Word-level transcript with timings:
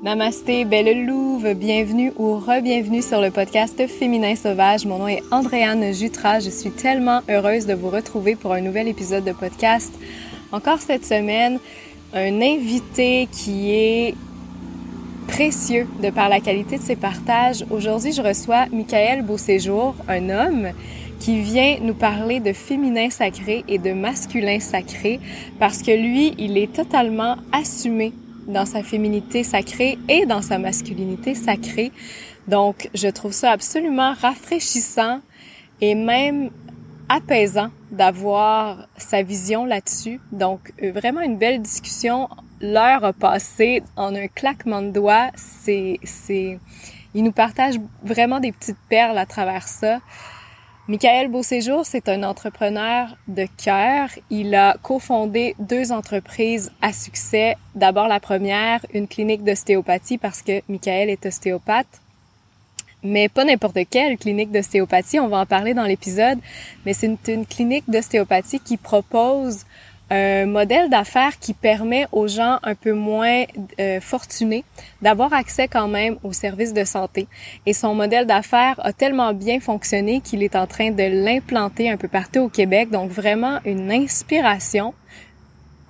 Namasté, 0.00 0.64
belle 0.64 1.06
louve, 1.06 1.54
bienvenue 1.54 2.12
ou 2.18 2.36
re-bienvenue 2.36 3.02
sur 3.02 3.20
le 3.20 3.32
podcast 3.32 3.84
Féminin 3.88 4.36
Sauvage. 4.36 4.86
Mon 4.86 4.98
nom 4.98 5.08
est 5.08 5.24
Andréane 5.32 5.92
Jutra. 5.92 6.38
Je 6.38 6.50
suis 6.50 6.70
tellement 6.70 7.20
heureuse 7.28 7.66
de 7.66 7.74
vous 7.74 7.90
retrouver 7.90 8.36
pour 8.36 8.52
un 8.52 8.60
nouvel 8.60 8.86
épisode 8.86 9.24
de 9.24 9.32
podcast. 9.32 9.92
Encore 10.52 10.78
cette 10.78 11.04
semaine, 11.04 11.58
un 12.14 12.40
invité 12.40 13.26
qui 13.32 13.72
est 13.72 14.14
précieux 15.26 15.88
de 16.00 16.10
par 16.10 16.28
la 16.28 16.38
qualité 16.38 16.78
de 16.78 16.82
ses 16.82 16.94
partages. 16.94 17.64
Aujourd'hui, 17.68 18.12
je 18.12 18.22
reçois 18.22 18.66
Michael 18.70 19.22
Beauséjour, 19.22 19.96
un 20.06 20.30
homme 20.30 20.68
qui 21.18 21.40
vient 21.40 21.78
nous 21.82 21.94
parler 21.94 22.38
de 22.38 22.52
féminin 22.52 23.10
sacré 23.10 23.64
et 23.66 23.78
de 23.78 23.92
masculin 23.94 24.60
sacré 24.60 25.18
parce 25.58 25.82
que 25.82 25.90
lui, 25.90 26.36
il 26.38 26.56
est 26.56 26.72
totalement 26.72 27.34
assumé 27.50 28.12
dans 28.48 28.66
sa 28.66 28.82
féminité 28.82 29.44
sacrée 29.44 29.98
et 30.08 30.26
dans 30.26 30.42
sa 30.42 30.58
masculinité 30.58 31.34
sacrée. 31.34 31.92
Donc, 32.48 32.88
je 32.94 33.08
trouve 33.08 33.32
ça 33.32 33.52
absolument 33.52 34.14
rafraîchissant 34.14 35.20
et 35.80 35.94
même 35.94 36.50
apaisant 37.08 37.70
d'avoir 37.90 38.88
sa 38.96 39.22
vision 39.22 39.64
là-dessus. 39.64 40.20
Donc, 40.32 40.72
euh, 40.82 40.92
vraiment 40.92 41.20
une 41.20 41.36
belle 41.36 41.60
discussion. 41.60 42.28
L'heure 42.60 43.04
a 43.04 43.12
passé 43.12 43.82
en 43.96 44.14
un 44.14 44.28
claquement 44.28 44.82
de 44.82 44.90
doigts. 44.90 45.30
C'est, 45.36 46.00
c'est, 46.02 46.58
il 47.14 47.24
nous 47.24 47.32
partage 47.32 47.76
vraiment 48.02 48.40
des 48.40 48.52
petites 48.52 48.78
perles 48.88 49.18
à 49.18 49.26
travers 49.26 49.68
ça. 49.68 50.00
Michael 50.90 51.28
Beauséjour, 51.28 51.84
c'est 51.84 52.08
un 52.08 52.22
entrepreneur 52.22 53.14
de 53.28 53.46
cœur. 53.62 54.08
Il 54.30 54.54
a 54.54 54.74
cofondé 54.82 55.54
deux 55.58 55.92
entreprises 55.92 56.72
à 56.80 56.94
succès. 56.94 57.58
D'abord 57.74 58.08
la 58.08 58.20
première, 58.20 58.80
une 58.94 59.06
clinique 59.06 59.44
d'ostéopathie 59.44 60.16
parce 60.16 60.40
que 60.40 60.62
Michael 60.66 61.10
est 61.10 61.26
ostéopathe. 61.26 62.00
Mais 63.02 63.28
pas 63.28 63.44
n'importe 63.44 63.80
quelle 63.90 64.16
clinique 64.16 64.50
d'ostéopathie, 64.50 65.20
on 65.20 65.28
va 65.28 65.40
en 65.40 65.46
parler 65.46 65.74
dans 65.74 65.84
l'épisode, 65.84 66.38
mais 66.86 66.94
c'est 66.94 67.06
une, 67.06 67.18
une 67.28 67.44
clinique 67.44 67.84
d'ostéopathie 67.86 68.58
qui 68.58 68.78
propose 68.78 69.66
un 70.10 70.46
modèle 70.46 70.88
d'affaires 70.88 71.38
qui 71.38 71.52
permet 71.54 72.06
aux 72.12 72.28
gens 72.28 72.58
un 72.62 72.74
peu 72.74 72.92
moins 72.92 73.44
euh, 73.78 74.00
fortunés 74.00 74.64
d'avoir 75.02 75.32
accès 75.32 75.68
quand 75.68 75.88
même 75.88 76.16
aux 76.22 76.32
services 76.32 76.72
de 76.72 76.84
santé. 76.84 77.28
Et 77.66 77.72
son 77.72 77.94
modèle 77.94 78.26
d'affaires 78.26 78.80
a 78.82 78.92
tellement 78.92 79.34
bien 79.34 79.60
fonctionné 79.60 80.20
qu'il 80.20 80.42
est 80.42 80.56
en 80.56 80.66
train 80.66 80.90
de 80.90 81.24
l'implanter 81.24 81.90
un 81.90 81.96
peu 81.96 82.08
partout 82.08 82.40
au 82.40 82.48
Québec. 82.48 82.90
Donc 82.90 83.10
vraiment 83.10 83.58
une 83.64 83.92
inspiration 83.92 84.94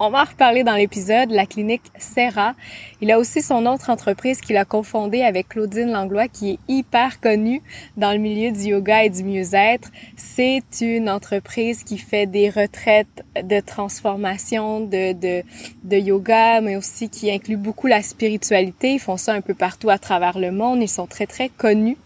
on 0.00 0.10
va 0.10 0.22
en 0.22 0.24
reparler 0.24 0.62
dans 0.62 0.74
l'épisode, 0.74 1.30
la 1.30 1.46
clinique 1.46 1.82
Serra. 1.98 2.54
Il 3.00 3.10
a 3.10 3.18
aussi 3.18 3.42
son 3.42 3.66
autre 3.66 3.90
entreprise 3.90 4.40
qu'il 4.40 4.56
a 4.56 4.64
confondée 4.64 5.22
avec 5.22 5.48
Claudine 5.48 5.90
Langlois 5.90 6.28
qui 6.28 6.50
est 6.50 6.58
hyper 6.68 7.20
connue 7.20 7.62
dans 7.96 8.12
le 8.12 8.18
milieu 8.18 8.52
du 8.52 8.68
yoga 8.68 9.04
et 9.04 9.10
du 9.10 9.24
mieux-être. 9.24 9.90
C'est 10.16 10.62
une 10.80 11.10
entreprise 11.10 11.82
qui 11.82 11.98
fait 11.98 12.26
des 12.26 12.48
retraites 12.48 13.24
de 13.42 13.60
transformation 13.60 14.80
de, 14.80 15.12
de, 15.12 15.42
de 15.84 15.96
yoga, 15.96 16.60
mais 16.60 16.76
aussi 16.76 17.08
qui 17.08 17.30
inclut 17.30 17.56
beaucoup 17.56 17.86
la 17.86 18.02
spiritualité. 18.02 18.94
Ils 18.94 19.00
font 19.00 19.16
ça 19.16 19.32
un 19.32 19.40
peu 19.40 19.54
partout 19.54 19.90
à 19.90 19.98
travers 19.98 20.38
le 20.38 20.52
monde. 20.52 20.80
Ils 20.80 20.88
sont 20.88 21.06
très, 21.06 21.26
très 21.26 21.48
connus. 21.48 21.96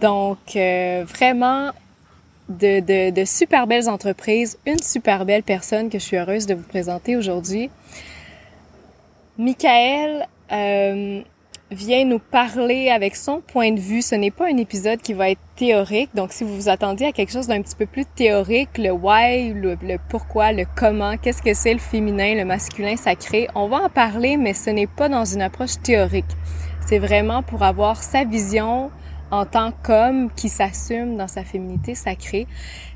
Donc, 0.00 0.56
euh, 0.56 1.04
vraiment, 1.06 1.70
de, 2.50 2.80
de, 2.80 3.10
de, 3.10 3.24
super 3.24 3.66
belles 3.66 3.88
entreprises, 3.88 4.58
une 4.66 4.82
super 4.82 5.24
belle 5.24 5.42
personne 5.42 5.88
que 5.88 5.98
je 5.98 6.04
suis 6.04 6.16
heureuse 6.16 6.46
de 6.46 6.54
vous 6.54 6.66
présenter 6.66 7.16
aujourd'hui. 7.16 7.70
Michael 9.38 10.26
euh, 10.52 11.22
vient 11.70 12.04
nous 12.04 12.18
parler 12.18 12.90
avec 12.90 13.14
son 13.14 13.40
point 13.40 13.70
de 13.70 13.80
vue. 13.80 14.02
Ce 14.02 14.16
n'est 14.16 14.32
pas 14.32 14.48
un 14.48 14.56
épisode 14.56 15.00
qui 15.00 15.12
va 15.12 15.30
être 15.30 15.40
théorique, 15.56 16.10
donc 16.14 16.32
si 16.32 16.42
vous 16.42 16.54
vous 16.54 16.68
attendiez 16.68 17.06
à 17.06 17.12
quelque 17.12 17.32
chose 17.32 17.46
d'un 17.46 17.62
petit 17.62 17.76
peu 17.76 17.86
plus 17.86 18.04
théorique, 18.04 18.76
le 18.78 18.90
why, 18.90 19.52
le, 19.52 19.78
le 19.80 19.96
pourquoi, 20.08 20.52
le 20.52 20.64
comment, 20.76 21.16
qu'est-ce 21.16 21.42
que 21.42 21.54
c'est 21.54 21.72
le 21.72 21.78
féminin, 21.78 22.34
le 22.34 22.44
masculin 22.44 22.96
sacré, 22.96 23.46
on 23.54 23.68
va 23.68 23.84
en 23.84 23.88
parler, 23.88 24.36
mais 24.36 24.54
ce 24.54 24.70
n'est 24.70 24.88
pas 24.88 25.08
dans 25.08 25.24
une 25.24 25.42
approche 25.42 25.80
théorique. 25.82 26.24
C'est 26.86 26.98
vraiment 26.98 27.42
pour 27.42 27.62
avoir 27.62 28.02
sa 28.02 28.24
vision, 28.24 28.90
en 29.30 29.46
tant 29.46 29.72
qu'homme 29.82 30.30
qui 30.34 30.48
s'assume 30.48 31.16
dans 31.16 31.28
sa 31.28 31.44
féminité 31.44 31.94
sacrée. 31.94 32.46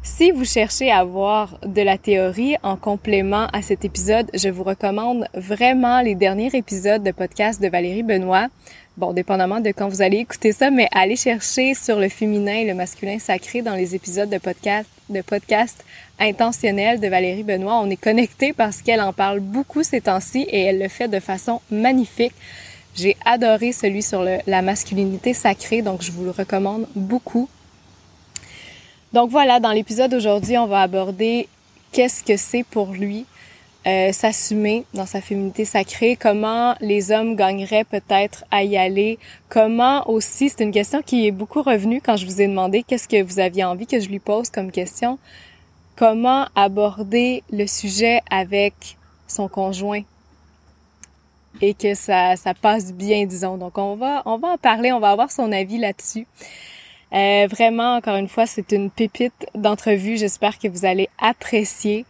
Si 0.02 0.30
vous 0.30 0.44
cherchez 0.44 0.90
à 0.90 0.98
avoir 0.98 1.58
de 1.64 1.82
la 1.82 1.98
théorie 1.98 2.56
en 2.62 2.76
complément 2.76 3.46
à 3.52 3.62
cet 3.62 3.84
épisode, 3.84 4.30
je 4.34 4.48
vous 4.48 4.64
recommande 4.64 5.26
vraiment 5.34 6.00
les 6.00 6.14
derniers 6.14 6.54
épisodes 6.54 7.02
de 7.02 7.10
podcast 7.10 7.60
de 7.60 7.68
Valérie 7.68 8.02
Benoît. 8.02 8.48
Bon, 8.96 9.12
dépendamment 9.12 9.60
de 9.60 9.70
quand 9.70 9.88
vous 9.88 10.02
allez 10.02 10.18
écouter 10.18 10.52
ça, 10.52 10.70
mais 10.70 10.88
allez 10.92 11.16
chercher 11.16 11.74
sur 11.74 11.98
le 11.98 12.08
féminin 12.08 12.54
et 12.54 12.64
le 12.64 12.74
masculin 12.74 13.18
sacré 13.18 13.60
dans 13.60 13.74
les 13.74 13.96
épisodes 13.96 14.30
de 14.30 14.38
podcast, 14.38 14.88
de 15.08 15.20
podcast 15.20 15.84
intentionnel 16.20 17.00
de 17.00 17.08
Valérie 17.08 17.42
Benoît. 17.42 17.80
On 17.82 17.90
est 17.90 17.96
connecté 17.96 18.52
parce 18.52 18.82
qu'elle 18.82 19.00
en 19.00 19.12
parle 19.12 19.40
beaucoup 19.40 19.82
ces 19.82 20.02
temps-ci 20.02 20.42
et 20.42 20.60
elle 20.60 20.78
le 20.78 20.88
fait 20.88 21.08
de 21.08 21.18
façon 21.18 21.60
magnifique. 21.72 22.34
J'ai 22.94 23.16
adoré 23.24 23.72
celui 23.72 24.02
sur 24.02 24.22
la 24.22 24.62
masculinité 24.62 25.34
sacrée, 25.34 25.82
donc 25.82 26.02
je 26.02 26.12
vous 26.12 26.24
le 26.24 26.30
recommande 26.30 26.86
beaucoup. 26.94 27.48
Donc 29.12 29.30
voilà, 29.30 29.60
dans 29.60 29.72
l'épisode 29.72 30.10
d'aujourd'hui, 30.10 30.58
on 30.58 30.66
va 30.66 30.82
aborder 30.82 31.48
qu'est-ce 31.92 32.22
que 32.22 32.36
c'est 32.36 32.64
pour 32.64 32.92
lui 32.92 33.26
euh, 33.86 34.12
s'assumer 34.12 34.84
dans 34.94 35.06
sa 35.06 35.20
féminité 35.20 35.64
sacrée, 35.64 36.16
comment 36.16 36.74
les 36.80 37.12
hommes 37.12 37.36
gagneraient 37.36 37.84
peut-être 37.84 38.44
à 38.50 38.64
y 38.64 38.76
aller, 38.76 39.18
comment 39.48 40.08
aussi, 40.08 40.48
c'est 40.48 40.64
une 40.64 40.72
question 40.72 41.02
qui 41.02 41.26
est 41.26 41.30
beaucoup 41.30 41.62
revenue 41.62 42.00
quand 42.00 42.16
je 42.16 42.24
vous 42.24 42.40
ai 42.40 42.46
demandé 42.46 42.82
qu'est-ce 42.82 43.06
que 43.06 43.22
vous 43.22 43.40
aviez 43.40 43.62
envie 43.62 43.86
que 43.86 44.00
je 44.00 44.08
lui 44.08 44.20
pose 44.20 44.48
comme 44.48 44.70
question, 44.72 45.18
comment 45.96 46.46
aborder 46.56 47.42
le 47.52 47.66
sujet 47.66 48.22
avec 48.30 48.96
son 49.28 49.48
conjoint, 49.48 50.02
et 51.60 51.74
que 51.74 51.94
ça, 51.94 52.36
ça 52.36 52.54
passe 52.54 52.92
bien, 52.92 53.26
disons. 53.26 53.56
Donc 53.56 53.78
on 53.78 53.96
va, 53.96 54.22
on 54.26 54.38
va 54.38 54.48
en 54.48 54.58
parler, 54.58 54.92
on 54.92 55.00
va 55.00 55.10
avoir 55.10 55.30
son 55.30 55.52
avis 55.52 55.78
là-dessus. 55.78 56.26
Euh, 57.12 57.46
vraiment, 57.48 57.96
encore 57.96 58.16
une 58.16 58.28
fois, 58.28 58.46
c'est 58.46 58.72
une 58.72 58.90
pépite 58.90 59.46
d'entrevue. 59.54 60.16
J'espère 60.16 60.58
que 60.58 60.68
vous 60.68 60.84
allez 60.84 61.08
apprécier. 61.18 62.04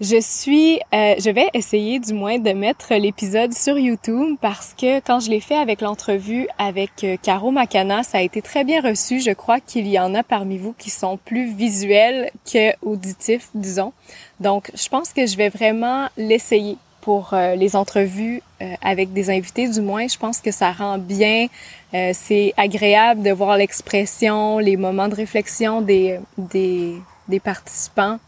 Je 0.00 0.20
suis, 0.20 0.80
euh, 0.92 1.14
je 1.18 1.30
vais 1.30 1.48
essayer 1.54 2.00
du 2.00 2.12
moins 2.14 2.38
de 2.38 2.50
mettre 2.50 2.92
l'épisode 2.94 3.54
sur 3.54 3.78
YouTube 3.78 4.36
parce 4.40 4.74
que 4.74 4.98
quand 4.98 5.20
je 5.20 5.30
l'ai 5.30 5.40
fait 5.40 5.54
avec 5.54 5.80
l'entrevue 5.80 6.48
avec 6.58 7.04
euh, 7.04 7.16
Caro 7.22 7.52
Macana, 7.52 8.02
ça 8.02 8.18
a 8.18 8.20
été 8.20 8.42
très 8.42 8.64
bien 8.64 8.82
reçu. 8.82 9.20
Je 9.20 9.30
crois 9.30 9.60
qu'il 9.60 9.86
y 9.86 9.98
en 9.98 10.14
a 10.14 10.24
parmi 10.24 10.58
vous 10.58 10.74
qui 10.76 10.90
sont 10.90 11.16
plus 11.16 11.54
visuels 11.54 12.30
que 12.44 12.72
auditifs, 12.82 13.48
disons. 13.54 13.92
Donc, 14.40 14.72
je 14.74 14.88
pense 14.88 15.12
que 15.12 15.26
je 15.26 15.36
vais 15.36 15.48
vraiment 15.48 16.08
l'essayer 16.16 16.76
pour 17.04 17.34
euh, 17.34 17.54
les 17.54 17.76
entrevues 17.76 18.40
euh, 18.62 18.72
avec 18.80 19.12
des 19.12 19.28
invités, 19.28 19.68
du 19.68 19.82
moins, 19.82 20.08
je 20.08 20.16
pense 20.16 20.40
que 20.40 20.50
ça 20.50 20.72
rend 20.72 20.96
bien. 20.96 21.48
Euh, 21.92 22.12
c'est 22.14 22.54
agréable 22.56 23.22
de 23.22 23.30
voir 23.30 23.58
l'expression, 23.58 24.58
les 24.58 24.78
moments 24.78 25.08
de 25.08 25.14
réflexion 25.14 25.82
des, 25.82 26.18
des, 26.38 26.94
des 27.28 27.40
participants 27.40 28.18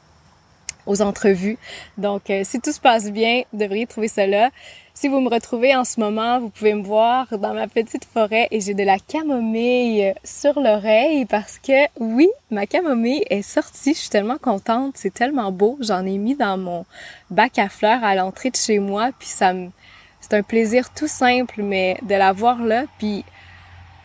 aux 0.85 1.01
entrevues. 1.01 1.59
Donc, 1.97 2.31
si 2.45 2.61
tout 2.61 2.71
se 2.71 2.79
passe 2.79 3.11
bien, 3.11 3.43
vous 3.53 3.59
devriez 3.59 3.87
trouver 3.87 4.09
là. 4.27 4.51
Si 4.99 5.09
vous 5.09 5.21
me 5.21 5.29
retrouvez 5.29 5.77
en 5.77 5.85
ce 5.85 6.01
moment, 6.01 6.41
vous 6.41 6.49
pouvez 6.49 6.73
me 6.73 6.83
voir 6.83 7.27
dans 7.37 7.53
ma 7.53 7.69
petite 7.69 8.07
forêt 8.07 8.49
et 8.51 8.63
j'ai 8.63 8.73
de 8.73 8.83
la 8.83 8.99
camomille 8.99 10.15
sur 10.25 10.59
l'oreille 10.59 11.27
parce 11.27 11.59
que 11.59 11.87
oui, 12.01 12.31
ma 12.51 12.65
camomille 12.65 13.23
est 13.29 13.43
sortie. 13.43 13.93
Je 13.93 13.99
suis 13.99 14.09
tellement 14.09 14.39
contente. 14.39 14.95
C'est 14.97 15.13
tellement 15.13 15.53
beau. 15.53 15.77
J'en 15.83 16.07
ai 16.07 16.17
mis 16.17 16.35
dans 16.35 16.57
mon 16.57 16.87
bac 17.29 17.59
à 17.59 17.69
fleurs 17.69 18.03
à 18.03 18.15
l'entrée 18.15 18.49
de 18.49 18.57
chez 18.57 18.79
moi. 18.79 19.11
Puis 19.19 19.29
ça 19.29 19.53
me, 19.53 19.69
c'est 20.23 20.33
un 20.33 20.43
plaisir 20.43 20.89
tout 20.95 21.09
simple, 21.09 21.63
mais 21.63 21.99
de 22.01 22.15
la 22.15 22.33
voir 22.33 22.63
là, 22.63 22.85
puis 22.99 23.23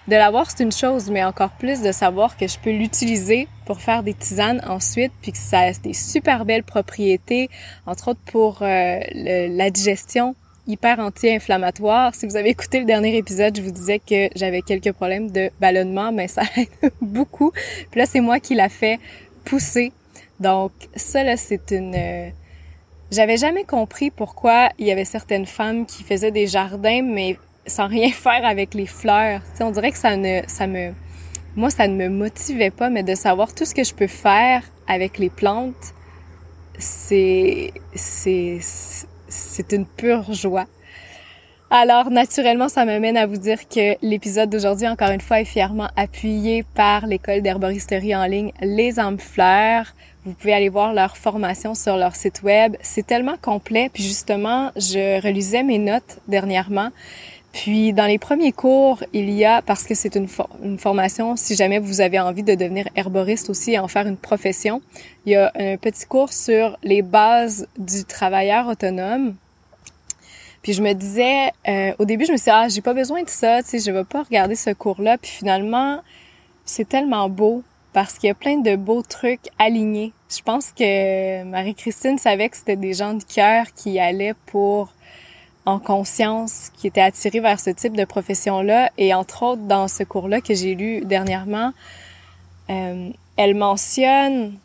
de 0.10 0.16
la 0.18 0.30
voir 0.30 0.52
c'est 0.52 0.62
une 0.62 0.74
chose, 0.74 1.10
mais 1.10 1.24
encore 1.24 1.52
plus 1.52 1.82
de 1.82 1.94
savoir 1.94 2.36
que 2.36 2.48
je 2.48 2.60
peux 2.60 2.72
l'utiliser 2.72 3.48
pour 3.66 3.80
faire 3.80 4.04
des 4.04 4.14
tisanes 4.14 4.62
ensuite, 4.68 5.14
puis 5.22 5.32
que 5.32 5.38
ça 5.38 5.60
a 5.60 5.72
des 5.72 5.94
super 5.94 6.44
belles 6.44 6.66
propriétés, 6.66 7.50
entre 7.86 8.10
autres 8.10 8.20
pour 8.26 8.62
euh, 8.62 9.00
la 9.14 9.70
digestion, 9.70 10.36
hyper 10.68 11.00
anti-inflammatoire. 11.00 12.16
Si 12.16 12.25
vous 12.25 12.36
avez 12.36 12.50
écouté 12.50 12.80
le 12.80 12.86
dernier 12.86 13.18
épisode, 13.18 13.56
je 13.56 13.62
vous 13.62 13.72
disais 13.72 14.00
que 14.00 14.30
j'avais 14.36 14.62
quelques 14.62 14.92
problèmes 14.92 15.31
de 15.31 15.50
ballonnement, 15.60 16.12
mais 16.12 16.28
ça 16.28 16.44
aide 16.56 16.69
beaucoup. 17.02 17.52
Puis 17.90 18.00
là, 18.00 18.06
c'est 18.06 18.22
moi 18.22 18.40
qui 18.40 18.56
l'a 18.56 18.69
fait 18.69 19.00
pousser. 19.46 19.92
Donc 20.40 20.72
ça 20.96 21.24
là, 21.24 21.38
c'est 21.38 21.72
une 21.72 21.96
euh, 21.96 22.30
j'avais 23.12 23.38
jamais 23.38 23.63
compris 23.63 24.10
pourquoi 24.10 24.69
il 24.80 24.88
y 24.88 24.92
avait 24.92 25.06
certaines 25.06 25.46
femmes 25.46 25.86
qui 25.86 26.04
faisaient 26.04 26.31
des 26.31 26.48
jardins 26.48 27.04
mais 27.04 27.38
sans 27.68 27.88
rien 27.88 28.10
faire 28.12 28.46
avec 28.46 28.74
les 28.74 28.88
fleurs. 28.88 29.42
on 29.60 29.72
dirait 29.72 29.92
que 29.92 29.98
ça 29.98 30.18
ne 30.18 30.42
ça 30.48 30.66
me 30.66 30.94
moi 31.56 31.69
ça 31.69 31.88
ne 31.88 31.96
me 31.96 32.10
motivait 32.10 32.72
pas 32.72 32.90
mais 32.90 33.04
de 33.04 33.13
savoir 33.13 33.54
tout 33.54 33.66
ce 33.66 33.75
que 33.75 33.84
je 33.84 33.94
peux 33.94 34.08
faire 34.08 34.63
avec 34.88 35.19
les 35.19 35.30
plantes, 35.30 35.94
c'est 36.80 37.74
c'est 37.94 38.60
c'est 39.31 39.72
une 39.72 39.86
pure 39.86 40.31
joie. 40.33 40.68
Alors, 41.74 42.12
naturellement, 42.12 42.68
ça 42.68 42.83
m'amène 42.83 43.16
à 43.16 43.25
vous 43.25 43.38
dire 43.38 43.69
que 43.69 43.95
l'épisode 44.06 44.50
d'aujourd'hui, 44.50 44.89
encore 44.89 45.12
une 45.12 45.22
fois, 45.22 45.39
est 45.39 45.45
fièrement 45.45 45.88
appuyé 45.95 46.66
par 46.75 47.07
l'école 47.07 47.42
d'herboristerie 47.42 48.13
en 48.13 48.25
ligne 48.25 48.51
Les 48.62 49.00
Ambes 49.00 49.22
Fleurs. 49.22 49.95
Vous 50.25 50.33
pouvez 50.33 50.54
aller 50.54 50.68
voir 50.68 50.94
leur 50.94 51.16
formation 51.16 51.74
sur 51.74 51.95
leur 51.95 52.16
site 52.16 52.44
web. 52.44 52.75
C'est 52.81 53.07
tellement 53.07 53.38
complet. 53.42 53.89
Puis 53.94 54.04
justement, 54.04 54.72
je 54.75 55.24
relisais 55.24 55.63
mes 55.63 55.80
notes 55.80 56.19
dernièrement. 56.27 56.89
Puis 57.53 57.92
dans 57.92 58.06
les 58.06 58.18
premiers 58.18 58.53
cours, 58.53 59.03
il 59.12 59.30
y 59.30 59.44
a, 59.44 59.62
parce 59.62 59.83
que 59.83 59.94
c'est 59.94 60.15
une, 60.15 60.27
formation, 60.77 61.36
si 61.36 61.56
jamais 61.56 61.80
vous 61.80 62.00
avez 62.00 62.19
envie 62.19 62.44
de 62.44 62.56
devenir 62.56 62.88
herboriste 62.95 63.50
aussi 63.50 63.74
et 63.74 63.80
en 63.80 63.88
faire 63.88 64.07
une 64.07 64.18
profession, 64.18 64.81
il 65.25 65.33
y 65.33 65.36
a 65.36 65.51
un 65.56 65.77
petit 65.77 66.06
cours 66.06 66.31
sur 66.31 66.77
les 66.83 67.01
bases 67.01 67.68
du 67.77 68.06
travailleur 68.06 68.68
autonome. 68.68 69.36
Puis 70.62 70.74
je 70.74 70.81
me 70.81 70.94
disais, 70.94 71.51
euh, 71.68 71.94
au 72.00 72.06
début, 72.06 72.25
je 72.25 72.31
me 72.31 72.38
suis 72.38 72.45
dit, 72.45 72.51
ah, 72.51 72.68
j'ai 72.69 72.81
pas 72.81 72.94
besoin 72.94 73.24
de 73.24 73.30
ça, 73.30 73.62
tu 73.63 73.69
sais, 73.69 73.80
je 73.80 73.92
vais 73.92 74.03
pas 74.06 74.24
regarder 74.24 74.56
ce 74.56 74.69
cours-là. 74.69 75.18
Puis 75.18 75.31
finalement, 75.31 76.01
c'est 76.63 76.88
tellement 76.88 77.27
beau 77.30 77.63
parce 77.94 78.18
qu'il 78.18 78.27
y 78.27 78.31
a 78.31 78.36
plein 78.36 78.57
de 78.57 78.75
beaux 78.75 79.01
trucs 79.01 79.50
alignés. 79.59 80.13
Je 80.30 80.42
pense 80.42 80.71
que 80.71 81.44
Marie-Christine 81.44 82.18
savait 82.18 82.48
que 82.48 82.56
c'était 82.56 82.77
des 82.77 82.94
gens 82.94 83.13
du 83.13 83.25
cœur 83.25 83.65
qui 83.75 84.00
allaient 84.00 84.36
pour 84.45 84.94
en 85.66 85.80
conscience, 85.80 86.72
qui 86.78 86.88
étaient 86.88 87.02
attirés 87.02 87.40
vers 87.40 87.60
ce 87.60 87.69
type 87.69 87.96
de 87.96 88.06
profession-là. 88.06 88.92
Et 88.98 89.13
entre 89.13 89.44
autres, 89.44 89.62
dans 89.62 89.88
ce 89.88 90.04
cours-là 90.04 90.42
que 90.42 90.54
j'ai 90.54 90.75
lu 90.75 91.02
dernièrement, 91.02 91.74
euh, 92.69 93.10
elle 93.38 93.56
mentionne, 93.56 94.58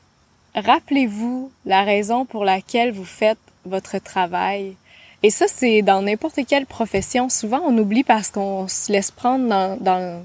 rappelez-vous 0.55 1.51
la 1.65 1.83
raison 1.83 2.25
pour 2.25 2.45
laquelle 2.45 2.93
vous 2.93 3.05
faites 3.05 3.39
votre 3.65 3.99
travail. 3.99 4.77
Et 5.23 5.31
ça, 5.31 5.47
c'est 5.49 5.83
dans 5.83 6.03
n'importe 6.03 6.41
quelle 6.47 6.67
profession. 6.67 7.29
Souvent, 7.29 7.61
on 7.67 7.77
oublie 7.79 8.05
parce 8.05 8.31
qu'on 8.31 8.69
se 8.69 8.93
laisse 8.93 9.11
prendre 9.11 9.49
dans, 9.49 9.77
dans, 9.81 10.25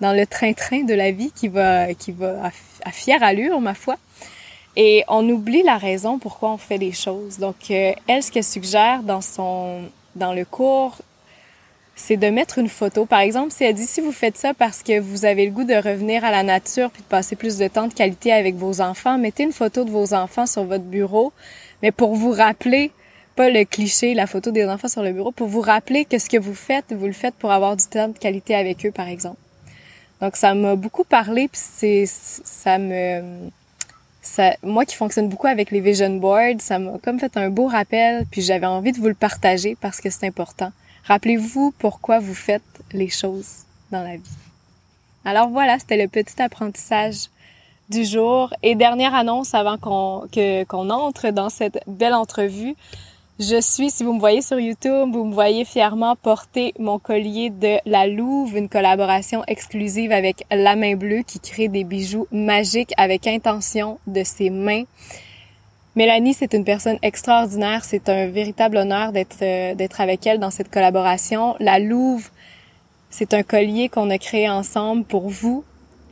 dans 0.00 0.12
le 0.12 0.26
train-train 0.26 0.82
de 0.82 0.94
la 0.94 1.10
vie 1.10 1.30
qui 1.34 1.48
va, 1.48 1.94
qui 1.94 2.12
va 2.12 2.50
à, 2.84 2.90
fière 2.90 3.22
allure, 3.22 3.60
ma 3.60 3.74
foi. 3.74 3.96
Et 4.76 5.04
on 5.08 5.26
oublie 5.28 5.62
la 5.62 5.78
raison 5.78 6.18
pourquoi 6.18 6.52
on 6.52 6.58
fait 6.58 6.76
les 6.76 6.92
choses. 6.92 7.38
Donc, 7.38 7.70
euh, 7.70 7.92
elle, 8.06 8.22
ce 8.22 8.30
qu'elle 8.30 8.44
suggère 8.44 9.02
dans 9.02 9.22
son, 9.22 9.84
dans 10.14 10.34
le 10.34 10.44
cours, 10.44 10.98
c'est 11.94 12.18
de 12.18 12.28
mettre 12.28 12.58
une 12.58 12.68
photo. 12.68 13.06
Par 13.06 13.20
exemple, 13.20 13.52
si 13.52 13.64
elle 13.64 13.74
dit 13.74 13.86
si 13.86 14.02
vous 14.02 14.12
faites 14.12 14.36
ça 14.36 14.52
parce 14.52 14.82
que 14.82 15.00
vous 15.00 15.24
avez 15.24 15.46
le 15.46 15.50
goût 15.50 15.64
de 15.64 15.74
revenir 15.74 16.24
à 16.24 16.30
la 16.30 16.42
nature 16.42 16.90
puis 16.90 17.02
de 17.02 17.08
passer 17.08 17.36
plus 17.36 17.56
de 17.56 17.68
temps 17.68 17.88
de 17.88 17.94
qualité 17.94 18.32
avec 18.32 18.54
vos 18.56 18.82
enfants, 18.82 19.16
mettez 19.16 19.44
une 19.44 19.52
photo 19.52 19.82
de 19.82 19.90
vos 19.90 20.12
enfants 20.12 20.46
sur 20.46 20.64
votre 20.64 20.84
bureau, 20.84 21.32
mais 21.82 21.90
pour 21.90 22.14
vous 22.14 22.32
rappeler 22.32 22.92
pas 23.34 23.48
le 23.48 23.64
cliché, 23.64 24.14
la 24.14 24.26
photo 24.26 24.50
des 24.50 24.66
enfants 24.66 24.88
sur 24.88 25.02
le 25.02 25.12
bureau, 25.12 25.32
pour 25.32 25.48
vous 25.48 25.60
rappeler 25.60 26.04
que 26.04 26.18
ce 26.18 26.28
que 26.28 26.38
vous 26.38 26.54
faites, 26.54 26.92
vous 26.92 27.06
le 27.06 27.12
faites 27.12 27.34
pour 27.34 27.50
avoir 27.50 27.76
du 27.76 27.86
temps 27.86 28.08
de 28.08 28.18
qualité 28.18 28.54
avec 28.54 28.84
eux, 28.84 28.90
par 28.90 29.08
exemple. 29.08 29.38
Donc 30.20 30.36
ça 30.36 30.54
m'a 30.54 30.76
beaucoup 30.76 31.04
parlé, 31.04 31.48
puis 31.48 31.60
c'est 31.62 32.04
ça 32.06 32.78
me 32.78 33.50
ça, 34.26 34.56
moi 34.62 34.84
qui 34.84 34.96
fonctionne 34.96 35.28
beaucoup 35.28 35.46
avec 35.46 35.70
les 35.70 35.80
vision 35.80 36.16
boards, 36.16 36.60
ça 36.60 36.78
m'a 36.78 36.98
comme 36.98 37.20
fait 37.20 37.36
un 37.36 37.48
beau 37.48 37.68
rappel, 37.68 38.26
puis 38.30 38.42
j'avais 38.42 38.66
envie 38.66 38.90
de 38.90 38.98
vous 38.98 39.06
le 39.06 39.14
partager 39.14 39.76
parce 39.80 40.00
que 40.00 40.10
c'est 40.10 40.26
important. 40.26 40.72
Rappelez-vous 41.04 41.72
pourquoi 41.78 42.18
vous 42.18 42.34
faites 42.34 42.62
les 42.92 43.08
choses 43.08 43.64
dans 43.92 44.02
la 44.02 44.16
vie. 44.16 44.36
Alors 45.24 45.48
voilà, 45.48 45.78
c'était 45.78 45.96
le 45.96 46.08
petit 46.08 46.42
apprentissage 46.42 47.28
du 47.88 48.04
jour. 48.04 48.52
Et 48.64 48.74
dernière 48.74 49.14
annonce 49.14 49.54
avant 49.54 49.78
qu'on 49.78 50.26
qu'on 50.68 50.90
entre 50.90 51.30
dans 51.30 51.48
cette 51.48 51.78
belle 51.86 52.14
entrevue. 52.14 52.74
Je 53.38 53.60
suis, 53.60 53.90
si 53.90 54.02
vous 54.02 54.14
me 54.14 54.18
voyez 54.18 54.40
sur 54.40 54.58
YouTube, 54.58 55.12
vous 55.12 55.26
me 55.26 55.34
voyez 55.34 55.66
fièrement 55.66 56.16
porter 56.16 56.72
mon 56.78 56.98
collier 56.98 57.50
de 57.50 57.76
la 57.84 58.06
Louve, 58.06 58.56
une 58.56 58.70
collaboration 58.70 59.44
exclusive 59.46 60.10
avec 60.10 60.46
La 60.50 60.74
Main 60.74 60.96
Bleue 60.96 61.20
qui 61.20 61.38
crée 61.38 61.68
des 61.68 61.84
bijoux 61.84 62.26
magiques 62.32 62.94
avec 62.96 63.26
intention 63.26 63.98
de 64.06 64.24
ses 64.24 64.48
mains. 64.48 64.84
Mélanie, 65.96 66.32
c'est 66.32 66.54
une 66.54 66.64
personne 66.64 66.98
extraordinaire. 67.02 67.84
C'est 67.84 68.08
un 68.08 68.26
véritable 68.28 68.78
honneur 68.78 69.12
d'être 69.12 69.42
euh, 69.42 69.74
d'être 69.74 70.00
avec 70.00 70.26
elle 70.26 70.40
dans 70.40 70.50
cette 70.50 70.70
collaboration. 70.70 71.56
La 71.60 71.78
Louve, 71.78 72.30
c'est 73.10 73.34
un 73.34 73.42
collier 73.42 73.90
qu'on 73.90 74.08
a 74.08 74.16
créé 74.16 74.48
ensemble 74.48 75.04
pour 75.04 75.28
vous, 75.28 75.62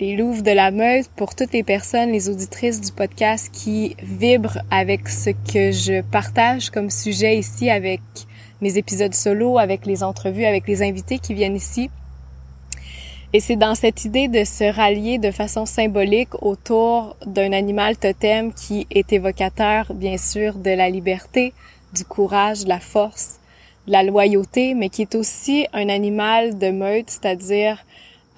les 0.05 0.17
Louves 0.17 0.43
de 0.43 0.51
la 0.51 0.71
Meuse 0.71 1.09
pour 1.17 1.35
toutes 1.35 1.55
les 1.55 1.63
personnes, 1.63 2.13
les 2.13 2.29
auditrices 2.29 2.79
du 2.79 2.93
podcast 2.93 3.51
qui 3.51 3.97
vibrent 4.03 4.59
avec 4.71 5.09
ce 5.09 5.31
que 5.31 5.73
je 5.73 6.03
partage 6.03 6.69
comme 6.69 6.91
sujet 6.91 7.39
ici 7.39 7.71
avec 7.71 8.03
mes 8.61 8.77
épisodes 8.77 9.15
solo, 9.15 9.59
avec 9.59 9.87
les 9.87 10.03
entrevues, 10.03 10.45
avec 10.45 10.69
les 10.69 10.83
invités 10.83 11.19
qui 11.19 11.33
viennent 11.33 11.57
ici. 11.57 11.89
Et 13.33 13.41
c'est 13.41 13.57
dans 13.57 13.75
cette 13.75 14.05
idée 14.05 14.29
de 14.29 14.45
se 14.45 14.65
rallier 14.65 15.17
de 15.17 15.31
façon 15.31 15.65
symbolique 15.65 16.35
autour 16.43 17.17
d'un 17.25 17.55
animal 17.55 17.97
totem 17.97 18.53
qui 18.53 18.87
est 18.91 19.11
évocateur, 19.11 19.95
bien 19.95 20.19
sûr, 20.19 20.57
de 20.57 20.71
la 20.71 20.91
liberté, 20.91 21.55
du 21.95 22.05
courage, 22.05 22.65
de 22.65 22.69
la 22.69 22.81
force, 22.81 23.41
de 23.87 23.93
la 23.93 24.03
loyauté, 24.03 24.75
mais 24.75 24.91
qui 24.91 25.01
est 25.01 25.15
aussi 25.15 25.67
un 25.73 25.89
animal 25.89 26.59
de 26.59 26.71
meute, 26.71 27.09
c'est-à-dire 27.09 27.79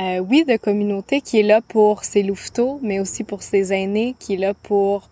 euh, 0.00 0.18
oui, 0.18 0.44
de 0.44 0.56
communauté 0.56 1.20
qui 1.20 1.40
est 1.40 1.42
là 1.42 1.60
pour 1.60 2.04
ses 2.04 2.22
louveteaux, 2.22 2.78
mais 2.82 3.00
aussi 3.00 3.24
pour 3.24 3.42
ses 3.42 3.72
aînés, 3.72 4.14
qui 4.18 4.34
est 4.34 4.38
là 4.38 4.52
pour 4.52 5.08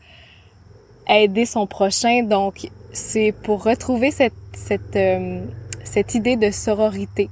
aider 1.08 1.46
son 1.46 1.66
prochain. 1.66 2.22
Donc, 2.22 2.68
c'est 2.92 3.32
pour 3.32 3.64
retrouver 3.64 4.10
cette, 4.10 4.34
cette, 4.52 4.96
euh, 4.96 5.42
cette 5.84 6.14
idée 6.14 6.36
de 6.36 6.50
sororité. 6.50 7.30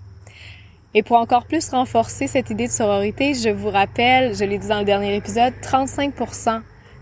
Et 0.94 1.02
pour 1.02 1.16
encore 1.16 1.44
plus 1.44 1.68
renforcer 1.70 2.26
cette 2.26 2.50
idée 2.50 2.66
de 2.66 2.72
sororité, 2.72 3.34
je 3.34 3.48
vous 3.48 3.70
rappelle, 3.70 4.34
je 4.34 4.44
l'ai 4.44 4.58
dit 4.58 4.68
dans 4.68 4.78
le 4.78 4.84
dernier 4.84 5.14
épisode, 5.16 5.52
35% 5.62 6.60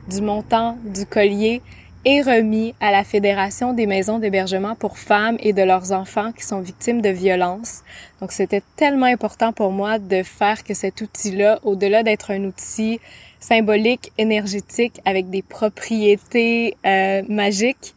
du 0.08 0.20
montant 0.20 0.79
du 0.85 1.06
collier 1.06 1.61
est 2.05 2.23
remis 2.23 2.75
à 2.81 2.91
la 2.91 3.05
Fédération 3.05 3.73
des 3.73 3.87
maisons 3.87 4.19
d'hébergement 4.19 4.75
pour 4.75 4.99
femmes 4.99 5.37
et 5.41 5.52
de 5.52 5.62
leurs 5.62 5.93
enfants 5.93 6.32
qui 6.32 6.44
sont 6.44 6.61
victimes 6.61 7.02
de 7.02 7.11
violences. 7.11 7.82
Donc 8.20 8.32
c'était 8.32 8.62
tellement 8.76 9.06
important 9.06 9.52
pour 9.52 9.70
moi 9.70 9.99
de 9.99 10.23
faire 10.23 10.64
que 10.64 10.73
cet 10.73 11.00
outil-là, 11.02 11.58
au-delà 11.62 12.02
d'être 12.02 12.31
un 12.31 12.44
outil 12.44 13.00
symbolique, 13.38 14.12
énergétique, 14.19 15.00
avec 15.05 15.29
des 15.31 15.43
propriétés 15.43 16.76
euh, 16.87 17.23
magiques, 17.29 17.94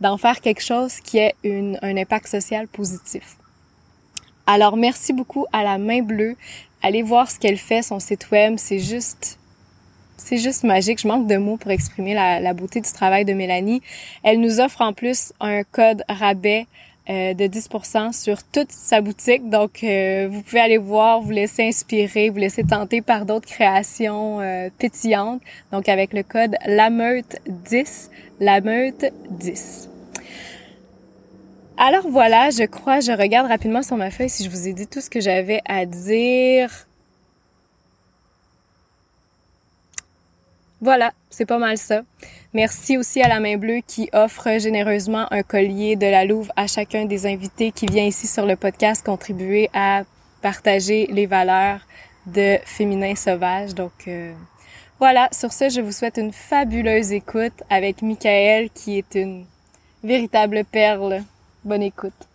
d'en 0.00 0.18
faire 0.18 0.40
quelque 0.40 0.62
chose 0.62 1.00
qui 1.00 1.18
ait 1.18 1.34
une, 1.42 1.78
un 1.82 1.96
impact 1.96 2.26
social 2.28 2.66
positif. 2.68 3.36
Alors 4.46 4.76
merci 4.76 5.12
beaucoup 5.12 5.46
à 5.52 5.62
la 5.62 5.78
main 5.78 6.02
bleue. 6.02 6.36
Allez 6.82 7.02
voir 7.02 7.30
ce 7.30 7.38
qu'elle 7.38 7.56
fait, 7.56 7.82
son 7.82 7.98
site 7.98 8.30
web, 8.30 8.54
c'est 8.58 8.78
juste 8.78 9.38
c'est 10.16 10.38
juste 10.38 10.64
magique. 10.64 11.00
Je 11.00 11.08
manque 11.08 11.26
de 11.26 11.36
mots 11.36 11.56
pour 11.56 11.70
exprimer 11.70 12.14
la, 12.14 12.52
beauté 12.54 12.80
du 12.80 12.90
travail 12.92 13.24
de 13.24 13.32
Mélanie. 13.32 13.82
Elle 14.22 14.40
nous 14.40 14.60
offre 14.60 14.80
en 14.80 14.92
plus 14.92 15.32
un 15.40 15.62
code 15.64 16.02
rabais 16.08 16.66
euh, 17.08 17.34
de 17.34 17.44
10% 17.44 18.12
sur 18.12 18.42
toute 18.42 18.72
sa 18.72 19.00
boutique. 19.00 19.48
Donc, 19.48 19.84
euh, 19.84 20.26
vous 20.30 20.42
pouvez 20.42 20.60
aller 20.60 20.78
voir, 20.78 21.20
vous 21.20 21.30
laisser 21.30 21.68
inspirer, 21.68 22.30
vous 22.30 22.38
laisser 22.38 22.64
tenter 22.64 23.00
par 23.00 23.26
d'autres 23.26 23.46
créations 23.46 24.40
euh, 24.40 24.70
pétillantes. 24.78 25.40
Donc, 25.70 25.88
avec 25.88 26.12
le 26.12 26.22
code 26.22 26.56
LAMEUTE10, 26.66 28.08
LAMEUTE10. 28.40 29.88
Alors 31.78 32.08
voilà, 32.08 32.48
je 32.48 32.64
crois, 32.64 33.00
je 33.00 33.12
regarde 33.12 33.48
rapidement 33.48 33.82
sur 33.82 33.96
ma 33.96 34.10
feuille 34.10 34.30
si 34.30 34.42
je 34.42 34.48
vous 34.48 34.66
ai 34.66 34.72
dit 34.72 34.86
tout 34.86 35.02
ce 35.02 35.10
que 35.10 35.20
j'avais 35.20 35.60
à 35.66 35.84
dire. 35.84 36.85
Voilà, 40.86 41.12
c'est 41.30 41.46
pas 41.46 41.58
mal 41.58 41.78
ça. 41.78 42.02
Merci 42.54 42.96
aussi 42.96 43.20
à 43.20 43.26
la 43.26 43.40
main 43.40 43.56
bleue 43.56 43.80
qui 43.84 44.08
offre 44.12 44.60
généreusement 44.60 45.26
un 45.32 45.42
collier 45.42 45.96
de 45.96 46.06
la 46.06 46.24
Louve 46.24 46.52
à 46.54 46.68
chacun 46.68 47.06
des 47.06 47.26
invités 47.26 47.72
qui 47.72 47.86
vient 47.86 48.04
ici 48.04 48.28
sur 48.28 48.46
le 48.46 48.54
podcast 48.54 49.04
contribuer 49.04 49.68
à 49.74 50.04
partager 50.42 51.08
les 51.10 51.26
valeurs 51.26 51.80
de 52.26 52.58
féminin 52.64 53.16
sauvage. 53.16 53.74
Donc 53.74 54.06
euh, 54.06 54.32
voilà, 55.00 55.28
sur 55.32 55.52
ce, 55.52 55.70
je 55.70 55.80
vous 55.80 55.90
souhaite 55.90 56.18
une 56.18 56.32
fabuleuse 56.32 57.10
écoute 57.10 57.64
avec 57.68 58.00
Michael 58.00 58.70
qui 58.70 58.98
est 58.98 59.16
une 59.16 59.44
véritable 60.04 60.62
perle. 60.64 61.24
Bonne 61.64 61.82
écoute. 61.82 62.28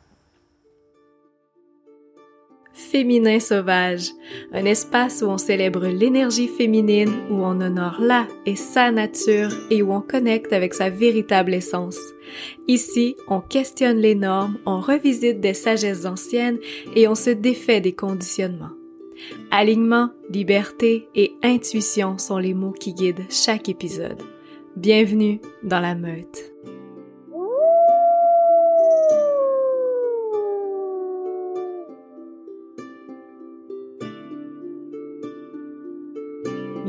Féminin 2.74 3.40
sauvage, 3.40 4.12
un 4.54 4.66
espace 4.66 5.22
où 5.22 5.26
on 5.26 5.38
célèbre 5.38 5.88
l'énergie 5.88 6.48
féminine, 6.48 7.14
où 7.30 7.44
on 7.44 7.60
honore 7.60 8.00
la 8.00 8.28
et 8.46 8.56
sa 8.56 8.92
nature 8.92 9.52
et 9.70 9.82
où 9.82 9.92
on 9.92 10.02
connecte 10.02 10.54
avec 10.54 10.74
sa 10.74 10.90
véritable 10.90 11.54
essence. 11.54 12.00
Ici, 12.68 13.18
on 13.28 13.42
questionne 13.42 13.98
les 13.98 14.16
normes, 14.16 14.58
on 14.66 14.80
revisite 14.80 15.42
des 15.42 15.54
sagesses 15.54 16.06
anciennes 16.06 16.60
et 16.96 17.08
on 17.08 17.16
se 17.16 17.30
défait 17.30 17.82
des 17.82 17.94
conditionnements. 17.94 18.72
Alignement, 19.52 20.10
liberté 20.30 21.08
et 21.14 21.34
intuition 21.44 22.18
sont 22.18 22.38
les 22.38 22.54
mots 22.54 22.72
qui 22.72 22.94
guident 22.94 23.26
chaque 23.30 23.70
épisode. 23.70 24.22
Bienvenue 24.78 25.42
dans 25.64 25.82
la 25.82 25.96
meute. 25.96 26.54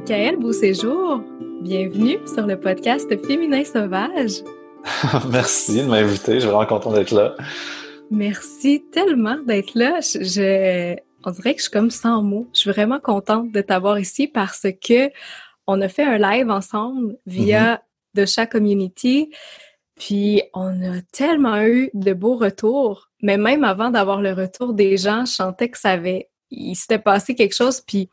Michael 0.02 0.36
Beauséjour, 0.40 1.22
bienvenue 1.60 2.18
sur 2.26 2.44
le 2.44 2.58
podcast 2.58 3.08
Féminin 3.24 3.62
Sauvage. 3.62 4.42
Merci 5.30 5.82
de 5.82 5.86
m'inviter, 5.86 6.34
je 6.34 6.38
suis 6.40 6.48
vraiment 6.48 6.66
content 6.66 6.92
d'être 6.92 7.12
là. 7.12 7.36
Merci 8.10 8.82
tellement 8.90 9.36
d'être 9.46 9.76
là. 9.76 10.00
Je, 10.00 10.96
on 11.24 11.30
dirait 11.30 11.54
que 11.54 11.60
je 11.60 11.62
suis 11.62 11.70
comme 11.70 11.92
sans 11.92 12.20
mots. 12.20 12.48
Je 12.52 12.58
suis 12.58 12.70
vraiment 12.70 12.98
contente 12.98 13.52
de 13.52 13.60
t'avoir 13.60 14.00
ici 14.00 14.26
parce 14.26 14.66
que 14.84 15.08
on 15.68 15.80
a 15.80 15.88
fait 15.88 16.02
un 16.02 16.18
live 16.18 16.50
ensemble 16.50 17.16
via 17.26 17.80
de 18.14 18.24
mm-hmm. 18.24 18.48
Community. 18.48 19.30
Puis 19.94 20.42
on 20.52 20.82
a 20.82 21.00
tellement 21.12 21.62
eu 21.62 21.90
de 21.94 22.12
beaux 22.12 22.36
retours. 22.36 23.08
Mais 23.22 23.36
même 23.36 23.62
avant 23.62 23.90
d'avoir 23.90 24.20
le 24.20 24.32
retour 24.32 24.74
des 24.74 24.96
gens, 24.96 25.26
je 25.26 25.32
sentais 25.32 25.68
que 25.68 25.78
ça 25.78 25.90
avait, 25.90 26.28
il 26.50 26.74
s'était 26.74 26.98
passé 26.98 27.36
quelque 27.36 27.54
chose. 27.54 27.80
Puis 27.80 28.10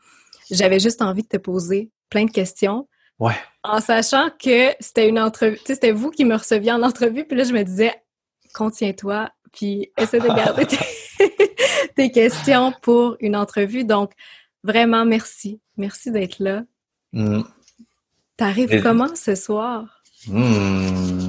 j'avais 0.50 0.80
juste 0.80 1.02
envie 1.02 1.22
de 1.22 1.28
te 1.28 1.36
poser 1.36 1.90
plein 2.08 2.24
de 2.24 2.30
questions. 2.30 2.88
Ouais. 3.18 3.34
En 3.62 3.80
sachant 3.80 4.30
que 4.30 4.74
c'était 4.80 5.08
une 5.08 5.18
entrevue, 5.18 5.58
tu 5.58 5.66
sais, 5.66 5.74
c'était 5.74 5.92
vous 5.92 6.10
qui 6.10 6.24
me 6.24 6.34
receviez 6.34 6.72
en 6.72 6.82
entrevue. 6.82 7.24
Puis 7.24 7.36
là, 7.36 7.44
je 7.44 7.52
me 7.52 7.62
disais, 7.62 7.94
contiens-toi, 8.54 9.30
puis 9.52 9.90
essaie 9.98 10.20
de 10.20 10.28
garder 10.28 10.66
tes, 11.94 12.10
questions 12.12 12.72
pour 12.82 13.16
une 13.20 13.36
entrevue. 13.36 13.84
Donc, 13.84 14.12
vraiment, 14.62 15.04
merci. 15.04 15.60
Merci 15.76 16.10
d'être 16.10 16.38
là. 16.38 16.62
Mm. 17.12 17.42
T'arrives 18.36 18.82
comment 18.82 19.14
ce 19.14 19.34
soir? 19.34 20.02
Hmm. 20.26 21.28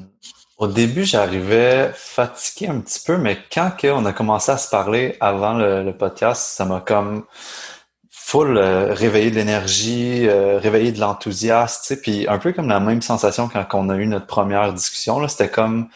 Au 0.57 0.67
début, 0.67 1.05
j'arrivais 1.05 1.91
fatigué 1.93 2.67
un 2.67 2.79
petit 2.81 3.01
peu, 3.05 3.17
mais 3.17 3.37
quand 3.51 3.71
on 3.85 4.05
a 4.05 4.13
commencé 4.13 4.51
à 4.51 4.57
se 4.57 4.69
parler 4.69 5.17
avant 5.19 5.53
le, 5.55 5.91
podcast, 5.91 6.55
ça 6.55 6.65
m'a 6.65 6.81
comme 6.81 7.25
full 8.31 8.57
euh, 8.57 8.93
réveillé 8.93 9.29
de 9.29 9.35
l'énergie, 9.35 10.25
euh, 10.25 10.57
réveillé 10.57 10.93
de 10.93 11.01
l'enthousiasme, 11.01 11.81
tu 11.81 11.88
sais, 11.88 12.01
puis 12.01 12.25
un 12.29 12.38
peu 12.38 12.53
comme 12.53 12.69
la 12.69 12.79
même 12.79 13.01
sensation 13.01 13.50
quand 13.50 13.67
on 13.73 13.89
a 13.89 13.97
eu 13.97 14.07
notre 14.07 14.25
première 14.25 14.73
discussion, 14.73 15.19
là, 15.19 15.27
c'était 15.27 15.50
comme, 15.50 15.89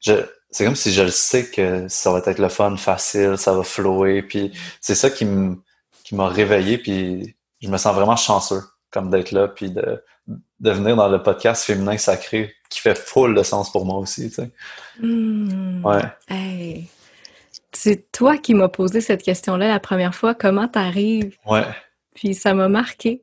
je, 0.00 0.14
c'est 0.50 0.64
comme 0.64 0.76
si 0.76 0.94
je 0.94 1.02
le 1.02 1.10
sais 1.10 1.50
que 1.50 1.86
ça 1.88 2.10
va 2.10 2.22
être 2.24 2.38
le 2.38 2.48
fun, 2.48 2.78
facile, 2.78 3.36
ça 3.36 3.52
va 3.52 3.64
flower, 3.64 4.22
puis 4.22 4.50
c'est 4.80 4.94
ça 4.94 5.10
qui 5.10 5.26
m'a 5.26 6.28
réveillé, 6.28 6.78
puis 6.78 7.36
je 7.60 7.68
me 7.68 7.76
sens 7.76 7.94
vraiment 7.94 8.16
chanceux 8.16 8.62
comme 8.90 9.10
d'être 9.10 9.32
là, 9.32 9.48
puis 9.48 9.70
de, 9.70 10.02
de 10.60 10.70
venir 10.70 10.96
dans 10.96 11.08
le 11.08 11.22
podcast 11.22 11.64
féminin 11.64 11.98
sacré 11.98 12.54
qui 12.70 12.80
fait 12.80 12.96
full 12.96 13.34
de 13.34 13.42
sens 13.42 13.70
pour 13.70 13.84
moi 13.84 13.98
aussi, 13.98 14.30
tu 14.30 14.36
sais. 14.36 14.50
Hmm. 15.00 15.84
Ouais. 15.84 16.88
C'est 17.74 18.10
toi 18.12 18.38
qui 18.38 18.54
m'as 18.54 18.68
posé 18.68 19.00
cette 19.00 19.22
question-là 19.22 19.68
la 19.68 19.80
première 19.80 20.14
fois. 20.14 20.34
Comment 20.34 20.68
t'arrives? 20.68 21.36
Ouais. 21.46 21.64
Puis 22.14 22.34
ça 22.34 22.54
m'a 22.54 22.68
marqué. 22.68 23.22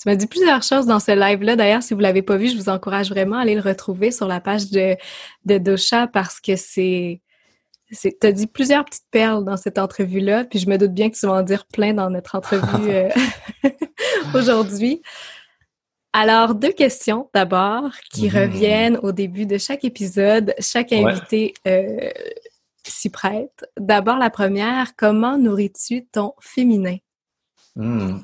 Tu 0.00 0.08
m'as 0.08 0.16
dit 0.16 0.26
plusieurs 0.26 0.62
choses 0.62 0.86
dans 0.86 1.00
ce 1.00 1.12
live-là. 1.12 1.56
D'ailleurs, 1.56 1.82
si 1.82 1.92
vous 1.92 2.00
l'avez 2.00 2.22
pas 2.22 2.36
vu, 2.36 2.48
je 2.48 2.56
vous 2.56 2.70
encourage 2.70 3.10
vraiment 3.10 3.36
à 3.36 3.42
aller 3.42 3.54
le 3.54 3.60
retrouver 3.60 4.10
sur 4.10 4.26
la 4.26 4.40
page 4.40 4.70
de, 4.70 4.96
de 5.44 5.58
Dosha 5.58 6.06
parce 6.06 6.40
que 6.40 6.56
c'est 6.56 7.20
tu 7.92 8.26
as 8.26 8.32
dit 8.32 8.46
plusieurs 8.46 8.84
petites 8.84 9.08
perles 9.10 9.44
dans 9.44 9.56
cette 9.56 9.78
entrevue-là, 9.78 10.44
puis 10.44 10.58
je 10.58 10.68
me 10.68 10.78
doute 10.78 10.92
bien 10.92 11.10
que 11.10 11.16
tu 11.16 11.26
vas 11.26 11.32
en 11.32 11.42
dire 11.42 11.66
plein 11.66 11.92
dans 11.92 12.08
notre 12.10 12.36
entrevue 12.36 12.62
euh, 12.88 13.08
aujourd'hui. 14.34 15.02
Alors, 16.12 16.54
deux 16.54 16.72
questions 16.72 17.28
d'abord 17.34 17.90
qui 18.12 18.28
mmh. 18.28 18.36
reviennent 18.36 18.96
au 19.02 19.12
début 19.12 19.46
de 19.46 19.58
chaque 19.58 19.84
épisode. 19.84 20.54
Chaque 20.58 20.92
invité 20.92 21.54
euh, 21.66 22.10
s'y 22.84 23.10
prête. 23.10 23.66
D'abord, 23.78 24.16
la 24.16 24.30
première, 24.30 24.96
comment 24.96 25.36
nourris-tu 25.36 26.06
ton 26.06 26.34
féminin? 26.40 26.96
Mmh. 27.76 28.18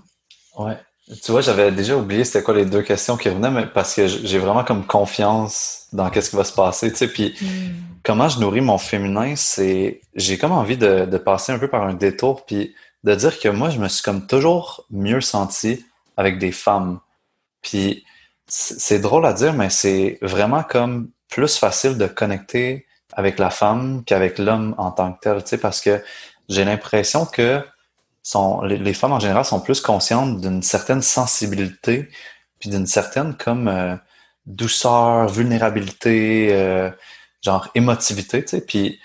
Ouais. 0.59 0.77
Tu 1.23 1.31
vois, 1.31 1.41
j'avais 1.41 1.71
déjà 1.71 1.97
oublié 1.97 2.25
c'était 2.25 2.43
quoi 2.43 2.55
les 2.55 2.65
deux 2.65 2.83
questions 2.83 3.17
qui 3.17 3.29
revenaient, 3.29 3.51
mais 3.51 3.67
parce 3.67 3.95
que 3.95 4.09
j'ai 4.09 4.39
vraiment 4.39 4.65
comme 4.65 4.85
confiance 4.85 5.87
dans 5.93 6.11
qu'est-ce 6.11 6.31
qui 6.31 6.37
va 6.37 6.43
se 6.43 6.53
passer, 6.53 6.91
tu 6.91 6.97
sais. 6.97 7.09
Puis 7.09 7.37
hmm. 7.41 7.47
comment 8.03 8.29
je 8.29 8.41
nourris 8.41 8.61
mon 8.61 8.77
féminin, 8.77 9.37
c'est 9.37 10.01
j'ai 10.17 10.37
comme 10.37 10.51
envie 10.51 10.77
de, 10.77 11.05
de, 11.05 11.19
passer 11.19 11.53
un 11.53 11.61
peu 11.61 11.69
par 11.69 11.85
un 11.85 11.95
détour, 11.95 12.45
puis 12.45 12.75
de 13.05 13.15
dire 13.15 13.39
que 13.39 13.49
moi, 13.49 13.71
je 13.71 13.79
me 13.79 13.87
suis 13.87 14.03
comme 14.03 14.27
toujours 14.27 14.85
mieux 14.91 15.21
senti 15.21 15.85
avec 16.17 16.41
des 16.41 16.51
femmes. 16.51 16.99
Puis 17.63 18.05
c'est 18.49 18.99
drôle 18.99 19.27
à 19.27 19.33
dire, 19.33 19.53
mais 19.53 19.71
c'est 19.71 20.19
vraiment 20.23 20.65
comme 20.65 21.11
plus 21.29 21.57
facile 21.57 21.99
de 21.99 22.07
connecter 22.07 22.87
avec 23.17 23.39
la 23.39 23.51
femme 23.51 24.05
qu'avec 24.05 24.39
l'homme 24.39 24.75
en 24.79 24.93
tant 24.93 25.13
que 25.13 25.21
tel, 25.21 25.43
tu 25.43 25.49
sais, 25.49 25.59
parce 25.59 25.81
que 25.81 26.03
j'ai 26.49 26.65
l'impression 26.65 27.27
que 27.27 27.65
sont, 28.23 28.61
les, 28.63 28.95
femmes 28.95 29.13
en 29.13 29.21
général 29.21 29.45
sont 29.45 29.61
plus 29.61 29.81
conscientes 29.81 30.41
d'une 30.41 30.63
certaine 30.63 31.01
sensibilité, 31.01 32.09
puis 32.59 32.71
d'une 32.71 32.87
certaine 32.87 33.35
comme 33.35 33.69
euh, 33.69 33.97
douceur, 34.45 35.29
vulnérabilité, 35.29 36.49
euh, 36.53 36.91
genre 37.43 37.69
émotivité, 37.75 38.43
tu 38.45 38.49
sais. 38.49 38.61
Puis 38.61 39.01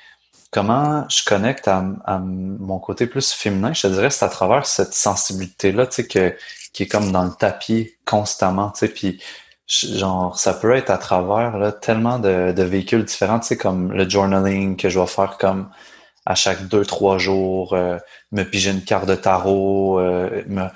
comment 0.51 1.05
je 1.09 1.23
connecte 1.23 1.67
à, 1.67 1.81
mon 2.19 2.79
côté 2.79 3.07
plus 3.07 3.31
féminin, 3.31 3.73
je 3.73 3.83
te 3.83 3.87
dirais, 3.87 4.09
c'est 4.09 4.25
à 4.25 4.29
travers 4.29 4.65
cette 4.65 4.93
sensibilité-là, 4.93 5.87
tu 5.87 5.95
sais, 5.95 6.07
que, 6.07 6.35
qui 6.73 6.83
est 6.83 6.87
comme 6.87 7.11
dans 7.11 7.23
le 7.23 7.31
tapis 7.31 7.93
constamment, 8.05 8.71
tu 8.71 8.79
sais. 8.79 8.87
Puis 8.89 9.21
genre, 9.71 10.37
ça 10.37 10.53
peut 10.53 10.75
être 10.75 10.89
à 10.89 10.97
travers 10.97 11.57
là, 11.57 11.71
tellement 11.71 12.19
de, 12.19 12.51
de 12.51 12.63
véhicules 12.63 13.05
différents, 13.05 13.39
tu 13.39 13.47
sais, 13.47 13.57
comme 13.57 13.93
le 13.93 14.07
journaling 14.09 14.75
que 14.75 14.89
je 14.89 14.99
vais 14.99 15.07
faire 15.07 15.37
comme 15.37 15.69
à 16.25 16.35
chaque 16.35 16.67
deux, 16.67 16.85
trois 16.85 17.17
jours, 17.17 17.73
euh, 17.73 17.97
me 18.31 18.43
piger 18.43 18.71
une 18.71 18.83
carte 18.83 19.07
de 19.07 19.15
tarot, 19.15 19.99
euh, 19.99 20.43
me, 20.47 20.67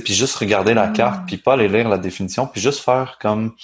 puis 0.00 0.14
juste 0.14 0.36
regarder 0.36 0.74
la 0.74 0.88
carte, 0.88 1.22
mm. 1.22 1.26
puis 1.26 1.36
pas 1.38 1.54
aller 1.54 1.68
lire 1.68 1.88
la 1.88 1.98
définition, 1.98 2.46
puis 2.46 2.60
juste 2.60 2.80
faire 2.80 3.18
comme 3.20 3.54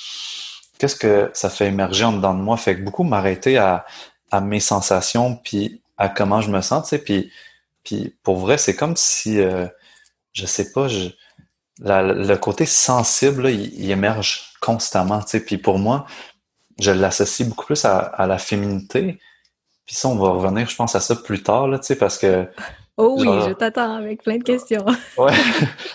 qu'est-ce 0.79 0.97
que 0.97 1.31
ça 1.35 1.51
fait 1.51 1.67
émerger 1.67 2.05
en 2.05 2.13
dedans 2.13 2.35
de 2.35 2.41
moi? 2.41 2.57
Fait 2.57 2.77
que 2.77 2.83
beaucoup 2.83 3.05
m'arrêter 3.05 3.59
à, 3.59 3.85
à 4.31 4.41
mes 4.41 4.61
sensations, 4.61 5.37
puis 5.37 5.83
à 5.99 6.09
comment 6.09 6.41
je 6.41 6.51
me 6.51 6.61
sens, 6.63 6.85
tu 6.85 6.89
sais, 6.91 6.99
puis, 6.99 7.31
puis 7.85 8.17
pour 8.23 8.39
vrai, 8.39 8.59
c'est 8.59 8.75
comme 8.75 8.97
si, 8.97 9.39
euh, 9.39 9.67
je 10.33 10.47
sais 10.47 10.73
pas, 10.73 10.89
je, 10.89 11.11
le 11.81 12.35
côté 12.37 12.67
sensible, 12.67 13.51
il, 13.51 13.91
émerge 13.91 14.52
constamment, 14.63 15.21
tu 15.21 15.31
sais, 15.31 15.41
puis 15.41 15.59
pour 15.59 15.79
moi, 15.79 16.07
je 16.79 16.93
l'associe 16.93 17.47
beaucoup 17.47 17.67
plus 17.67 17.85
à, 17.85 17.99
à 17.99 18.27
la 18.27 18.39
féminité, 18.39 19.19
puis 19.85 19.95
ça, 19.95 20.09
on 20.09 20.17
va 20.17 20.31
revenir, 20.31 20.69
je 20.69 20.77
pense, 20.77 20.95
à 20.95 21.01
ça 21.01 21.17
plus 21.17 21.43
tard, 21.43 21.69
là, 21.69 21.79
tu 21.79 21.87
sais, 21.87 21.97
parce 21.97 22.19
que... 22.19 22.49
Oh 22.99 23.17
oui, 23.19 23.27
je 23.49 23.55
t'attends 23.55 23.95
avec 23.95 24.23
plein 24.23 24.37
de 24.37 24.43
questions. 24.43 24.85
ouais, 25.17 25.33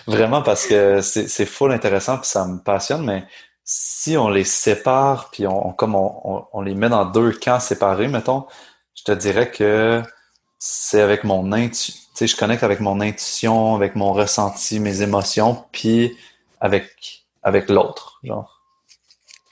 vraiment, 0.08 0.42
parce 0.42 0.66
que 0.66 1.00
c'est 1.00 1.46
full 1.46 1.70
intéressant, 1.70 2.18
puis 2.18 2.26
ça 2.26 2.44
me 2.44 2.58
passionne, 2.58 3.04
mais 3.04 3.24
si 3.62 4.16
on 4.16 4.28
les 4.28 4.42
sépare, 4.42 5.30
puis 5.30 5.46
on, 5.46 5.72
comme 5.72 5.94
on, 5.94 6.44
on, 6.52 6.60
les 6.60 6.74
met 6.74 6.88
dans 6.88 7.04
deux 7.04 7.30
camps 7.30 7.60
séparés, 7.60 8.08
mettons, 8.08 8.46
je 8.96 9.04
te 9.04 9.12
dirais 9.12 9.48
que 9.52 10.02
c'est 10.58 11.00
avec 11.00 11.22
mon 11.22 11.52
intuition, 11.52 12.02
tu 12.14 12.18
sais, 12.18 12.26
je 12.26 12.36
connecte 12.36 12.64
avec 12.64 12.80
mon 12.80 13.00
intuition, 13.00 13.76
avec 13.76 13.94
mon 13.94 14.12
ressenti, 14.12 14.80
mes 14.80 15.00
émotions, 15.02 15.64
puis 15.70 16.16
avec, 16.60 17.26
avec 17.44 17.68
l'autre, 17.68 18.18
genre. 18.24 18.57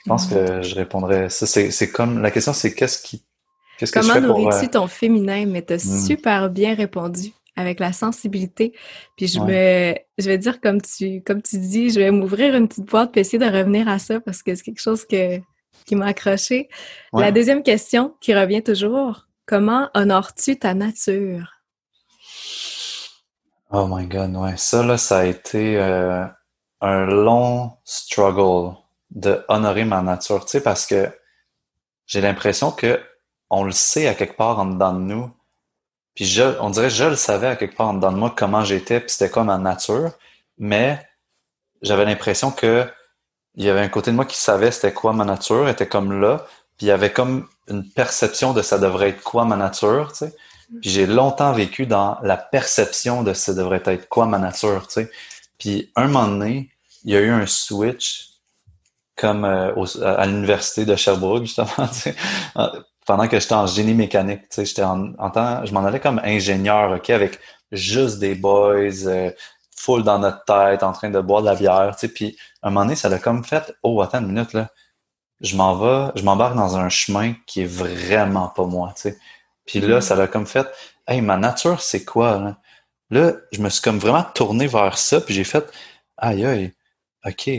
Je 0.07 0.13
pense 0.13 0.27
que 0.27 0.61
je 0.61 0.73
répondrais 0.73 1.29
ça. 1.29 1.45
C'est 1.45 1.91
comme, 1.91 2.21
la 2.21 2.31
question, 2.31 2.53
c'est 2.53 2.73
qu'est-ce 2.73 3.01
qui 3.01 3.25
Comment 3.93 4.21
nourris-tu 4.21 4.67
euh, 4.67 4.69
ton 4.69 4.87
féminin? 4.87 5.45
Mais 5.45 5.61
tu 5.61 5.73
as 5.73 5.85
hmm. 5.85 5.99
super 6.07 6.49
bien 6.49 6.73
répondu 6.73 7.33
avec 7.57 7.81
la 7.81 7.91
sensibilité. 7.91 8.71
Puis 9.17 9.27
je 9.27 9.41
me, 9.41 9.95
je 10.17 10.29
vais 10.29 10.37
dire 10.37 10.61
comme 10.61 10.81
tu, 10.81 11.21
comme 11.23 11.41
tu 11.41 11.57
dis, 11.57 11.89
je 11.89 11.99
vais 11.99 12.11
m'ouvrir 12.11 12.55
une 12.55 12.69
petite 12.69 12.85
boîte 12.85 13.11
puis 13.11 13.19
essayer 13.19 13.37
de 13.37 13.45
revenir 13.45 13.89
à 13.89 13.99
ça 13.99 14.21
parce 14.21 14.41
que 14.43 14.55
c'est 14.55 14.63
quelque 14.63 14.81
chose 14.81 15.05
que, 15.05 15.39
qui 15.85 15.97
m'a 15.97 16.05
accroché. 16.05 16.69
La 17.11 17.33
deuxième 17.33 17.63
question 17.63 18.15
qui 18.21 18.33
revient 18.33 18.63
toujours, 18.63 19.27
comment 19.45 19.89
honores-tu 19.93 20.57
ta 20.57 20.73
nature? 20.73 21.51
Oh 23.71 23.87
my 23.89 24.07
God, 24.07 24.37
ouais. 24.37 24.55
Ça, 24.55 24.85
là, 24.85 24.97
ça 24.97 25.19
a 25.19 25.25
été 25.25 25.75
euh, 25.77 26.23
un 26.79 27.05
long 27.07 27.73
struggle 27.83 28.77
de 29.17 29.43
honorer 29.47 29.83
ma 29.83 30.01
nature, 30.03 30.45
tu 30.45 30.51
sais, 30.51 30.61
parce 30.61 30.85
que 30.85 31.09
j'ai 32.05 32.21
l'impression 32.21 32.71
que 32.71 33.01
on 33.49 33.63
le 33.63 33.71
sait 33.71 34.07
à 34.07 34.13
quelque 34.13 34.37
part 34.37 34.59
en 34.59 34.65
dedans 34.65 34.93
de 34.93 34.99
nous. 34.99 35.31
Puis 36.13 36.25
je, 36.25 36.43
on 36.59 36.69
dirait 36.69 36.89
je 36.91 37.05
le 37.05 37.15
savais 37.15 37.47
à 37.47 37.55
quelque 37.55 37.75
part 37.75 37.89
en 37.89 37.93
dedans 37.95 38.11
de 38.11 38.17
moi 38.17 38.33
comment 38.35 38.63
j'étais, 38.63 38.99
puis 38.99 39.09
c'était 39.09 39.31
quoi 39.31 39.43
ma 39.43 39.57
nature, 39.57 40.11
mais 40.59 41.03
j'avais 41.81 42.05
l'impression 42.05 42.51
que 42.51 42.87
il 43.55 43.65
y 43.65 43.69
avait 43.69 43.81
un 43.81 43.89
côté 43.89 44.11
de 44.11 44.15
moi 44.15 44.25
qui 44.25 44.37
savait 44.37 44.69
c'était 44.71 44.93
quoi 44.93 45.13
ma 45.13 45.25
nature, 45.25 45.67
était 45.67 45.87
comme 45.87 46.21
là, 46.21 46.45
puis 46.77 46.85
il 46.85 46.89
y 46.89 46.91
avait 46.91 47.11
comme 47.11 47.47
une 47.67 47.89
perception 47.89 48.53
de 48.53 48.61
ça 48.61 48.77
devrait 48.77 49.09
être 49.09 49.23
quoi 49.23 49.45
ma 49.45 49.55
nature, 49.57 50.11
tu 50.11 50.25
sais. 50.25 50.35
Puis 50.81 50.91
j'ai 50.91 51.07
longtemps 51.07 51.53
vécu 51.53 51.87
dans 51.87 52.19
la 52.21 52.37
perception 52.37 53.23
de 53.23 53.33
ça 53.33 53.53
devrait 53.55 53.81
être 53.85 54.07
quoi 54.09 54.27
ma 54.27 54.37
nature, 54.37 54.87
tu 54.87 54.93
sais. 54.93 55.11
Puis 55.57 55.91
un 55.95 56.07
moment 56.07 56.27
donné, 56.27 56.69
il 57.03 57.13
y 57.13 57.15
a 57.17 57.21
eu 57.21 57.31
un 57.31 57.47
switch 57.47 58.36
comme 59.17 59.43
euh, 59.43 59.73
à 60.03 60.25
l'université 60.25 60.85
de 60.85 60.95
Sherbrooke 60.95 61.45
justement, 61.45 61.87
tu 61.91 61.99
sais, 61.99 62.15
pendant 63.05 63.27
que 63.27 63.39
j'étais 63.39 63.53
en 63.53 63.67
génie 63.67 63.93
mécanique, 63.93 64.41
tu 64.43 64.47
sais, 64.51 64.65
j'étais 64.65 64.83
en, 64.83 65.13
en 65.17 65.29
temps, 65.31 65.65
je 65.65 65.73
m'en 65.73 65.83
allais 65.83 65.99
comme 65.99 66.21
ingénieur, 66.23 66.91
ok, 66.91 67.09
avec 67.09 67.39
juste 67.71 68.19
des 68.19 68.35
boys, 68.35 69.07
euh, 69.07 69.31
full 69.75 70.03
dans 70.03 70.19
notre 70.19 70.43
tête, 70.45 70.83
en 70.83 70.91
train 70.91 71.09
de 71.09 71.19
boire 71.19 71.41
de 71.41 71.47
la 71.47 71.55
bière, 71.55 71.95
tu 71.95 72.07
sais, 72.07 72.13
puis 72.13 72.37
à 72.61 72.67
un 72.67 72.71
moment 72.71 72.85
donné, 72.85 72.95
ça 72.95 73.09
l'a 73.09 73.19
comme 73.19 73.43
fait, 73.43 73.73
oh, 73.83 74.01
attends 74.01 74.19
une 74.19 74.27
minute, 74.27 74.53
là, 74.53 74.69
je 75.41 75.55
m'en 75.55 75.75
vais, 75.75 76.11
je 76.15 76.23
m'embarque 76.23 76.55
dans 76.55 76.77
un 76.77 76.89
chemin 76.89 77.33
qui 77.45 77.61
est 77.61 77.65
vraiment 77.65 78.49
pas 78.49 78.65
moi, 78.65 78.93
tu 78.95 79.03
sais. 79.03 79.17
Puis 79.65 79.79
là, 79.79 79.97
mm. 79.97 80.01
ça 80.01 80.15
l'a 80.15 80.27
comme 80.27 80.47
fait, 80.47 80.67
hey, 81.07 81.21
ma 81.21 81.37
nature, 81.37 81.81
c'est 81.81 82.05
quoi, 82.05 82.39
là? 82.39 82.57
Là, 83.09 83.33
je 83.53 83.61
me 83.61 83.69
suis 83.69 83.81
comme 83.81 83.99
vraiment 83.99 84.23
tourné 84.23 84.67
vers 84.67 84.97
ça, 84.97 85.21
puis 85.21 85.33
j'ai 85.33 85.45
fait, 85.45 85.71
aïe, 86.17 86.45
aïe, 86.45 86.73
ok. 87.25 87.49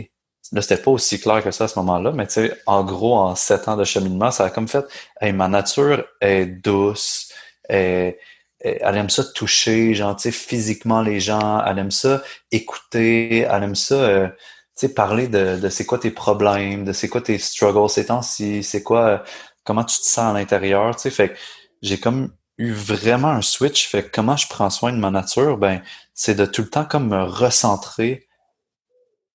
Là, 0.51 0.61
c'était 0.61 0.81
pas 0.81 0.91
aussi 0.91 1.19
clair 1.19 1.43
que 1.43 1.51
ça 1.51 1.65
à 1.65 1.67
ce 1.67 1.77
moment-là, 1.79 2.11
mais 2.11 2.25
tu 2.25 2.33
sais, 2.33 2.53
en 2.65 2.83
gros, 2.83 3.15
en 3.15 3.35
sept 3.35 3.67
ans 3.67 3.77
de 3.77 3.83
cheminement, 3.83 4.31
ça 4.31 4.45
a 4.45 4.49
comme 4.49 4.67
fait, 4.67 4.85
hey, 5.21 5.31
ma 5.31 5.47
nature 5.47 6.05
est 6.21 6.47
douce, 6.47 7.31
elle, 7.69 8.15
aime 8.59 9.09
ça 9.09 9.23
toucher, 9.23 9.93
genre, 9.93 10.15
tu 10.15 10.23
sais, 10.23 10.31
physiquement 10.31 11.01
les 11.01 11.19
gens, 11.19 11.63
elle 11.65 11.79
aime 11.79 11.91
ça 11.91 12.23
écouter, 12.51 13.39
elle 13.41 13.63
aime 13.63 13.75
ça, 13.75 13.95
euh, 13.95 14.27
tu 14.27 14.87
sais, 14.87 14.93
parler 14.93 15.27
de, 15.27 15.57
de 15.57 15.69
c'est 15.69 15.85
quoi 15.85 15.99
tes 15.99 16.11
problèmes, 16.11 16.83
de 16.85 16.93
c'est 16.93 17.09
quoi 17.09 17.21
tes 17.21 17.37
struggles 17.37 17.89
ces 17.89 18.07
temps-ci, 18.07 18.63
c'est 18.63 18.83
quoi, 18.83 19.05
euh, 19.07 19.17
comment 19.63 19.83
tu 19.83 19.97
te 19.99 20.05
sens 20.05 20.31
à 20.31 20.33
l'intérieur, 20.33 20.95
tu 20.95 21.03
sais, 21.03 21.11
fait 21.11 21.29
que 21.29 21.35
j'ai 21.81 21.99
comme 21.99 22.33
eu 22.57 22.71
vraiment 22.71 23.29
un 23.29 23.41
switch, 23.41 23.87
fait 23.87 24.03
que 24.03 24.09
comment 24.11 24.35
je 24.35 24.47
prends 24.47 24.69
soin 24.69 24.91
de 24.91 24.97
ma 24.97 25.11
nature, 25.11 25.57
ben, 25.57 25.81
c'est 26.13 26.35
de 26.35 26.45
tout 26.45 26.63
le 26.63 26.69
temps 26.69 26.85
comme 26.85 27.09
me 27.09 27.23
recentrer 27.23 28.28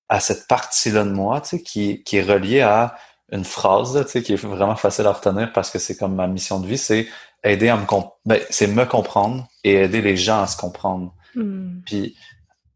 à 0.09 0.19
cette 0.19 0.47
partie-là 0.47 1.03
de 1.03 1.11
moi, 1.11 1.41
tu 1.41 1.49
sais, 1.49 1.63
qui, 1.63 2.03
qui 2.03 2.17
est 2.17 2.23
reliée 2.23 2.61
à 2.61 2.95
une 3.31 3.43
phrase, 3.43 3.99
tu 4.05 4.11
sais, 4.11 4.23
qui 4.23 4.33
est 4.33 4.35
vraiment 4.35 4.75
facile 4.75 5.07
à 5.07 5.11
retenir 5.11 5.51
parce 5.51 5.71
que 5.71 5.79
c'est 5.79 5.97
comme 5.97 6.15
ma 6.15 6.27
mission 6.27 6.59
de 6.59 6.67
vie, 6.67 6.77
c'est 6.77 7.07
aider 7.43 7.69
à 7.69 7.77
me 7.77 7.85
ben, 8.25 8.41
c'est 8.49 8.67
me 8.67 8.85
comprendre 8.85 9.47
et 9.63 9.75
aider 9.75 10.01
les 10.01 10.17
gens 10.17 10.41
à 10.41 10.47
se 10.47 10.57
comprendre. 10.57 11.13
Hmm. 11.35 11.79
Puis 11.85 12.15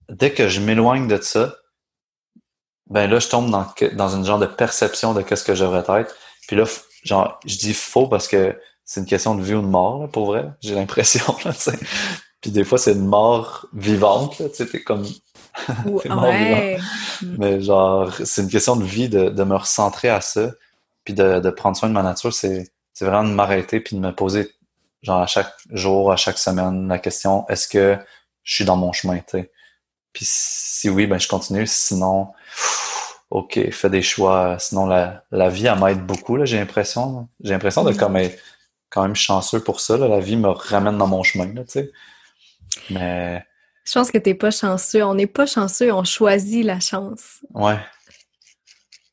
dès 0.10 0.32
que 0.32 0.48
je 0.48 0.62
m'éloigne 0.62 1.08
de 1.08 1.20
ça, 1.22 1.56
ben 2.88 3.10
là 3.10 3.20
je 3.20 3.28
tombe 3.28 3.50
dans 3.50 3.68
dans 3.94 4.16
une 4.16 4.26
genre 4.26 4.40
de 4.40 4.46
perception 4.46 5.14
de 5.14 5.22
qu'est-ce 5.22 5.44
que 5.44 5.56
je 5.56 5.64
devrais 5.64 6.02
être. 6.02 6.16
Puis 6.48 6.56
là 6.56 6.66
genre 7.04 7.40
je 7.46 7.58
dis 7.58 7.74
faux 7.74 8.08
parce 8.08 8.28
que 8.28 8.58
c'est 8.86 9.02
une 9.02 9.08
question 9.08 9.36
de 9.36 9.44
vie 9.44 9.54
ou 9.54 9.62
de 9.62 9.68
mort 9.68 10.02
là, 10.02 10.08
pour 10.08 10.28
vrai, 10.28 10.50
j'ai 10.62 10.76
l'impression 10.76 11.24
là, 11.46 11.54
tu 11.54 11.60
sais. 11.60 11.80
Puis 12.42 12.52
des 12.52 12.64
fois 12.64 12.78
c'est 12.78 12.94
une 12.94 13.06
mort 13.06 13.68
vivante 13.74 14.40
là, 14.40 14.50
tu 14.50 14.66
sais, 14.66 14.84
comme 14.84 15.06
ouais. 15.86 16.78
Mais 17.22 17.62
genre, 17.62 18.14
c'est 18.24 18.42
une 18.42 18.50
question 18.50 18.76
de 18.76 18.84
vie 18.84 19.10
de, 19.10 19.30
de 19.30 19.44
me 19.44 19.56
recentrer 19.56 20.10
à 20.10 20.22
ça, 20.22 20.52
puis 21.04 21.14
de, 21.14 21.40
de 21.40 21.50
prendre 21.50 21.76
soin 21.78 21.90
de 21.90 21.94
ma 21.94 22.04
nature. 22.04 22.34
C'est, 22.34 22.72
c'est 22.94 23.06
vraiment 23.06 23.28
de 23.28 23.34
m'arrêter 23.34 23.80
puis 23.80 23.96
de 23.96 24.02
me 24.02 24.14
poser, 24.14 24.52
genre, 25.02 25.22
à 25.22 25.28
chaque 25.28 25.54
jour, 25.72 26.12
à 26.12 26.16
chaque 26.16 26.38
semaine, 26.38 26.88
la 26.88 27.00
question 27.00 27.48
est-ce 27.50 27.68
que 27.68 27.98
je 28.44 28.56
suis 28.56 28.66
dans 28.66 28.78
mon 28.78 28.92
chemin, 28.92 29.18
tu 29.18 29.24
sais? 29.32 29.52
Puis 30.14 30.26
si 30.28 30.90
oui, 30.90 31.08
ben 31.08 31.20
je 31.20 31.28
continue. 31.28 31.68
Sinon, 31.68 32.30
ok, 33.30 33.72
fais 33.72 33.90
des 33.90 34.02
choix. 34.02 34.58
Sinon, 34.60 34.88
la, 34.88 35.24
la 35.32 35.50
vie, 35.50 35.68
elle 35.68 35.80
m'aide 35.80 36.06
beaucoup, 36.06 36.36
là, 36.36 36.46
j'ai 36.46 36.58
l'impression. 36.58 37.28
J'ai 37.44 37.52
l'impression 37.52 37.84
de 37.84 37.94
comme 37.94 38.18
être 38.18 38.40
quand 38.90 39.04
même 39.04 39.16
chanceux 39.16 39.62
pour 39.64 39.80
ça. 39.82 39.98
Là. 39.98 40.08
La 40.08 40.20
vie 40.20 40.36
me 40.36 40.50
ramène 40.50 40.98
dans 40.98 41.08
mon 41.08 41.24
chemin, 41.24 41.48
tu 41.48 41.64
sais. 41.68 41.92
Mais 42.90 43.46
je 43.86 43.94
pense 43.94 44.12
que 44.12 44.18
t'es 44.18 44.34
pas 44.34 44.52
chanceux. 44.52 45.04
On 45.04 45.16
n'est 45.16 45.28
pas 45.28 45.46
chanceux, 45.46 45.92
on 45.92 46.04
choisit 46.04 46.66
la 46.66 46.80
chance. 46.80 47.40
Ouais. 47.54 47.78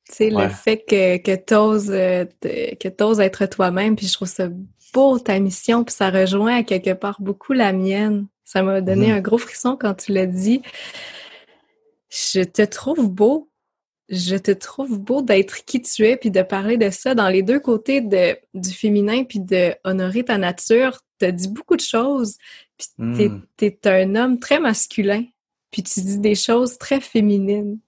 Tu 0.08 0.14
sais, 0.14 0.30
le 0.30 0.48
fait 0.48 0.78
que, 0.78 1.16
que 1.18 1.34
t'oses 1.34 1.90
euh, 1.90 2.24
que 2.42 3.20
être 3.20 3.46
toi-même, 3.46 3.96
puis 3.96 4.06
je 4.06 4.12
trouve 4.12 4.28
ça 4.28 4.48
beau 4.92 5.18
ta 5.18 5.38
mission, 5.38 5.84
puis 5.84 5.94
ça 5.94 6.10
rejoint 6.10 6.58
à 6.58 6.62
quelque 6.62 6.92
part 6.92 7.20
beaucoup 7.20 7.52
la 7.52 7.72
mienne. 7.72 8.26
Ça 8.44 8.62
m'a 8.62 8.80
donné 8.80 9.08
mm-hmm. 9.08 9.16
un 9.16 9.20
gros 9.20 9.38
frisson 9.38 9.76
quand 9.78 9.94
tu 9.94 10.12
l'as 10.12 10.26
dit. 10.26 10.62
Je 12.08 12.42
te 12.42 12.62
trouve 12.62 13.10
beau. 13.10 13.50
Je 14.08 14.36
te 14.36 14.52
trouve 14.52 15.00
beau 15.00 15.20
d'être 15.20 15.64
qui 15.64 15.82
tu 15.82 16.06
es, 16.06 16.16
puis 16.16 16.30
de 16.30 16.42
parler 16.42 16.76
de 16.76 16.90
ça 16.90 17.16
dans 17.16 17.28
les 17.28 17.42
deux 17.42 17.58
côtés 17.58 18.00
de, 18.00 18.38
du 18.54 18.70
féminin, 18.70 19.24
puis 19.24 19.40
de 19.40 19.74
honorer 19.82 20.24
ta 20.24 20.38
nature. 20.38 21.00
Tu 21.18 21.32
dit 21.32 21.48
beaucoup 21.48 21.76
de 21.76 21.80
choses, 21.82 22.36
puis 22.76 22.88
hmm. 22.98 23.40
t'es, 23.56 23.78
un 23.86 24.14
homme 24.14 24.38
très 24.38 24.60
masculin, 24.60 25.24
puis 25.70 25.82
tu 25.82 26.00
dis 26.00 26.18
des 26.18 26.34
choses 26.34 26.78
très 26.78 27.00
féminines. 27.00 27.78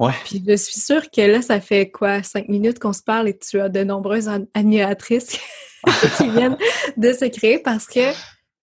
Ouais. 0.00 0.12
Puis 0.24 0.42
je 0.46 0.56
suis 0.56 0.80
sûre 0.80 1.10
que 1.10 1.20
là, 1.20 1.42
ça 1.42 1.60
fait 1.60 1.90
quoi, 1.90 2.22
cinq 2.22 2.48
minutes 2.48 2.78
qu'on 2.78 2.92
se 2.92 3.02
parle 3.02 3.28
et 3.28 3.36
tu 3.36 3.60
as 3.60 3.68
de 3.68 3.82
nombreuses 3.82 4.30
admiratrices 4.54 5.38
qui 6.16 6.30
viennent 6.30 6.56
de 6.96 7.12
se 7.12 7.24
créer 7.24 7.58
parce 7.58 7.86
que 7.86 8.12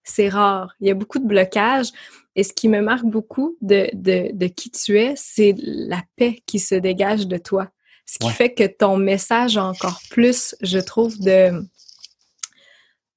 c'est 0.04 0.30
rare. 0.30 0.74
Il 0.80 0.88
y 0.88 0.92
a 0.92 0.94
beaucoup 0.94 1.20
de 1.20 1.28
blocages. 1.28 1.90
Et 2.38 2.44
ce 2.44 2.54
qui 2.54 2.68
me 2.68 2.82
marque 2.82 3.06
beaucoup 3.06 3.58
de, 3.62 3.90
de, 3.94 4.30
de 4.34 4.48
qui 4.48 4.70
tu 4.70 5.00
es, 5.00 5.14
c'est 5.16 5.56
la 5.58 6.04
paix 6.16 6.42
qui 6.46 6.60
se 6.60 6.76
dégage 6.76 7.28
de 7.28 7.38
toi. 7.38 7.70
Ce 8.06 8.20
qui 8.20 8.30
fait 8.30 8.54
que 8.54 8.68
ton 8.68 8.98
message 8.98 9.58
a 9.58 9.66
encore 9.66 10.00
plus, 10.12 10.56
je 10.62 10.78
trouve, 10.78 11.18
de, 11.20 11.66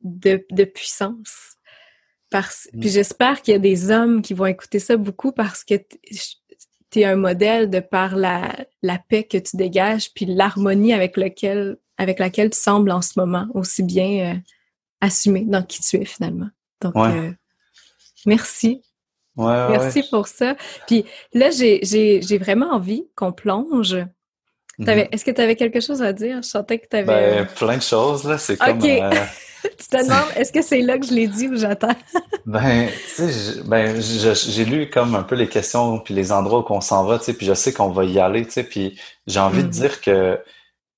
de, 0.02 0.46
de 0.50 0.64
puissance. 0.64 1.56
Parce... 2.30 2.68
Mm. 2.72 2.80
Puis 2.80 2.88
j'espère 2.90 3.42
qu'il 3.42 3.52
y 3.52 3.56
a 3.56 3.60
des 3.60 3.90
hommes 3.90 4.22
qui 4.22 4.34
vont 4.34 4.46
écouter 4.46 4.78
ça 4.78 4.96
beaucoup 4.96 5.32
parce 5.32 5.64
que 5.64 5.74
tu 6.90 7.00
es 7.00 7.04
un 7.04 7.16
modèle 7.16 7.70
de 7.70 7.80
par 7.80 8.16
la, 8.16 8.54
la 8.82 8.98
paix 8.98 9.24
que 9.24 9.38
tu 9.38 9.56
dégages, 9.56 10.12
puis 10.14 10.26
l'harmonie 10.26 10.92
avec, 10.92 11.16
lequel, 11.16 11.76
avec 11.96 12.18
laquelle 12.18 12.50
tu 12.50 12.58
sembles 12.58 12.90
en 12.90 13.02
ce 13.02 13.18
moment, 13.18 13.46
aussi 13.54 13.82
bien 13.82 14.34
euh, 14.34 14.38
assumé 15.00 15.44
dans 15.44 15.62
qui 15.62 15.80
tu 15.80 15.96
es 15.96 16.04
finalement. 16.04 16.48
Donc, 16.80 16.96
euh, 16.96 17.32
merci. 18.26 18.82
Ouais, 19.36 19.68
merci 19.68 20.02
pour 20.10 20.28
ça. 20.28 20.56
Puis 20.86 21.04
là, 21.32 21.50
j'ai 21.50 22.38
vraiment 22.38 22.70
envie 22.72 23.04
qu'on 23.14 23.32
plonge. 23.32 23.96
Mm-hmm. 24.78 25.08
Est-ce 25.12 25.24
que 25.24 25.30
tu 25.30 25.40
avais 25.40 25.56
quelque 25.56 25.80
chose 25.80 26.02
à 26.02 26.12
dire? 26.12 26.42
Je 26.42 26.48
sentais 26.48 26.78
que 26.78 26.86
tu 26.88 26.96
avais. 26.96 27.06
Ben, 27.06 27.46
plein 27.46 27.76
de 27.76 27.82
choses, 27.82 28.24
là. 28.24 28.38
C'est 28.38 28.56
comme. 28.56 28.80
Euh, 28.82 29.10
tu 29.62 29.88
te 29.88 29.96
demandes, 29.96 30.30
est-ce 30.36 30.52
que 30.52 30.62
c'est 30.62 30.80
là 30.80 30.98
que 30.98 31.06
je 31.06 31.12
l'ai 31.12 31.28
dit 31.28 31.48
ou 31.48 31.56
j'attends? 31.56 31.96
ben, 32.46 32.88
tu 32.88 33.30
sais, 33.30 33.62
ben, 33.64 34.00
j'ai 34.00 34.64
lu 34.64 34.90
comme 34.90 35.14
un 35.14 35.22
peu 35.22 35.34
les 35.34 35.48
questions 35.48 35.98
puis 35.98 36.14
les 36.14 36.32
endroits 36.32 36.60
où 36.60 36.74
on 36.74 36.80
s'en 36.80 37.04
va, 37.04 37.18
tu 37.18 37.26
sais, 37.26 37.34
puis 37.34 37.46
je 37.46 37.54
sais 37.54 37.72
qu'on 37.72 37.90
va 37.90 38.04
y 38.04 38.18
aller, 38.18 38.44
tu 38.46 38.52
sais, 38.52 38.64
puis 38.64 38.98
j'ai 39.26 39.40
envie 39.40 39.62
de 39.62 39.68
mm. 39.68 39.70
dire 39.70 40.00
que, 40.00 40.38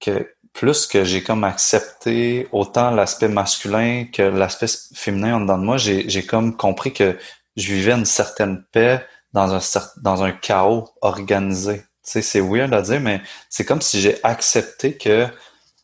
que 0.01 0.35
plus 0.53 0.87
que 0.87 1.05
j'ai 1.05 1.23
comme 1.23 1.45
accepté 1.45 2.49
autant 2.53 2.91
l'aspect 2.91 3.29
masculin 3.29 4.07
que 4.13 4.23
l'aspect 4.23 4.67
féminin 4.95 5.37
en 5.37 5.41
dedans 5.41 5.59
de 5.59 5.65
moi, 5.65 5.77
j'ai 5.77 6.27
comme 6.27 6.57
compris 6.57 6.93
que 6.93 7.17
je 7.57 7.73
vivais 7.73 7.93
une 7.93 8.05
certaine 8.05 8.65
paix 8.73 9.05
dans 9.33 9.55
un, 9.55 9.61
dans 10.03 10.23
un 10.25 10.33
chaos 10.33 10.89
organisé. 11.03 11.79
Tu 11.79 12.13
sais, 12.13 12.23
c'est 12.23 12.41
weird 12.41 12.75
à 12.75 12.83
dire, 12.83 13.01
mais 13.01 13.21
c'est 13.49 13.65
comme 13.65 13.81
si 13.81 14.01
j'ai 14.01 14.23
accepté 14.25 14.97
que 14.97 15.27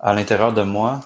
à 0.01 0.15
l'intérieur 0.15 0.53
de 0.53 0.63
moi, 0.63 1.01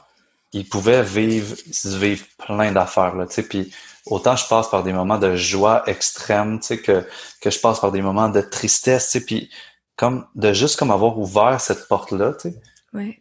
il 0.53 0.69
pouvait 0.69 1.03
vivre, 1.03 1.57
vivre 1.85 2.25
plein 2.39 2.73
d'affaires, 2.73 3.15
là, 3.15 3.27
tu 3.27 3.35
sais, 3.35 3.43
puis 3.43 3.73
autant 4.07 4.37
je 4.37 4.47
passe 4.49 4.69
par 4.69 4.83
des 4.83 4.93
moments 4.93 5.19
de 5.19 5.37
joie 5.37 5.83
extrême, 5.87 6.59
tu 6.61 6.67
sais, 6.67 6.81
que, 6.81 7.07
que 7.41 7.51
je 7.51 7.61
passe 7.61 7.81
par 7.81 7.93
des 7.93 8.03
moments 8.03 8.29
de 8.29 8.41
tristesse, 8.41 9.07
tu 9.07 9.19
sais, 9.19 9.25
puis 9.25 9.51
comme, 9.97 10.27
de 10.35 10.53
juste 10.53 10.79
comme 10.79 10.91
avoir 10.91 11.19
ouvert 11.19 11.61
cette 11.61 11.87
porte-là, 11.89 12.35
tu 12.41 12.51
sais, 12.51 12.61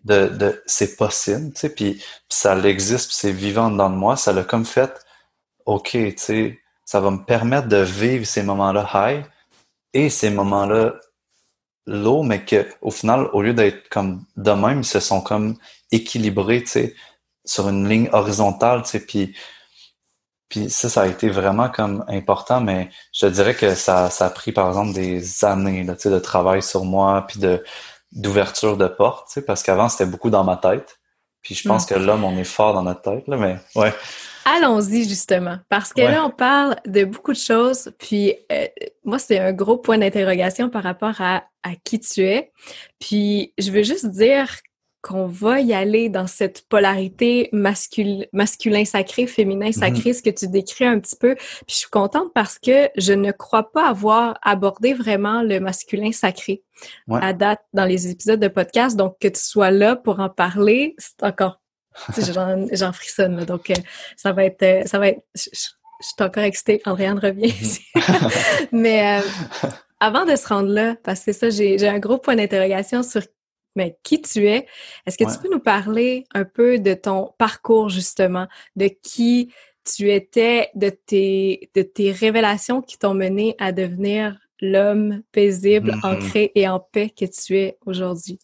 de, 0.06 0.28
de 0.28 0.64
c'est 0.66 0.96
possible, 0.96 1.54
tu 1.54 1.60
sais, 1.60 1.70
puis, 1.70 2.04
ça 2.30 2.56
l'existe, 2.56 3.12
c'est 3.12 3.32
vivant 3.32 3.70
dans 3.70 3.90
moi, 3.90 4.18
ça 4.18 4.34
l'a 4.34 4.44
comme 4.44 4.66
fait, 4.66 4.92
ok, 5.66 5.92
tu 5.92 6.14
sais, 6.18 6.60
ça 6.86 7.00
va 7.00 7.12
me 7.12 7.24
permettre 7.24 7.68
de 7.68 7.78
vivre 7.78 8.26
ces 8.26 8.42
moments-là 8.42 8.90
high 8.94 9.26
et 9.94 10.10
ces 10.10 10.32
moments-là 10.32 10.96
low, 11.86 12.24
mais 12.24 12.44
que 12.44 12.68
au 12.82 12.90
final, 12.90 13.30
au 13.34 13.42
lieu 13.44 13.54
d'être 13.54 13.90
comme 13.90 14.24
de 14.38 14.52
même, 14.52 14.80
ils 14.80 14.86
se 14.86 15.00
sont 15.00 15.22
comme 15.22 15.56
équilibrés, 15.92 16.64
tu 16.64 16.70
sais 16.70 16.96
sur 17.50 17.68
une 17.68 17.90
ligne 17.90 18.10
horizontale, 18.12 18.84
tu 18.84 18.90
sais, 18.90 19.00
puis, 19.00 19.36
puis 20.50 20.70
ça, 20.70 20.88
ça 20.88 21.02
a 21.02 21.08
été 21.08 21.30
vraiment 21.30 21.70
comme 21.70 22.06
important, 22.08 22.62
mais 22.62 22.90
je 23.12 23.26
dirais 23.26 23.56
que 23.56 23.74
ça, 23.74 24.12
ça 24.12 24.28
a 24.28 24.30
pris, 24.30 24.52
par 24.52 24.68
exemple, 24.68 24.94
des 24.94 25.44
années 25.44 25.84
là, 25.84 25.96
tu 25.96 26.04
sais, 26.04 26.10
de 26.12 26.20
travail 26.20 26.62
sur 26.62 26.86
moi, 26.86 27.26
puis 27.28 27.40
de 27.40 27.64
d'ouverture 28.12 28.76
de 28.76 28.88
porte, 28.88 29.28
tu 29.28 29.34
sais, 29.34 29.42
parce 29.44 29.62
qu'avant, 29.62 29.88
c'était 29.88 30.08
beaucoup 30.08 30.32
dans 30.32 30.44
ma 30.44 30.58
tête. 30.58 31.00
Puis 31.42 31.54
je 31.54 31.68
pense 31.68 31.86
mm. 31.86 31.94
que 31.94 32.00
l'homme, 32.00 32.24
on 32.24 32.38
est 32.38 32.44
fort 32.44 32.74
dans 32.74 32.82
notre 32.84 33.02
tête, 33.02 33.28
là, 33.28 33.38
mais 33.38 33.58
ouais. 33.76 33.94
Allons-y 34.46 35.08
justement, 35.08 35.58
parce 35.70 35.94
que 35.94 36.02
là, 36.02 36.26
on 36.26 36.32
parle 36.32 36.76
de 36.88 37.04
beaucoup 37.04 37.34
de 37.34 37.38
choses, 37.38 37.92
puis 38.00 38.36
euh, 38.52 38.66
moi, 39.04 39.20
c'est 39.20 39.38
un 39.38 39.54
gros 39.54 39.78
point 39.78 40.00
d'interrogation 40.00 40.70
par 40.70 40.84
rapport 40.84 41.22
à, 41.22 41.44
à 41.64 41.76
qui 41.84 42.00
tu 42.00 42.22
es. 42.22 42.52
Puis 43.00 43.54
je 43.60 43.72
veux 43.72 43.84
juste 43.84 44.08
dire 44.08 44.50
qu'on 45.02 45.28
va 45.28 45.62
y 45.62 45.74
aller 45.74 46.10
dans 46.10 46.28
cette 46.28 46.68
polarité 46.68 47.50
masculin 47.54 48.86
sacré, 48.86 49.28
féminin 49.28 49.68
mhm. 49.68 49.74
sacré, 49.74 50.14
ce 50.14 50.22
que 50.22 50.30
tu 50.30 50.48
décris 50.48 50.86
un 50.86 51.00
petit 51.00 51.16
peu. 51.16 51.36
Puis 51.36 51.66
je 51.68 51.76
suis 51.76 51.90
contente 51.90 52.34
parce 52.34 52.60
que 52.60 52.90
je 52.98 53.14
ne 53.14 53.32
crois 53.32 53.72
pas 53.72 53.88
avoir 53.88 54.38
abordé 54.42 54.94
vraiment 54.94 55.42
le 55.42 55.60
masculin 55.60 56.12
sacré 56.12 56.64
à 57.12 57.34
date 57.34 57.62
dans 57.74 57.86
les 57.86 58.10
épisodes 58.10 58.40
de 58.40 58.48
podcast. 58.48 58.98
Donc 58.98 59.18
que 59.20 59.28
tu 59.28 59.42
sois 59.42 59.72
là 59.72 59.96
pour 59.96 60.20
en 60.20 60.30
parler, 60.30 60.96
c'est 60.98 61.24
encore 61.24 61.62
j'en 62.72 62.94
frissonne. 62.94 63.44
donc 63.44 63.72
euh, 63.72 63.76
ça 64.16 64.32
va 64.32 64.46
être 64.46 64.64
euh, 64.64 64.86
ça 64.86 65.00
va 65.00 65.10
être 65.10 65.22
je 66.02 66.08
suis 66.08 66.24
encore 66.24 66.44
excitée. 66.44 66.82
Andréane 66.86 67.20
revient 67.20 67.48
ici. 67.48 67.86
Mais 68.72 69.20
euh, 69.20 69.28
avant 70.00 70.26
de 70.26 70.36
se 70.36 70.48
rendre 70.48 70.70
là, 70.70 70.96
parce 71.04 71.26
que 71.26 71.34
ça, 71.34 71.50
j'ai 71.50 71.88
un 71.88 72.00
gros 72.00 72.18
point 72.18 72.36
d'interrogation 72.36 73.04
sur 73.04 73.22
mais 73.76 73.98
qui 74.04 74.22
tu 74.22 74.48
es? 74.48 74.68
Est-ce 75.06 75.18
que 75.18 75.32
tu 75.32 75.40
peux 75.40 75.50
nous 75.50 75.60
parler 75.60 76.26
un 76.34 76.46
peu 76.46 76.80
de 76.80 76.94
ton 76.94 77.34
parcours, 77.38 77.90
justement, 77.90 78.48
de 78.76 78.88
qui 78.88 79.54
tu 79.86 80.12
étais, 80.12 80.70
de 80.76 80.90
tes, 80.90 81.70
de 81.76 81.82
tes 81.82 82.12
révélations 82.12 82.82
qui 82.82 82.98
t'ont 82.98 83.14
mené 83.14 83.56
à 83.60 83.72
devenir 83.72 84.38
l'homme 84.62 85.22
paisible, 85.32 85.92
mm-hmm. 85.92 86.06
ancré 86.06 86.52
et 86.56 86.68
en 86.68 86.80
paix 86.80 87.10
que 87.10 87.26
tu 87.26 87.58
es 87.58 87.78
aujourd'hui? 87.86 88.40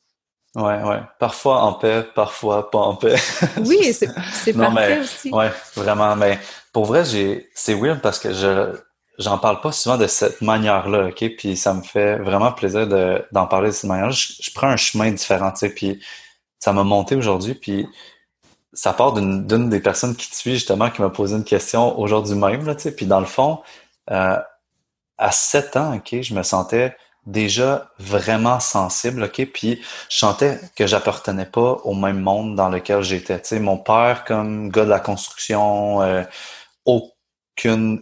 Ouais, 0.55 0.81
ouais. 0.83 1.01
Parfois 1.19 1.61
en 1.63 1.73
paix, 1.73 2.05
parfois 2.15 2.71
pas 2.71 2.79
en 2.79 2.95
paix. 2.95 3.15
oui, 3.65 3.93
c'est 3.93 4.07
parfait 4.07 4.53
mais, 4.53 4.99
aussi. 4.99 5.29
Ouais, 5.29 5.51
vraiment. 5.75 6.15
Mais 6.15 6.39
pour 6.71 6.85
vrai, 6.85 7.03
j'ai, 7.03 7.49
c'est 7.53 7.73
weird 7.73 7.99
parce 7.99 8.19
que 8.19 8.33
je, 8.33 8.73
j'en 9.17 9.37
parle 9.37 9.61
pas 9.61 9.71
souvent 9.71 9.97
de 9.97 10.07
cette 10.07 10.41
manière-là, 10.41 11.07
ok? 11.07 11.35
Puis 11.37 11.57
ça 11.57 11.73
me 11.73 11.81
fait 11.81 12.17
vraiment 12.17 12.51
plaisir 12.51 12.87
de, 12.87 13.25
d'en 13.31 13.47
parler 13.47 13.69
de 13.69 13.73
cette 13.73 13.89
manière-là. 13.89 14.11
Je, 14.11 14.51
prends 14.53 14.67
un 14.67 14.77
chemin 14.77 15.11
différent, 15.11 15.51
tu 15.51 15.59
sais, 15.59 15.69
puis 15.69 16.03
ça 16.59 16.73
m'a 16.73 16.83
monté 16.83 17.15
aujourd'hui, 17.15 17.55
puis 17.55 17.87
ça 18.73 18.93
part 18.93 19.13
d'une, 19.13 19.69
des 19.69 19.79
personnes 19.79 20.15
qui 20.15 20.29
te 20.29 20.35
suit, 20.35 20.53
justement, 20.53 20.89
qui 20.89 21.01
m'a 21.01 21.09
posé 21.09 21.35
une 21.35 21.43
question 21.43 21.97
aujourd'hui 21.99 22.35
même, 22.35 22.65
là, 22.65 22.75
tu 22.75 22.83
sais. 22.83 22.95
Puis 22.95 23.05
dans 23.05 23.19
le 23.19 23.25
fond, 23.25 23.61
euh, 24.11 24.37
à 25.17 25.31
sept 25.31 25.77
ans, 25.77 25.95
ok, 25.95 26.21
je 26.21 26.33
me 26.33 26.43
sentais 26.43 26.95
déjà 27.25 27.89
vraiment 27.97 28.59
sensible, 28.59 29.23
ok, 29.23 29.45
puis 29.51 29.81
je 30.09 30.17
sentais 30.17 30.59
que 30.75 30.85
j'appartenais 30.85 31.45
pas 31.45 31.79
au 31.83 31.95
même 31.95 32.19
monde 32.19 32.55
dans 32.55 32.69
lequel 32.69 33.01
j'étais. 33.01 33.41
Tu 33.41 33.47
sais, 33.49 33.59
mon 33.59 33.77
père 33.77 34.25
comme 34.25 34.69
gars 34.69 34.85
de 34.85 34.89
la 34.89 34.99
construction, 34.99 36.01
euh, 36.01 36.23
aucune 36.85 38.01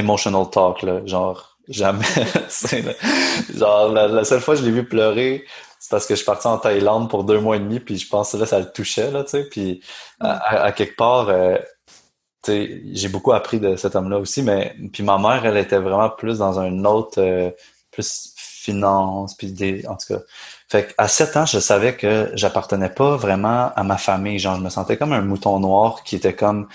emotional 0.00 0.50
talk 0.50 0.82
là, 0.82 1.00
genre 1.06 1.56
jamais. 1.68 2.04
genre 3.56 3.88
la, 3.92 4.24
seule 4.24 4.40
fois 4.40 4.54
que 4.54 4.60
je 4.60 4.66
l'ai 4.66 4.72
vu 4.72 4.84
pleurer, 4.84 5.44
c'est 5.78 5.90
parce 5.90 6.06
que 6.06 6.14
je 6.14 6.18
suis 6.18 6.26
parti 6.26 6.46
en 6.46 6.58
Thaïlande 6.58 7.08
pour 7.08 7.24
deux 7.24 7.38
mois 7.38 7.56
et 7.56 7.60
demi, 7.60 7.80
puis 7.80 7.96
je 7.98 8.08
pense 8.08 8.32
que 8.32 8.36
là 8.38 8.46
ça 8.46 8.58
le 8.58 8.70
touchait 8.70 9.10
là, 9.10 9.24
tu 9.24 9.30
sais, 9.30 9.44
puis 9.44 9.82
à, 10.20 10.72
quelque 10.72 10.96
part. 10.96 11.28
Euh, 11.28 11.56
j'ai 12.46 13.08
beaucoup 13.08 13.32
appris 13.32 13.60
de 13.60 13.76
cet 13.76 13.94
homme-là 13.94 14.18
aussi, 14.18 14.42
mais 14.42 14.74
puis 14.94 15.02
ma 15.02 15.18
mère, 15.18 15.44
elle 15.44 15.58
était 15.58 15.78
vraiment 15.78 16.08
plus 16.08 16.38
dans 16.38 16.58
un 16.58 16.86
autre, 16.86 17.20
euh, 17.20 17.50
plus 17.90 18.32
finance, 18.60 19.34
puis 19.36 19.52
des, 19.52 19.86
en 19.86 19.96
tout 19.96 20.14
cas. 20.14 20.20
Fait 20.68 20.94
à 20.98 21.08
7 21.08 21.36
ans, 21.36 21.46
je 21.46 21.58
savais 21.58 21.96
que 21.96 22.30
j'appartenais 22.34 22.90
pas 22.90 23.16
vraiment 23.16 23.72
à 23.74 23.82
ma 23.82 23.96
famille. 23.96 24.38
Genre, 24.38 24.56
je 24.56 24.62
me 24.62 24.68
sentais 24.68 24.96
comme 24.96 25.12
un 25.12 25.22
mouton 25.22 25.58
noir 25.58 26.04
qui 26.04 26.16
était 26.16 26.34
comme, 26.34 26.68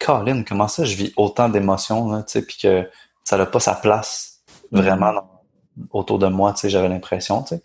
Colin, 0.00 0.42
comment 0.42 0.68
ça 0.68 0.84
je 0.84 0.96
vis 0.96 1.12
autant 1.16 1.48
d'émotions, 1.48 2.22
tu 2.22 2.32
sais, 2.32 2.42
puis 2.42 2.56
que 2.60 2.88
ça 3.22 3.36
n'a 3.36 3.46
pas 3.46 3.60
sa 3.60 3.74
place 3.74 4.40
vraiment 4.72 5.12
mm-hmm. 5.12 5.86
autour 5.92 6.18
de 6.18 6.26
moi, 6.26 6.52
tu 6.52 6.60
sais, 6.60 6.70
j'avais 6.70 6.88
l'impression, 6.88 7.42
tu 7.42 7.56
sais. 7.56 7.62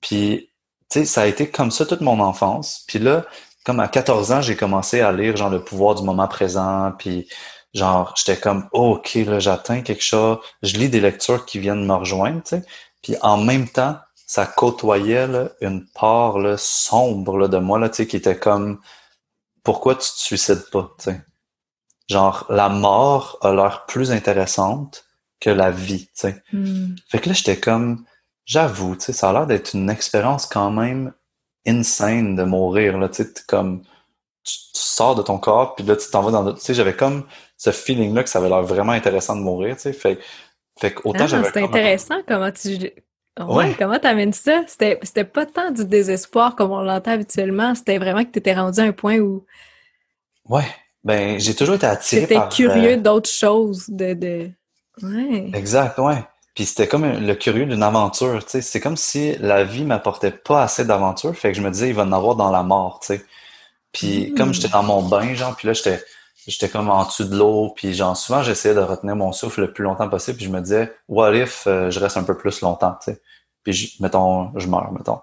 Puis, 0.00 0.50
tu 0.90 1.00
sais, 1.00 1.04
ça 1.04 1.22
a 1.22 1.26
été 1.26 1.48
comme 1.48 1.70
ça 1.70 1.86
toute 1.86 2.00
mon 2.00 2.20
enfance. 2.20 2.84
Puis 2.86 2.98
là, 2.98 3.24
comme 3.64 3.80
à 3.80 3.88
14 3.88 4.32
ans, 4.32 4.42
j'ai 4.42 4.56
commencé 4.56 5.00
à 5.00 5.12
lire 5.12 5.36
genre 5.36 5.50
le 5.50 5.64
pouvoir 5.64 5.94
du 5.94 6.02
moment 6.02 6.28
présent, 6.28 6.92
puis 6.98 7.28
genre 7.74 8.14
j'étais 8.16 8.38
comme 8.38 8.68
oh, 8.72 8.96
ok 8.96 9.14
là 9.26 9.38
j'atteins 9.38 9.80
quelque 9.80 10.02
chose 10.02 10.38
je 10.62 10.76
lis 10.76 10.88
des 10.88 11.00
lectures 11.00 11.46
qui 11.46 11.58
viennent 11.58 11.86
me 11.86 11.94
rejoindre 11.94 12.42
tu 12.42 12.56
sais 12.56 12.62
puis 13.02 13.16
en 13.22 13.38
même 13.38 13.68
temps 13.68 13.96
ça 14.14 14.46
côtoyait 14.46 15.26
là, 15.26 15.48
une 15.60 15.86
part 15.94 16.38
là, 16.38 16.56
sombre 16.56 17.36
là, 17.38 17.48
de 17.48 17.58
moi 17.58 17.78
là 17.78 17.88
tu 17.88 17.96
sais 17.96 18.06
qui 18.06 18.16
était 18.16 18.36
comme 18.36 18.80
pourquoi 19.62 19.94
tu 19.94 20.10
te 20.10 20.18
suicides 20.18 20.70
pas 20.70 20.94
tu 20.98 21.04
sais? 21.04 21.20
Genre 22.08 22.46
la 22.48 22.68
mort 22.68 23.38
a 23.42 23.54
l'air 23.54 23.86
plus 23.86 24.10
intéressante 24.10 25.04
que 25.40 25.50
la 25.50 25.70
vie 25.70 26.06
tu 26.06 26.12
sais 26.14 26.42
hmm. 26.52 26.94
fait 27.08 27.18
que 27.18 27.28
là 27.28 27.34
j'étais 27.34 27.58
comme 27.58 28.04
j'avoue 28.44 28.96
tu 28.96 29.06
sais 29.06 29.12
ça 29.12 29.30
a 29.30 29.32
l'air 29.32 29.46
d'être 29.46 29.74
une 29.74 29.90
expérience 29.90 30.46
quand 30.46 30.70
même 30.70 31.12
insane 31.66 32.34
de 32.36 32.42
mourir 32.42 32.98
là 32.98 33.08
tu 33.08 33.24
sais 33.24 33.32
comme 33.46 33.82
tu, 34.44 34.54
sors 34.72 35.14
de 35.14 35.22
ton 35.22 35.38
corps, 35.38 35.74
puis 35.74 35.84
là, 35.84 35.96
tu 35.96 36.10
t'en 36.10 36.22
vas 36.22 36.30
dans... 36.30 36.52
Tu 36.52 36.60
sais, 36.60 36.74
j'avais 36.74 36.94
comme 36.94 37.24
ce 37.56 37.70
feeling-là 37.70 38.24
que 38.24 38.28
ça 38.28 38.38
avait 38.38 38.48
l'air 38.48 38.62
vraiment 38.62 38.92
intéressant 38.92 39.36
de 39.36 39.42
mourir, 39.42 39.76
tu 39.76 39.82
sais. 39.82 39.92
Fait, 39.92 40.18
fait 40.78 40.94
autant 41.04 41.24
ah, 41.24 41.26
j'avais... 41.26 41.50
C'est 41.50 41.62
intéressant 41.62 42.16
comment 42.26 42.50
tu... 42.50 42.90
Ouais, 43.40 43.74
comment 43.78 43.98
t'amènes 43.98 44.32
ça? 44.32 44.62
C'était, 44.66 44.98
c'était 45.02 45.24
pas 45.24 45.46
tant 45.46 45.70
du 45.70 45.86
désespoir 45.86 46.54
comme 46.54 46.70
on 46.70 46.82
l'entend 46.82 47.12
habituellement, 47.12 47.74
c'était 47.74 47.98
vraiment 47.98 48.24
que 48.24 48.30
tu 48.30 48.38
étais 48.38 48.54
rendu 48.54 48.80
à 48.80 48.84
un 48.84 48.92
point 48.92 49.18
où... 49.18 49.44
Ouais, 50.48 50.66
ben 51.02 51.40
j'ai 51.40 51.54
toujours 51.54 51.76
été 51.76 51.86
attiré 51.86 52.26
par... 52.26 52.48
curieux 52.50 52.92
euh, 52.92 52.96
d'autres 52.96 53.30
choses, 53.30 53.88
de... 53.88 54.12
de... 54.12 54.50
Ouais. 55.02 55.50
Exact, 55.54 55.98
ouais. 55.98 56.22
Puis 56.54 56.66
c'était 56.66 56.86
comme 56.86 57.06
le 57.06 57.34
curieux 57.34 57.64
d'une 57.64 57.82
aventure, 57.82 58.44
tu 58.44 58.50
sais. 58.50 58.60
C'est 58.60 58.80
comme 58.80 58.98
si 58.98 59.34
la 59.38 59.64
vie 59.64 59.84
m'apportait 59.84 60.30
pas 60.32 60.62
assez 60.62 60.84
d'aventure, 60.84 61.34
fait 61.34 61.52
que 61.52 61.56
je 61.56 61.62
me 61.62 61.70
disais, 61.70 61.88
il 61.88 61.94
va 61.94 62.02
en 62.02 62.12
avoir 62.12 62.36
dans 62.36 62.50
la 62.50 62.62
mort, 62.62 63.00
tu 63.00 63.06
sais. 63.06 63.24
Puis 63.92 64.34
comme 64.36 64.52
j'étais 64.52 64.68
dans 64.68 64.82
mon 64.82 65.02
bain, 65.02 65.32
genre, 65.34 65.56
puis 65.56 65.66
là, 65.66 65.72
j'étais 65.72 66.02
j'étais 66.46 66.68
comme 66.68 66.90
en 66.90 67.04
dessous 67.04 67.24
de 67.24 67.36
l'eau, 67.36 67.72
puis 67.76 67.94
genre, 67.94 68.16
souvent, 68.16 68.42
j'essayais 68.42 68.74
de 68.74 68.80
retenir 68.80 69.16
mon 69.16 69.32
souffle 69.32 69.62
le 69.62 69.72
plus 69.72 69.84
longtemps 69.84 70.08
possible, 70.08 70.36
puis 70.36 70.46
je 70.46 70.50
me 70.50 70.60
disais, 70.60 70.94
what 71.08 71.34
if 71.34 71.66
euh, 71.66 71.90
je 71.90 72.00
reste 72.00 72.16
un 72.16 72.24
peu 72.24 72.36
plus 72.36 72.60
longtemps, 72.60 72.96
tu 73.02 73.12
sais? 73.12 73.22
Puis, 73.62 73.96
mettons, 74.00 74.56
je 74.58 74.66
meurs, 74.66 74.92
mettons. 74.92 75.20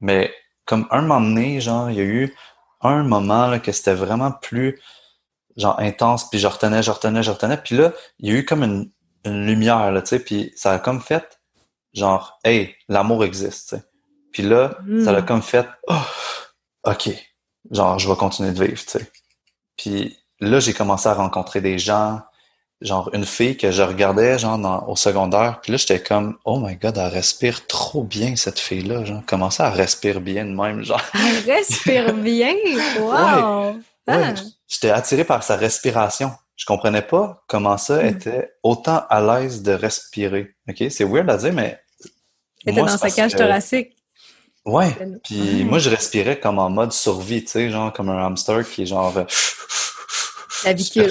Mais 0.00 0.32
comme 0.64 0.86
un 0.90 1.02
moment 1.02 1.20
donné, 1.20 1.60
genre, 1.60 1.90
il 1.90 1.96
y 1.96 2.00
a 2.00 2.04
eu 2.04 2.34
un 2.80 3.02
moment 3.02 3.46
là, 3.46 3.58
que 3.58 3.72
c'était 3.72 3.94
vraiment 3.94 4.32
plus 4.32 4.80
genre 5.56 5.78
intense, 5.78 6.28
puis 6.30 6.38
je 6.38 6.46
retenais, 6.46 6.82
je 6.82 6.90
retenais, 6.90 7.22
je 7.22 7.30
retenais, 7.30 7.58
puis 7.58 7.76
là, 7.76 7.92
il 8.18 8.32
y 8.32 8.34
a 8.34 8.38
eu 8.38 8.44
comme 8.44 8.64
une, 8.64 8.90
une 9.24 9.46
lumière, 9.46 9.92
là, 9.92 10.02
tu 10.02 10.08
sais, 10.08 10.18
puis 10.18 10.52
ça 10.56 10.72
a 10.72 10.78
comme 10.78 11.00
fait, 11.00 11.40
genre, 11.92 12.38
hey, 12.44 12.74
l'amour 12.88 13.24
existe, 13.24 13.68
tu 13.68 13.76
sais. 13.76 13.82
Puis 14.32 14.42
là, 14.42 14.76
ça 15.04 15.10
a 15.10 15.20
hmm. 15.20 15.26
comme 15.26 15.42
fait, 15.42 15.68
oh, 15.86 15.94
ok, 16.84 17.10
genre, 17.70 17.98
je 18.00 18.08
vais 18.08 18.16
continuer 18.16 18.50
de 18.50 18.64
vivre, 18.64 18.82
tu 18.82 18.90
sais. 18.90 19.12
Puis 19.76 20.18
là, 20.44 20.60
j'ai 20.60 20.72
commencé 20.72 21.08
à 21.08 21.14
rencontrer 21.14 21.60
des 21.60 21.78
gens, 21.78 22.20
genre 22.80 23.10
une 23.12 23.24
fille 23.24 23.56
que 23.56 23.70
je 23.70 23.82
regardais, 23.82 24.38
genre, 24.38 24.88
au 24.88 24.96
secondaire, 24.96 25.60
puis 25.62 25.72
là, 25.72 25.78
j'étais 25.78 26.00
comme, 26.00 26.36
oh 26.44 26.58
my 26.60 26.76
god, 26.76 26.98
elle 26.98 27.12
respire 27.12 27.66
trop 27.66 28.02
bien, 28.02 28.36
cette 28.36 28.58
fille-là, 28.58 29.04
genre, 29.04 29.22
comment 29.26 29.50
ça, 29.50 29.68
elle 29.68 29.80
respire 29.80 30.20
bien 30.20 30.44
de 30.44 30.50
même, 30.50 30.84
genre? 30.84 31.02
Elle 31.14 31.52
respire 31.52 32.14
bien? 32.14 32.54
Wow! 33.00 33.76
Ouais, 34.06 34.34
j'étais 34.68 34.90
attiré 34.90 35.24
par 35.24 35.42
sa 35.42 35.56
respiration. 35.56 36.30
Je 36.56 36.66
comprenais 36.66 37.02
pas 37.02 37.42
comment 37.48 37.78
ça 37.78 38.02
hmm. 38.02 38.06
était 38.06 38.52
autant 38.62 39.04
à 39.08 39.20
l'aise 39.20 39.62
de 39.62 39.72
respirer. 39.72 40.54
OK? 40.68 40.84
C'est 40.90 41.04
weird 41.04 41.28
à 41.30 41.36
dire, 41.36 41.52
mais. 41.52 41.80
Elle 42.66 42.72
était 42.72 42.82
dans 42.82 42.98
sa 42.98 43.10
cage 43.10 43.34
thoracique. 43.34 43.96
Ouais. 44.64 44.96
Puis 45.24 45.64
moi, 45.64 45.78
je 45.78 45.90
respirais 45.90 46.38
comme 46.38 46.58
en 46.58 46.70
mode 46.70 46.92
survie, 46.92 47.44
tu 47.44 47.50
sais, 47.50 47.70
genre 47.70 47.92
comme 47.92 48.08
un 48.08 48.24
hamster 48.24 48.68
qui 48.68 48.82
est 48.82 48.86
genre. 48.86 49.12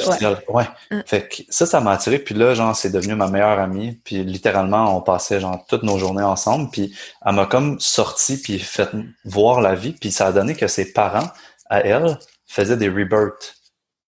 Ouais. 0.10 0.38
ouais. 0.50 0.64
Hein. 0.92 1.04
Fait 1.06 1.28
que 1.28 1.44
ça, 1.50 1.66
ça 1.66 1.80
m'a 1.82 1.92
attiré. 1.92 2.20
Puis 2.20 2.36
là, 2.36 2.54
genre, 2.54 2.76
c'est 2.76 2.90
devenu 2.90 3.16
ma 3.16 3.28
meilleure 3.28 3.60
amie. 3.60 4.00
Puis 4.04 4.24
littéralement, 4.24 4.98
on 4.98 5.02
passait 5.02 5.40
genre 5.40 5.66
toutes 5.68 5.84
nos 5.84 5.98
journées 5.98 6.24
ensemble. 6.24 6.70
Puis 6.72 6.96
elle 7.26 7.36
m'a 7.36 7.46
comme 7.46 7.80
sorti 7.80 8.38
puis 8.38 8.60
fait 8.60 8.90
voir 9.26 9.62
la 9.62 9.76
vie. 9.76 9.94
Puis 9.94 10.12
ça 10.12 10.28
a 10.28 10.32
donné 10.32 10.56
que 10.56 10.68
ses 10.68 10.94
parents, 10.94 11.30
à 11.70 11.82
elle, 11.82 12.18
faisaient 12.46 12.78
des 12.78 12.90
rebirths. 12.90 13.56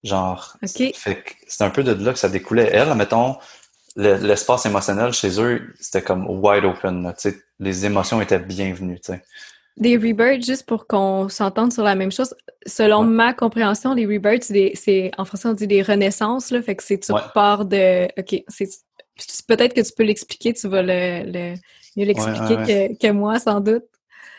Genre. 0.03 0.55
Okay. 0.63 0.93
Fait 0.93 1.15
que 1.15 1.31
c'est 1.47 1.63
un 1.63 1.71
peu 1.71 1.83
de 1.83 1.91
là 1.93 2.13
que 2.13 2.19
ça 2.19 2.29
découlait. 2.29 2.69
Elle, 2.71 2.93
mettons, 2.93 3.37
l'espace 3.95 4.65
émotionnel 4.65 5.13
chez 5.13 5.41
eux, 5.41 5.73
c'était 5.79 6.01
comme 6.01 6.27
wide 6.27 6.65
open. 6.65 7.13
les 7.59 7.85
émotions 7.85 8.21
étaient 8.21 8.39
bienvenues. 8.39 8.99
Des 9.77 9.97
rebirths, 9.97 10.45
juste 10.45 10.65
pour 10.65 10.87
qu'on 10.87 11.27
s'entende 11.27 11.73
sur 11.73 11.83
la 11.83 11.95
même 11.95 12.11
chose, 12.11 12.33
selon 12.65 13.03
ma 13.03 13.33
compréhension, 13.33 13.93
les 13.93 14.05
rebirths, 14.05 14.43
c'est 14.43 15.11
en 15.17 15.25
français 15.25 15.49
on 15.49 15.53
dit 15.53 15.67
des 15.67 15.81
renaissances, 15.81 16.51
là, 16.51 16.61
fait 16.61 16.75
que 16.75 16.83
c'est 16.83 16.99
tu 16.99 17.11
pars 17.33 17.65
de. 17.65 18.05
OK, 18.17 18.43
c'est 18.47 18.69
peut-être 19.47 19.73
que 19.73 19.81
tu 19.81 19.91
peux 19.95 20.03
l'expliquer, 20.03 20.53
tu 20.53 20.67
vas 20.67 20.81
le, 20.81 21.55
mieux 21.95 22.05
l'expliquer 22.05 22.95
que, 22.99 23.11
moi, 23.11 23.39
sans 23.39 23.59
doute. 23.59 23.83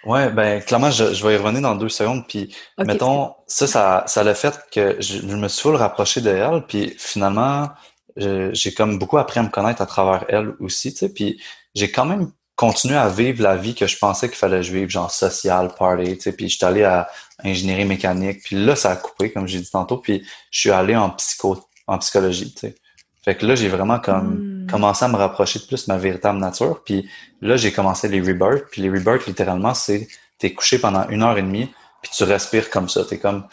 Ouais, 0.04 0.30
ben 0.30 0.62
clairement, 0.62 0.90
je, 0.90 1.26
vais 1.26 1.34
y 1.34 1.36
revenir 1.36 1.62
dans 1.62 1.74
deux 1.74 1.88
secondes. 1.88 2.26
Puis, 2.28 2.54
mettons, 2.78 3.34
ça, 3.46 3.66
ça, 3.66 4.04
ça 4.06 4.20
a 4.20 4.34
fait 4.34 4.54
que 4.70 4.96
je, 5.00 5.20
me 5.22 5.48
suis 5.48 5.68
le 5.68 5.76
rapprocher 5.76 6.20
de 6.20 6.30
elle. 6.30 6.64
Puis 6.66 6.94
finalement, 6.96 7.68
j'ai 8.16 8.72
comme 8.72 8.98
beaucoup 8.98 9.18
appris 9.18 9.40
à 9.40 9.42
me 9.42 9.48
connaître 9.48 9.82
à 9.82 9.86
travers 9.86 10.24
elle 10.28 10.54
aussi, 10.60 10.92
tu 10.92 11.00
sais. 11.00 11.12
Puis 11.12 11.42
j'ai 11.74 11.90
quand 11.90 12.04
même 12.06 12.30
continué 12.56 12.96
à 12.96 13.08
vivre 13.08 13.42
la 13.42 13.56
vie 13.56 13.74
que 13.74 13.86
je 13.86 13.96
pensais 13.98 14.28
qu'il 14.28 14.36
fallait 14.36 14.56
que 14.56 14.62
je 14.62 14.72
vive, 14.72 14.88
genre 14.88 15.10
social, 15.10 15.72
party, 15.78 16.16
tu 16.16 16.22
sais. 16.22 16.32
Puis 16.32 16.48
j'étais 16.48 16.64
allé 16.64 16.82
à 16.82 17.08
ingénierie 17.44 17.84
mécanique. 17.84 18.42
Puis 18.42 18.56
là, 18.56 18.74
ça 18.74 18.90
a 18.90 18.96
coupé, 18.96 19.30
comme 19.30 19.46
j'ai 19.46 19.60
dit 19.60 19.70
tantôt. 19.70 19.98
Puis 19.98 20.26
je 20.50 20.60
suis 20.60 20.70
allé 20.70 20.96
en 20.96 21.10
psycho, 21.10 21.58
en 21.86 21.98
psychologie, 21.98 22.52
tu 22.54 22.60
sais. 22.60 22.74
Fait 23.22 23.36
que 23.36 23.44
là, 23.44 23.56
j'ai 23.56 23.68
vraiment 23.68 23.98
comme 23.98 24.64
hmm. 24.64 24.66
commencé 24.70 25.04
à 25.04 25.08
me 25.08 25.16
rapprocher 25.16 25.58
de 25.58 25.64
plus 25.64 25.86
de 25.86 25.92
ma 25.92 25.98
véritable 25.98 26.38
nature. 26.38 26.82
Puis 26.84 27.08
là, 27.40 27.56
j'ai 27.56 27.72
commencé 27.72 28.08
les 28.08 28.20
rebirths. 28.20 28.66
Puis 28.70 28.82
les 28.82 28.88
rebirths, 28.88 29.26
littéralement, 29.26 29.74
c'est 29.74 30.08
t'es 30.38 30.54
couché 30.54 30.78
pendant 30.78 31.08
une 31.08 31.22
heure 31.22 31.36
et 31.36 31.42
demie, 31.42 31.72
puis 32.02 32.10
tu 32.14 32.24
respires 32.24 32.70
comme 32.70 32.88
ça. 32.88 33.04
T'es 33.04 33.18
comme 33.18 33.46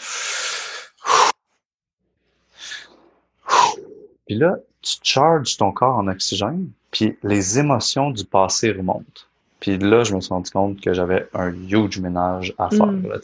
Puis 4.25 4.35
là, 4.35 4.55
tu 4.81 4.97
charges 5.01 5.57
ton 5.57 5.71
corps 5.71 5.97
en 5.97 6.07
oxygène, 6.07 6.69
puis 6.93 7.17
les 7.23 7.59
émotions 7.59 8.11
du 8.11 8.23
passé 8.23 8.71
remontent. 8.71 9.23
Puis 9.59 9.77
là, 9.77 10.03
je 10.03 10.15
me 10.15 10.21
suis 10.21 10.29
rendu 10.29 10.51
compte 10.51 10.79
que 10.79 10.93
j'avais 10.93 11.27
un 11.33 11.51
huge 11.51 11.99
ménage 11.99 12.53
à 12.57 12.69
faire. 12.69 12.85
Mm. 12.85 13.07
Là, 13.07 13.17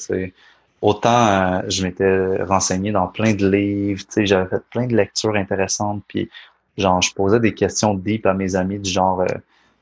Autant 0.82 1.28
euh, 1.28 1.62
je 1.68 1.84
m'étais 1.84 2.42
renseigné 2.44 2.94
dans 2.94 3.08
plein 3.08 3.34
de 3.34 3.50
livres, 3.50 4.02
j'avais 4.16 4.50
fait 4.50 4.64
plein 4.72 4.88
de 4.88 4.96
lectures 4.96 5.36
intéressantes, 5.36 6.02
puis 6.08 6.30
genre 6.78 7.02
je 7.02 7.14
posais 7.14 7.42
des 7.42 7.54
questions 7.54 7.94
deep 7.94 8.26
à 8.26 8.34
mes 8.34 8.56
amis 8.56 8.80
du 8.80 8.90
genre 8.90 9.20
euh, 9.20 9.26
tu 9.26 9.34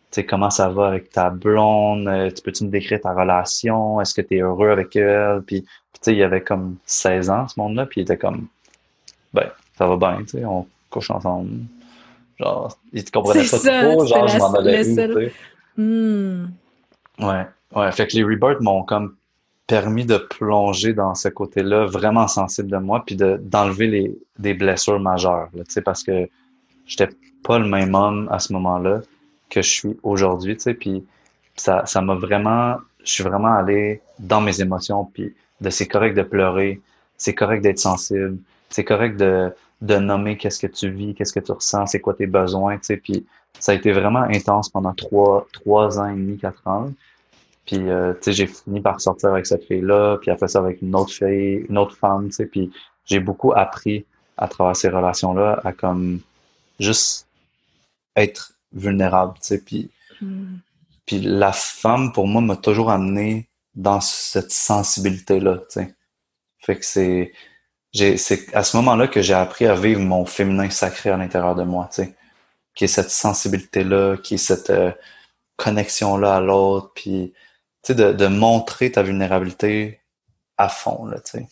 sais 0.10 0.26
comment 0.26 0.50
ça 0.50 0.70
va 0.70 0.88
avec 0.88 1.12
ta 1.12 1.30
blonde, 1.30 2.08
euh, 2.08 2.32
tu 2.32 2.42
peux-tu 2.42 2.64
me 2.64 2.72
décrire 2.72 3.00
ta 3.00 3.14
relation, 3.14 4.02
est-ce 4.02 4.16
que 4.16 4.22
tu 4.22 4.38
es 4.38 4.40
heureux 4.40 4.72
avec 4.72 4.96
elle, 4.96 5.44
puis, 5.46 5.62
tu 5.62 5.70
sais 6.02 6.14
il 6.14 6.18
y 6.18 6.24
avait 6.24 6.42
comme 6.42 6.78
16 6.88 7.30
ans 7.30 7.48
ce 7.48 7.60
monde-là, 7.60 7.86
puis 7.86 8.02
il 8.02 8.04
était 8.04 8.18
comme 8.18 8.48
ben 9.36 9.52
ça 9.78 9.86
va 9.86 9.98
bien, 9.98 10.24
tu 10.24 10.40
sais 10.40 10.46
on 10.46 10.66
couche 10.90 11.12
ensemble. 11.12 11.60
Genre, 12.40 12.78
il 12.94 13.10
comprenait 13.10 13.46
pas 13.46 13.58
trop, 13.58 14.06
genre 14.06 14.28
je 14.28 14.38
m'en 14.38 14.54
allais 14.54 14.88
où, 14.88 15.32
Hmm. 15.80 16.48
Ouais, 17.20 17.46
ouais. 17.76 17.92
Fait 17.92 18.08
que 18.08 18.16
les 18.16 18.24
rebirths 18.24 18.62
m'ont 18.62 18.82
comme 18.82 19.16
permis 19.68 20.06
de 20.06 20.18
plonger 20.18 20.94
dans 20.94 21.14
ce 21.14 21.28
côté-là 21.28 21.86
vraiment 21.86 22.28
sensible 22.28 22.70
de 22.72 22.78
moi, 22.78 23.04
puis 23.06 23.16
de 23.16 23.40
d'enlever 23.44 23.88
les 23.88 24.18
des 24.40 24.54
blessures 24.54 25.00
majeures, 25.00 25.50
tu 25.54 25.62
sais, 25.68 25.82
parce 25.82 26.04
que 26.04 26.28
j'étais 26.88 27.10
pas 27.44 27.60
le 27.60 27.68
même 27.68 27.94
homme 27.94 28.28
à 28.32 28.40
ce 28.40 28.54
moment-là 28.54 29.02
que 29.50 29.62
je 29.62 29.70
suis 29.70 29.98
aujourd'hui, 30.04 30.56
tu 30.56 30.64
sais, 30.64 30.74
puis 30.74 31.06
ça 31.56 31.86
ça 31.86 32.02
m'a 32.02 32.16
vraiment, 32.16 32.78
je 33.04 33.12
suis 33.12 33.24
vraiment 33.24 33.54
allé 33.54 34.02
dans 34.20 34.42
mes 34.42 34.62
émotions, 34.62 35.06
puis 35.14 35.36
de 35.62 35.70
c'est 35.70 35.88
correct 35.88 36.16
de 36.16 36.24
pleurer, 36.24 36.82
c'est 37.18 37.36
correct 37.36 37.62
d'être 37.62 37.80
sensible, 37.80 38.38
c'est 38.70 38.84
correct 38.86 39.18
de 39.18 39.54
de 39.82 39.96
nommer 39.96 40.38
qu'est-ce 40.38 40.60
que 40.60 40.68
tu 40.68 40.90
vis, 40.90 41.14
qu'est-ce 41.14 41.34
que 41.34 41.40
tu 41.40 41.52
ressens, 41.52 41.88
c'est 41.88 42.00
quoi 42.00 42.14
tes 42.14 42.28
besoins, 42.28 42.78
tu 42.78 42.86
sais, 42.86 42.98
puis 42.98 43.26
ça 43.60 43.72
a 43.72 43.76
été 43.76 43.92
vraiment 43.92 44.22
intense 44.22 44.70
pendant 44.70 44.94
trois, 44.94 45.48
trois 45.54 46.00
ans 46.00 46.08
et 46.08 46.16
demi, 46.16 46.38
quatre 46.38 46.66
ans. 46.68 46.92
Puis, 47.66 47.90
euh, 47.90 48.14
tu 48.14 48.20
sais, 48.24 48.34
j'ai 48.34 48.48
fini 48.48 48.82
par 48.82 49.02
sortir 49.02 49.30
avec 49.30 49.46
cette 49.46 49.66
fille-là, 49.66 50.18
puis 50.22 50.32
après 50.32 50.48
ça 50.48 50.60
avec 50.60 50.82
une 50.82 50.96
autre 50.96 51.12
fille, 51.12 51.66
une 51.70 51.78
autre 51.78 51.96
femme, 51.96 52.30
tu 52.30 52.34
sais, 52.34 52.46
puis 52.46 52.72
j'ai 53.06 53.20
beaucoup 53.20 53.54
appris 53.54 54.06
à 54.38 54.48
travers 54.48 54.76
ces 54.76 54.90
relations-là 54.90 55.60
à 55.64 55.74
comme 55.74 56.20
juste 56.80 57.28
être 58.16 58.54
vulnérable, 58.74 59.34
tu 59.36 59.48
sais, 59.48 59.60
puis, 59.60 59.90
hmm. 60.22 60.58
puis 61.06 61.20
la 61.20 61.52
femme, 61.52 62.14
pour 62.14 62.28
moi, 62.28 62.42
m'a 62.42 62.56
toujours 62.56 62.90
amené 62.90 63.48
dans 63.76 64.02
cette 64.02 64.52
sensibilité-là, 64.52 65.58
tu 65.58 65.82
sais. 65.82 65.94
Fait 66.60 66.78
que 66.78 66.86
c'est, 66.86 67.32
c'est 67.94 68.54
à 68.54 68.64
ce 68.64 68.78
moment-là 68.78 69.08
que 69.08 69.22
j'ai 69.22 69.34
appris 69.34 69.66
à 69.66 69.76
vivre 69.76 70.02
mon 70.02 70.26
féminin 70.26 70.70
sacré 70.70 71.10
à 71.10 71.18
l'intérieur 71.18 71.56
de 71.56 71.64
moi, 71.64 71.90
tu 71.92 72.04
sais 72.04 72.16
qui 72.78 72.84
est 72.84 72.88
cette 72.88 73.10
sensibilité-là, 73.10 74.18
qui 74.18 74.36
est 74.36 74.38
cette 74.38 74.70
euh, 74.70 74.92
connexion-là 75.56 76.36
à 76.36 76.42
l'autre, 76.42 76.92
puis 76.94 77.34
de, 77.90 78.12
de 78.14 78.28
montrer 78.28 78.92
ta 78.92 79.02
vulnérabilité 79.02 80.02
à 80.58 80.70
fond, 80.70 81.06
là, 81.06 81.20
tu 81.20 81.40
sais. 81.40 81.48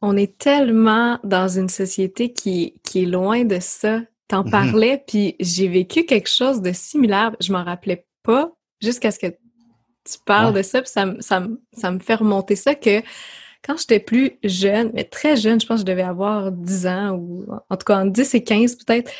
On 0.00 0.16
est 0.16 0.38
tellement 0.38 1.18
dans 1.24 1.48
une 1.48 1.68
société 1.68 2.32
qui, 2.32 2.80
qui 2.84 3.02
est 3.02 3.06
loin 3.06 3.44
de 3.44 3.58
ça. 3.60 4.00
T'en 4.28 4.44
mm-hmm. 4.44 4.50
parlais, 4.50 5.04
puis 5.06 5.36
j'ai 5.40 5.68
vécu 5.68 6.06
quelque 6.06 6.30
chose 6.30 6.62
de 6.62 6.72
similaire. 6.72 7.36
Je 7.40 7.52
m'en 7.52 7.62
rappelais 7.62 8.06
pas 8.22 8.50
jusqu'à 8.80 9.10
ce 9.10 9.18
que 9.18 9.26
tu 9.26 10.18
parles 10.24 10.54
de 10.54 10.62
ça, 10.62 10.80
puis 10.80 10.90
ça, 10.90 11.04
ça, 11.20 11.46
ça 11.74 11.90
me 11.90 11.98
fait 11.98 12.14
remonter 12.14 12.56
ça 12.56 12.74
que 12.74 13.02
quand 13.64 13.76
j'étais 13.76 14.00
plus 14.00 14.38
jeune, 14.42 14.90
mais 14.94 15.04
très 15.04 15.36
jeune, 15.36 15.60
je 15.60 15.66
pense 15.66 15.82
que 15.82 15.86
je 15.86 15.92
devais 15.92 16.02
avoir 16.02 16.50
10 16.50 16.86
ans 16.86 17.10
ou 17.12 17.46
en 17.68 17.76
tout 17.76 17.84
cas 17.84 18.00
en 18.00 18.06
10 18.06 18.34
et 18.34 18.42
15 18.42 18.76
peut-être, 18.76 19.10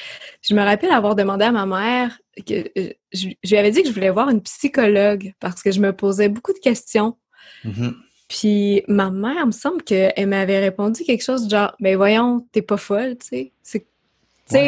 je 0.42 0.54
me 0.54 0.62
rappelle 0.62 0.90
avoir 0.92 1.14
demandé 1.14 1.44
à 1.44 1.52
ma 1.52 1.66
mère 1.66 2.18
que 2.46 2.70
euh, 2.78 2.92
je, 3.12 3.28
lui 3.44 3.56
avais 3.56 3.70
dit 3.70 3.82
que 3.82 3.88
je 3.88 3.92
voulais 3.92 4.10
voir 4.10 4.30
une 4.30 4.40
psychologue 4.42 5.34
parce 5.40 5.62
que 5.62 5.70
je 5.70 5.80
me 5.80 5.92
posais 5.92 6.28
beaucoup 6.28 6.54
de 6.54 6.58
questions. 6.58 7.18
Mm-hmm. 7.64 7.94
Puis 8.28 8.82
ma 8.88 9.10
mère, 9.10 9.36
il 9.40 9.46
me 9.46 9.52
semble 9.52 9.82
qu'elle 9.82 10.26
m'avait 10.26 10.60
répondu 10.60 11.04
quelque 11.04 11.24
chose 11.24 11.44
du 11.44 11.50
genre 11.50 11.74
Mais 11.80 11.94
voyons, 11.94 12.46
t'es 12.52 12.62
pas 12.62 12.76
folle, 12.76 13.18
tu 13.18 13.26
sais. 13.26 13.52
C'est, 13.62 13.86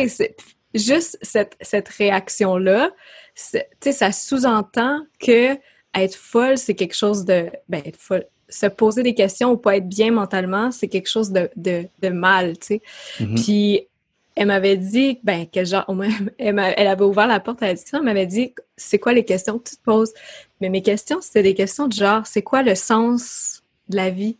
c'est 0.08 0.36
juste 0.74 1.18
cette, 1.22 1.56
cette 1.60 1.88
réaction-là, 1.88 2.90
tu 3.34 3.58
sais, 3.80 3.92
ça 3.92 4.12
sous-entend 4.12 5.00
que 5.18 5.56
être 5.94 6.14
folle, 6.14 6.58
c'est 6.58 6.74
quelque 6.74 6.94
chose 6.94 7.24
de. 7.24 7.50
Ben, 7.68 7.82
être 7.84 7.98
folle 7.98 8.26
se 8.48 8.66
poser 8.66 9.02
des 9.02 9.14
questions 9.14 9.52
ou 9.52 9.56
pas 9.56 9.76
être 9.76 9.88
bien 9.88 10.12
mentalement, 10.12 10.70
c'est 10.70 10.88
quelque 10.88 11.08
chose 11.08 11.30
de, 11.30 11.50
de, 11.56 11.86
de 12.02 12.08
mal, 12.08 12.58
tu 12.58 12.66
sais. 12.66 12.82
Mm-hmm. 13.20 13.42
Puis 13.42 13.86
elle 14.34 14.46
m'avait 14.46 14.76
dit, 14.76 15.18
ben, 15.22 15.46
quel 15.50 15.66
genre, 15.66 15.84
au 15.88 15.94
moins, 15.94 16.08
elle, 16.38 16.58
elle, 16.76 16.86
avait 16.86 17.04
ouvert 17.04 17.26
la 17.26 17.40
porte 17.40 17.62
à 17.62 17.66
la 17.66 17.74
discussion, 17.74 17.98
elle 17.98 18.04
m'avait 18.04 18.26
dit, 18.26 18.54
c'est 18.76 18.98
quoi 18.98 19.12
les 19.12 19.24
questions 19.24 19.58
que 19.58 19.70
tu 19.70 19.76
te 19.76 19.82
poses? 19.82 20.12
Mais 20.60 20.68
mes 20.68 20.82
questions, 20.82 21.20
c'était 21.20 21.42
des 21.42 21.54
questions 21.54 21.88
de 21.88 21.92
genre, 21.92 22.26
c'est 22.26 22.42
quoi 22.42 22.62
le 22.62 22.74
sens 22.74 23.62
de 23.88 23.96
la 23.96 24.10
vie? 24.10 24.36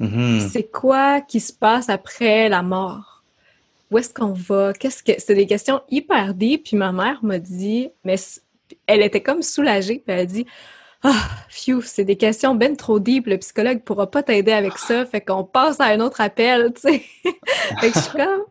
Mm-hmm. 0.00 0.48
C'est 0.50 0.70
quoi 0.70 1.20
qui 1.20 1.40
se 1.40 1.52
passe 1.52 1.88
après 1.88 2.48
la 2.48 2.62
mort? 2.62 3.22
Où 3.90 3.98
est-ce 3.98 4.12
qu'on 4.12 4.32
va? 4.32 4.72
Qu'est-ce 4.72 5.02
que. 5.02 5.12
C'était 5.18 5.34
des 5.34 5.46
questions 5.46 5.80
hyper 5.90 6.34
deep. 6.34 6.64
Puis 6.64 6.76
ma 6.76 6.92
mère 6.92 7.20
m'a 7.22 7.38
dit, 7.38 7.88
mais 8.04 8.16
elle 8.86 9.02
était 9.02 9.22
comme 9.22 9.42
soulagée. 9.42 10.02
Puis 10.04 10.14
elle 10.14 10.20
a 10.20 10.26
dit, 10.26 10.46
ah, 11.02 11.28
phew, 11.48 11.80
c'est 11.82 12.04
des 12.04 12.16
questions 12.16 12.54
ben 12.54 12.76
trop 12.76 12.98
deep. 12.98 13.26
Le 13.26 13.38
psychologue 13.38 13.82
pourra 13.82 14.10
pas 14.10 14.22
t'aider 14.22 14.52
avec 14.52 14.78
ça. 14.78 15.06
Fait 15.06 15.20
qu'on 15.20 15.44
passe 15.44 15.80
à 15.80 15.86
un 15.86 16.00
autre 16.00 16.20
appel, 16.20 16.72
tu 16.74 16.80
sais. 16.80 17.02
fait 17.80 17.90
que 17.90 17.98
je 17.98 18.00
suis 18.00 18.12
comme, 18.12 18.44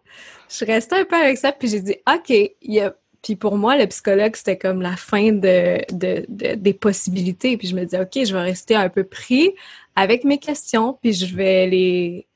je 0.50 0.66
restais 0.66 0.96
un 0.96 1.06
peu 1.06 1.16
avec 1.16 1.38
ça, 1.38 1.52
puis 1.52 1.68
j'ai 1.68 1.82
dit, 1.82 1.96
OK, 2.08 2.34
il 2.62 2.80
a... 2.80 2.96
Puis 3.22 3.36
pour 3.36 3.58
moi, 3.58 3.76
le 3.76 3.88
psychologue, 3.88 4.36
c'était 4.36 4.58
comme 4.58 4.82
la 4.82 4.96
fin 4.96 5.34
de, 5.34 5.82
de, 5.92 6.26
des 6.56 6.74
possibilités. 6.74 7.58
Puis 7.58 7.68
je 7.68 7.76
me 7.76 7.84
dis, 7.84 7.98
OK, 7.98 8.26
je 8.26 8.32
vais 8.32 8.42
rester 8.42 8.76
un 8.76 8.88
peu 8.88 9.04
pris 9.04 9.52
avec 9.96 10.24
mes 10.24 10.38
questions, 10.38 10.98
puis 11.02 11.12
je 11.14 11.36
vais 11.36 11.68
les... 11.68 12.28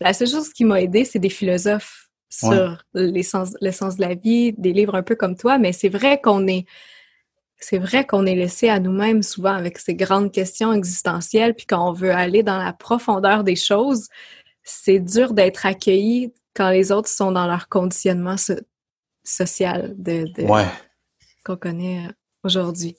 La 0.00 0.12
seule 0.12 0.28
chose 0.28 0.52
qui 0.52 0.64
m'a 0.64 0.82
aidé, 0.82 1.04
c'est 1.04 1.20
des 1.20 1.30
philosophes 1.30 2.10
sur 2.28 2.82
l'essence 2.92 3.54
le 3.60 3.70
sens 3.70 3.96
de 3.96 4.02
la 4.02 4.14
vie, 4.14 4.52
des 4.52 4.72
livres 4.72 4.96
un 4.96 5.02
peu 5.02 5.14
comme 5.14 5.36
toi, 5.36 5.58
mais 5.58 5.72
c'est 5.72 5.88
vrai 5.88 6.20
qu'on 6.20 6.46
est 6.48 6.66
c'est 7.64 7.78
vrai 7.78 8.06
qu'on 8.06 8.26
est 8.26 8.34
laissé 8.34 8.68
à 8.68 8.80
nous-mêmes 8.80 9.22
souvent 9.22 9.54
avec 9.54 9.78
ces 9.78 9.94
grandes 9.94 10.32
questions 10.32 10.72
existentielles, 10.72 11.54
puis 11.54 11.66
quand 11.66 11.88
on 11.88 11.92
veut 11.92 12.12
aller 12.12 12.42
dans 12.42 12.58
la 12.58 12.72
profondeur 12.72 13.44
des 13.44 13.56
choses, 13.56 14.08
c'est 14.64 14.98
dur 14.98 15.32
d'être 15.32 15.66
accueilli 15.66 16.32
quand 16.54 16.70
les 16.70 16.92
autres 16.92 17.08
sont 17.08 17.32
dans 17.32 17.46
leur 17.46 17.68
conditionnement 17.68 18.36
social 19.24 19.94
de, 19.96 20.24
qu'on 21.44 21.56
connaît 21.56 22.06
euh, 22.06 22.12
aujourd'hui. 22.44 22.96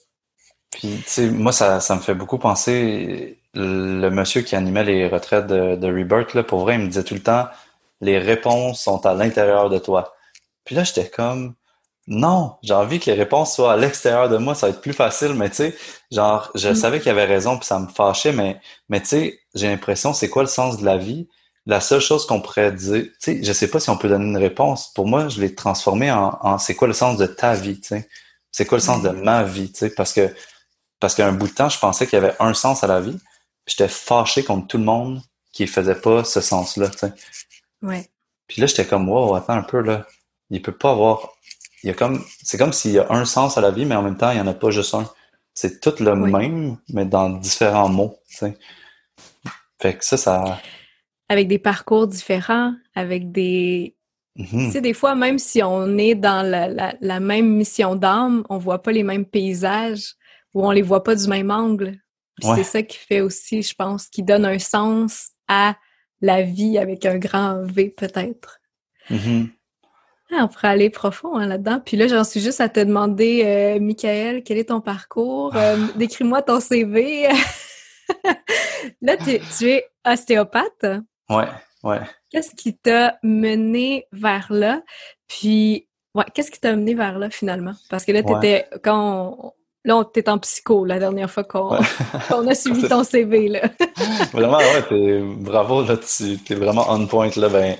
Puis, 0.70 1.02
tu 1.04 1.10
sais, 1.10 1.30
moi, 1.30 1.52
ça, 1.52 1.80
ça 1.80 1.94
me 1.94 2.00
fait 2.00 2.14
beaucoup 2.14 2.38
penser, 2.38 3.38
le 3.54 4.08
monsieur 4.08 4.42
qui 4.42 4.56
animait 4.56 4.84
les 4.84 5.06
retraites 5.06 5.46
de, 5.46 5.76
de 5.76 5.86
Rebirth, 5.86 6.34
là, 6.34 6.42
pour 6.42 6.60
vrai, 6.60 6.74
il 6.74 6.80
me 6.80 6.86
disait 6.88 7.04
tout 7.04 7.14
le 7.14 7.22
temps, 7.22 7.46
les 8.00 8.18
réponses 8.18 8.82
sont 8.82 9.06
à 9.06 9.14
l'intérieur 9.14 9.70
de 9.70 9.78
toi. 9.78 10.14
Puis 10.64 10.74
là, 10.74 10.82
j'étais 10.82 11.08
comme, 11.08 11.54
non, 12.06 12.56
j'ai 12.62 12.74
envie 12.74 13.00
que 13.00 13.10
les 13.10 13.16
réponses 13.16 13.54
soient 13.54 13.72
à 13.72 13.76
l'extérieur 13.76 14.28
de 14.28 14.36
moi, 14.36 14.54
ça 14.54 14.66
va 14.66 14.74
être 14.74 14.82
plus 14.82 14.92
facile, 14.92 15.34
mais 15.34 15.48
tu 15.48 15.56
sais, 15.56 15.76
genre, 16.10 16.50
je 16.54 16.68
mm. 16.68 16.74
savais 16.74 16.98
qu'il 16.98 17.08
y 17.08 17.10
avait 17.10 17.24
raison, 17.24 17.56
puis 17.56 17.66
ça 17.66 17.78
me 17.78 17.88
fâchait, 17.88 18.32
mais, 18.32 18.60
mais 18.90 19.00
tu 19.00 19.06
sais, 19.06 19.40
j'ai 19.54 19.68
l'impression, 19.68 20.12
c'est 20.12 20.28
quoi 20.28 20.42
le 20.42 20.48
sens 20.48 20.78
de 20.78 20.84
la 20.84 20.98
vie? 20.98 21.28
La 21.66 21.80
seule 21.80 22.00
chose 22.00 22.26
qu'on 22.26 22.42
pourrait 22.42 22.72
dire, 22.72 23.04
tu 23.04 23.14
sais, 23.18 23.42
je 23.42 23.52
sais 23.54 23.68
pas 23.68 23.80
si 23.80 23.88
on 23.88 23.96
peut 23.96 24.08
donner 24.08 24.26
une 24.26 24.36
réponse. 24.36 24.92
Pour 24.92 25.06
moi, 25.06 25.28
je 25.28 25.40
l'ai 25.40 25.54
transformé 25.54 26.12
en, 26.12 26.38
en 26.42 26.58
c'est 26.58 26.74
quoi 26.74 26.88
le 26.88 26.94
sens 26.94 27.16
de 27.16 27.24
ta 27.26 27.54
vie, 27.54 27.80
tu 27.80 27.88
sais? 27.88 28.08
C'est 28.52 28.66
quoi 28.66 28.76
le 28.76 28.82
sens 28.82 29.02
de 29.02 29.08
mm. 29.08 29.22
ma 29.22 29.42
vie, 29.44 29.72
tu 29.72 29.78
sais? 29.78 29.90
Parce 29.90 30.12
que, 30.12 30.34
parce 31.00 31.14
qu'un 31.14 31.32
bout 31.32 31.48
de 31.48 31.54
temps, 31.54 31.70
je 31.70 31.78
pensais 31.78 32.06
qu'il 32.06 32.18
y 32.18 32.22
avait 32.22 32.34
un 32.38 32.52
sens 32.52 32.84
à 32.84 32.86
la 32.86 33.00
vie, 33.00 33.18
puis 33.64 33.76
j'étais 33.78 33.88
fâché 33.88 34.44
contre 34.44 34.66
tout 34.66 34.78
le 34.78 34.84
monde 34.84 35.22
qui 35.52 35.66
faisait 35.66 35.94
pas 35.94 36.22
ce 36.24 36.42
sens-là, 36.42 36.90
tu 36.90 36.98
sais? 36.98 37.12
Ouais. 37.80 38.10
Puis 38.46 38.60
là, 38.60 38.66
j'étais 38.66 38.84
comme, 38.84 39.08
wow, 39.08 39.34
attends 39.36 39.54
un 39.54 39.62
peu, 39.62 39.80
là. 39.80 40.06
Il 40.50 40.60
peut 40.60 40.76
pas 40.76 40.90
avoir 40.90 41.30
il 41.84 41.88
y 41.88 41.90
a 41.90 41.94
comme, 41.94 42.24
c'est 42.42 42.56
comme 42.56 42.72
s'il 42.72 42.92
y 42.92 42.98
a 42.98 43.06
un 43.10 43.26
sens 43.26 43.58
à 43.58 43.60
la 43.60 43.70
vie, 43.70 43.84
mais 43.84 43.94
en 43.94 44.02
même 44.02 44.16
temps, 44.16 44.30
il 44.30 44.36
n'y 44.36 44.40
en 44.40 44.46
a 44.46 44.54
pas 44.54 44.70
juste 44.70 44.94
un. 44.94 45.04
C'est 45.52 45.82
tout 45.82 46.02
le 46.02 46.16
même, 46.16 46.78
mais 46.88 47.04
dans 47.04 47.28
différents 47.28 47.90
mots. 47.90 48.18
Fait 49.78 49.94
que 49.94 50.02
ça, 50.02 50.16
ça. 50.16 50.58
Avec 51.28 51.46
des 51.46 51.58
parcours 51.58 52.08
différents, 52.08 52.72
avec 52.94 53.30
des. 53.32 53.94
Mm-hmm. 54.38 54.64
Tu 54.64 54.72
sais, 54.72 54.80
des 54.80 54.94
fois, 54.94 55.14
même 55.14 55.38
si 55.38 55.62
on 55.62 55.98
est 55.98 56.14
dans 56.14 56.42
la, 56.42 57.20
même 57.20 57.54
mission 57.54 57.96
d'âme, 57.96 58.44
on 58.48 58.56
voit 58.56 58.82
pas 58.82 58.90
les 58.90 59.02
mêmes 59.02 59.26
paysages 59.26 60.14
ou 60.54 60.66
on 60.66 60.70
les 60.70 60.82
voit 60.82 61.04
pas 61.04 61.14
du 61.14 61.28
même 61.28 61.50
angle. 61.50 61.98
C'est 62.40 62.64
ça 62.64 62.82
qui 62.82 62.96
fait 62.96 63.20
aussi, 63.20 63.60
je 63.60 63.74
pense, 63.74 64.06
qui 64.06 64.22
donne 64.22 64.46
un 64.46 64.58
sens 64.58 65.32
à 65.48 65.76
la 66.22 66.40
vie 66.40 66.78
avec 66.78 67.04
un 67.04 67.18
grand 67.18 67.62
V, 67.62 67.90
peut-être. 67.90 68.58
Mm-hmm. 69.10 69.50
Ah, 70.36 70.44
on 70.44 70.48
pourrait 70.48 70.68
aller 70.68 70.90
profond 70.90 71.36
hein, 71.36 71.46
là-dedans. 71.46 71.80
Puis 71.84 71.96
là, 71.96 72.08
j'en 72.08 72.24
suis 72.24 72.40
juste 72.40 72.60
à 72.60 72.68
te 72.68 72.80
demander, 72.80 73.42
euh, 73.44 73.80
Michael, 73.80 74.42
quel 74.42 74.58
est 74.58 74.70
ton 74.70 74.80
parcours? 74.80 75.54
Euh, 75.54 75.76
décris-moi 75.96 76.42
ton 76.42 76.60
CV. 76.60 77.28
là, 79.02 79.16
tu 79.16 79.66
es 79.66 79.86
ostéopathe? 80.04 80.86
Ouais, 81.30 81.46
Ouais. 81.84 82.00
Qu'est-ce 82.30 82.54
qui 82.54 82.74
t'a 82.76 83.18
mené 83.22 84.06
vers 84.10 84.50
là? 84.50 84.82
Puis, 85.28 85.86
ouais, 86.14 86.24
qu'est-ce 86.34 86.50
qui 86.50 86.58
t'a 86.58 86.74
mené 86.74 86.94
vers 86.94 87.18
là 87.18 87.28
finalement? 87.28 87.74
Parce 87.90 88.06
que 88.06 88.12
là, 88.12 88.22
t'étais, 88.22 88.66
quand 88.82 89.36
on, 89.38 89.52
Là, 89.86 89.96
on 89.96 90.02
était 90.02 90.30
en 90.30 90.38
psycho 90.38 90.86
la 90.86 90.98
dernière 90.98 91.30
fois 91.30 91.44
qu'on 91.44 91.70
a 92.48 92.54
suivi 92.54 92.88
ton 92.88 93.04
CV. 93.04 93.48
Là. 93.48 93.60
vraiment, 94.32 94.58
ouais, 94.58 95.22
bravo, 95.36 95.82
là, 95.82 95.96
tu 95.98 96.38
es 96.50 96.54
vraiment 96.54 96.86
on 96.88 97.06
point. 97.06 97.30
Là, 97.36 97.48
ben, 97.48 97.76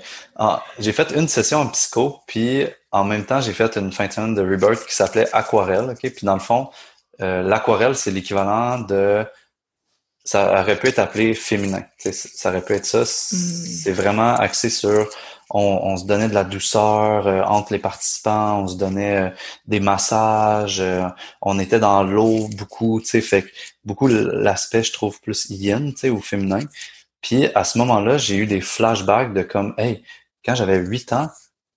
j'ai 0.78 0.92
fait 0.92 1.12
une 1.16 1.28
session 1.28 1.60
en 1.60 1.68
psycho, 1.68 2.20
puis 2.26 2.66
en 2.90 3.04
même 3.04 3.24
temps, 3.24 3.40
j'ai 3.40 3.52
fait 3.54 3.76
une 3.76 3.90
fin 3.90 4.06
de 4.06 4.12
semaine 4.12 4.34
de 4.34 4.42
Rebirth 4.42 4.86
qui 4.86 4.94
s'appelait 4.94 5.28
Aquarelle. 5.32 5.94
Puis 6.00 6.12
dans 6.22 6.34
le 6.34 6.40
fond, 6.40 6.68
euh, 7.20 7.42
l'aquarelle, 7.42 7.96
c'est 7.96 8.10
l'équivalent 8.10 8.80
de. 8.80 9.24
Ça 10.26 10.60
aurait 10.62 10.78
pu 10.78 10.88
être 10.88 10.98
appelé 10.98 11.34
féminin. 11.34 11.82
Ça 11.98 12.50
aurait 12.50 12.62
pu 12.62 12.74
être 12.74 12.86
ça. 12.86 13.02
Hmm. 13.02 13.04
C'est 13.04 13.92
vraiment 13.92 14.34
axé 14.34 14.70
sur 14.70 15.08
on, 15.54 15.96
se 15.96 16.04
donnait 16.04 16.28
de 16.28 16.34
la 16.34 16.42
douceur 16.42 17.28
euh, 17.28 17.42
entre 17.44 17.72
les 17.72 17.78
participants, 17.78 18.62
on 18.62 18.66
se 18.66 18.76
donnait 18.76 19.16
euh, 19.16 19.30
des 19.66 19.78
massages, 19.78 20.80
euh, 20.80 21.06
on 21.40 21.60
était 21.60 21.78
dans 21.78 22.02
l'eau 22.02 22.48
beaucoup, 22.56 23.00
tu 23.00 23.06
sais, 23.06 23.20
fait 23.20 23.46
beaucoup 23.84 24.08
l'aspect, 24.08 24.82
je 24.82 24.92
trouve, 24.92 25.20
plus 25.20 25.48
yin, 25.50 25.92
tu 25.92 26.00
sais, 26.00 26.10
ou 26.10 26.20
féminin. 26.20 26.60
Puis 27.20 27.46
à 27.54 27.62
ce 27.62 27.78
moment-là, 27.78 28.18
j'ai 28.18 28.36
eu 28.36 28.46
des 28.46 28.60
flashbacks 28.60 29.32
de 29.32 29.42
comme, 29.42 29.74
hey, 29.78 30.02
quand 30.44 30.56
j'avais 30.56 30.78
8 30.78 31.12
ans, 31.12 31.28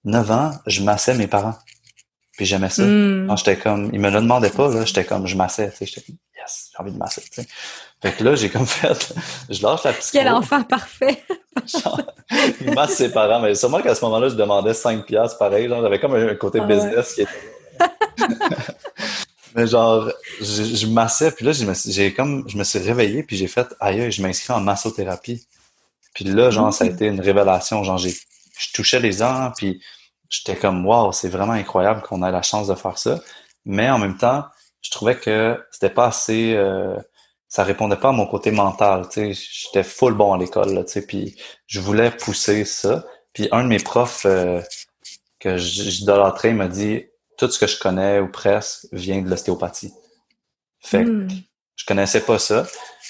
9 0.05 0.31
ans, 0.31 0.51
je 0.65 0.81
massais 0.81 1.13
mes 1.13 1.27
parents. 1.27 1.55
Puis 2.35 2.45
j'aimais 2.45 2.69
ça. 2.69 2.83
Hmm. 2.83 3.35
j'étais 3.37 3.57
comme, 3.57 3.91
ils 3.93 3.99
me 3.99 4.09
le 4.09 4.21
demandaient 4.21 4.49
pas, 4.49 4.69
là, 4.69 4.85
j'étais 4.85 5.05
comme, 5.05 5.27
je 5.27 5.35
massais, 5.35 5.69
tu 5.69 5.77
sais, 5.77 5.85
j'étais 5.85 6.01
comme, 6.01 6.17
yes, 6.38 6.69
j'ai 6.71 6.82
envie 6.82 6.91
de 6.91 6.97
masser, 6.97 7.21
tu 7.21 7.41
sais. 7.41 7.47
Fait 8.02 8.12
que 8.12 8.23
là, 8.23 8.36
j'ai 8.36 8.50
comme 8.50 8.67
fait, 8.67 9.13
je 9.50 9.62
lâche 9.62 9.84
la 9.84 9.93
psycho. 9.93 10.17
Quel 10.19 10.30
enfant 10.30 10.63
parfait! 10.63 11.23
il 12.62 12.73
masse 12.73 12.95
ses 12.95 13.12
parents, 13.12 13.39
mais 13.39 13.56
sûrement 13.56 13.82
qu'à 13.82 13.95
ce 13.95 14.04
moment-là, 14.06 14.30
je 14.30 14.36
demandais 14.36 14.73
5 14.73 15.06
piastres, 15.06 15.38
pareil, 15.38 15.67
genre, 15.67 15.82
j'avais 15.82 16.00
comme 16.00 16.15
un 16.15 16.36
côté 16.36 16.60
ah 16.62 16.65
business 16.65 17.13
qui 17.13 17.21
était... 17.21 17.32
mais 19.56 19.67
genre, 19.67 20.12
je, 20.39 20.63
je, 20.76 20.88
massais, 20.88 21.32
puis 21.32 21.45
là, 21.45 21.52
j'ai 21.54 22.13
comme, 22.13 22.47
je 22.47 22.58
me 22.58 22.63
suis 22.63 22.80
réveillé, 22.80 23.23
puis 23.23 23.36
j'ai 23.36 23.47
fait, 23.47 23.67
aïe, 23.80 24.12
je 24.12 24.21
m'inscris 24.21 24.54
en 24.54 24.62
massothérapie. 24.62 25.47
Puis 26.13 26.26
là, 26.26 26.50
genre, 26.50 26.73
ça 26.73 26.84
a 26.84 26.88
été 26.88 27.06
une 27.06 27.21
révélation, 27.21 27.84
genre, 27.84 27.97
j'ai, 27.97 28.15
je 28.58 28.73
touchais 28.73 29.00
les 29.00 29.13
gens, 29.13 29.52
puis 29.56 29.82
j'étais 30.30 30.56
comme, 30.56 30.86
wow, 30.86 31.12
c'est 31.12 31.30
vraiment 31.30 31.54
incroyable 31.54 32.02
qu'on 32.02 32.23
ait 32.23 32.32
la 32.32 32.41
chance 32.41 32.67
de 32.67 32.76
faire 32.76 32.97
ça. 32.97 33.19
Mais 33.65 33.89
en 33.89 34.00
même 34.00 34.17
temps, 34.17 34.45
je 34.81 34.91
trouvais 34.91 35.17
que 35.17 35.63
c'était 35.71 35.89
pas 35.89 36.07
assez, 36.07 36.53
euh, 36.55 36.97
ça 37.47 37.63
répondait 37.63 37.97
pas 37.97 38.09
à 38.09 38.13
mon 38.13 38.27
côté 38.27 38.51
mental, 38.51 39.07
tu 39.09 39.33
sais. 39.33 39.47
J'étais 39.51 39.83
full 39.83 40.13
bon 40.13 40.33
à 40.33 40.37
l'école, 40.37 40.85
tu 40.85 40.91
sais, 40.91 41.05
puis 41.05 41.35
je 41.67 41.79
voulais 41.79 42.11
pousser 42.11 42.65
ça. 42.65 43.05
Puis 43.33 43.47
un 43.51 43.63
de 43.63 43.67
mes 43.67 43.79
profs 43.79 44.25
euh, 44.25 44.61
que 45.39 45.57
j'idolâtrais 45.57 46.53
m'a 46.53 46.67
dit, 46.67 47.05
tout 47.37 47.49
ce 47.49 47.59
que 47.59 47.67
je 47.67 47.79
connais 47.79 48.19
ou 48.19 48.29
presque 48.29 48.87
vient 48.91 49.21
de 49.21 49.29
l'ostéopathie. 49.29 49.93
Fait 50.79 51.03
que 51.03 51.09
hmm. 51.09 51.27
je 51.75 51.85
connaissais 51.85 52.21
pas 52.21 52.39
ça. 52.39 52.65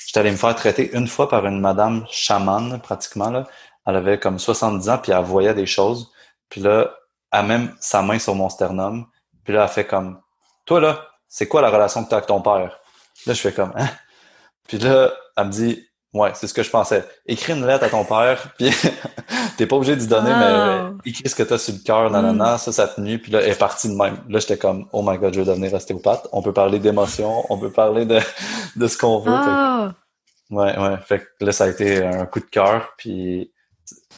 J'étais 0.05 0.19
allé 0.19 0.31
me 0.31 0.37
faire 0.37 0.55
traiter 0.55 0.91
une 0.93 1.07
fois 1.07 1.29
par 1.29 1.45
une 1.45 1.59
madame 1.59 2.05
chamane, 2.09 2.79
pratiquement, 2.81 3.29
là. 3.29 3.47
Elle 3.85 3.95
avait 3.95 4.19
comme 4.19 4.37
70 4.37 4.89
ans, 4.89 4.97
puis 4.97 5.13
elle 5.13 5.23
voyait 5.23 5.53
des 5.53 5.65
choses. 5.65 6.11
Puis 6.49 6.59
là, 6.59 6.93
elle 7.31 7.45
même 7.45 7.75
sa 7.79 8.01
main 8.01 8.19
sur 8.19 8.35
mon 8.35 8.49
sternum. 8.49 9.07
Puis 9.45 9.53
là, 9.53 9.63
elle 9.63 9.69
fait 9.69 9.87
comme, 9.87 10.19
toi 10.65 10.81
là, 10.81 11.07
c'est 11.27 11.47
quoi 11.47 11.61
la 11.61 11.69
relation 11.69 12.03
que 12.03 12.09
tu 12.09 12.15
as 12.15 12.17
avec 12.17 12.27
ton 12.27 12.41
père? 12.41 12.79
Là, 13.25 13.33
je 13.33 13.41
fais 13.41 13.53
comme, 13.53 13.73
hein? 13.75 13.89
Puis 14.67 14.77
là, 14.77 15.11
elle 15.35 15.45
me 15.45 15.51
dit, 15.51 15.87
ouais, 16.13 16.31
c'est 16.33 16.47
ce 16.47 16.53
que 16.53 16.63
je 16.63 16.69
pensais. 16.69 17.07
Écris 17.25 17.53
une 17.53 17.65
lettre 17.65 17.85
à 17.85 17.89
ton 17.89 18.03
père, 18.05 18.53
puis 18.57 18.71
t'es 19.57 19.65
pas 19.65 19.75
obligé 19.75 19.95
d'y 19.95 20.07
donner, 20.07 20.29
mais 20.29 20.45
ah. 20.45 20.91
écris 21.05 21.29
ce 21.29 21.35
que 21.35 21.43
t'as 21.43 21.57
sur 21.57 21.73
le 21.73 21.79
cœur, 21.79 22.09
nanana, 22.11 22.55
mm. 22.55 22.57
ça, 22.57 22.71
ça 22.71 22.87
tenue. 22.87 23.19
Puis 23.19 23.31
là, 23.31 23.41
elle 23.41 23.51
est 23.51 23.59
partie 23.59 23.89
de 23.89 23.95
même. 23.95 24.17
Là, 24.29 24.39
j'étais 24.39 24.57
comme, 24.57 24.87
oh 24.91 25.01
my 25.05 25.17
god, 25.17 25.33
je 25.33 25.41
vais 25.41 25.45
devenir 25.45 25.73
ostéopathe. 25.73 26.27
On 26.31 26.41
peut 26.41 26.53
parler 26.53 26.79
d'émotions, 26.79 27.43
on 27.49 27.57
peut 27.57 27.71
parler 27.71 28.05
de, 28.05 28.19
de 28.75 28.87
ce 28.87 28.97
qu'on 28.97 29.19
veut. 29.19 29.33
Ah. 29.33 29.93
Ouais, 30.49 30.77
ouais. 30.77 30.97
Fait 31.05 31.19
que 31.19 31.45
là, 31.45 31.51
ça 31.51 31.65
a 31.65 31.67
été 31.67 32.03
un 32.03 32.25
coup 32.25 32.39
de 32.39 32.45
cœur, 32.45 32.93
puis 32.97 33.51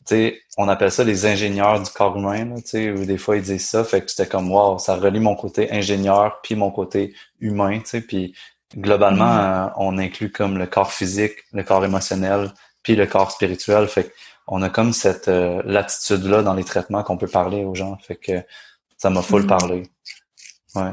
sais, 0.05 0.41
on 0.57 0.67
appelle 0.67 0.91
ça 0.91 1.03
les 1.03 1.25
ingénieurs 1.25 1.81
du 1.81 1.89
corps 1.91 2.17
humain, 2.17 2.55
tu 2.55 2.61
sais, 2.65 2.91
ou 2.91 3.05
des 3.05 3.17
fois 3.17 3.37
ils 3.37 3.43
disent 3.43 3.67
ça, 3.67 3.83
fait 3.83 4.01
que 4.01 4.11
c'était 4.11 4.27
comme 4.27 4.51
wow, 4.51 4.77
ça 4.77 4.95
relie 4.95 5.19
mon 5.19 5.35
côté 5.35 5.71
ingénieur 5.71 6.39
puis 6.41 6.55
mon 6.55 6.71
côté 6.71 7.13
humain, 7.39 7.79
tu 7.79 7.85
sais, 7.85 8.01
puis 8.01 8.33
globalement 8.75 9.35
mm. 9.35 9.39
euh, 9.39 9.69
on 9.77 9.97
inclut 9.97 10.31
comme 10.31 10.57
le 10.57 10.67
corps 10.67 10.93
physique, 10.93 11.33
le 11.53 11.63
corps 11.63 11.83
émotionnel, 11.85 12.51
puis 12.83 12.95
le 12.95 13.05
corps 13.05 13.31
spirituel, 13.31 13.87
fait 13.87 14.13
on 14.47 14.61
a 14.61 14.69
comme 14.69 14.93
cette 14.93 15.27
euh, 15.27 15.61
latitude 15.65 16.23
là 16.23 16.41
dans 16.41 16.53
les 16.53 16.63
traitements 16.63 17.03
qu'on 17.03 17.17
peut 17.17 17.27
parler 17.27 17.63
aux 17.63 17.75
gens, 17.75 17.97
fait 17.97 18.15
que 18.15 18.43
ça 18.97 19.09
m'a 19.09 19.21
full 19.21 19.43
mm. 19.43 19.47
parler. 19.47 19.83
Ouais. 20.75 20.91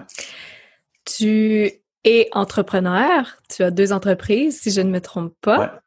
Tu 1.04 1.70
es 2.04 2.28
entrepreneur, 2.32 3.36
tu 3.48 3.62
as 3.62 3.70
deux 3.70 3.92
entreprises 3.92 4.60
si 4.60 4.70
je 4.70 4.80
ne 4.80 4.90
me 4.90 5.00
trompe 5.00 5.34
pas. 5.40 5.80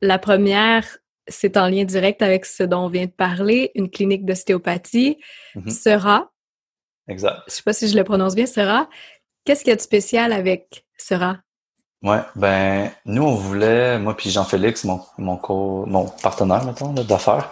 La 0.00 0.18
première 0.18 0.98
c'est 1.28 1.56
en 1.56 1.68
lien 1.68 1.84
direct 1.84 2.22
avec 2.22 2.44
ce 2.44 2.62
dont 2.62 2.86
on 2.86 2.88
vient 2.88 3.06
de 3.06 3.10
parler, 3.10 3.70
une 3.74 3.90
clinique 3.90 4.24
d'ostéopathie. 4.24 5.18
Mm-hmm. 5.56 5.70
Sera. 5.70 6.30
Exact. 7.08 7.38
Je 7.48 7.52
sais 7.54 7.62
pas 7.62 7.72
si 7.72 7.88
je 7.88 7.96
le 7.96 8.04
prononce 8.04 8.34
bien, 8.34 8.46
Sera. 8.46 8.88
Qu'est-ce 9.44 9.60
qu'il 9.60 9.70
y 9.70 9.72
a 9.72 9.76
de 9.76 9.80
spécial 9.80 10.32
avec 10.32 10.84
Sera? 10.96 11.38
Ouais, 12.02 12.20
ben, 12.36 12.90
nous, 13.06 13.22
on 13.22 13.34
voulait, 13.34 13.98
moi 13.98 14.16
puis 14.16 14.30
Jean-Félix, 14.30 14.84
mon, 14.84 15.00
mon, 15.16 15.40
mon 15.86 16.06
partenaire, 16.22 16.64
mettons, 16.64 16.92
d'affaires, 16.92 17.50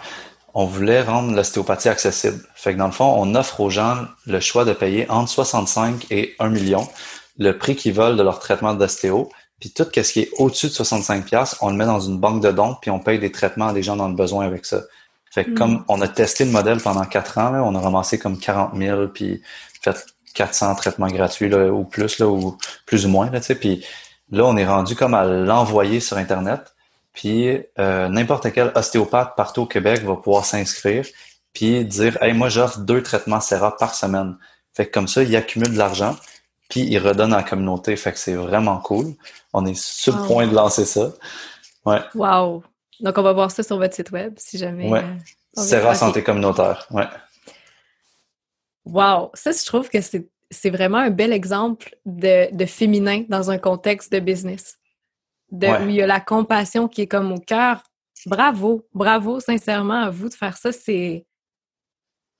on 0.53 0.65
voulait 0.65 1.01
rendre 1.01 1.35
l'ostéopathie 1.35 1.89
accessible. 1.89 2.39
Fait 2.53 2.73
que 2.73 2.77
dans 2.77 2.85
le 2.85 2.91
fond, 2.91 3.15
on 3.17 3.33
offre 3.33 3.59
aux 3.61 3.71
gens 3.71 4.05
le 4.27 4.39
choix 4.39 4.65
de 4.65 4.73
payer 4.73 5.09
entre 5.09 5.29
65 5.29 6.05
et 6.11 6.35
1 6.39 6.49
million 6.49 6.87
le 7.37 7.57
prix 7.57 7.75
qu'ils 7.75 7.93
veulent 7.93 8.17
de 8.17 8.23
leur 8.23 8.39
traitement 8.39 8.73
d'ostéo. 8.73 9.29
Puis 9.63 9.71
tout 9.71 9.85
ce 9.95 10.11
qui 10.11 10.19
est 10.19 10.29
au-dessus 10.39 10.67
de 10.67 10.73
65 10.73 11.23
on 11.61 11.69
le 11.69 11.77
met 11.77 11.85
dans 11.85 12.01
une 12.01 12.17
banque 12.17 12.43
de 12.43 12.51
dons, 12.51 12.75
puis 12.81 12.91
on 12.91 12.99
paye 12.99 13.17
des 13.17 13.31
traitements 13.31 13.67
à 13.67 13.71
des 13.71 13.81
gens 13.81 13.95
dans 13.95 14.09
le 14.09 14.13
besoin 14.13 14.45
avec 14.45 14.65
ça. 14.65 14.81
Fait 15.31 15.45
que 15.45 15.51
hmm. 15.51 15.53
comme 15.53 15.85
on 15.87 16.01
a 16.01 16.09
testé 16.09 16.43
le 16.43 16.51
modèle 16.51 16.81
pendant 16.81 17.05
quatre 17.05 17.37
ans, 17.37 17.53
on 17.63 17.73
a 17.73 17.79
ramassé 17.79 18.19
comme 18.19 18.37
40 18.37 18.75
000, 18.75 19.07
puis 19.07 19.41
fait 19.81 20.05
400 20.33 20.75
traitements 20.75 21.07
gratuits 21.07 21.47
là, 21.47 21.71
ou 21.71 21.85
plus, 21.85 22.19
là, 22.19 22.27
ou 22.27 22.57
plus 22.85 23.05
ou 23.05 23.07
moins. 23.07 23.29
Là, 23.29 23.39
puis 23.39 23.85
là, 24.31 24.43
on 24.43 24.57
est 24.57 24.65
rendu 24.65 24.97
comme 24.97 25.13
à 25.13 25.23
l'envoyer 25.23 26.01
sur 26.01 26.17
Internet. 26.17 26.75
Puis 27.13 27.57
euh, 27.79 28.09
n'importe 28.09 28.51
quel 28.51 28.73
ostéopathe 28.75 29.37
partout 29.37 29.61
au 29.61 29.65
Québec 29.65 30.03
va 30.03 30.17
pouvoir 30.17 30.43
s'inscrire 30.43 31.05
puis 31.53 31.85
dire 31.85 32.21
Hey, 32.21 32.33
moi 32.33 32.49
j'offre 32.49 32.79
deux 32.79 33.01
traitements 33.01 33.39
Serra 33.39 33.77
par 33.77 33.95
semaine. 33.95 34.35
Fait 34.73 34.87
que 34.87 34.91
comme 34.91 35.07
ça, 35.07 35.23
il 35.23 35.33
accumule 35.37 35.71
de 35.71 35.77
l'argent 35.77 36.17
puis 36.73 36.81
il 36.81 36.97
redonne 36.97 37.33
à 37.33 37.37
la 37.37 37.43
communauté. 37.43 37.95
Fait 37.95 38.11
que 38.11 38.17
c'est 38.17 38.33
vraiment 38.33 38.79
cool. 38.79 39.13
On 39.53 39.63
est 39.67 39.79
sur 39.79 40.17
le 40.17 40.25
point 40.25 40.47
de 40.47 40.55
lancer 40.55 40.85
ça. 40.85 41.13
Ouais. 41.85 41.99
Wow. 42.15 42.63
Donc, 42.99 43.15
on 43.15 43.21
va 43.21 43.31
voir 43.31 43.51
ça 43.51 43.61
sur 43.61 43.77
votre 43.77 43.93
site 43.93 44.09
web 44.09 44.33
si 44.37 44.57
jamais. 44.57 44.89
Ouais. 44.89 45.03
Euh, 45.59 45.93
Santé 45.93 46.23
Communautaire. 46.23 46.87
Ouais. 46.89 47.05
Wow. 48.85 49.29
Ça, 49.35 49.51
je 49.51 49.63
trouve 49.63 49.87
que 49.87 49.99
c'est 50.01 50.69
vraiment 50.71 50.97
un 50.97 51.11
bel 51.11 51.31
exemple 51.31 51.95
de, 52.07 52.65
féminin 52.65 53.23
dans 53.29 53.51
un 53.51 53.59
contexte 53.59 54.11
de 54.11 54.19
business. 54.19 54.79
De, 55.51 55.67
Où 55.67 55.89
il 55.89 55.95
y 55.95 56.01
a 56.01 56.07
la 56.07 56.21
compassion 56.21 56.87
qui 56.87 57.03
est 57.03 57.07
comme 57.07 57.31
au 57.31 57.39
cœur. 57.39 57.83
Bravo, 58.25 58.87
bravo 58.95 59.39
sincèrement 59.39 60.05
à 60.05 60.09
vous 60.09 60.29
de 60.29 60.33
faire 60.33 60.57
ça. 60.57 60.71
C'est 60.71 61.27